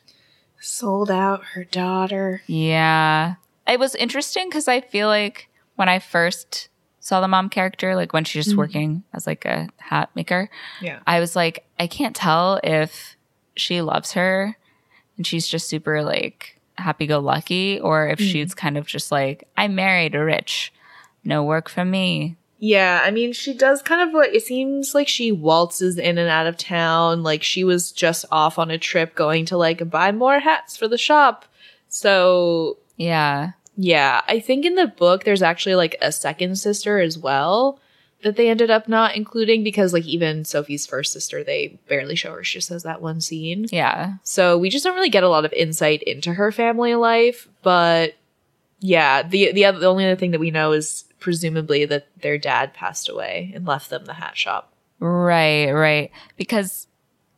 Sold 0.59 1.09
out 1.09 1.45
her 1.53 1.63
daughter. 1.63 2.41
Yeah. 2.45 3.35
It 3.65 3.79
was 3.79 3.95
interesting 3.95 4.49
because 4.49 4.67
I 4.67 4.81
feel 4.81 5.07
like 5.07 5.47
when 5.75 5.87
I 5.87 5.99
first 5.99 6.67
saw 6.99 7.21
the 7.21 7.29
mom 7.29 7.47
character, 7.49 7.95
like 7.95 8.11
when 8.11 8.25
she's 8.25 8.43
just 8.43 8.49
mm-hmm. 8.49 8.59
working 8.59 9.03
as 9.13 9.25
like 9.25 9.45
a 9.45 9.69
hat 9.77 10.09
maker, 10.13 10.49
Yeah. 10.81 10.99
I 11.07 11.21
was 11.21 11.37
like, 11.37 11.65
I 11.79 11.87
can't 11.87 12.15
tell 12.15 12.59
if 12.61 13.15
she 13.55 13.81
loves 13.81 14.11
her 14.13 14.57
and 15.15 15.25
she's 15.25 15.47
just 15.47 15.69
super 15.69 16.03
like 16.03 16.59
happy 16.77 17.07
go 17.07 17.19
lucky 17.19 17.79
or 17.79 18.09
if 18.09 18.19
mm-hmm. 18.19 18.27
she's 18.27 18.53
kind 18.53 18.77
of 18.77 18.87
just 18.87 19.09
like, 19.09 19.47
I'm 19.55 19.75
married 19.75 20.15
rich, 20.15 20.73
no 21.23 21.45
work 21.45 21.69
from 21.69 21.89
me. 21.91 22.35
Yeah, 22.65 23.01
I 23.03 23.11
mean, 23.11 23.33
she 23.33 23.53
does 23.53 23.81
kind 23.81 23.99
of 24.07 24.13
like, 24.13 24.33
it 24.33 24.41
seems 24.43 24.95
like 24.95 25.09
she 25.09 25.33
waltzes 25.33 25.97
in 25.97 26.17
and 26.17 26.29
out 26.29 26.47
of 26.47 26.55
town. 26.55 27.21
Like 27.21 27.43
she 27.43 27.65
was 27.65 27.91
just 27.91 28.23
off 28.31 28.57
on 28.57 28.71
a 28.71 28.77
trip 28.77 29.15
going 29.15 29.43
to 29.47 29.57
like 29.57 29.89
buy 29.89 30.13
more 30.13 30.39
hats 30.39 30.77
for 30.77 30.87
the 30.87 30.97
shop. 30.97 31.43
So, 31.89 32.77
Yeah. 32.95 33.51
yeah, 33.75 34.21
I 34.29 34.39
think 34.39 34.63
in 34.65 34.75
the 34.75 34.87
book 34.87 35.25
there's 35.25 35.41
actually 35.41 35.75
like 35.75 35.97
a 36.01 36.13
second 36.13 36.55
sister 36.55 36.99
as 36.99 37.17
well 37.17 37.79
that 38.23 38.37
they 38.37 38.47
ended 38.49 38.71
up 38.71 38.87
not 38.87 39.17
including 39.17 39.61
because 39.65 39.91
like 39.91 40.05
even 40.05 40.45
Sophie's 40.45 40.87
first 40.87 41.11
sister, 41.11 41.43
they 41.43 41.77
barely 41.89 42.15
show 42.15 42.31
her. 42.31 42.45
She 42.45 42.59
just 42.59 42.69
has 42.69 42.83
that 42.83 43.01
one 43.01 43.19
scene. 43.19 43.65
Yeah. 43.73 44.13
So 44.23 44.57
we 44.57 44.69
just 44.69 44.85
don't 44.85 44.95
really 44.95 45.09
get 45.09 45.25
a 45.25 45.29
lot 45.29 45.43
of 45.43 45.51
insight 45.51 46.01
into 46.03 46.33
her 46.33 46.49
family 46.49 46.95
life, 46.95 47.49
but 47.61 48.13
yeah, 48.79 49.21
the 49.23 49.51
the 49.51 49.65
other 49.65 49.79
the 49.79 49.87
only 49.87 50.05
other 50.05 50.15
thing 50.15 50.31
that 50.31 50.39
we 50.39 50.51
know 50.51 50.71
is 50.71 51.03
presumably 51.23 51.85
that 51.85 52.07
their 52.21 52.37
dad 52.37 52.73
passed 52.73 53.09
away 53.09 53.51
and 53.55 53.65
left 53.65 53.89
them 53.89 54.05
the 54.05 54.13
hat 54.13 54.37
shop. 54.37 54.73
Right, 54.99 55.71
right. 55.71 56.11
Because 56.37 56.87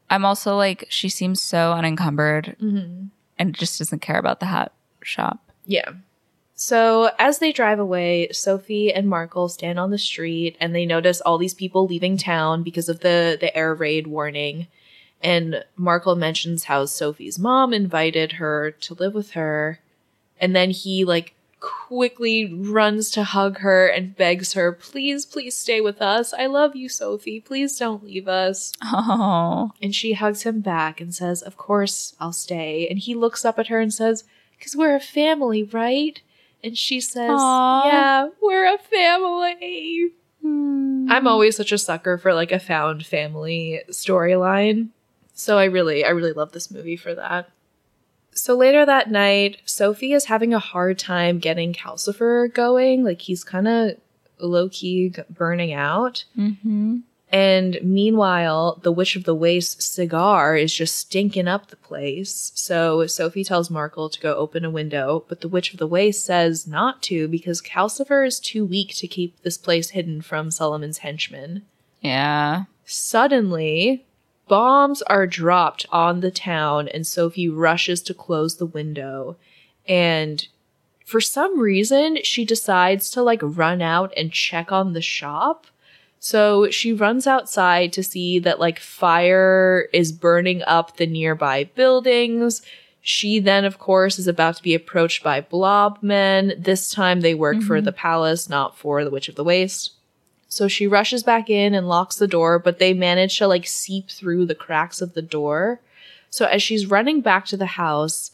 I'm 0.10 0.26
also 0.26 0.57
like, 0.57 0.88
she 0.90 1.07
seems 1.07 1.41
so 1.41 1.72
unencumbered 1.72 2.57
mm-hmm. 2.62 3.06
and 3.38 3.53
just 3.53 3.80
doesn't 3.80 4.02
care 4.02 4.18
about 4.18 4.40
the 4.40 4.48
hat 4.48 4.74
shop. 5.02 5.52
Yeah. 5.66 5.91
So 6.56 7.12
as 7.20 7.40
they 7.40 7.52
drive 7.52 7.80
away, 7.80 8.30
Sophie 8.32 8.91
and 8.91 9.07
Markl 9.07 9.49
stand 9.49 9.80
on 9.80 9.91
the 9.91 9.98
street 9.98 10.57
and 10.60 10.74
they 10.74 10.86
notice 10.86 11.22
all 11.22 11.38
these 11.38 11.53
people 11.53 11.86
leaving 11.86 12.18
town 12.18 12.64
because 12.64 12.90
of 12.90 13.02
the 13.02 13.38
the 13.40 13.56
air 13.56 13.76
raid 13.76 14.07
warning. 14.07 14.68
And 15.22 15.64
Markl 15.78 16.18
mentions 16.18 16.66
how 16.66 16.86
Sophie's 16.86 17.38
mom 17.38 17.74
invited 17.74 18.34
her 18.34 18.72
to 18.72 18.94
live 18.94 19.14
with 19.14 19.32
her. 19.32 19.80
And 20.40 20.56
then 20.56 20.72
he 20.72 21.03
like 21.03 21.35
quickly 21.88 22.54
runs 22.54 23.10
to 23.12 23.24
hug 23.24 23.60
her 23.60 23.88
and 23.88 24.16
begs 24.16 24.54
her, 24.54 24.72
"Please, 24.72 25.26
please 25.26 25.58
stay 25.58 25.82
with 25.82 26.02
us. 26.02 26.34
I 26.34 26.46
love 26.46 26.76
you, 26.76 26.90
Sophie. 26.90 27.40
Please 27.40 27.78
don't 27.80 28.04
leave 28.04 28.28
us." 28.28 28.72
Oh, 28.84 29.72
And 29.82 29.94
she 29.96 30.14
hugs 30.14 30.44
him 30.44 30.62
back 30.62 31.02
and 31.02 31.14
says, 31.14 31.42
Of 31.42 31.58
course 31.58 32.16
I'll 32.20 32.34
stay. 32.34 32.88
And 32.88 33.00
he 33.00 33.16
looks 33.16 33.44
up 33.46 33.58
at 33.60 33.68
her 33.68 33.80
and 33.80 33.94
says, 33.94 34.24
Because 34.58 34.76
we're 34.76 34.96
a 34.96 35.00
family, 35.00 35.64
right? 35.64 36.22
And 36.64 36.78
she 36.78 37.00
says, 37.02 37.32
Aw. 37.34 37.88
Yeah, 37.88 38.30
we're 38.42 38.74
a 38.74 38.78
family. 38.78 40.12
Hmm. 40.42 41.08
I'm 41.10 41.28
always 41.28 41.56
such 41.58 41.72
a 41.72 41.78
sucker 41.78 42.18
for 42.18 42.34
like 42.34 42.52
a 42.52 42.60
found 42.60 43.06
family 43.06 43.82
storyline. 43.90 44.90
So 45.34 45.58
I 45.58 45.66
really, 45.66 46.06
I 46.06 46.10
really 46.10 46.34
love 46.34 46.52
this 46.52 46.72
movie 46.72 46.96
for 46.98 47.14
that. 47.16 47.50
So 48.36 48.56
later 48.56 48.86
that 48.86 49.10
night, 49.10 49.57
Sophie 49.66 50.14
is 50.14 50.26
having 50.26 50.53
a 50.53 50.60
hard 50.60 50.99
time 50.99 51.40
getting 51.40 51.74
Calcifer 51.74 52.53
going. 52.53 53.03
Like 53.03 53.22
he's 53.22 53.44
kind 53.44 53.68
of 53.68 53.98
low 54.40 54.70
key 54.70 55.14
burning 55.30 55.74
out. 55.74 56.26
Mm-hmm. 56.38 56.98
And 57.32 57.80
meanwhile, 57.82 58.80
the 58.84 58.91
Witch 58.91 59.16
of 59.16 59.24
the 59.24 59.36
Waste 59.36 59.82
cigar 59.82 60.56
is 60.56 60.74
just 60.74 60.95
stinking 60.95 61.48
up 61.48 61.68
the 61.68 61.76
place. 61.76 62.52
So 62.56 63.07
Sophie 63.07 63.44
tells 63.44 63.70
Markl 63.70 64.12
to 64.12 64.20
go 64.20 64.36
open 64.36 64.64
a 64.64 64.70
window, 64.70 65.26
but 65.28 65.41
the 65.41 65.48
Witch 65.48 65.74
of 65.74 65.80
the 65.80 65.88
Waste 65.88 66.24
says 66.24 66.68
not 66.68 67.02
to 67.03 67.28
because 67.28 67.62
Calcifer 67.62 68.26
is 68.26 68.40
too 68.40 68.66
weak 68.66 68.94
to 68.95 69.07
keep 69.07 69.41
this 69.41 69.57
place 69.57 69.90
hidden 69.90 70.22
from 70.22 70.49
Suliman's 70.49 70.99
henchmen. 70.99 71.64
Yeah. 71.99 72.66
Suddenly, 72.86 74.06
bombs 74.48 75.02
are 75.04 75.28
dropped 75.28 75.86
on 75.92 76.20
the 76.20 76.32
town, 76.32 76.88
and 76.88 77.06
Sophie 77.06 77.50
rushes 77.50 78.02
to 78.04 78.14
close 78.14 78.58
the 78.58 78.66
window. 78.66 79.38
And 79.88 80.48
for 81.06 81.22
some 81.22 81.60
reason, 81.60 82.20
she 82.24 82.46
decides 82.46 83.10
to 83.12 83.22
like 83.22 83.40
run 83.42 83.82
out 83.82 84.12
and 84.18 84.32
check 84.32 84.72
on 84.72 84.94
the 84.94 85.02
shop. 85.02 85.68
So 86.20 86.72
she 86.72 86.92
runs 86.92 87.28
outside 87.28 87.94
to 87.94 88.04
see 88.04 88.40
that 88.40 88.60
like 88.60 88.80
fire 88.80 89.88
is 89.94 90.12
burning 90.12 90.64
up 90.64 90.98
the 90.98 91.06
nearby 91.06 91.66
buildings. 91.76 92.64
She 93.02 93.38
then, 93.40 93.66
of 93.66 93.78
course, 93.78 94.18
is 94.18 94.28
about 94.28 94.56
to 94.56 94.64
be 94.64 94.74
approached 94.74 95.24
by 95.24 95.42
blob 95.42 96.00
men. 96.02 96.54
This 96.58 96.90
time 96.90 97.22
they 97.22 97.36
work 97.36 97.62
for 97.62 97.78
mm-hmm. 97.78 97.86
the 97.86 97.92
palace, 97.92 98.50
not 98.50 98.76
for 98.76 99.04
the 99.04 99.12
Witch 99.12 99.30
of 99.30 99.36
the 99.36 99.44
Waste. 99.44 99.92
So 100.48 100.68
she 100.68 100.88
rushes 100.88 101.24
back 101.24 101.50
in 101.50 101.74
and 101.74 101.88
locks 101.88 102.16
the 102.16 102.28
door, 102.28 102.60
but 102.60 102.80
they 102.80 102.94
manage 102.94 103.38
to 103.38 103.48
like 103.48 103.68
seep 103.68 104.10
through 104.10 104.46
the 104.46 104.56
cracks 104.56 105.02
of 105.02 105.14
the 105.14 105.22
door. 105.22 105.82
So 106.30 106.46
as 106.46 106.62
she's 106.62 106.88
running 106.88 107.22
back 107.22 107.46
to 107.48 107.58
the 107.58 107.66
house, 107.66 108.32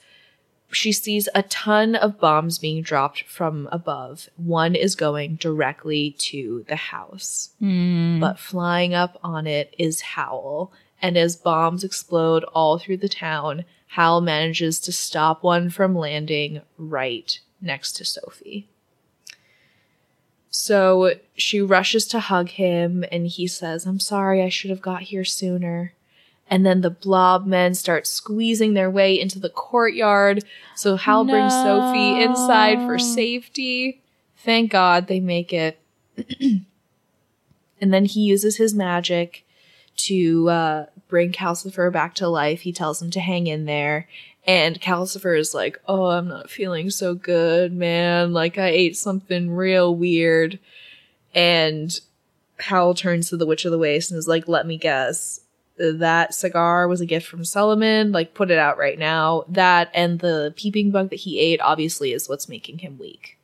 she 0.72 0.92
sees 0.92 1.28
a 1.36 1.44
ton 1.44 1.96
of 1.96 2.20
bombs 2.20 2.58
being 2.58 2.82
dropped 2.82 3.24
from 3.24 3.68
above. 3.72 4.30
One 4.38 4.76
is 4.76 4.96
going 4.96 5.36
directly 5.36 6.12
to 6.20 6.66
the 6.68 6.76
house. 6.76 7.50
Hmm. 7.60 8.20
But 8.20 8.40
flying 8.40 8.94
up 8.94 9.20
on 9.24 9.48
it 9.48 9.76
is 9.78 10.02
Howl. 10.02 10.72
And 11.02 11.18
as 11.18 11.36
bombs 11.36 11.84
explode 11.84 12.44
all 12.46 12.78
through 12.78 12.98
the 12.98 13.10
town, 13.10 13.66
Howl 13.88 14.22
manages 14.22 14.80
to 14.82 14.92
stop 14.92 15.44
one 15.44 15.70
from 15.70 15.96
landing 15.96 16.62
right 16.78 17.40
next 17.60 17.94
to 17.94 18.06
Sophie. 18.06 18.70
So 20.52 21.14
she 21.36 21.61
rushes 21.61 22.06
to 22.07 22.19
hug 22.19 22.49
him, 22.49 23.06
and 23.10 23.26
he 23.26 23.48
says, 23.48 23.86
I'm 23.86 24.02
sorry, 24.02 24.44
I 24.44 24.49
should 24.49 24.69
have 24.69 24.82
got 24.82 25.03
here 25.03 25.23
sooner. 25.23 25.94
And 26.49 26.65
then 26.65 26.82
the 26.82 26.90
blob 26.90 27.48
men 27.48 27.73
start 27.73 28.06
squeezing 28.06 28.73
their 28.73 28.91
way 28.91 29.18
into 29.18 29.40
the 29.40 29.49
courtyard. 29.49 30.44
So 30.76 30.98
Howl 30.98 31.23
brings 31.23 31.53
Sophie 31.53 32.22
inside 32.22 32.86
for 32.86 32.99
safety. 32.99 34.02
Thank 34.36 34.72
God 34.72 35.07
they 35.07 35.22
make 35.22 35.53
it. 35.53 35.80
and 36.41 36.65
then 37.80 38.03
he 38.03 38.19
uses 38.19 38.57
his 38.57 38.73
magic 38.73 39.45
to 39.95 40.49
uh, 40.49 40.86
bring 41.07 41.32
Calcifer 41.32 41.90
back 41.94 42.15
to 42.15 42.28
life. 42.28 42.61
He 42.61 42.73
tells 42.73 43.02
him 43.02 43.11
to 43.11 43.22
hang 43.22 43.48
in 43.48 43.64
there. 43.64 44.10
And 44.46 44.82
Calcifer 44.82 45.38
is 45.38 45.54
like, 45.54 45.80
Oh, 45.88 46.06
I'm 46.06 46.28
not 46.28 46.50
feeling 46.50 46.90
so 46.90 47.14
good, 47.14 47.74
man. 47.74 48.34
Like, 48.34 48.58
I 48.58 48.68
ate 48.68 48.98
something 48.98 49.52
real 49.52 49.96
weird. 49.96 50.60
And 51.34 52.00
Howl 52.60 52.94
turns 52.94 53.30
to 53.30 53.38
the 53.38 53.46
Witch 53.46 53.66
of 53.66 53.72
the 53.72 53.78
Waste 53.78 54.12
and 54.12 54.18
is 54.18 54.28
like, 54.28 54.48
Let 54.48 54.66
me 54.66 54.78
guess. 54.78 55.42
That 55.78 56.34
cigar 56.34 56.88
was 56.88 57.02
a 57.02 57.08
gift 57.08 57.28
from 57.28 57.42
Suliman. 57.42 58.14
Like, 58.14 58.34
put 58.34 58.52
it 58.52 58.58
out 58.60 58.78
right 58.78 59.00
now. 59.00 59.46
That 59.48 59.90
and 59.94 60.20
the 60.20 60.54
peeping 60.56 60.92
bug 60.92 61.10
that 61.10 61.22
he 61.22 61.40
ate 61.40 61.62
obviously 61.62 62.12
is 62.12 62.30
what's 62.30 62.50
making 62.50 62.80
him 62.80 63.00
weak. 63.00 63.38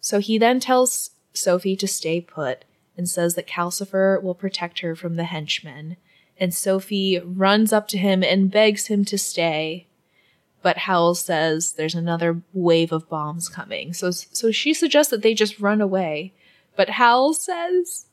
So 0.00 0.20
he 0.20 0.38
then 0.38 0.58
tells 0.58 1.10
Sophie 1.32 1.76
to 1.76 1.86
stay 1.86 2.20
put 2.20 2.64
and 2.96 3.08
says 3.08 3.34
that 3.34 3.46
Calcifer 3.46 4.20
will 4.22 4.34
protect 4.34 4.80
her 4.80 4.96
from 4.96 5.16
the 5.16 5.24
henchmen. 5.24 5.96
And 6.38 6.54
Sophie 6.54 7.20
runs 7.24 7.72
up 7.72 7.88
to 7.88 7.98
him 7.98 8.22
and 8.22 8.50
begs 8.50 8.86
him 8.86 9.04
to 9.06 9.18
stay. 9.18 9.86
But 10.68 10.76
Howl 10.76 11.14
says 11.14 11.72
there's 11.72 11.94
another 11.94 12.42
wave 12.52 12.92
of 12.92 13.08
bombs 13.08 13.48
coming. 13.48 13.94
So 13.94 14.10
so 14.10 14.50
she 14.50 14.74
suggests 14.74 15.10
that 15.10 15.22
they 15.22 15.32
just 15.32 15.58
run 15.58 15.80
away. 15.80 16.34
But 16.76 16.90
Howl 16.90 17.32
says, 17.32 18.04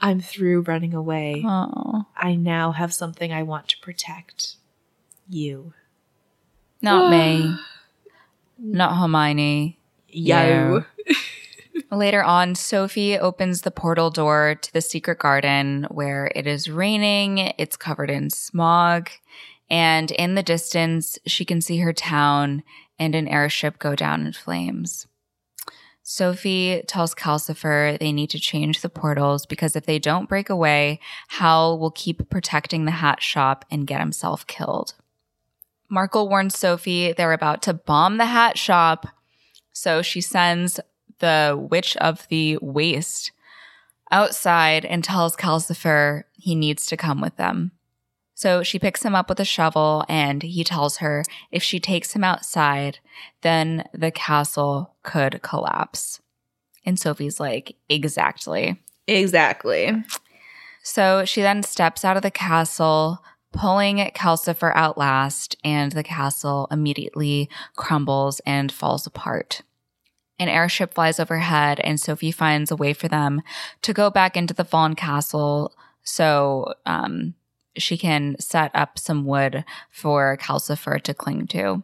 I'm 0.00 0.20
through 0.20 0.60
running 0.60 0.94
away. 0.94 1.42
Oh, 1.44 2.06
I 2.16 2.36
now 2.36 2.70
have 2.70 2.94
something 2.94 3.32
I 3.32 3.42
want 3.42 3.66
to 3.70 3.80
protect. 3.80 4.54
You. 5.28 5.72
not 6.80 7.10
me. 7.10 7.56
Not 8.56 8.96
Hermione. 8.96 9.76
Yo. 10.06 10.84
Later 11.90 12.22
on, 12.22 12.54
Sophie 12.54 13.18
opens 13.18 13.62
the 13.62 13.72
portal 13.72 14.10
door 14.10 14.54
to 14.62 14.72
the 14.72 14.80
secret 14.80 15.18
garden 15.18 15.88
where 15.90 16.30
it 16.36 16.46
is 16.46 16.70
raining, 16.70 17.52
it's 17.58 17.76
covered 17.76 18.10
in 18.10 18.30
smog, 18.30 19.10
and 19.74 20.12
in 20.12 20.36
the 20.36 20.42
distance, 20.44 21.18
she 21.26 21.44
can 21.44 21.60
see 21.60 21.78
her 21.78 21.92
town 21.92 22.62
and 22.96 23.16
an 23.16 23.26
airship 23.26 23.80
go 23.80 23.96
down 23.96 24.24
in 24.24 24.32
flames. 24.32 25.08
Sophie 26.04 26.84
tells 26.86 27.12
Calcifer 27.12 27.98
they 27.98 28.12
need 28.12 28.30
to 28.30 28.38
change 28.38 28.82
the 28.82 28.88
portals 28.88 29.46
because 29.46 29.74
if 29.74 29.84
they 29.84 29.98
don't 29.98 30.28
break 30.28 30.48
away, 30.48 31.00
Howl 31.26 31.76
will 31.76 31.90
keep 31.90 32.30
protecting 32.30 32.84
the 32.84 32.92
hat 32.92 33.20
shop 33.20 33.64
and 33.68 33.84
get 33.84 33.98
himself 33.98 34.46
killed. 34.46 34.94
Markl 35.90 36.28
warns 36.28 36.56
Sophie 36.56 37.12
they're 37.12 37.32
about 37.32 37.60
to 37.62 37.74
bomb 37.74 38.18
the 38.18 38.26
hat 38.26 38.56
shop, 38.56 39.08
so 39.72 40.02
she 40.02 40.20
sends 40.20 40.78
the 41.18 41.58
Witch 41.60 41.96
of 41.96 42.28
the 42.28 42.58
Waste 42.62 43.32
outside 44.12 44.84
and 44.84 45.02
tells 45.02 45.34
Calcifer 45.34 46.22
he 46.34 46.54
needs 46.54 46.86
to 46.86 46.96
come 46.96 47.20
with 47.20 47.34
them. 47.38 47.72
So 48.44 48.62
she 48.62 48.78
picks 48.78 49.02
him 49.02 49.14
up 49.14 49.30
with 49.30 49.40
a 49.40 49.44
shovel 49.46 50.04
and 50.06 50.42
he 50.42 50.64
tells 50.64 50.98
her 50.98 51.24
if 51.50 51.62
she 51.62 51.80
takes 51.80 52.12
him 52.12 52.22
outside, 52.22 52.98
then 53.40 53.88
the 53.94 54.10
castle 54.10 54.96
could 55.02 55.40
collapse. 55.40 56.20
And 56.84 57.00
Sophie's 57.00 57.40
like, 57.40 57.76
exactly. 57.88 58.82
Exactly. 59.06 60.04
So 60.82 61.24
she 61.24 61.40
then 61.40 61.62
steps 61.62 62.04
out 62.04 62.18
of 62.18 62.22
the 62.22 62.30
castle, 62.30 63.24
pulling 63.50 63.96
Calcifer 64.14 64.76
out 64.76 64.98
last, 64.98 65.56
and 65.64 65.92
the 65.92 66.04
castle 66.04 66.68
immediately 66.70 67.48
crumbles 67.76 68.42
and 68.44 68.70
falls 68.70 69.06
apart. 69.06 69.62
An 70.38 70.50
airship 70.50 70.92
flies 70.92 71.18
overhead, 71.18 71.80
and 71.80 71.98
Sophie 71.98 72.30
finds 72.30 72.70
a 72.70 72.76
way 72.76 72.92
for 72.92 73.08
them 73.08 73.40
to 73.80 73.94
go 73.94 74.10
back 74.10 74.36
into 74.36 74.52
the 74.52 74.66
fallen 74.66 74.94
castle 74.94 75.74
so 76.04 76.74
um, 76.84 77.34
she 77.76 77.96
can 77.96 78.36
set 78.38 78.70
up 78.74 78.98
some 78.98 79.24
wood 79.24 79.64
for 79.90 80.36
Calcifer 80.36 81.00
to 81.02 81.14
cling 81.14 81.46
to. 81.48 81.82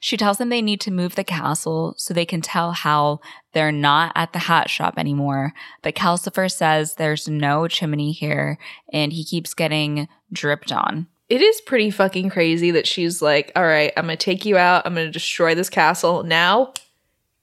She 0.00 0.16
tells 0.16 0.38
them 0.38 0.48
they 0.48 0.62
need 0.62 0.80
to 0.82 0.92
move 0.92 1.14
the 1.14 1.24
castle 1.24 1.94
so 1.96 2.14
they 2.14 2.24
can 2.24 2.40
tell 2.40 2.72
how 2.72 3.20
they're 3.52 3.72
not 3.72 4.12
at 4.14 4.32
the 4.32 4.38
hat 4.38 4.70
shop 4.70 4.94
anymore. 4.96 5.52
But 5.82 5.94
Calcifer 5.94 6.50
says 6.50 6.94
there's 6.94 7.28
no 7.28 7.66
chimney 7.66 8.12
here 8.12 8.58
and 8.92 9.12
he 9.12 9.24
keeps 9.24 9.54
getting 9.54 10.08
dripped 10.32 10.70
on. 10.70 11.08
It 11.28 11.42
is 11.42 11.60
pretty 11.60 11.90
fucking 11.90 12.30
crazy 12.30 12.70
that 12.70 12.86
she's 12.86 13.20
like, 13.20 13.52
all 13.54 13.66
right, 13.66 13.92
I'm 13.96 14.06
to 14.08 14.16
take 14.16 14.44
you 14.44 14.56
out. 14.56 14.86
I'm 14.86 14.94
to 14.94 15.10
destroy 15.10 15.54
this 15.54 15.68
castle. 15.68 16.22
Now, 16.22 16.72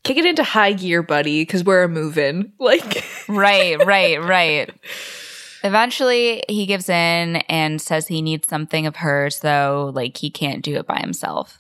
kick 0.04 0.18
it 0.18 0.26
into 0.26 0.44
high 0.44 0.74
gear, 0.74 1.04
buddy, 1.04 1.42
because 1.42 1.64
we're 1.64 1.84
a 1.84 1.90
moving. 1.90 2.54
Like, 2.60 3.06
right, 3.28 3.84
right, 3.86 4.22
right. 4.22 4.74
Eventually, 5.66 6.44
he 6.48 6.68
gives 6.68 6.90
in 6.90 7.38
and 7.50 7.82
says 7.82 8.08
he 8.08 8.22
needs 8.22 8.48
something 8.48 8.86
of 8.86 8.98
hers, 8.98 9.40
though, 9.40 9.92
like 9.96 10.18
he 10.18 10.30
can't 10.30 10.64
do 10.64 10.76
it 10.76 10.86
by 10.86 10.98
himself. 11.00 11.58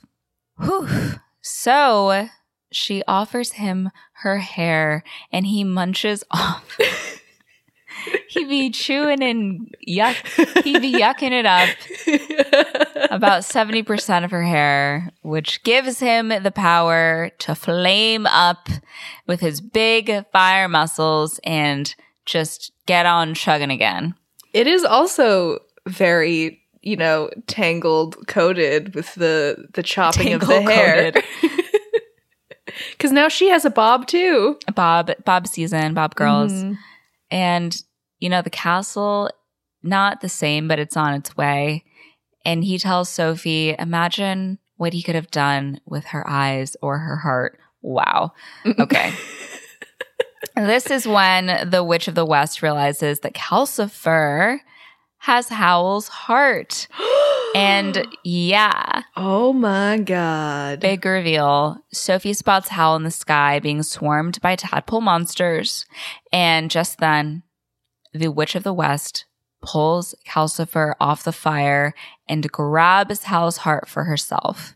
Whew. 0.59 0.87
So 1.41 2.29
she 2.71 3.01
offers 3.07 3.53
him 3.53 3.89
her 4.17 4.37
hair 4.37 5.03
and 5.31 5.47
he 5.47 5.63
munches 5.63 6.23
off. 6.31 6.77
he 8.29 8.45
be 8.45 8.69
chewing 8.69 9.23
and 9.23 9.73
yuck. 9.87 10.15
He 10.63 10.77
be 10.77 10.93
yucking 10.93 11.31
it 11.31 11.47
up 11.47 11.69
about 13.09 13.41
70% 13.41 14.23
of 14.23 14.29
her 14.29 14.43
hair, 14.43 15.09
which 15.23 15.63
gives 15.63 15.99
him 15.99 16.29
the 16.29 16.51
power 16.51 17.31
to 17.39 17.55
flame 17.55 18.27
up 18.27 18.69
with 19.25 19.39
his 19.39 19.61
big 19.61 20.25
fire 20.31 20.67
muscles 20.67 21.39
and 21.43 21.95
just 22.25 22.71
get 22.85 23.05
on 23.05 23.33
chugging 23.33 23.71
again. 23.71 24.15
it 24.53 24.67
is 24.67 24.83
also 24.83 25.59
very, 25.87 26.61
you 26.81 26.95
know, 26.95 27.29
tangled 27.47 28.15
coated 28.27 28.95
with 28.95 29.13
the 29.15 29.67
the 29.73 29.83
chopping 29.83 30.33
of 30.33 30.41
the 30.41 30.61
hair. 30.61 31.11
Because 32.91 33.11
now 33.11 33.27
she 33.29 33.49
has 33.49 33.65
a 33.65 33.69
bob 33.69 34.07
too. 34.07 34.57
Bob, 34.73 35.11
Bob 35.25 35.47
season, 35.47 35.93
Bob 35.93 36.15
girls. 36.15 36.51
Mhm. 36.51 36.77
And, 37.31 37.75
you 38.19 38.29
know, 38.29 38.41
the 38.41 38.49
castle, 38.49 39.29
not 39.83 40.21
the 40.21 40.29
same, 40.29 40.67
but 40.67 40.79
it's 40.79 40.95
on 40.97 41.13
its 41.15 41.35
way. 41.35 41.83
And 42.45 42.63
he 42.63 42.77
tells 42.77 43.09
Sophie, 43.09 43.75
imagine 43.77 44.59
what 44.77 44.93
he 44.93 45.01
could 45.01 45.15
have 45.15 45.31
done 45.31 45.79
with 45.85 46.05
her 46.07 46.27
eyes 46.29 46.75
or 46.81 46.99
her 46.99 47.17
heart. 47.17 47.59
Wow. 47.81 48.33
Okay. 48.79 49.11
This 50.55 50.89
is 50.89 51.07
when 51.07 51.69
the 51.69 51.83
Witch 51.83 52.07
of 52.07 52.15
the 52.15 52.25
West 52.25 52.61
realizes 52.61 53.19
that 53.21 53.33
Calcifer 53.33 54.59
has 55.19 55.49
Howl's 55.49 56.07
heart. 56.07 56.87
And 57.55 58.05
yeah, 58.25 59.03
oh 59.15 59.53
my 59.53 59.97
god. 59.99 60.81
big 60.81 61.05
reveal. 61.05 61.77
Sophie 61.93 62.33
spots 62.33 62.67
Howl 62.67 62.97
in 62.97 63.03
the 63.03 63.11
sky 63.11 63.59
being 63.59 63.81
swarmed 63.81 64.41
by 64.41 64.57
tadpole 64.57 64.99
monsters. 64.99 65.85
And 66.33 66.69
just 66.69 66.97
then, 66.97 67.43
the 68.13 68.27
Witch 68.27 68.55
of 68.55 68.63
the 68.63 68.73
West 68.73 69.23
pulls 69.61 70.13
Calcifer 70.27 70.95
off 70.99 71.23
the 71.23 71.31
fire 71.31 71.93
and 72.27 72.51
grabs 72.51 73.23
Howl's 73.23 73.57
heart 73.57 73.87
for 73.87 74.03
herself. 74.03 74.75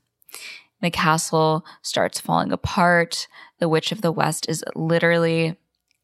The 0.82 0.90
castle 0.90 1.66
starts 1.82 2.22
falling 2.22 2.54
apart. 2.54 3.28
The 3.60 3.68
Witch 3.68 3.92
of 3.92 4.02
the 4.02 4.14
West 4.14 4.48
is 4.48 4.64
literally, 4.74 5.58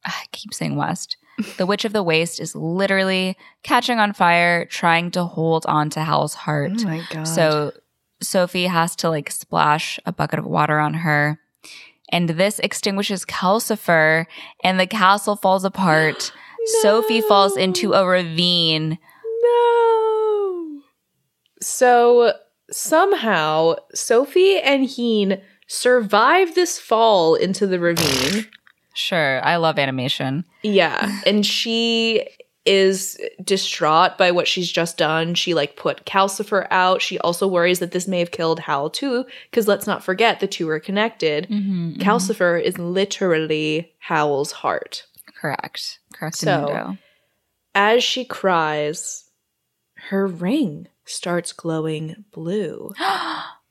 I 0.06 0.23
keep 0.32 0.53
saying 0.53 0.76
West. 0.76 1.18
The 1.57 1.65
Witch 1.65 1.84
of 1.84 1.91
the 1.94 2.03
Waste 2.03 2.40
is 2.40 2.56
literally 2.56 3.36
catching 3.64 3.99
on 3.99 4.14
fire, 4.14 4.65
trying 4.65 5.11
to 5.11 5.26
hold 5.26 5.65
on 5.65 5.90
to 5.91 6.02
Howl's 6.03 6.34
heart. 6.36 6.72
Oh 6.80 6.84
my 6.86 7.02
god. 7.10 7.23
So 7.27 7.73
Sophie 8.22 8.68
has 8.68 8.95
to 8.98 9.10
like 9.10 9.30
splash 9.32 9.99
a 10.06 10.14
bucket 10.14 10.40
of 10.40 10.45
water 10.45 10.80
on 10.80 10.94
her. 10.94 11.40
and 12.10 12.30
this 12.30 12.60
extinguishes 12.60 13.26
Calcifer, 13.26 14.27
and 14.64 14.80
the 14.80 14.88
castle 14.88 15.36
falls 15.36 15.65
apart. 15.65 16.32
Sophie 16.82 17.22
falls 17.22 17.57
into 17.57 17.94
a 17.94 18.06
ravine. 18.07 18.98
No. 19.44 20.82
So 21.61 22.34
somehow 22.72 23.76
Sophie 23.94 24.60
and 24.60 24.86
Heen 24.86 25.41
survive 25.68 26.56
this 26.56 26.80
fall 26.80 27.36
into 27.36 27.65
the 27.68 27.80
ravine. 27.80 28.45
Sure, 28.95 29.45
I 29.45 29.57
love 29.57 29.77
animation. 29.77 30.45
Yeah, 30.63 31.22
and 31.27 31.45
she 31.45 32.27
is 32.65 33.19
distraught 33.43 34.17
by 34.17 34.31
what 34.31 34.47
she's 34.47 34.72
just 34.72 34.97
done. 34.97 35.35
She 35.35 35.53
like 35.53 35.76
put 35.76 36.03
Calcifer 36.05 36.65
out. 36.72 36.99
She 37.01 37.19
also 37.19 37.47
worries 37.47 37.77
that 37.80 37.91
this 37.91 38.07
may 38.07 38.17
have 38.19 38.31
killed 38.31 38.59
Howl 38.61 38.89
too, 38.89 39.26
because 39.51 39.67
let's 39.67 39.85
not 39.85 40.03
forget 40.03 40.39
the 40.39 40.47
two 40.47 40.67
are 40.69 40.80
connected. 40.80 41.47
Mm-hmm, 41.47 42.01
Calcifer 42.01 42.59
is 42.59 42.80
literally 42.80 43.93
Howl's 43.99 44.51
heart. 44.51 45.05
Correct. 45.39 45.99
Correct. 46.13 46.38
So- 46.38 46.95
As 47.76 48.03
she 48.03 48.26
cries, 48.26 49.26
her 50.09 50.26
ring 50.26 50.88
starts 51.03 51.51
glowing 51.53 52.26
blue. 52.31 52.91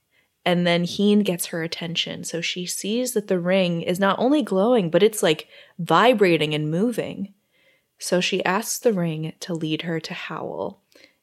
And 0.44 0.66
then 0.66 0.84
Heen 0.84 1.20
gets 1.20 1.46
her 1.46 1.62
attention. 1.62 2.24
So 2.24 2.40
she 2.40 2.66
sees 2.66 3.12
that 3.12 3.28
the 3.28 3.38
ring 3.38 3.82
is 3.82 3.98
not 3.98 4.18
only 4.18 4.42
glowing, 4.42 4.90
but 4.90 5.02
it's 5.02 5.22
like 5.22 5.48
vibrating 5.78 6.54
and 6.54 6.70
moving. 6.70 7.32
So 7.98 8.20
she 8.20 8.44
asks 8.44 8.78
the 8.78 8.92
ring 8.92 9.32
to 9.40 9.54
lead 9.54 9.82
her 9.82 10.00
to 10.00 10.14
Howl. 10.14 10.82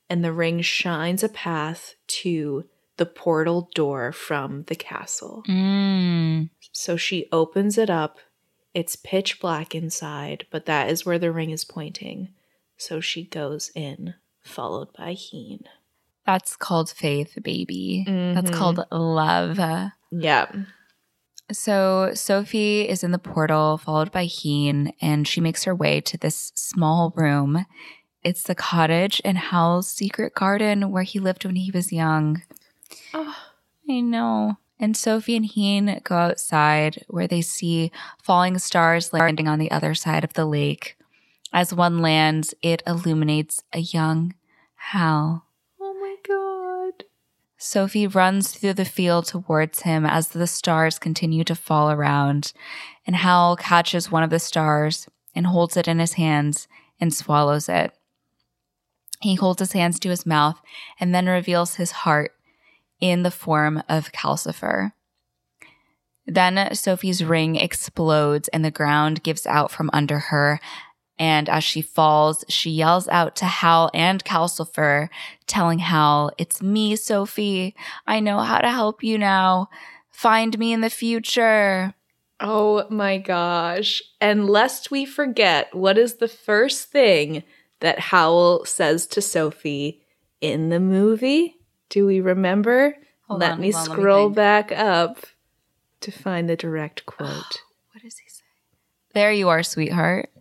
And 0.10 0.24
the 0.24 0.34
ring 0.34 0.62
shines 0.62 1.24
a 1.24 1.30
path 1.30 1.96
to 2.08 2.66
the 2.98 3.06
portal 3.06 3.70
door 3.74 4.12
from 4.12 4.64
the 4.64 4.76
castle. 4.76 5.44
mm. 5.48 6.50
So 6.72 6.98
she 6.98 7.28
opens 7.32 7.78
it 7.78 7.90
up. 7.90 8.20
It's 8.74 8.96
pitch 8.96 9.40
black 9.40 9.76
inside, 9.76 10.46
but 10.52 10.66
that 10.66 10.90
is 10.90 11.06
where 11.06 11.20
the 11.20 11.32
ring 11.32 11.52
is 11.52 11.66
pointing. 11.66 12.30
So 12.78 13.00
she 13.00 13.26
goes 13.26 13.72
in, 13.76 14.16
followed 14.42 14.94
by 14.94 15.14
Heen. 15.14 15.66
That's 16.26 16.56
called 16.56 16.90
faith, 16.90 17.38
baby. 17.42 18.04
That's 18.08 18.52
Mhm. 18.52 18.54
called 18.54 18.86
love. 18.92 19.58
Yeah. 20.12 20.46
So 21.52 22.12
Sophie 22.14 22.88
is 22.88 23.04
in 23.04 23.12
the 23.12 23.20
portal, 23.20 23.78
followed 23.78 24.12
by 24.12 24.26
Heen, 24.26 24.94
and 25.02 25.28
she 25.28 25.42
makes 25.42 25.64
her 25.66 25.76
way 25.76 26.00
to 26.02 26.18
this 26.18 26.52
small 26.56 27.12
room. 27.16 27.66
It's 28.24 28.44
the 28.44 28.56
cottage 28.56 29.20
in 29.22 29.36
Howl's 29.36 29.90
secret 29.90 30.34
garden 30.36 30.92
where 30.92 31.04
he 31.04 31.20
lived 31.20 31.44
when 31.44 31.56
he 31.56 31.72
was 31.72 31.92
young. 31.92 32.44
Oh. 33.14 33.36
I 33.90 34.00
know. 34.00 34.58
And 34.80 34.96
Sophie 34.96 35.36
and 35.36 35.46
Heen 35.46 36.00
go 36.04 36.16
outside 36.16 37.04
where 37.08 37.28
they 37.28 37.42
see 37.42 37.92
falling 38.24 38.58
stars 38.58 39.12
landing 39.12 39.48
on 39.48 39.60
the 39.60 39.72
other 39.72 39.94
side 39.94 40.24
of 40.24 40.34
the 40.34 40.46
lake. 40.46 40.98
As 41.52 41.74
one 41.74 42.00
lands, 42.00 42.54
it 42.62 42.82
illuminates 42.88 43.64
a 43.74 43.80
young 43.80 44.36
Howl. 44.76 45.46
Sophie 47.64 48.08
runs 48.08 48.54
through 48.54 48.74
the 48.74 48.84
field 48.84 49.28
towards 49.28 49.84
him 49.84 50.04
as 50.04 50.30
the 50.30 50.48
stars 50.48 50.98
continue 50.98 51.44
to 51.44 51.54
fall 51.54 51.92
around, 51.92 52.54
and 53.06 53.18
Howl 53.18 53.56
catches 53.56 54.10
one 54.10 54.24
of 54.24 54.32
the 54.32 54.40
stars 54.40 55.08
and 55.36 55.46
holds 55.46 55.78
it 55.78 55.88
in 55.88 56.00
his 56.00 56.14
hands 56.14 56.68
and 57.00 57.14
swallows 57.14 57.70
it. 57.70 57.94
He 59.20 59.36
holds 59.36 59.60
his 59.60 59.74
hands 59.74 60.00
to 60.00 60.10
his 60.10 60.26
mouth 60.26 60.60
and 61.00 61.14
then 61.14 61.28
reveals 61.28 61.76
his 61.76 61.92
heart 61.92 62.32
in 63.00 63.22
the 63.22 63.30
form 63.30 63.84
of 63.88 64.12
Calcifer. 64.12 64.94
Then 66.26 66.74
Sophie's 66.74 67.24
ring 67.24 67.58
explodes 67.58 68.48
and 68.48 68.66
the 68.66 68.72
ground 68.72 69.22
gives 69.22 69.46
out 69.46 69.70
from 69.70 69.92
under 69.94 70.18
her. 70.18 70.60
And 71.22 71.50
as 71.50 71.64
she 71.64 71.84
falls, 71.84 72.44
she 72.50 72.72
yells 72.72 73.08
out 73.10 73.36
to 73.36 73.46
Howl 73.46 73.92
and 73.94 74.26
Calcifer, 74.26 75.08
telling 75.46 75.78
Howl, 75.78 76.32
It's 76.40 76.64
me, 76.64 76.96
Sophie. 76.96 77.76
I 78.08 78.20
know 78.20 78.40
how 78.40 78.58
to 78.58 78.72
help 78.72 79.04
you 79.04 79.20
now. 79.20 79.70
Find 80.10 80.58
me 80.58 80.74
in 80.74 80.82
the 80.82 80.90
future. 80.90 81.94
Oh 82.40 82.88
my 82.90 83.20
gosh. 83.20 84.02
And 84.20 84.50
lest 84.50 84.90
we 84.90 85.06
forget, 85.06 85.76
what 85.76 85.96
is 85.96 86.16
the 86.16 86.28
first 86.28 86.90
thing 86.92 87.44
that 87.82 88.00
Howl 88.00 88.66
says 88.66 89.06
to 89.06 89.22
Sophie 89.22 90.02
in 90.42 90.70
the 90.70 90.80
movie? 90.80 91.56
Do 91.90 92.08
we 92.08 92.20
remember? 92.20 92.96
Hold 93.28 93.42
let 93.42 93.52
on, 93.52 93.62
me 93.62 93.70
hold 93.70 93.76
on, 93.76 93.90
let 93.90 93.96
me 93.96 94.02
scroll 94.02 94.30
back 94.32 94.72
up 94.72 95.28
to 96.00 96.12
find 96.12 96.50
the 96.50 96.56
direct 96.56 97.06
quote. 97.06 97.62
What 97.94 98.02
does 98.02 98.18
he 98.18 98.28
say? 98.28 98.42
There 99.14 99.32
you 99.32 99.50
are, 99.50 99.62
sweetheart. 99.62 100.32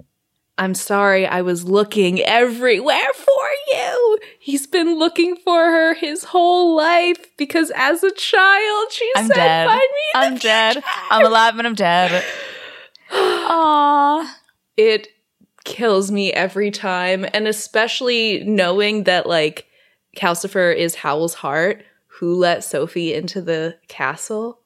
I'm 0.60 0.74
sorry, 0.74 1.26
I 1.26 1.40
was 1.40 1.64
looking 1.64 2.20
everywhere 2.20 3.14
for 3.14 3.48
you. 3.72 4.18
He's 4.38 4.66
been 4.66 4.98
looking 4.98 5.36
for 5.36 5.64
her 5.64 5.94
his 5.94 6.24
whole 6.24 6.76
life 6.76 7.34
because 7.38 7.72
as 7.74 8.04
a 8.04 8.10
child, 8.12 8.92
she 8.92 9.10
I'm 9.16 9.26
said, 9.26 9.34
dead. 9.34 9.66
Find 9.66 9.80
me 9.80 10.10
I'm 10.14 10.36
dead. 10.36 10.72
future." 10.74 10.88
I'm 11.10 11.24
alive 11.24 11.58
and 11.58 11.66
I'm 11.66 11.74
dead. 11.74 12.22
Aww. 13.10 14.30
it 14.76 15.08
kills 15.64 16.10
me 16.10 16.30
every 16.30 16.70
time 16.70 17.24
and 17.32 17.48
especially 17.48 18.44
knowing 18.44 19.04
that 19.04 19.26
like 19.26 19.66
calcifer 20.16 20.74
is 20.74 20.94
howl's 20.94 21.34
heart 21.34 21.82
who 22.06 22.34
let 22.34 22.64
sophie 22.64 23.12
into 23.12 23.42
the 23.42 23.76
castle 23.88 24.60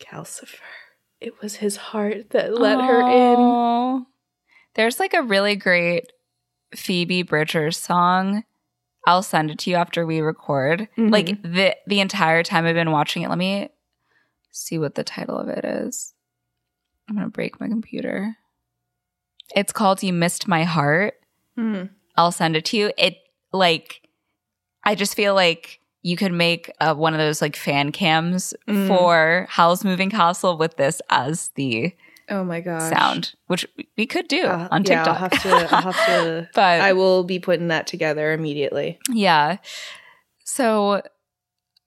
calcifer 0.00 0.60
it 1.20 1.40
was 1.42 1.56
his 1.56 1.76
heart 1.76 2.30
that 2.30 2.58
let 2.58 2.80
her 2.80 3.00
in. 3.00 4.06
There's 4.74 4.98
like 5.00 5.14
a 5.14 5.22
really 5.22 5.56
great 5.56 6.12
Phoebe 6.74 7.22
Bridgers 7.22 7.76
song. 7.76 8.44
I'll 9.06 9.22
send 9.22 9.50
it 9.50 9.58
to 9.60 9.70
you 9.70 9.76
after 9.76 10.06
we 10.06 10.20
record. 10.20 10.88
Mhm. 10.96 11.10
Like 11.10 11.42
the 11.42 11.76
the 11.86 12.00
entire 12.00 12.42
time 12.42 12.64
I've 12.66 12.74
been 12.74 12.90
watching 12.90 13.22
it. 13.22 13.28
Let 13.28 13.38
me 13.38 13.68
see 14.50 14.78
what 14.78 14.94
the 14.94 15.04
title 15.04 15.36
of 15.38 15.48
it 15.48 15.64
is. 15.64 16.14
I'm 17.08 17.14
gonna 17.16 17.28
break 17.28 17.60
my 17.60 17.68
computer. 17.68 18.36
It's 19.54 19.72
called 19.72 20.02
"You 20.02 20.12
Missed 20.12 20.48
My 20.48 20.64
Heart." 20.64 21.14
Mhm. 21.58 21.90
I'll 22.16 22.32
send 22.32 22.56
it 22.56 22.64
to 22.66 22.76
you. 22.76 22.92
It 22.96 23.18
like 23.52 24.08
I 24.84 24.94
just 24.94 25.14
feel 25.14 25.34
like 25.34 25.80
you 26.02 26.16
could 26.16 26.32
make 26.32 26.70
uh, 26.80 26.94
one 26.94 27.14
of 27.14 27.18
those 27.18 27.40
like 27.40 27.56
fan 27.56 27.92
cams 27.92 28.52
Mm. 28.68 28.88
for 28.88 29.46
Howl's 29.50 29.84
Moving 29.84 30.10
Castle 30.10 30.56
with 30.58 30.76
this 30.76 31.00
as 31.10 31.48
the 31.56 31.94
oh 32.30 32.44
my 32.44 32.60
gosh 32.60 32.90
sound, 32.92 33.34
which 33.46 33.66
we 33.96 34.06
could 34.06 34.28
do 34.28 34.44
Uh, 34.44 34.68
on 34.70 34.82
yeah, 34.84 35.04
TikTok. 35.04 35.08
i'll 35.08 35.14
have 35.14 35.42
to 35.42 35.74
i'll 35.74 35.92
have 35.92 36.06
to 36.06 36.48
but 36.54 36.80
i 36.80 36.92
will 36.92 37.24
be 37.24 37.38
putting 37.38 37.68
that 37.68 37.86
together 37.86 38.32
immediately 38.32 38.98
yeah, 39.10 39.58
so 40.44 41.02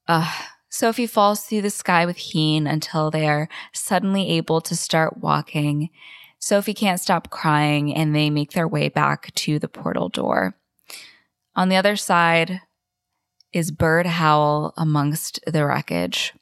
uh, 0.06 0.32
Sophie 0.70 1.06
falls 1.06 1.42
through 1.44 1.62
the 1.62 1.70
sky 1.70 2.06
with 2.06 2.16
Heen 2.16 2.66
until 2.66 3.10
they 3.10 3.26
are 3.28 3.48
suddenly 3.72 4.30
able 4.30 4.60
to 4.62 4.74
start 4.76 5.18
walking. 5.18 5.90
Sophie 6.38 6.72
can't 6.74 7.00
stop 7.00 7.30
crying, 7.30 7.94
and 7.94 8.14
they 8.14 8.30
make 8.30 8.52
their 8.52 8.68
way 8.68 8.88
back 8.88 9.34
to 9.34 9.58
the 9.58 9.68
portal 9.68 10.08
door. 10.08 10.56
On 11.56 11.68
the 11.68 11.76
other 11.76 11.96
side 11.96 12.60
is 13.52 13.70
Bird 13.70 14.06
Howl 14.06 14.72
amongst 14.76 15.40
the 15.46 15.66
wreckage. 15.66 16.32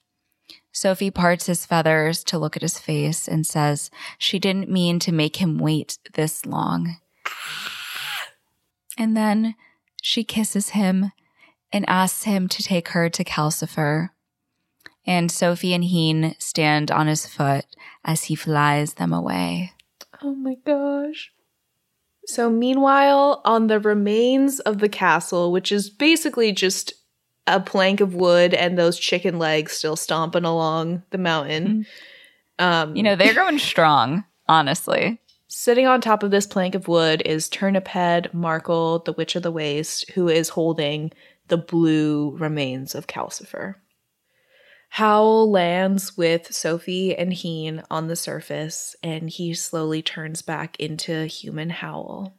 Sophie 0.77 1.11
parts 1.11 1.47
his 1.47 1.65
feathers 1.65 2.23
to 2.23 2.39
look 2.39 2.55
at 2.55 2.61
his 2.61 2.79
face 2.79 3.27
and 3.27 3.47
says 3.47 3.91
she 4.19 4.39
didn't 4.39 4.69
mean 4.69 4.99
to 4.99 5.11
make 5.11 5.37
him 5.37 5.57
wait 5.57 5.99
this 6.13 6.45
long. 6.45 6.99
And 8.99 9.17
then 9.17 9.55
she 10.03 10.23
kisses 10.23 10.71
him 10.71 11.13
and 11.73 11.89
asks 11.89 12.25
him 12.25 12.47
to 12.49 12.63
take 12.63 12.89
her 12.89 13.09
to 13.09 13.25
Calcifer. 13.25 14.11
And 15.07 15.33
Sophie 15.33 15.73
and 15.73 15.85
Heen 15.85 16.35
stand 16.39 16.91
on 16.91 17.07
his 17.07 17.27
foot 17.27 17.65
as 18.05 18.25
he 18.25 18.35
flies 18.35 18.95
them 18.95 19.15
away. 19.15 19.73
Oh 20.23 20.35
my 20.35 20.57
gosh. 20.57 21.33
So, 22.27 22.51
meanwhile, 22.51 23.41
on 23.47 23.69
the 23.69 23.81
remains 23.81 24.61
of 24.61 24.81
the 24.81 24.91
castle, 24.91 25.53
which 25.53 25.73
is 25.73 25.89
basically 25.89 26.53
just 26.53 26.93
a 27.47 27.61
plank 27.61 28.01
of 28.01 28.15
wood 28.15 28.55
and 28.55 28.77
those 28.79 28.99
chicken 28.99 29.39
legs 29.39 29.73
still 29.73 29.97
stomping 29.97 30.45
along 30.45 31.03
the 31.11 31.19
mountain, 31.19 31.87
um, 32.59 32.97
You 32.97 33.03
know, 33.03 33.17
they're 33.17 33.35
going 33.35 33.59
strong, 33.59 34.25
honestly. 34.49 35.21
sitting 35.49 35.87
on 35.87 36.01
top 36.01 36.23
of 36.23 36.31
this 36.31 36.47
plank 36.47 36.75
of 36.75 36.89
wood 36.89 37.23
is 37.25 37.49
Turnip 37.49 37.89
Head 37.89 38.31
Markl, 38.35 39.05
the 39.05 39.13
Witch 39.13 39.37
of 39.37 39.43
the 39.43 39.53
Waste, 39.53 40.11
who 40.13 40.29
is 40.29 40.51
holding 40.51 41.13
the 41.49 41.57
blue 41.57 42.37
remains 42.39 42.95
of 42.95 43.07
Calcifer. 43.07 43.77
Howl 44.91 45.51
lands 45.51 46.17
with 46.17 46.53
Sophie 46.55 47.17
and 47.17 47.33
Heen 47.33 47.83
on 47.91 48.07
the 48.07 48.17
surface, 48.17 48.97
and 49.03 49.29
he 49.29 49.53
slowly 49.55 50.01
turns 50.03 50.43
back 50.43 50.77
into 50.81 51.27
human 51.27 51.71
Howl. 51.71 52.35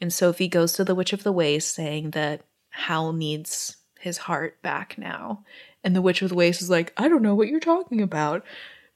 And 0.00 0.12
Sophie 0.12 0.48
goes 0.48 0.72
to 0.74 0.84
the 0.84 0.94
Witch 0.94 1.12
of 1.12 1.22
the 1.22 1.32
Waste, 1.32 1.74
saying 1.74 2.10
that 2.10 2.42
Howl 2.70 3.12
needs 3.12 3.76
his 4.06 4.18
heart 4.18 4.62
back 4.62 4.96
now. 4.96 5.44
And 5.84 5.94
the 5.94 6.00
Witch 6.00 6.22
of 6.22 6.30
the 6.30 6.34
Waste 6.34 6.62
is 6.62 6.70
like, 6.70 6.92
I 6.96 7.08
don't 7.08 7.22
know 7.22 7.34
what 7.34 7.48
you're 7.48 7.60
talking 7.60 8.00
about. 8.00 8.44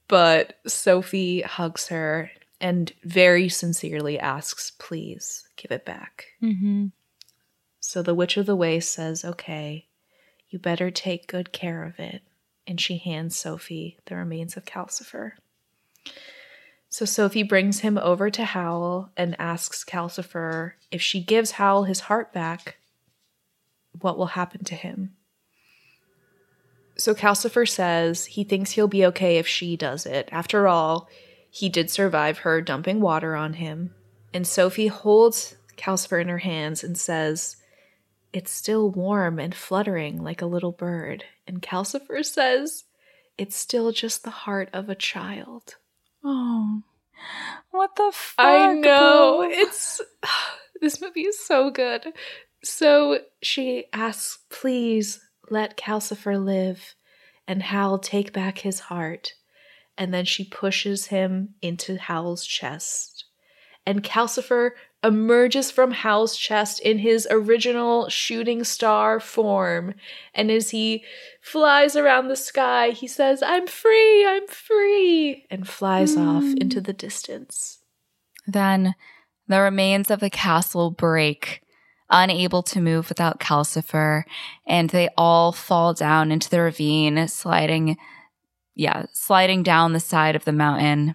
But 0.08 0.58
Sophie 0.66 1.42
hugs 1.42 1.88
her 1.88 2.30
and 2.60 2.92
very 3.04 3.48
sincerely 3.48 4.18
asks, 4.18 4.70
please 4.78 5.46
give 5.56 5.70
it 5.70 5.84
back. 5.84 6.26
Mm-hmm. 6.42 6.86
So 7.80 8.02
the 8.02 8.14
Witch 8.14 8.36
of 8.36 8.46
the 8.46 8.56
Waste 8.56 8.92
says, 8.92 9.24
okay, 9.24 9.86
you 10.48 10.58
better 10.58 10.90
take 10.90 11.26
good 11.26 11.52
care 11.52 11.84
of 11.84 11.98
it. 11.98 12.22
And 12.66 12.80
she 12.80 12.98
hands 12.98 13.36
Sophie 13.36 13.98
the 14.06 14.14
remains 14.14 14.56
of 14.56 14.64
Calcifer. 14.64 15.32
So 16.88 17.04
Sophie 17.04 17.42
brings 17.42 17.80
him 17.80 17.98
over 17.98 18.30
to 18.30 18.44
Howl 18.44 19.10
and 19.16 19.40
asks 19.40 19.84
Calcifer 19.84 20.72
if 20.90 21.00
she 21.00 21.20
gives 21.22 21.52
Howl 21.52 21.84
his 21.84 22.00
heart 22.00 22.32
back, 22.32 22.76
what 23.98 24.16
will 24.16 24.26
happen 24.26 24.64
to 24.64 24.74
him? 24.74 25.16
So 26.96 27.14
Calcifer 27.14 27.68
says 27.68 28.26
he 28.26 28.44
thinks 28.44 28.72
he'll 28.72 28.88
be 28.88 29.06
okay 29.06 29.38
if 29.38 29.46
she 29.46 29.76
does 29.76 30.04
it. 30.04 30.28
After 30.30 30.68
all, 30.68 31.08
he 31.50 31.68
did 31.68 31.90
survive 31.90 32.38
her 32.38 32.60
dumping 32.60 33.00
water 33.00 33.34
on 33.34 33.54
him. 33.54 33.94
And 34.32 34.46
Sophie 34.46 34.88
holds 34.88 35.56
Calcifer 35.76 36.20
in 36.20 36.28
her 36.28 36.38
hands 36.38 36.84
and 36.84 36.96
says, 36.96 37.56
It's 38.32 38.52
still 38.52 38.90
warm 38.90 39.38
and 39.38 39.54
fluttering 39.54 40.22
like 40.22 40.42
a 40.42 40.46
little 40.46 40.72
bird. 40.72 41.24
And 41.46 41.62
Calcifer 41.62 42.24
says, 42.24 42.84
It's 43.38 43.56
still 43.56 43.92
just 43.92 44.22
the 44.22 44.30
heart 44.30 44.68
of 44.72 44.88
a 44.88 44.94
child. 44.94 45.76
Oh, 46.22 46.82
what 47.70 47.96
the 47.96 48.12
fuck? 48.14 48.44
I 48.46 48.74
know. 48.74 49.38
bro? 49.38 49.48
It's 49.50 50.00
this 50.80 51.00
movie 51.00 51.22
is 51.22 51.38
so 51.38 51.70
good. 51.70 52.12
So 52.62 53.20
she 53.42 53.86
asks, 53.92 54.38
please 54.50 55.20
let 55.48 55.76
Calcifer 55.76 56.42
live 56.42 56.94
and 57.46 57.62
Howl 57.62 57.98
take 57.98 58.32
back 58.32 58.58
his 58.58 58.80
heart. 58.80 59.34
And 59.96 60.14
then 60.14 60.24
she 60.24 60.44
pushes 60.44 61.06
him 61.06 61.54
into 61.60 61.98
Howl's 61.98 62.46
chest. 62.46 63.24
And 63.86 64.02
Calcifer 64.02 64.72
emerges 65.02 65.70
from 65.70 65.90
Howl's 65.90 66.36
chest 66.36 66.80
in 66.80 66.98
his 66.98 67.26
original 67.30 68.08
shooting 68.08 68.64
star 68.64 69.18
form. 69.18 69.94
And 70.34 70.50
as 70.50 70.70
he 70.70 71.04
flies 71.40 71.96
around 71.96 72.28
the 72.28 72.36
sky, 72.36 72.90
he 72.90 73.06
says, 73.06 73.42
I'm 73.42 73.66
free, 73.66 74.26
I'm 74.26 74.46
free, 74.46 75.46
and 75.50 75.66
flies 75.66 76.14
hmm. 76.14 76.28
off 76.28 76.44
into 76.60 76.80
the 76.80 76.92
distance. 76.92 77.78
Then 78.46 78.94
the 79.48 79.60
remains 79.60 80.10
of 80.10 80.20
the 80.20 80.30
castle 80.30 80.90
break, 80.90 81.62
unable 82.10 82.62
to 82.64 82.80
move 82.80 83.08
without 83.08 83.40
Calcifer, 83.40 84.24
and 84.66 84.90
they 84.90 85.08
all 85.16 85.52
fall 85.52 85.94
down 85.94 86.32
into 86.32 86.50
the 86.50 86.60
ravine, 86.60 87.28
sliding, 87.28 87.96
yeah, 88.74 89.06
sliding 89.12 89.62
down 89.62 89.92
the 89.92 90.00
side 90.00 90.36
of 90.36 90.44
the 90.44 90.52
mountain. 90.52 91.14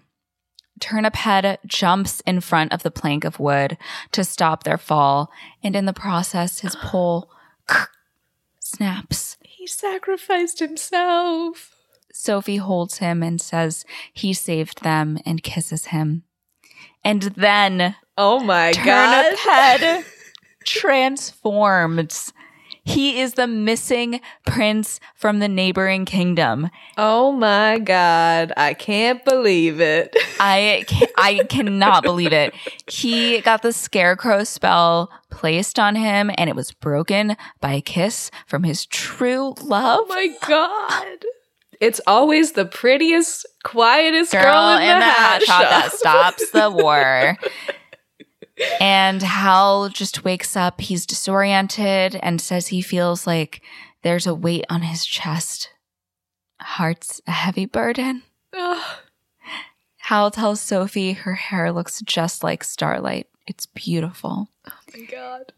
Turnip 0.80 1.16
Head 1.16 1.58
jumps 1.66 2.20
in 2.20 2.40
front 2.40 2.72
of 2.72 2.82
the 2.82 2.90
plank 2.90 3.24
of 3.24 3.40
wood 3.40 3.78
to 4.12 4.24
stop 4.24 4.64
their 4.64 4.78
fall, 4.78 5.30
and 5.62 5.74
in 5.74 5.86
the 5.86 5.92
process, 5.92 6.60
his 6.60 6.76
pole 6.82 7.30
snaps. 8.60 9.36
He 9.42 9.66
sacrificed 9.66 10.58
himself. 10.58 11.76
Sophie 12.12 12.56
holds 12.56 12.98
him 12.98 13.22
and 13.22 13.40
says 13.40 13.84
he 14.12 14.32
saved 14.32 14.82
them 14.82 15.18
and 15.26 15.42
kisses 15.42 15.86
him. 15.86 16.24
And 17.04 17.22
then 17.22 17.94
Oh 18.18 18.40
my 18.40 18.72
Turnip 18.72 19.38
Head 19.38 20.04
transforms. 20.66 22.32
He 22.84 23.20
is 23.20 23.32
the 23.32 23.48
missing 23.48 24.20
prince 24.46 25.00
from 25.16 25.40
the 25.40 25.48
neighboring 25.48 26.04
kingdom. 26.04 26.70
Oh 26.96 27.32
my 27.32 27.80
god. 27.80 28.52
I 28.56 28.74
can't 28.74 29.24
believe 29.24 29.80
it. 29.80 30.16
I 30.40 30.84
ca- 30.88 31.08
I 31.18 31.40
cannot 31.48 32.04
believe 32.04 32.32
it. 32.32 32.54
He 32.86 33.40
got 33.40 33.62
the 33.62 33.72
scarecrow 33.72 34.44
spell 34.44 35.10
placed 35.30 35.80
on 35.80 35.96
him 35.96 36.30
and 36.38 36.48
it 36.48 36.54
was 36.54 36.70
broken 36.70 37.36
by 37.60 37.72
a 37.72 37.80
kiss 37.80 38.30
from 38.46 38.62
his 38.62 38.86
true 38.86 39.54
love. 39.64 40.02
Oh 40.02 40.06
my 40.08 40.28
god. 40.46 41.24
It's 41.80 42.00
always 42.06 42.52
the 42.52 42.66
prettiest, 42.66 43.46
quietest 43.64 44.30
girl, 44.30 44.42
girl 44.44 44.78
in, 44.78 44.98
the, 44.98 45.04
hat 45.04 45.42
shop. 45.42 45.60
that 45.62 45.92
stops 45.92 46.50
the 46.50 46.70
war. 46.74 47.36
And 48.80 49.22
Howl 49.22 49.88
just 49.88 50.24
wakes 50.24 50.56
up. 50.56 50.80
He's 50.80 51.06
disoriented 51.06 52.16
and 52.16 52.40
says 52.40 52.68
he 52.68 52.80
feels 52.80 53.26
like 53.26 53.62
there's 54.02 54.26
a 54.26 54.34
weight 54.34 54.64
on 54.70 54.82
his 54.82 55.04
chest. 55.04 55.70
Heart's 56.60 57.20
a 57.26 57.32
heavy 57.32 57.66
burden. 57.66 58.22
Ugh. 58.56 58.98
Howl 59.98 60.30
tells 60.30 60.60
Sophie 60.60 61.12
her 61.12 61.34
hair 61.34 61.72
looks 61.72 62.00
just 62.02 62.44
like 62.44 62.62
starlight. 62.62 63.26
It's 63.46 63.66
beautiful. 63.66 64.48
oh 64.66 64.72
my 64.94 65.04
god. 65.04 65.52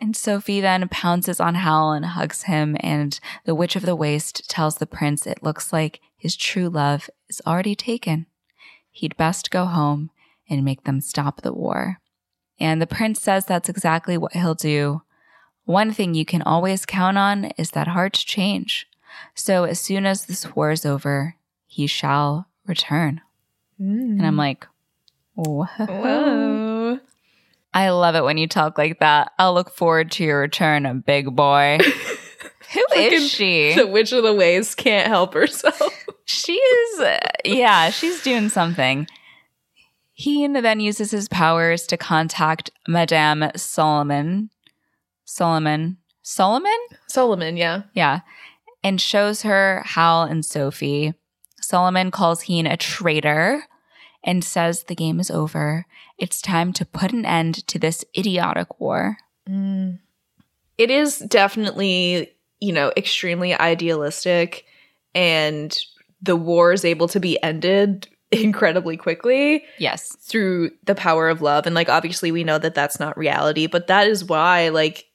And 0.00 0.16
Sophie 0.16 0.60
then 0.60 0.88
pounces 0.88 1.40
on 1.40 1.54
Howl 1.54 1.92
and 1.92 2.04
hugs 2.04 2.42
him, 2.42 2.76
and 2.80 3.18
the 3.44 3.54
Witch 3.54 3.76
of 3.76 3.86
the 3.86 3.94
Waste 3.94 4.48
tells 4.50 4.74
the 4.76 4.86
prince 4.86 5.26
it 5.26 5.42
looks 5.42 5.72
like 5.72 6.00
his 6.16 6.36
true 6.36 6.68
love 6.68 7.08
is 7.28 7.40
already 7.46 7.74
taken. 7.74 8.26
He'd 8.90 9.16
best 9.16 9.50
go 9.50 9.64
home 9.64 10.10
and 10.50 10.64
make 10.64 10.84
them 10.84 11.00
stop 11.00 11.42
the 11.42 11.52
war. 11.52 11.98
And 12.60 12.80
the 12.80 12.86
prince 12.86 13.20
says 13.20 13.46
that's 13.46 13.68
exactly 13.68 14.16
what 14.16 14.32
he'll 14.32 14.54
do. 14.54 15.02
One 15.64 15.92
thing 15.92 16.14
you 16.14 16.24
can 16.24 16.42
always 16.42 16.86
count 16.86 17.18
on 17.18 17.46
is 17.56 17.70
that 17.72 17.88
hearts 17.88 18.22
change. 18.24 18.88
So 19.34 19.64
as 19.64 19.80
soon 19.80 20.06
as 20.06 20.26
this 20.26 20.54
war 20.54 20.70
is 20.70 20.84
over, 20.86 21.36
he 21.66 21.86
shall 21.86 22.46
return. 22.66 23.20
And 24.18 24.26
I'm 24.26 24.36
like, 24.36 24.66
whoa. 25.34 25.64
Whoa. 25.64 27.00
I 27.74 27.88
love 27.90 28.14
it 28.14 28.24
when 28.24 28.36
you 28.38 28.46
talk 28.46 28.76
like 28.76 29.00
that. 29.00 29.32
I'll 29.38 29.54
look 29.54 29.70
forward 29.70 30.10
to 30.12 30.24
your 30.24 30.40
return, 30.40 31.02
big 31.06 31.34
boy. 31.34 31.78
Who 32.72 32.84
is 32.94 33.30
she? 33.30 33.74
The 33.74 33.86
Witch 33.86 34.12
of 34.12 34.22
the 34.22 34.32
Waste 34.32 34.76
can't 34.76 35.08
help 35.08 35.34
herself. 35.34 35.92
She 36.24 36.52
is, 36.52 37.00
uh, 37.00 37.18
yeah, 37.44 37.90
she's 37.90 38.22
doing 38.22 38.48
something. 38.48 39.06
He 40.22 40.46
then 40.46 40.78
uses 40.78 41.10
his 41.10 41.28
powers 41.28 41.84
to 41.88 41.96
contact 41.96 42.70
Madame 42.86 43.40
Suliman. 43.56 44.50
Solomon. 45.24 45.96
Solomon? 46.22 46.78
Solomon, 47.08 47.56
yeah. 47.56 47.82
Yeah. 47.92 48.20
And 48.84 49.00
shows 49.00 49.42
her 49.42 49.82
Howl 49.84 50.22
and 50.22 50.44
Sophie. 50.44 51.14
Suliman 51.60 52.12
calls 52.12 52.42
Heen 52.42 52.68
a 52.68 52.76
traitor 52.76 53.64
and 54.22 54.44
says 54.44 54.84
the 54.84 54.94
game 54.94 55.18
is 55.18 55.28
over. 55.28 55.86
It's 56.18 56.40
time 56.40 56.72
to 56.74 56.86
put 56.86 57.12
an 57.12 57.26
end 57.26 57.66
to 57.66 57.80
this 57.80 58.04
idiotic 58.16 58.78
war. 58.78 59.16
Mm. 59.48 59.98
It 60.78 60.92
is 60.92 61.18
definitely, 61.18 62.30
you 62.60 62.72
know, 62.72 62.92
extremely 62.96 63.54
idealistic, 63.54 64.66
and 65.16 65.76
the 66.20 66.36
war 66.36 66.72
is 66.72 66.84
able 66.84 67.08
to 67.08 67.18
be 67.18 67.42
ended 67.42 68.06
incredibly 68.32 68.96
quickly 68.96 69.64
Yes. 69.78 70.16
through 70.20 70.70
the 70.84 70.94
power 70.94 71.28
of 71.28 71.42
love. 71.42 71.66
And, 71.66 71.74
like, 71.74 71.88
obviously, 71.88 72.32
we 72.32 72.44
know 72.44 72.58
that 72.58 72.74
that's 72.74 72.98
not 72.98 73.16
reality, 73.16 73.66
but 73.66 73.86
that 73.88 74.06
is 74.06 74.24
why, 74.24 74.68
like, 74.70 75.06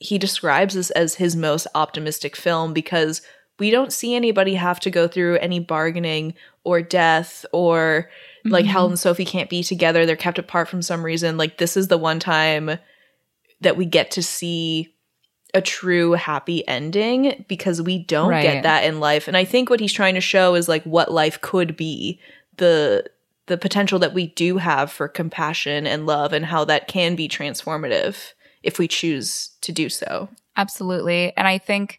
he 0.00 0.16
describes 0.18 0.74
this 0.74 0.90
as 0.90 1.16
his 1.16 1.34
most 1.36 1.66
optimistic 1.74 2.36
film 2.36 2.72
because 2.72 3.20
we 3.58 3.70
don't 3.72 3.92
see 3.92 4.14
anybody 4.14 4.54
have 4.54 4.78
to 4.80 4.90
go 4.90 5.08
through 5.08 5.36
any 5.38 5.58
bargaining 5.58 6.34
or 6.62 6.80
death 6.80 7.44
or 7.52 8.08
like 8.44 8.64
Mhm. 8.64 8.68
Howl 8.68 8.86
and 8.86 8.98
Sophie 8.98 9.24
can't 9.24 9.50
be 9.50 9.64
together. 9.64 10.06
They're 10.06 10.14
kept 10.14 10.38
apart 10.38 10.68
from 10.68 10.80
some 10.82 11.04
reason. 11.04 11.36
Like 11.36 11.58
this 11.58 11.76
is 11.76 11.88
the 11.88 11.98
one 11.98 12.20
time 12.20 12.78
that 13.60 13.76
we 13.76 13.84
get 13.84 14.12
to 14.12 14.22
see 14.22 14.94
a 15.54 15.60
true 15.60 16.12
happy 16.12 16.66
ending 16.68 17.44
because 17.48 17.82
we 17.82 17.98
don't 17.98 18.28
Right. 18.30 18.42
get 18.42 18.62
that 18.62 18.84
in 18.84 19.00
life. 19.00 19.26
And 19.26 19.36
I 19.36 19.44
think 19.44 19.68
what 19.68 19.80
he's 19.80 19.92
trying 19.92 20.14
to 20.14 20.20
show 20.20 20.54
is 20.54 20.68
like 20.68 20.84
what 20.84 21.10
life 21.10 21.40
could 21.40 21.76
be. 21.76 22.20
The 22.58 23.10
the 23.46 23.58
potential 23.58 23.98
that 23.98 24.14
we 24.14 24.26
do 24.28 24.58
have 24.58 24.92
for 24.92 25.08
compassion 25.08 25.86
and 25.86 26.06
love 26.06 26.32
and 26.32 26.44
how 26.44 26.64
that 26.66 26.86
can 26.86 27.16
be 27.16 27.28
transformative 27.28 28.32
if 28.62 28.78
we 28.78 28.86
choose 28.86 29.50
to 29.62 29.72
do 29.72 29.88
so. 29.88 30.28
Absolutely. 30.56 31.32
And 31.36 31.48
I 31.48 31.56
think 31.56 31.98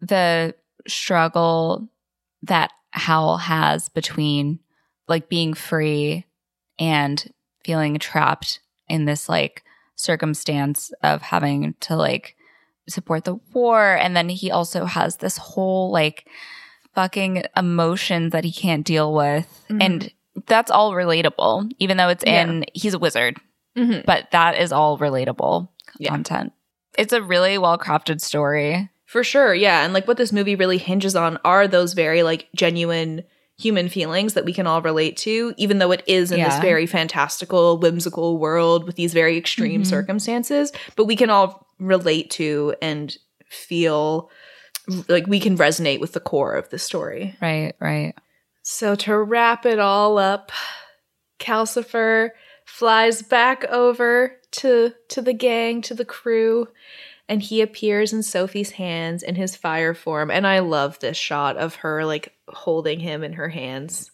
the 0.00 0.54
struggle 0.88 1.88
that 2.42 2.72
Howl 2.90 3.38
has 3.38 3.88
between 3.88 4.58
like 5.08 5.28
being 5.28 5.54
free 5.54 6.26
and 6.78 7.32
feeling 7.64 7.98
trapped 7.98 8.60
in 8.88 9.04
this 9.04 9.28
like 9.28 9.64
circumstance 9.96 10.92
of 11.02 11.22
having 11.22 11.74
to 11.80 11.96
like 11.96 12.36
support 12.88 13.24
the 13.24 13.36
war. 13.52 13.94
And 13.94 14.16
then 14.16 14.28
he 14.28 14.50
also 14.50 14.84
has 14.84 15.16
this 15.16 15.36
whole 15.36 15.90
like 15.90 16.28
fucking 16.94 17.44
emotions 17.56 18.32
that 18.32 18.44
he 18.44 18.52
can't 18.52 18.84
deal 18.86 19.12
with. 19.12 19.46
Mhm. 19.70 19.82
And 19.82 20.12
that's 20.46 20.70
all 20.70 20.92
relatable, 20.92 21.70
even 21.78 21.96
though 21.96 22.08
it's 22.08 22.24
Yeah. 22.26 22.42
in, 22.42 22.64
he's 22.74 22.94
a 22.94 22.98
wizard, 22.98 23.36
Mhm. 23.76 24.04
but 24.04 24.30
that 24.32 24.58
is 24.58 24.72
all 24.72 24.98
relatable 24.98 25.68
Yeah. 25.98 26.10
content. 26.10 26.52
It's 26.98 27.12
a 27.12 27.22
really 27.22 27.58
well 27.58 27.78
crafted 27.78 28.20
story. 28.20 28.88
For 29.06 29.22
sure, 29.24 29.54
yeah. 29.54 29.84
And 29.84 29.92
like 29.92 30.08
what 30.08 30.16
this 30.16 30.32
movie 30.32 30.56
really 30.56 30.78
hinges 30.78 31.14
on 31.14 31.38
are 31.44 31.68
those 31.68 31.92
very 31.92 32.22
like 32.22 32.48
genuine 32.54 33.22
human 33.56 33.88
feelings 33.88 34.34
that 34.34 34.44
we 34.44 34.52
can 34.52 34.66
all 34.66 34.82
relate 34.82 35.16
to, 35.18 35.54
even 35.56 35.78
though 35.78 35.92
it 35.92 36.02
is 36.08 36.32
in 36.32 36.42
this 36.42 36.58
very 36.58 36.86
fantastical, 36.86 37.78
whimsical 37.78 38.38
world 38.38 38.84
with 38.84 38.96
these 38.96 39.12
very 39.14 39.36
extreme 39.36 39.82
Mhm. 39.82 39.86
circumstances. 39.86 40.72
But 40.96 41.04
we 41.04 41.14
can 41.14 41.30
all 41.30 41.68
relate 41.78 42.30
to 42.32 42.74
and 42.82 43.16
feel 43.48 44.28
like 45.08 45.26
we 45.26 45.40
can 45.40 45.56
resonate 45.56 46.00
with 46.00 46.12
the 46.12 46.20
core 46.20 46.54
of 46.54 46.68
the 46.70 46.78
story. 46.78 47.36
Right, 47.40 47.74
right. 47.80 48.14
So 48.62 48.94
to 48.96 49.16
wrap 49.16 49.66
it 49.66 49.78
all 49.78 50.18
up, 50.18 50.52
Calcifer 51.38 52.30
flies 52.64 53.22
back 53.22 53.64
over 53.64 54.36
to 54.52 54.92
to 55.08 55.22
the 55.22 55.32
gang, 55.32 55.82
to 55.82 55.94
the 55.94 56.04
crew, 56.04 56.68
and 57.28 57.42
he 57.42 57.60
appears 57.60 58.12
in 58.12 58.22
Sophie's 58.22 58.72
hands 58.72 59.22
in 59.22 59.34
his 59.34 59.56
fire 59.56 59.94
form. 59.94 60.30
And 60.30 60.46
I 60.46 60.60
love 60.60 60.98
this 60.98 61.16
shot 61.16 61.56
of 61.56 61.76
her 61.76 62.04
like 62.04 62.32
holding 62.48 63.00
him 63.00 63.22
in 63.22 63.34
her 63.34 63.48
hands. 63.48 64.10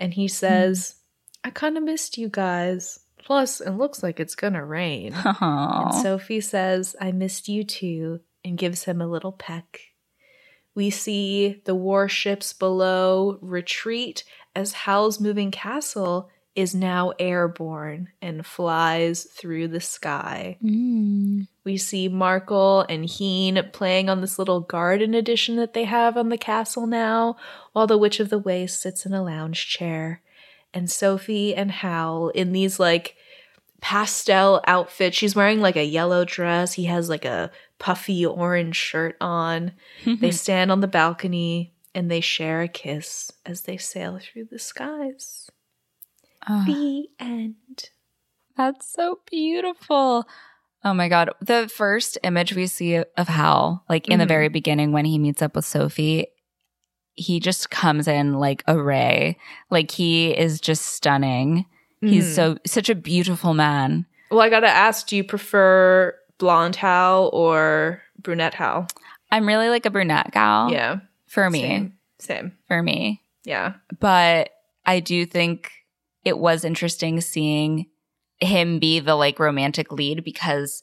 And 0.00 0.14
he 0.14 0.28
says, 0.28 0.96
I 1.44 1.50
kind 1.50 1.76
of 1.76 1.84
missed 1.84 2.18
you 2.18 2.28
guys. 2.28 2.98
Plus, 3.18 3.60
it 3.60 3.70
looks 3.70 4.02
like 4.02 4.18
it's 4.18 4.34
gonna 4.34 4.64
rain. 4.64 5.14
And 5.40 5.94
Sophie 5.94 6.40
says, 6.40 6.96
I 7.00 7.12
missed 7.12 7.48
you 7.48 7.62
too, 7.64 8.20
and 8.44 8.58
gives 8.58 8.84
him 8.84 9.00
a 9.00 9.06
little 9.06 9.32
peck. 9.32 9.91
We 10.74 10.90
see 10.90 11.60
the 11.64 11.74
warships 11.74 12.52
below 12.52 13.38
retreat 13.40 14.24
as 14.54 14.72
Howl's 14.72 15.20
moving 15.20 15.50
castle 15.50 16.30
is 16.54 16.74
now 16.74 17.12
airborne 17.18 18.08
and 18.20 18.44
flies 18.44 19.24
through 19.24 19.68
the 19.68 19.80
sky. 19.80 20.58
Mm. 20.62 21.46
We 21.64 21.78
see 21.78 22.10
Markl 22.10 22.84
and 22.88 23.06
Heen 23.06 23.62
playing 23.72 24.10
on 24.10 24.20
this 24.20 24.38
little 24.38 24.60
garden 24.60 25.14
edition 25.14 25.56
that 25.56 25.72
they 25.72 25.84
have 25.84 26.16
on 26.16 26.28
the 26.28 26.36
castle 26.36 26.86
now, 26.86 27.36
while 27.72 27.86
the 27.86 27.96
Witch 27.96 28.20
of 28.20 28.28
the 28.28 28.38
Waste 28.38 28.80
sits 28.80 29.06
in 29.06 29.14
a 29.14 29.22
lounge 29.22 29.68
chair. 29.68 30.20
And 30.74 30.90
Sophie 30.90 31.54
and 31.54 31.70
Howl 31.70 32.28
in 32.30 32.52
these 32.52 32.78
like 32.78 33.16
pastel 33.80 34.62
outfits. 34.66 35.16
She's 35.16 35.36
wearing 35.36 35.60
like 35.60 35.76
a 35.76 35.84
yellow 35.84 36.24
dress. 36.24 36.74
He 36.74 36.84
has 36.84 37.08
like 37.08 37.24
a 37.24 37.50
puffy 37.82 38.24
orange 38.24 38.76
shirt 38.76 39.16
on. 39.20 39.72
They 40.06 40.30
stand 40.44 40.70
on 40.70 40.80
the 40.80 40.86
balcony 40.86 41.74
and 41.94 42.08
they 42.08 42.20
share 42.20 42.62
a 42.62 42.68
kiss 42.68 43.32
as 43.44 43.62
they 43.62 43.76
sail 43.76 44.20
through 44.22 44.44
the 44.52 44.58
skies. 44.60 45.50
Ah, 46.48 46.62
The 46.64 47.08
end. 47.18 47.90
that's 48.56 48.86
so 48.92 49.18
beautiful. 49.30 50.24
Oh 50.84 50.94
my 50.94 51.08
god. 51.08 51.30
The 51.40 51.68
first 51.74 52.18
image 52.22 52.54
we 52.54 52.66
see 52.68 52.96
of 52.96 53.28
Howl, 53.28 53.84
like 53.88 54.08
in 54.08 54.18
the 54.20 54.24
Mhm. 54.24 54.28
very 54.28 54.48
beginning 54.48 54.92
when 54.92 55.04
he 55.04 55.18
meets 55.18 55.42
up 55.42 55.56
with 55.56 55.64
Sophie, 55.64 56.26
he 57.14 57.40
just 57.40 57.68
comes 57.70 58.06
in 58.08 58.34
like 58.34 58.62
a 58.68 58.80
ray. 58.80 59.36
Like 59.70 59.90
he 59.90 60.30
is 60.36 60.60
just 60.60 60.86
stunning. 60.86 61.66
He's 62.00 62.26
Mhm. 62.26 62.34
so 62.34 62.58
such 62.66 62.88
a 62.88 62.94
beautiful 62.96 63.54
man. 63.54 64.06
Well, 64.30 64.40
I 64.40 64.48
gotta 64.50 64.68
ask, 64.68 65.06
do 65.08 65.16
you 65.16 65.24
prefer 65.24 66.14
blonde 66.38 66.76
Howl 66.76 67.30
or 67.32 68.02
brunette 68.18 68.54
Howl? 68.54 68.86
I'm 69.30 69.46
really 69.46 69.68
like 69.68 69.86
a 69.86 69.90
brunette 69.90 70.30
gal. 70.32 70.70
yeah. 70.70 71.00
For 71.26 71.48
me. 71.48 71.60
Same. 71.62 71.92
Same. 72.18 72.52
For 72.68 72.82
me. 72.82 73.22
Yeah. 73.44 73.74
but 73.98 74.50
I 74.86 75.00
do 75.00 75.24
think 75.26 75.70
it 76.24 76.38
was 76.38 76.64
interesting 76.64 77.20
seeing 77.20 77.86
him 78.40 78.78
be 78.78 79.00
the 79.00 79.14
like 79.14 79.38
romantic 79.38 79.90
lead 79.92 80.22
because 80.24 80.82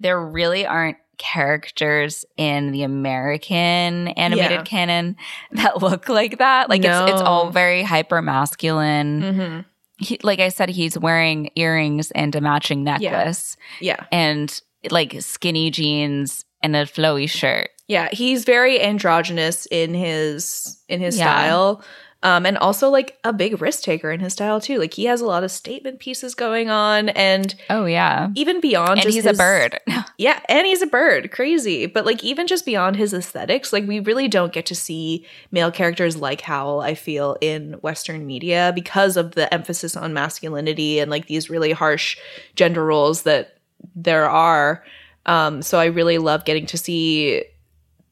there 0.00 0.20
really 0.20 0.66
aren't 0.66 0.98
characters 1.18 2.24
in 2.36 2.72
the 2.72 2.82
American 2.82 4.08
animated 4.08 4.50
Yeah. 4.50 4.62
canon 4.64 5.16
that 5.52 5.80
look 5.82 6.08
like 6.08 6.38
that. 6.38 6.68
Like 6.68 6.84
it's 6.84 7.10
it's 7.12 7.22
all 7.22 7.50
very 7.50 7.82
hyper 7.82 8.20
masculine. 8.22 9.22
Mm-hmm. 9.22 9.60
He, 9.98 10.18
like 10.22 10.40
I 10.40 10.50
said, 10.50 10.68
he's 10.68 10.98
wearing 10.98 11.50
earrings 11.56 12.10
and 12.10 12.34
a 12.34 12.40
matching 12.40 12.84
necklace 12.84 13.56
Yeah. 13.80 14.04
and 14.12 14.60
like 14.90 15.16
skinny 15.20 15.70
jeans 15.70 16.44
and 16.62 16.74
a 16.76 16.84
flowy 16.84 17.28
shirt. 17.28 17.70
Yeah. 17.88 18.08
He's 18.12 18.44
very 18.44 18.80
androgynous 18.82 19.66
in 19.70 19.94
his 19.94 20.78
in 20.88 21.00
his 21.00 21.18
Yeah. 21.18 21.24
style. 21.24 21.84
Um, 22.22 22.44
and 22.46 22.58
also 22.58 22.88
like 22.88 23.18
a 23.22 23.32
big 23.32 23.60
risk 23.60 23.82
taker 23.84 24.10
in 24.10 24.18
his 24.20 24.32
style 24.32 24.60
too. 24.60 24.78
Like 24.78 24.94
he 24.94 25.04
has 25.04 25.20
a 25.20 25.26
lot 25.26 25.44
of 25.44 25.50
statement 25.52 26.00
pieces 26.00 26.34
going 26.34 26.70
on 26.70 27.10
and 27.10 27.54
Oh 27.70 27.84
yeah. 27.84 28.30
even 28.34 28.60
beyond 28.60 29.00
And 29.00 29.04
he's 29.12 29.22
his- 29.24 29.26
a 29.26 29.34
bird. 29.34 29.78
Yeah, 30.18 30.40
and 30.48 30.66
he's 30.66 30.80
a 30.80 30.86
bird. 30.86 31.30
Crazy. 31.30 31.84
But 31.84 32.06
like 32.06 32.24
even 32.24 32.46
just 32.46 32.64
beyond 32.64 32.96
his 32.96 33.12
aesthetics, 33.12 33.70
like 33.70 33.86
we 33.86 34.00
really 34.00 34.28
don't 34.28 34.50
get 34.52 34.64
to 34.66 34.74
see 34.74 35.26
male 35.52 35.70
characters 35.70 36.16
like 36.16 36.40
Howl, 36.40 36.80
I 36.80 36.94
feel, 36.94 37.36
in 37.42 37.74
Western 37.82 38.26
media 38.26 38.72
because 38.74 39.18
of 39.18 39.32
the 39.32 39.52
emphasis 39.52 39.94
on 39.94 40.14
masculinity 40.14 41.00
and 41.00 41.10
like 41.10 41.26
these 41.26 41.50
really 41.50 41.72
harsh 41.72 42.16
gender 42.54 42.82
roles 42.82 43.22
that 43.24 43.55
there 43.94 44.28
are. 44.28 44.84
Um, 45.26 45.62
so 45.62 45.78
I 45.78 45.86
really 45.86 46.18
love 46.18 46.44
getting 46.44 46.66
to 46.66 46.78
see 46.78 47.44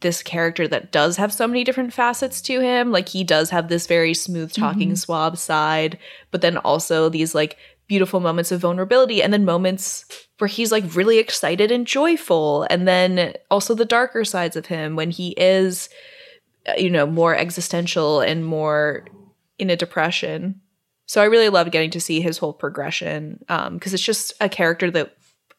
this 0.00 0.22
character 0.22 0.68
that 0.68 0.92
does 0.92 1.16
have 1.16 1.32
so 1.32 1.46
many 1.46 1.64
different 1.64 1.92
facets 1.92 2.42
to 2.42 2.60
him. 2.60 2.90
Like 2.92 3.08
he 3.08 3.24
does 3.24 3.50
have 3.50 3.68
this 3.68 3.86
very 3.86 4.12
smooth 4.14 4.52
talking 4.52 4.90
Mhm. 4.90 4.98
swab 4.98 5.38
side, 5.38 5.98
but 6.30 6.40
then 6.42 6.58
also 6.58 7.08
these 7.08 7.34
like 7.34 7.56
beautiful 7.86 8.20
moments 8.20 8.50
of 8.52 8.60
vulnerability 8.60 9.22
and 9.22 9.32
then 9.32 9.44
moments 9.44 10.04
where 10.38 10.48
he's 10.48 10.72
like 10.72 10.94
really 10.96 11.18
excited 11.18 11.70
and 11.70 11.86
joyful 11.86 12.66
and 12.70 12.88
then 12.88 13.34
also 13.50 13.74
the 13.74 13.84
darker 13.84 14.24
sides 14.24 14.56
of 14.56 14.66
him 14.66 14.96
when 14.96 15.10
he 15.10 15.34
is 15.36 15.90
uh, 16.66 16.72
you 16.78 16.88
know 16.88 17.06
more 17.06 17.36
existential 17.36 18.20
and 18.20 18.46
more 18.46 19.04
in 19.58 19.68
a 19.68 19.76
depression 19.76 20.58
so 21.04 21.20
i 21.20 21.26
really 21.26 21.50
love 21.50 21.70
getting 21.70 21.90
to 21.90 22.00
see 22.00 22.22
his 22.22 22.38
whole 22.38 22.54
progression 22.54 23.38
um 23.50 23.74
because 23.74 23.92
it's 23.92 24.02
just 24.02 24.32
a 24.40 24.48
character 24.48 24.90
that 24.90 25.14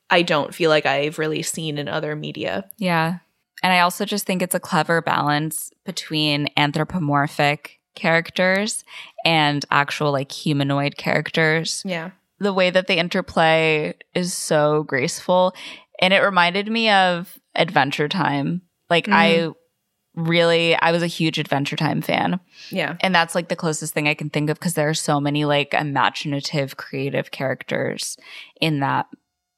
i 0.10 0.22
don't 0.22 0.54
feel 0.54 0.70
like 0.70 0.86
i've 0.86 1.20
really 1.20 1.42
seen 1.42 1.78
in 1.78 1.88
other 1.88 2.16
media 2.16 2.70
Yeah. 2.78 3.20
And 3.64 3.74
I 3.74 3.80
also 3.80 4.06
just 4.06 4.28
think 4.28 4.44
it's 4.44 4.54
a 4.54 4.60
clever 4.60 5.02
balance 5.02 5.72
between 5.86 6.50
anthropomorphic 6.56 7.80
characters 7.96 8.84
and 9.24 9.66
actual 9.72 10.12
like 10.12 10.32
humanoid 10.32 10.98
characters. 10.98 11.82
yeah 11.84 12.12
The 12.40 12.54
way 12.54 12.70
that 12.70 12.88
they 12.88 13.00
interplay 13.00 13.96
is 14.14 14.34
so 14.34 14.84
graceful. 14.84 15.56
And 16.00 16.14
it 16.14 16.20
reminded 16.20 16.70
me 16.70 16.90
of 16.90 17.40
Adventure 17.56 18.10
Time. 18.10 18.62
Like 18.90 19.08
I 19.08 19.38
mm-hmm. 19.38 20.24
really 20.24 20.76
I 20.76 20.92
was 20.92 21.02
a 21.02 21.08
huge 21.08 21.40
Adventure 21.40 21.78
Time 21.78 22.02
fan. 22.02 22.40
yeah 22.70 22.98
And 23.00 23.16
that's 23.16 23.34
like 23.34 23.48
the 23.48 23.56
closest 23.56 23.94
thing 23.94 24.08
I 24.08 24.14
can 24.14 24.30
think 24.30 24.50
of 24.50 24.60
because 24.60 24.76
there 24.76 24.90
are 24.90 24.94
so 24.94 25.20
many 25.20 25.46
like 25.46 25.74
imaginative, 25.74 26.78
creative 26.78 27.32
characters 27.32 28.18
in 28.62 28.82
that 28.82 29.08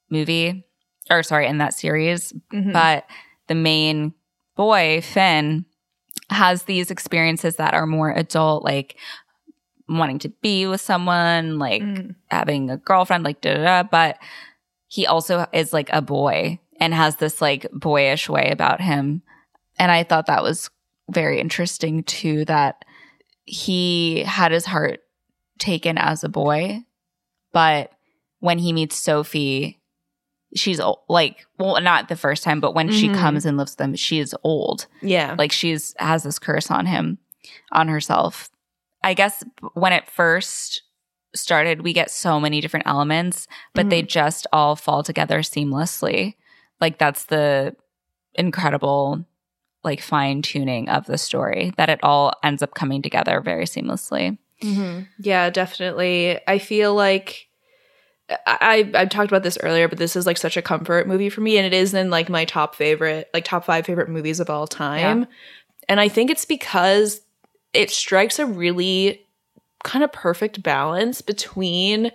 movie. 0.09 0.63
Or 1.09 1.23
sorry, 1.23 1.47
in 1.47 1.57
that 1.59 1.73
series 1.73 2.34
Mhm. 2.53 2.73
but 2.73 3.05
the 3.47 3.55
main 3.55 4.13
boy 4.57 4.99
finn 5.01 5.65
has 6.29 6.63
these 6.63 6.91
experiences 6.91 7.55
that 7.55 7.73
are 7.73 7.85
more 7.88 8.11
adult 8.11 8.63
like 8.63 8.97
wanting 9.88 10.19
to 10.19 10.29
be 10.41 10.65
with 10.67 10.81
someone 10.81 11.57
like 11.59 11.81
Mm. 11.81 12.15
having 12.29 12.69
a 12.69 12.75
girlfriend 12.75 13.23
like 13.23 13.39
da 13.39 13.53
da 13.53 13.63
da 13.63 13.84
but 13.84 14.17
he 14.88 15.05
also 15.07 15.45
is 15.53 15.71
like 15.71 15.89
a 15.93 16.01
boy 16.01 16.59
and 16.81 16.93
has 16.93 17.15
this 17.17 17.39
like 17.41 17.65
boyish 17.71 18.27
way 18.27 18.49
about 18.51 18.81
him 18.81 19.21
and 19.79 19.89
i 19.91 20.03
thought 20.03 20.25
that 20.25 20.43
was 20.43 20.69
very 21.09 21.39
interesting 21.39 22.03
too 22.03 22.43
that 22.45 22.84
he 23.45 24.23
had 24.25 24.51
his 24.51 24.65
heart 24.65 24.99
taken 25.59 25.97
as 25.97 26.23
a 26.25 26.29
boy 26.29 26.81
but 27.53 27.91
when 28.39 28.57
he 28.59 28.73
meets 28.73 28.97
sophie 28.97 29.76
she's 30.55 30.79
like 31.09 31.45
well 31.59 31.79
not 31.81 32.07
the 32.09 32.15
first 32.15 32.43
time 32.43 32.59
but 32.59 32.73
when 32.73 32.89
she 32.91 33.09
Mhm. 33.09 33.15
comes 33.15 33.45
and 33.45 33.57
lives 33.57 33.75
them 33.75 33.95
she 33.95 34.19
is 34.19 34.35
old. 34.43 34.87
Yeah. 35.01 35.35
Like 35.37 35.51
she's 35.51 35.93
has 35.99 36.23
this 36.23 36.39
curse 36.39 36.71
on 36.71 36.85
him 36.85 37.17
on 37.71 37.87
herself. 37.89 38.49
I 39.03 39.13
guess 39.13 39.43
when 39.73 39.93
it 39.93 40.09
first 40.09 40.83
started 41.35 41.81
we 41.81 41.93
get 41.93 42.09
so 42.09 42.39
many 42.39 42.61
different 42.61 42.87
elements 42.87 43.47
but 43.73 43.89
they 43.89 44.01
just 44.01 44.47
all 44.53 44.75
fall 44.75 45.03
together 45.03 45.39
seamlessly. 45.39 46.35
Like 46.79 46.97
that's 46.97 47.25
the 47.25 47.75
incredible 48.35 49.25
like 49.83 50.01
fine 50.01 50.41
tuning 50.41 50.89
of 50.89 51.05
the 51.05 51.17
story 51.17 51.71
that 51.77 51.89
it 51.89 51.99
all 52.03 52.33
ends 52.43 52.61
up 52.63 52.73
coming 52.73 53.01
together 53.01 53.41
very 53.41 53.65
seamlessly. 53.65 54.37
Hmm 54.61 55.01
Yeah, 55.19 55.49
definitely. 55.49 56.39
I 56.47 56.57
feel 56.59 56.95
like 56.95 57.46
I, 58.29 58.89
I 58.95 59.01
I 59.01 59.05
talked 59.05 59.31
about 59.31 59.43
this 59.43 59.57
earlier, 59.63 59.87
but 59.87 59.97
this 59.97 60.15
is 60.15 60.25
like 60.25 60.37
such 60.37 60.57
a 60.57 60.61
comfort 60.61 61.07
movie 61.07 61.29
for 61.29 61.41
me, 61.41 61.57
and 61.57 61.65
it 61.65 61.73
is 61.73 61.93
in 61.93 62.09
like 62.09 62.29
my 62.29 62.45
top 62.45 62.75
favorite, 62.75 63.29
like 63.33 63.45
top 63.45 63.65
five 63.65 63.85
favorite 63.85 64.09
movies 64.09 64.39
of 64.39 64.49
all 64.49 64.67
time. 64.67 65.27
And 65.89 65.99
I 65.99 66.09
think 66.09 66.29
it's 66.29 66.45
because 66.45 67.21
it 67.73 67.89
strikes 67.89 68.39
a 68.39 68.45
really 68.45 69.25
kind 69.83 70.03
of 70.03 70.11
perfect 70.11 70.61
balance 70.63 71.21
between 71.21 72.11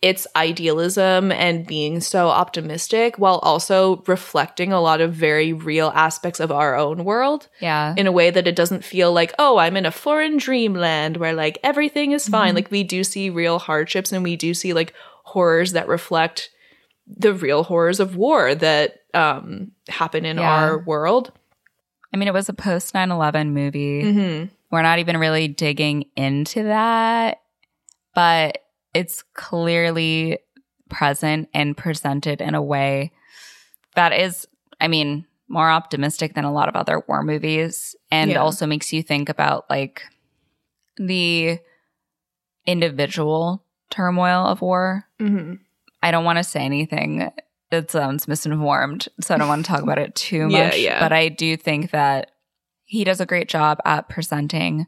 its 0.00 0.28
idealism 0.36 1.32
and 1.32 1.66
being 1.66 2.00
so 2.00 2.28
optimistic 2.28 3.18
while 3.18 3.38
also 3.42 4.02
reflecting 4.06 4.72
a 4.72 4.80
lot 4.80 5.00
of 5.00 5.12
very 5.12 5.52
real 5.52 5.88
aspects 5.92 6.38
of 6.38 6.52
our 6.52 6.76
own 6.76 7.04
world 7.04 7.48
Yeah. 7.60 7.94
in 7.96 8.06
a 8.06 8.12
way 8.12 8.30
that 8.30 8.46
it 8.46 8.54
doesn't 8.54 8.84
feel 8.84 9.12
like, 9.12 9.34
oh, 9.40 9.58
I'm 9.58 9.76
in 9.76 9.86
a 9.86 9.90
foreign 9.90 10.36
dreamland 10.36 11.16
where 11.16 11.34
like 11.34 11.58
everything 11.64 12.12
is 12.12 12.28
fine. 12.28 12.50
Mm-hmm. 12.50 12.54
Like 12.56 12.70
we 12.70 12.84
do 12.84 13.02
see 13.02 13.28
real 13.28 13.58
hardships 13.58 14.12
and 14.12 14.22
we 14.22 14.36
do 14.36 14.54
see 14.54 14.72
like 14.72 14.94
horrors 15.32 15.72
that 15.72 15.88
reflect 15.88 16.50
the 17.06 17.32
real 17.32 17.62
horrors 17.64 18.00
of 18.00 18.16
war 18.16 18.54
that 18.54 18.96
um 19.14 19.72
happen 19.88 20.24
in 20.24 20.36
Yeah. 20.38 20.50
our 20.50 20.78
world. 20.84 21.32
I 22.12 22.16
mean, 22.16 22.28
it 22.28 22.34
was 22.34 22.48
a 22.48 22.54
post 22.54 22.94
9 22.94 23.10
11 23.10 23.52
movie. 23.52 24.02
Mm-hmm. 24.02 24.46
We're 24.70 24.82
not 24.82 24.98
even 24.98 25.16
really 25.18 25.48
digging 25.48 26.06
into 26.16 26.62
that, 26.64 27.40
but 28.14 28.58
it's 28.94 29.22
clearly 29.34 30.38
present 30.90 31.48
and 31.54 31.76
presented 31.76 32.40
in 32.40 32.54
a 32.54 32.62
way 32.62 33.12
that 33.94 34.12
is, 34.12 34.46
I 34.80 34.88
mean, 34.88 35.26
more 35.48 35.70
optimistic 35.70 36.34
than 36.34 36.44
a 36.44 36.52
lot 36.52 36.68
of 36.68 36.76
other 36.76 37.02
war 37.08 37.22
movies 37.22 37.96
and 38.10 38.30
Yeah. 38.30 38.38
also 38.38 38.66
makes 38.66 38.92
you 38.92 39.02
think 39.02 39.28
about 39.30 39.64
like 39.70 40.02
the 40.98 41.58
individual 42.66 43.64
turmoil 43.98 44.46
of 44.46 44.60
war. 44.62 45.04
Mm-hmm. 45.20 45.54
I 46.02 46.10
don't 46.12 46.24
want 46.24 46.38
to 46.38 46.44
say 46.44 46.60
anything 46.60 47.30
that 47.70 47.90
sounds 47.90 48.28
misinformed, 48.28 49.08
so 49.20 49.34
I 49.34 49.38
don't 49.38 49.48
want 49.48 49.66
to 49.66 49.70
talk 49.70 49.82
about 49.82 49.98
it 49.98 50.14
too 50.28 50.44
much. 50.48 50.52
Yeah, 50.52 50.74
yeah. 50.74 51.00
But 51.00 51.12
I 51.12 51.28
do 51.28 51.56
think 51.56 51.90
that 51.90 52.30
he 52.84 53.04
does 53.04 53.20
a 53.20 53.26
great 53.26 53.48
job 53.48 53.78
at 53.84 54.08
presenting 54.08 54.86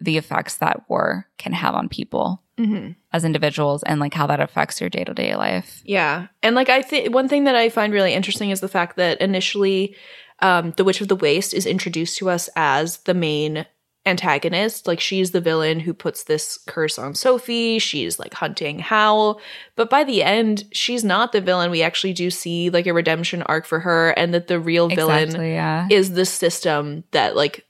the 0.00 0.18
effects 0.18 0.56
that 0.56 0.82
war 0.88 1.26
can 1.38 1.52
have 1.52 1.74
on 1.74 1.88
people 1.88 2.40
Mm-hmm. 2.56 2.92
as 3.12 3.24
individuals 3.24 3.82
and 3.82 3.98
like 3.98 4.14
how 4.14 4.28
that 4.28 4.38
affects 4.38 4.80
your 4.80 4.88
day 4.88 5.02
to 5.02 5.12
day 5.12 5.34
life. 5.34 5.82
Yeah. 5.84 6.28
And 6.40 6.54
like 6.54 6.68
I 6.68 6.82
think 6.82 7.12
one 7.12 7.26
thing 7.26 7.44
that 7.44 7.56
I 7.56 7.68
find 7.68 7.92
really 7.92 8.14
interesting 8.14 8.50
is 8.50 8.60
the 8.60 8.68
fact 8.68 8.96
that 8.96 9.20
initially 9.20 9.96
um 10.38 10.72
the 10.76 10.84
Witch 10.84 11.00
of 11.00 11.08
the 11.08 11.16
Waste 11.16 11.52
is 11.52 11.66
introduced 11.66 12.16
to 12.18 12.30
us 12.30 12.48
as 12.54 12.98
the 12.98 13.14
main 13.14 13.66
antagonist. 14.06 14.86
Like 14.86 15.00
she's 15.00 15.30
the 15.30 15.40
villain 15.40 15.80
who 15.80 15.94
puts 15.94 16.24
this 16.24 16.58
curse 16.66 16.98
on 16.98 17.14
Sophie. 17.14 17.78
She's 17.78 18.18
like 18.18 18.34
hunting 18.34 18.78
Howl. 18.78 19.40
But 19.76 19.88
by 19.90 20.04
the 20.04 20.22
end, 20.22 20.64
she's 20.72 21.04
not 21.04 21.32
the 21.32 21.40
villain. 21.40 21.70
We 21.70 21.82
actually 21.82 22.12
do 22.12 22.30
see 22.30 22.70
like 22.70 22.86
a 22.86 22.92
redemption 22.94 23.42
arc 23.42 23.66
for 23.66 23.80
her 23.80 24.10
and 24.10 24.34
that 24.34 24.46
the 24.48 24.60
real 24.60 24.88
villain 24.88 25.24
Exactly. 25.24 25.52
Yeah. 25.52 25.88
is 25.90 26.12
the 26.12 26.26
system 26.26 27.04
that 27.12 27.34
like 27.36 27.64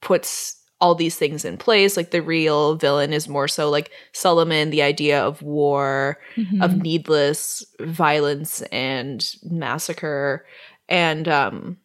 puts 0.00 0.60
all 0.80 0.94
these 0.94 1.16
things 1.16 1.44
in 1.44 1.56
place. 1.56 1.96
Like 1.96 2.10
the 2.10 2.20
real 2.20 2.74
villain 2.76 3.12
is 3.12 3.28
more 3.28 3.48
so 3.48 3.70
like 3.70 3.90
Suliman, 4.12 4.70
the 4.70 4.82
idea 4.82 5.22
of 5.24 5.40
war, 5.40 6.18
Mhm. 6.36 6.62
of 6.62 6.76
needless 6.76 7.64
violence 7.80 8.60
and 8.70 9.24
massacre. 9.44 10.44
And 10.88 11.26
um 11.28 11.78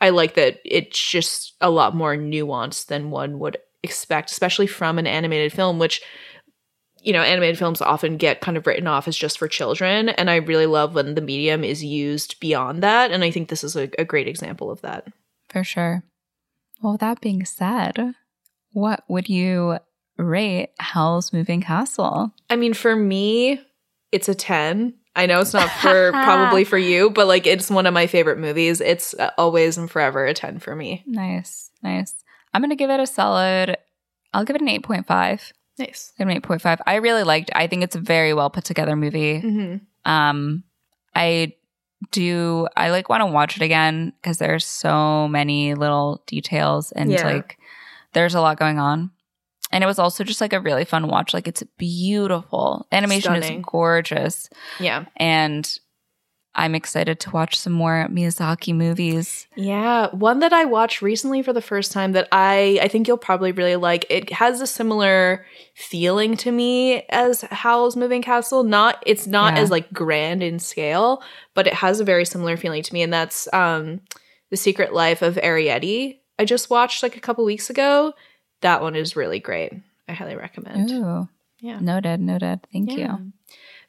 I 0.00 0.10
like 0.10 0.34
that 0.34 0.60
it's 0.64 0.98
just 0.98 1.54
a 1.60 1.70
lot 1.70 1.94
more 1.94 2.16
nuanced 2.16 2.86
than 2.86 3.10
one 3.10 3.38
would 3.38 3.58
expect, 3.82 4.30
especially 4.30 4.66
from 4.66 4.98
an 4.98 5.06
animated 5.06 5.52
film, 5.52 5.78
which 5.78 6.02
you 7.02 7.12
know, 7.12 7.22
animated 7.22 7.58
films 7.58 7.80
often 7.80 8.16
get 8.16 8.40
kind 8.40 8.56
of 8.56 8.66
written 8.66 8.86
off 8.86 9.08
as 9.08 9.16
just 9.16 9.38
for 9.38 9.48
children. 9.48 10.10
And 10.10 10.30
I 10.30 10.36
really 10.36 10.66
love 10.66 10.94
when 10.94 11.14
the 11.14 11.20
medium 11.20 11.64
is 11.64 11.82
used 11.82 12.38
beyond 12.40 12.82
that. 12.82 13.10
And 13.10 13.24
I 13.24 13.30
think 13.30 13.48
this 13.48 13.64
is 13.64 13.76
a, 13.76 13.88
a 13.98 14.04
great 14.04 14.28
example 14.28 14.70
of 14.70 14.82
that. 14.82 15.08
For 15.48 15.64
sure. 15.64 16.02
Well, 16.82 16.96
that 16.98 17.20
being 17.20 17.44
said, 17.44 18.14
what 18.72 19.04
would 19.08 19.28
you 19.28 19.78
rate 20.16 20.70
Howl's 20.78 21.32
Moving 21.32 21.62
Castle? 21.62 22.32
I 22.48 22.56
mean, 22.56 22.74
for 22.74 22.94
me, 22.94 23.60
it's 24.12 24.28
a 24.28 24.34
10. 24.34 24.94
I 25.16 25.26
know 25.26 25.40
it's 25.40 25.52
not 25.52 25.68
for 25.70 26.12
probably 26.12 26.64
for 26.64 26.78
you, 26.78 27.10
but 27.10 27.26
like 27.26 27.46
it's 27.46 27.68
one 27.70 27.86
of 27.86 27.92
my 27.94 28.06
favorite 28.06 28.38
movies. 28.38 28.80
It's 28.80 29.12
uh, 29.14 29.30
always 29.36 29.76
and 29.76 29.90
forever 29.90 30.24
a 30.26 30.34
10 30.34 30.60
for 30.60 30.74
me. 30.76 31.02
Nice. 31.06 31.70
Nice. 31.82 32.14
I'm 32.54 32.60
going 32.62 32.70
to 32.70 32.76
give 32.76 32.90
it 32.90 33.00
a 33.00 33.06
solid, 33.06 33.76
I'll 34.32 34.44
give 34.44 34.56
it 34.56 34.62
an 34.62 34.68
8.5. 34.68 35.52
Nice. 35.78 36.12
Give 36.18 36.28
an 36.28 36.40
8.5. 36.40 36.78
I 36.86 36.96
really 36.96 37.22
liked 37.24 37.50
I 37.54 37.66
think 37.66 37.82
it's 37.82 37.96
a 37.96 38.00
very 38.00 38.34
well 38.34 38.50
put 38.50 38.64
together 38.64 38.94
movie. 38.96 39.40
Mm-hmm. 39.40 40.10
Um, 40.10 40.64
I 41.14 41.54
do, 42.12 42.68
I 42.76 42.90
like 42.90 43.08
want 43.08 43.20
to 43.22 43.26
watch 43.26 43.56
it 43.56 43.62
again 43.62 44.12
because 44.22 44.38
there's 44.38 44.64
so 44.64 45.26
many 45.28 45.74
little 45.74 46.22
details 46.26 46.92
and 46.92 47.10
Yeah. 47.10 47.24
like 47.24 47.58
there's 48.12 48.34
a 48.34 48.40
lot 48.40 48.58
going 48.58 48.78
on. 48.78 49.10
And 49.72 49.84
it 49.84 49.86
was 49.86 49.98
also 49.98 50.24
just 50.24 50.40
like 50.40 50.52
a 50.52 50.60
really 50.60 50.84
fun 50.84 51.06
watch. 51.08 51.32
Like 51.32 51.46
it's 51.48 51.62
beautiful. 51.78 52.86
Animation 52.92 53.22
Stunning. 53.40 53.58
is 53.60 53.64
gorgeous. 53.66 54.48
Yeah. 54.78 55.04
And 55.16 55.68
I'm 56.56 56.74
excited 56.74 57.20
to 57.20 57.30
watch 57.30 57.56
some 57.56 57.72
more 57.72 58.08
Miyazaki 58.10 58.74
movies. 58.74 59.46
Yeah, 59.54 60.08
one 60.10 60.40
that 60.40 60.52
I 60.52 60.64
watched 60.64 61.00
recently 61.00 61.42
for 61.42 61.52
the 61.52 61.62
first 61.62 61.92
time 61.92 62.10
that 62.12 62.26
I 62.32 62.80
I 62.82 62.88
think 62.88 63.06
you'll 63.06 63.18
probably 63.18 63.52
really 63.52 63.76
like. 63.76 64.04
It 64.10 64.32
has 64.32 64.60
a 64.60 64.66
similar 64.66 65.46
feeling 65.76 66.36
to 66.38 66.50
me 66.50 67.02
as 67.10 67.42
Howl's 67.42 67.94
Moving 67.94 68.20
Castle. 68.22 68.64
Not 68.64 69.00
it's 69.06 69.28
not 69.28 69.54
Yeah. 69.54 69.60
as 69.62 69.70
like 69.70 69.92
grand 69.92 70.42
in 70.42 70.58
scale, 70.58 71.22
but 71.54 71.68
it 71.68 71.74
has 71.74 72.00
a 72.00 72.04
very 72.04 72.24
similar 72.24 72.56
feeling 72.56 72.82
to 72.82 72.92
me 72.92 73.02
and 73.02 73.12
that's 73.12 73.46
um 73.54 74.00
The 74.50 74.56
Secret 74.56 74.92
Life 74.92 75.22
of 75.22 75.36
Arrietty. 75.36 76.18
I 76.36 76.44
just 76.46 76.68
watched 76.68 77.04
like 77.04 77.16
a 77.16 77.20
couple 77.20 77.44
weeks 77.44 77.70
ago. 77.70 78.12
That 78.60 78.82
one 78.82 78.96
is 78.96 79.16
really 79.16 79.38
great. 79.40 79.72
I 80.08 80.12
highly 80.12 80.36
recommend. 80.36 80.90
Ooh. 80.90 81.28
Yeah. 81.60 81.78
Noted, 81.80 82.20
noted. 82.20 82.60
Thank 82.72 82.90
Yeah. 82.92 83.18
you. 83.18 83.32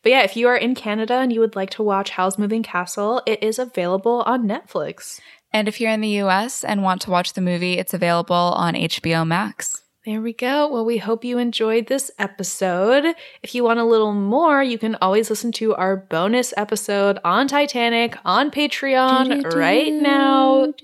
But 0.04 0.12
yeah, 0.12 0.22
if 0.24 0.36
you 0.36 0.48
are 0.48 0.58
in 0.58 0.74
Canada 0.76 1.16
and 1.16 1.32
you 1.32 1.40
would 1.40 1.56
like 1.56 1.70
to 1.72 1.84
watch 1.84 2.10
Howl's 2.12 2.38
Moving 2.38 2.64
Castle, 2.64 3.22
it 3.26 3.42
is 3.44 3.60
available 3.60 4.24
on 4.26 4.48
Netflix. 4.48 5.20
And 5.54 5.68
if 5.68 5.80
you're 5.80 5.92
in 5.92 6.02
the 6.02 6.20
US 6.24 6.64
and 6.64 6.82
want 6.84 7.02
to 7.04 7.12
watch 7.12 7.34
the 7.34 7.42
movie, 7.42 7.78
it's 7.78 7.94
available 7.94 8.36
on 8.36 8.74
HBO 8.74 9.26
Max. 9.28 9.82
There 10.06 10.20
we 10.22 10.34
go. 10.34 10.68
Well, 10.68 10.84
we 10.84 10.98
hope 10.98 11.24
you 11.24 11.38
enjoyed 11.38 11.86
this 11.86 12.10
episode. 12.18 13.14
If 13.44 13.54
you 13.54 13.64
want 13.64 13.80
a 13.80 13.84
little 13.84 14.14
more, 14.14 14.64
you 14.64 14.80
can 14.80 14.96
always 15.00 15.30
listen 15.30 15.52
to 15.54 15.76
our 15.76 15.96
bonus 15.96 16.56
episode 16.58 17.20
on 17.24 17.48
Titanic 17.48 18.18
on 18.26 18.50
Patreon 18.50 19.54
right 19.54 19.94
now. 19.94 20.74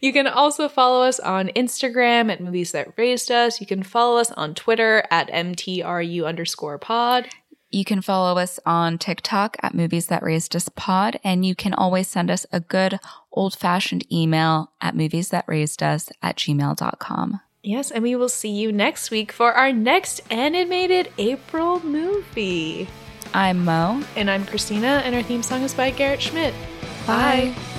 You 0.00 0.12
can 0.12 0.26
also 0.26 0.68
follow 0.68 1.02
us 1.02 1.20
on 1.20 1.48
Instagram 1.48 2.30
at 2.30 2.40
Movies 2.40 2.72
That 2.72 2.92
Raised 2.96 3.30
Us. 3.30 3.60
You 3.60 3.66
can 3.66 3.82
follow 3.82 4.18
us 4.18 4.30
on 4.32 4.54
Twitter 4.54 5.04
at 5.10 5.28
MTRU 5.30 6.26
underscore 6.26 6.78
pod. 6.78 7.28
You 7.70 7.86
can 7.86 8.02
follow 8.02 8.38
us 8.38 8.60
on 8.66 8.98
TikTok 8.98 9.56
at 9.62 9.74
Movies 9.74 10.08
That 10.08 10.22
Raised 10.22 10.54
Us 10.54 10.68
Pod, 10.68 11.18
and 11.24 11.46
you 11.46 11.54
can 11.54 11.72
always 11.72 12.06
send 12.06 12.30
us 12.30 12.44
a 12.52 12.60
good 12.60 13.00
old 13.32 13.54
fashioned 13.54 14.04
email 14.12 14.72
at 14.80 14.94
movies 14.94 15.30
that 15.30 15.46
raised 15.48 15.82
us 15.82 16.10
at 16.22 16.36
gmail.com. 16.36 17.40
Yes, 17.62 17.90
and 17.90 18.02
we 18.02 18.14
will 18.14 18.28
see 18.28 18.50
you 18.50 18.72
next 18.72 19.10
week 19.10 19.32
for 19.32 19.52
our 19.52 19.72
next 19.72 20.20
animated 20.30 21.10
April 21.16 21.80
movie. 21.80 22.88
I'm 23.32 23.64
Mo. 23.64 24.02
And 24.16 24.30
I'm 24.30 24.44
Christina, 24.44 25.00
and 25.04 25.14
our 25.14 25.22
theme 25.22 25.42
song 25.42 25.62
is 25.62 25.72
by 25.72 25.90
Garrett 25.90 26.20
Schmidt. 26.20 26.52
Bye. 27.06 27.54
Bye. 27.56 27.71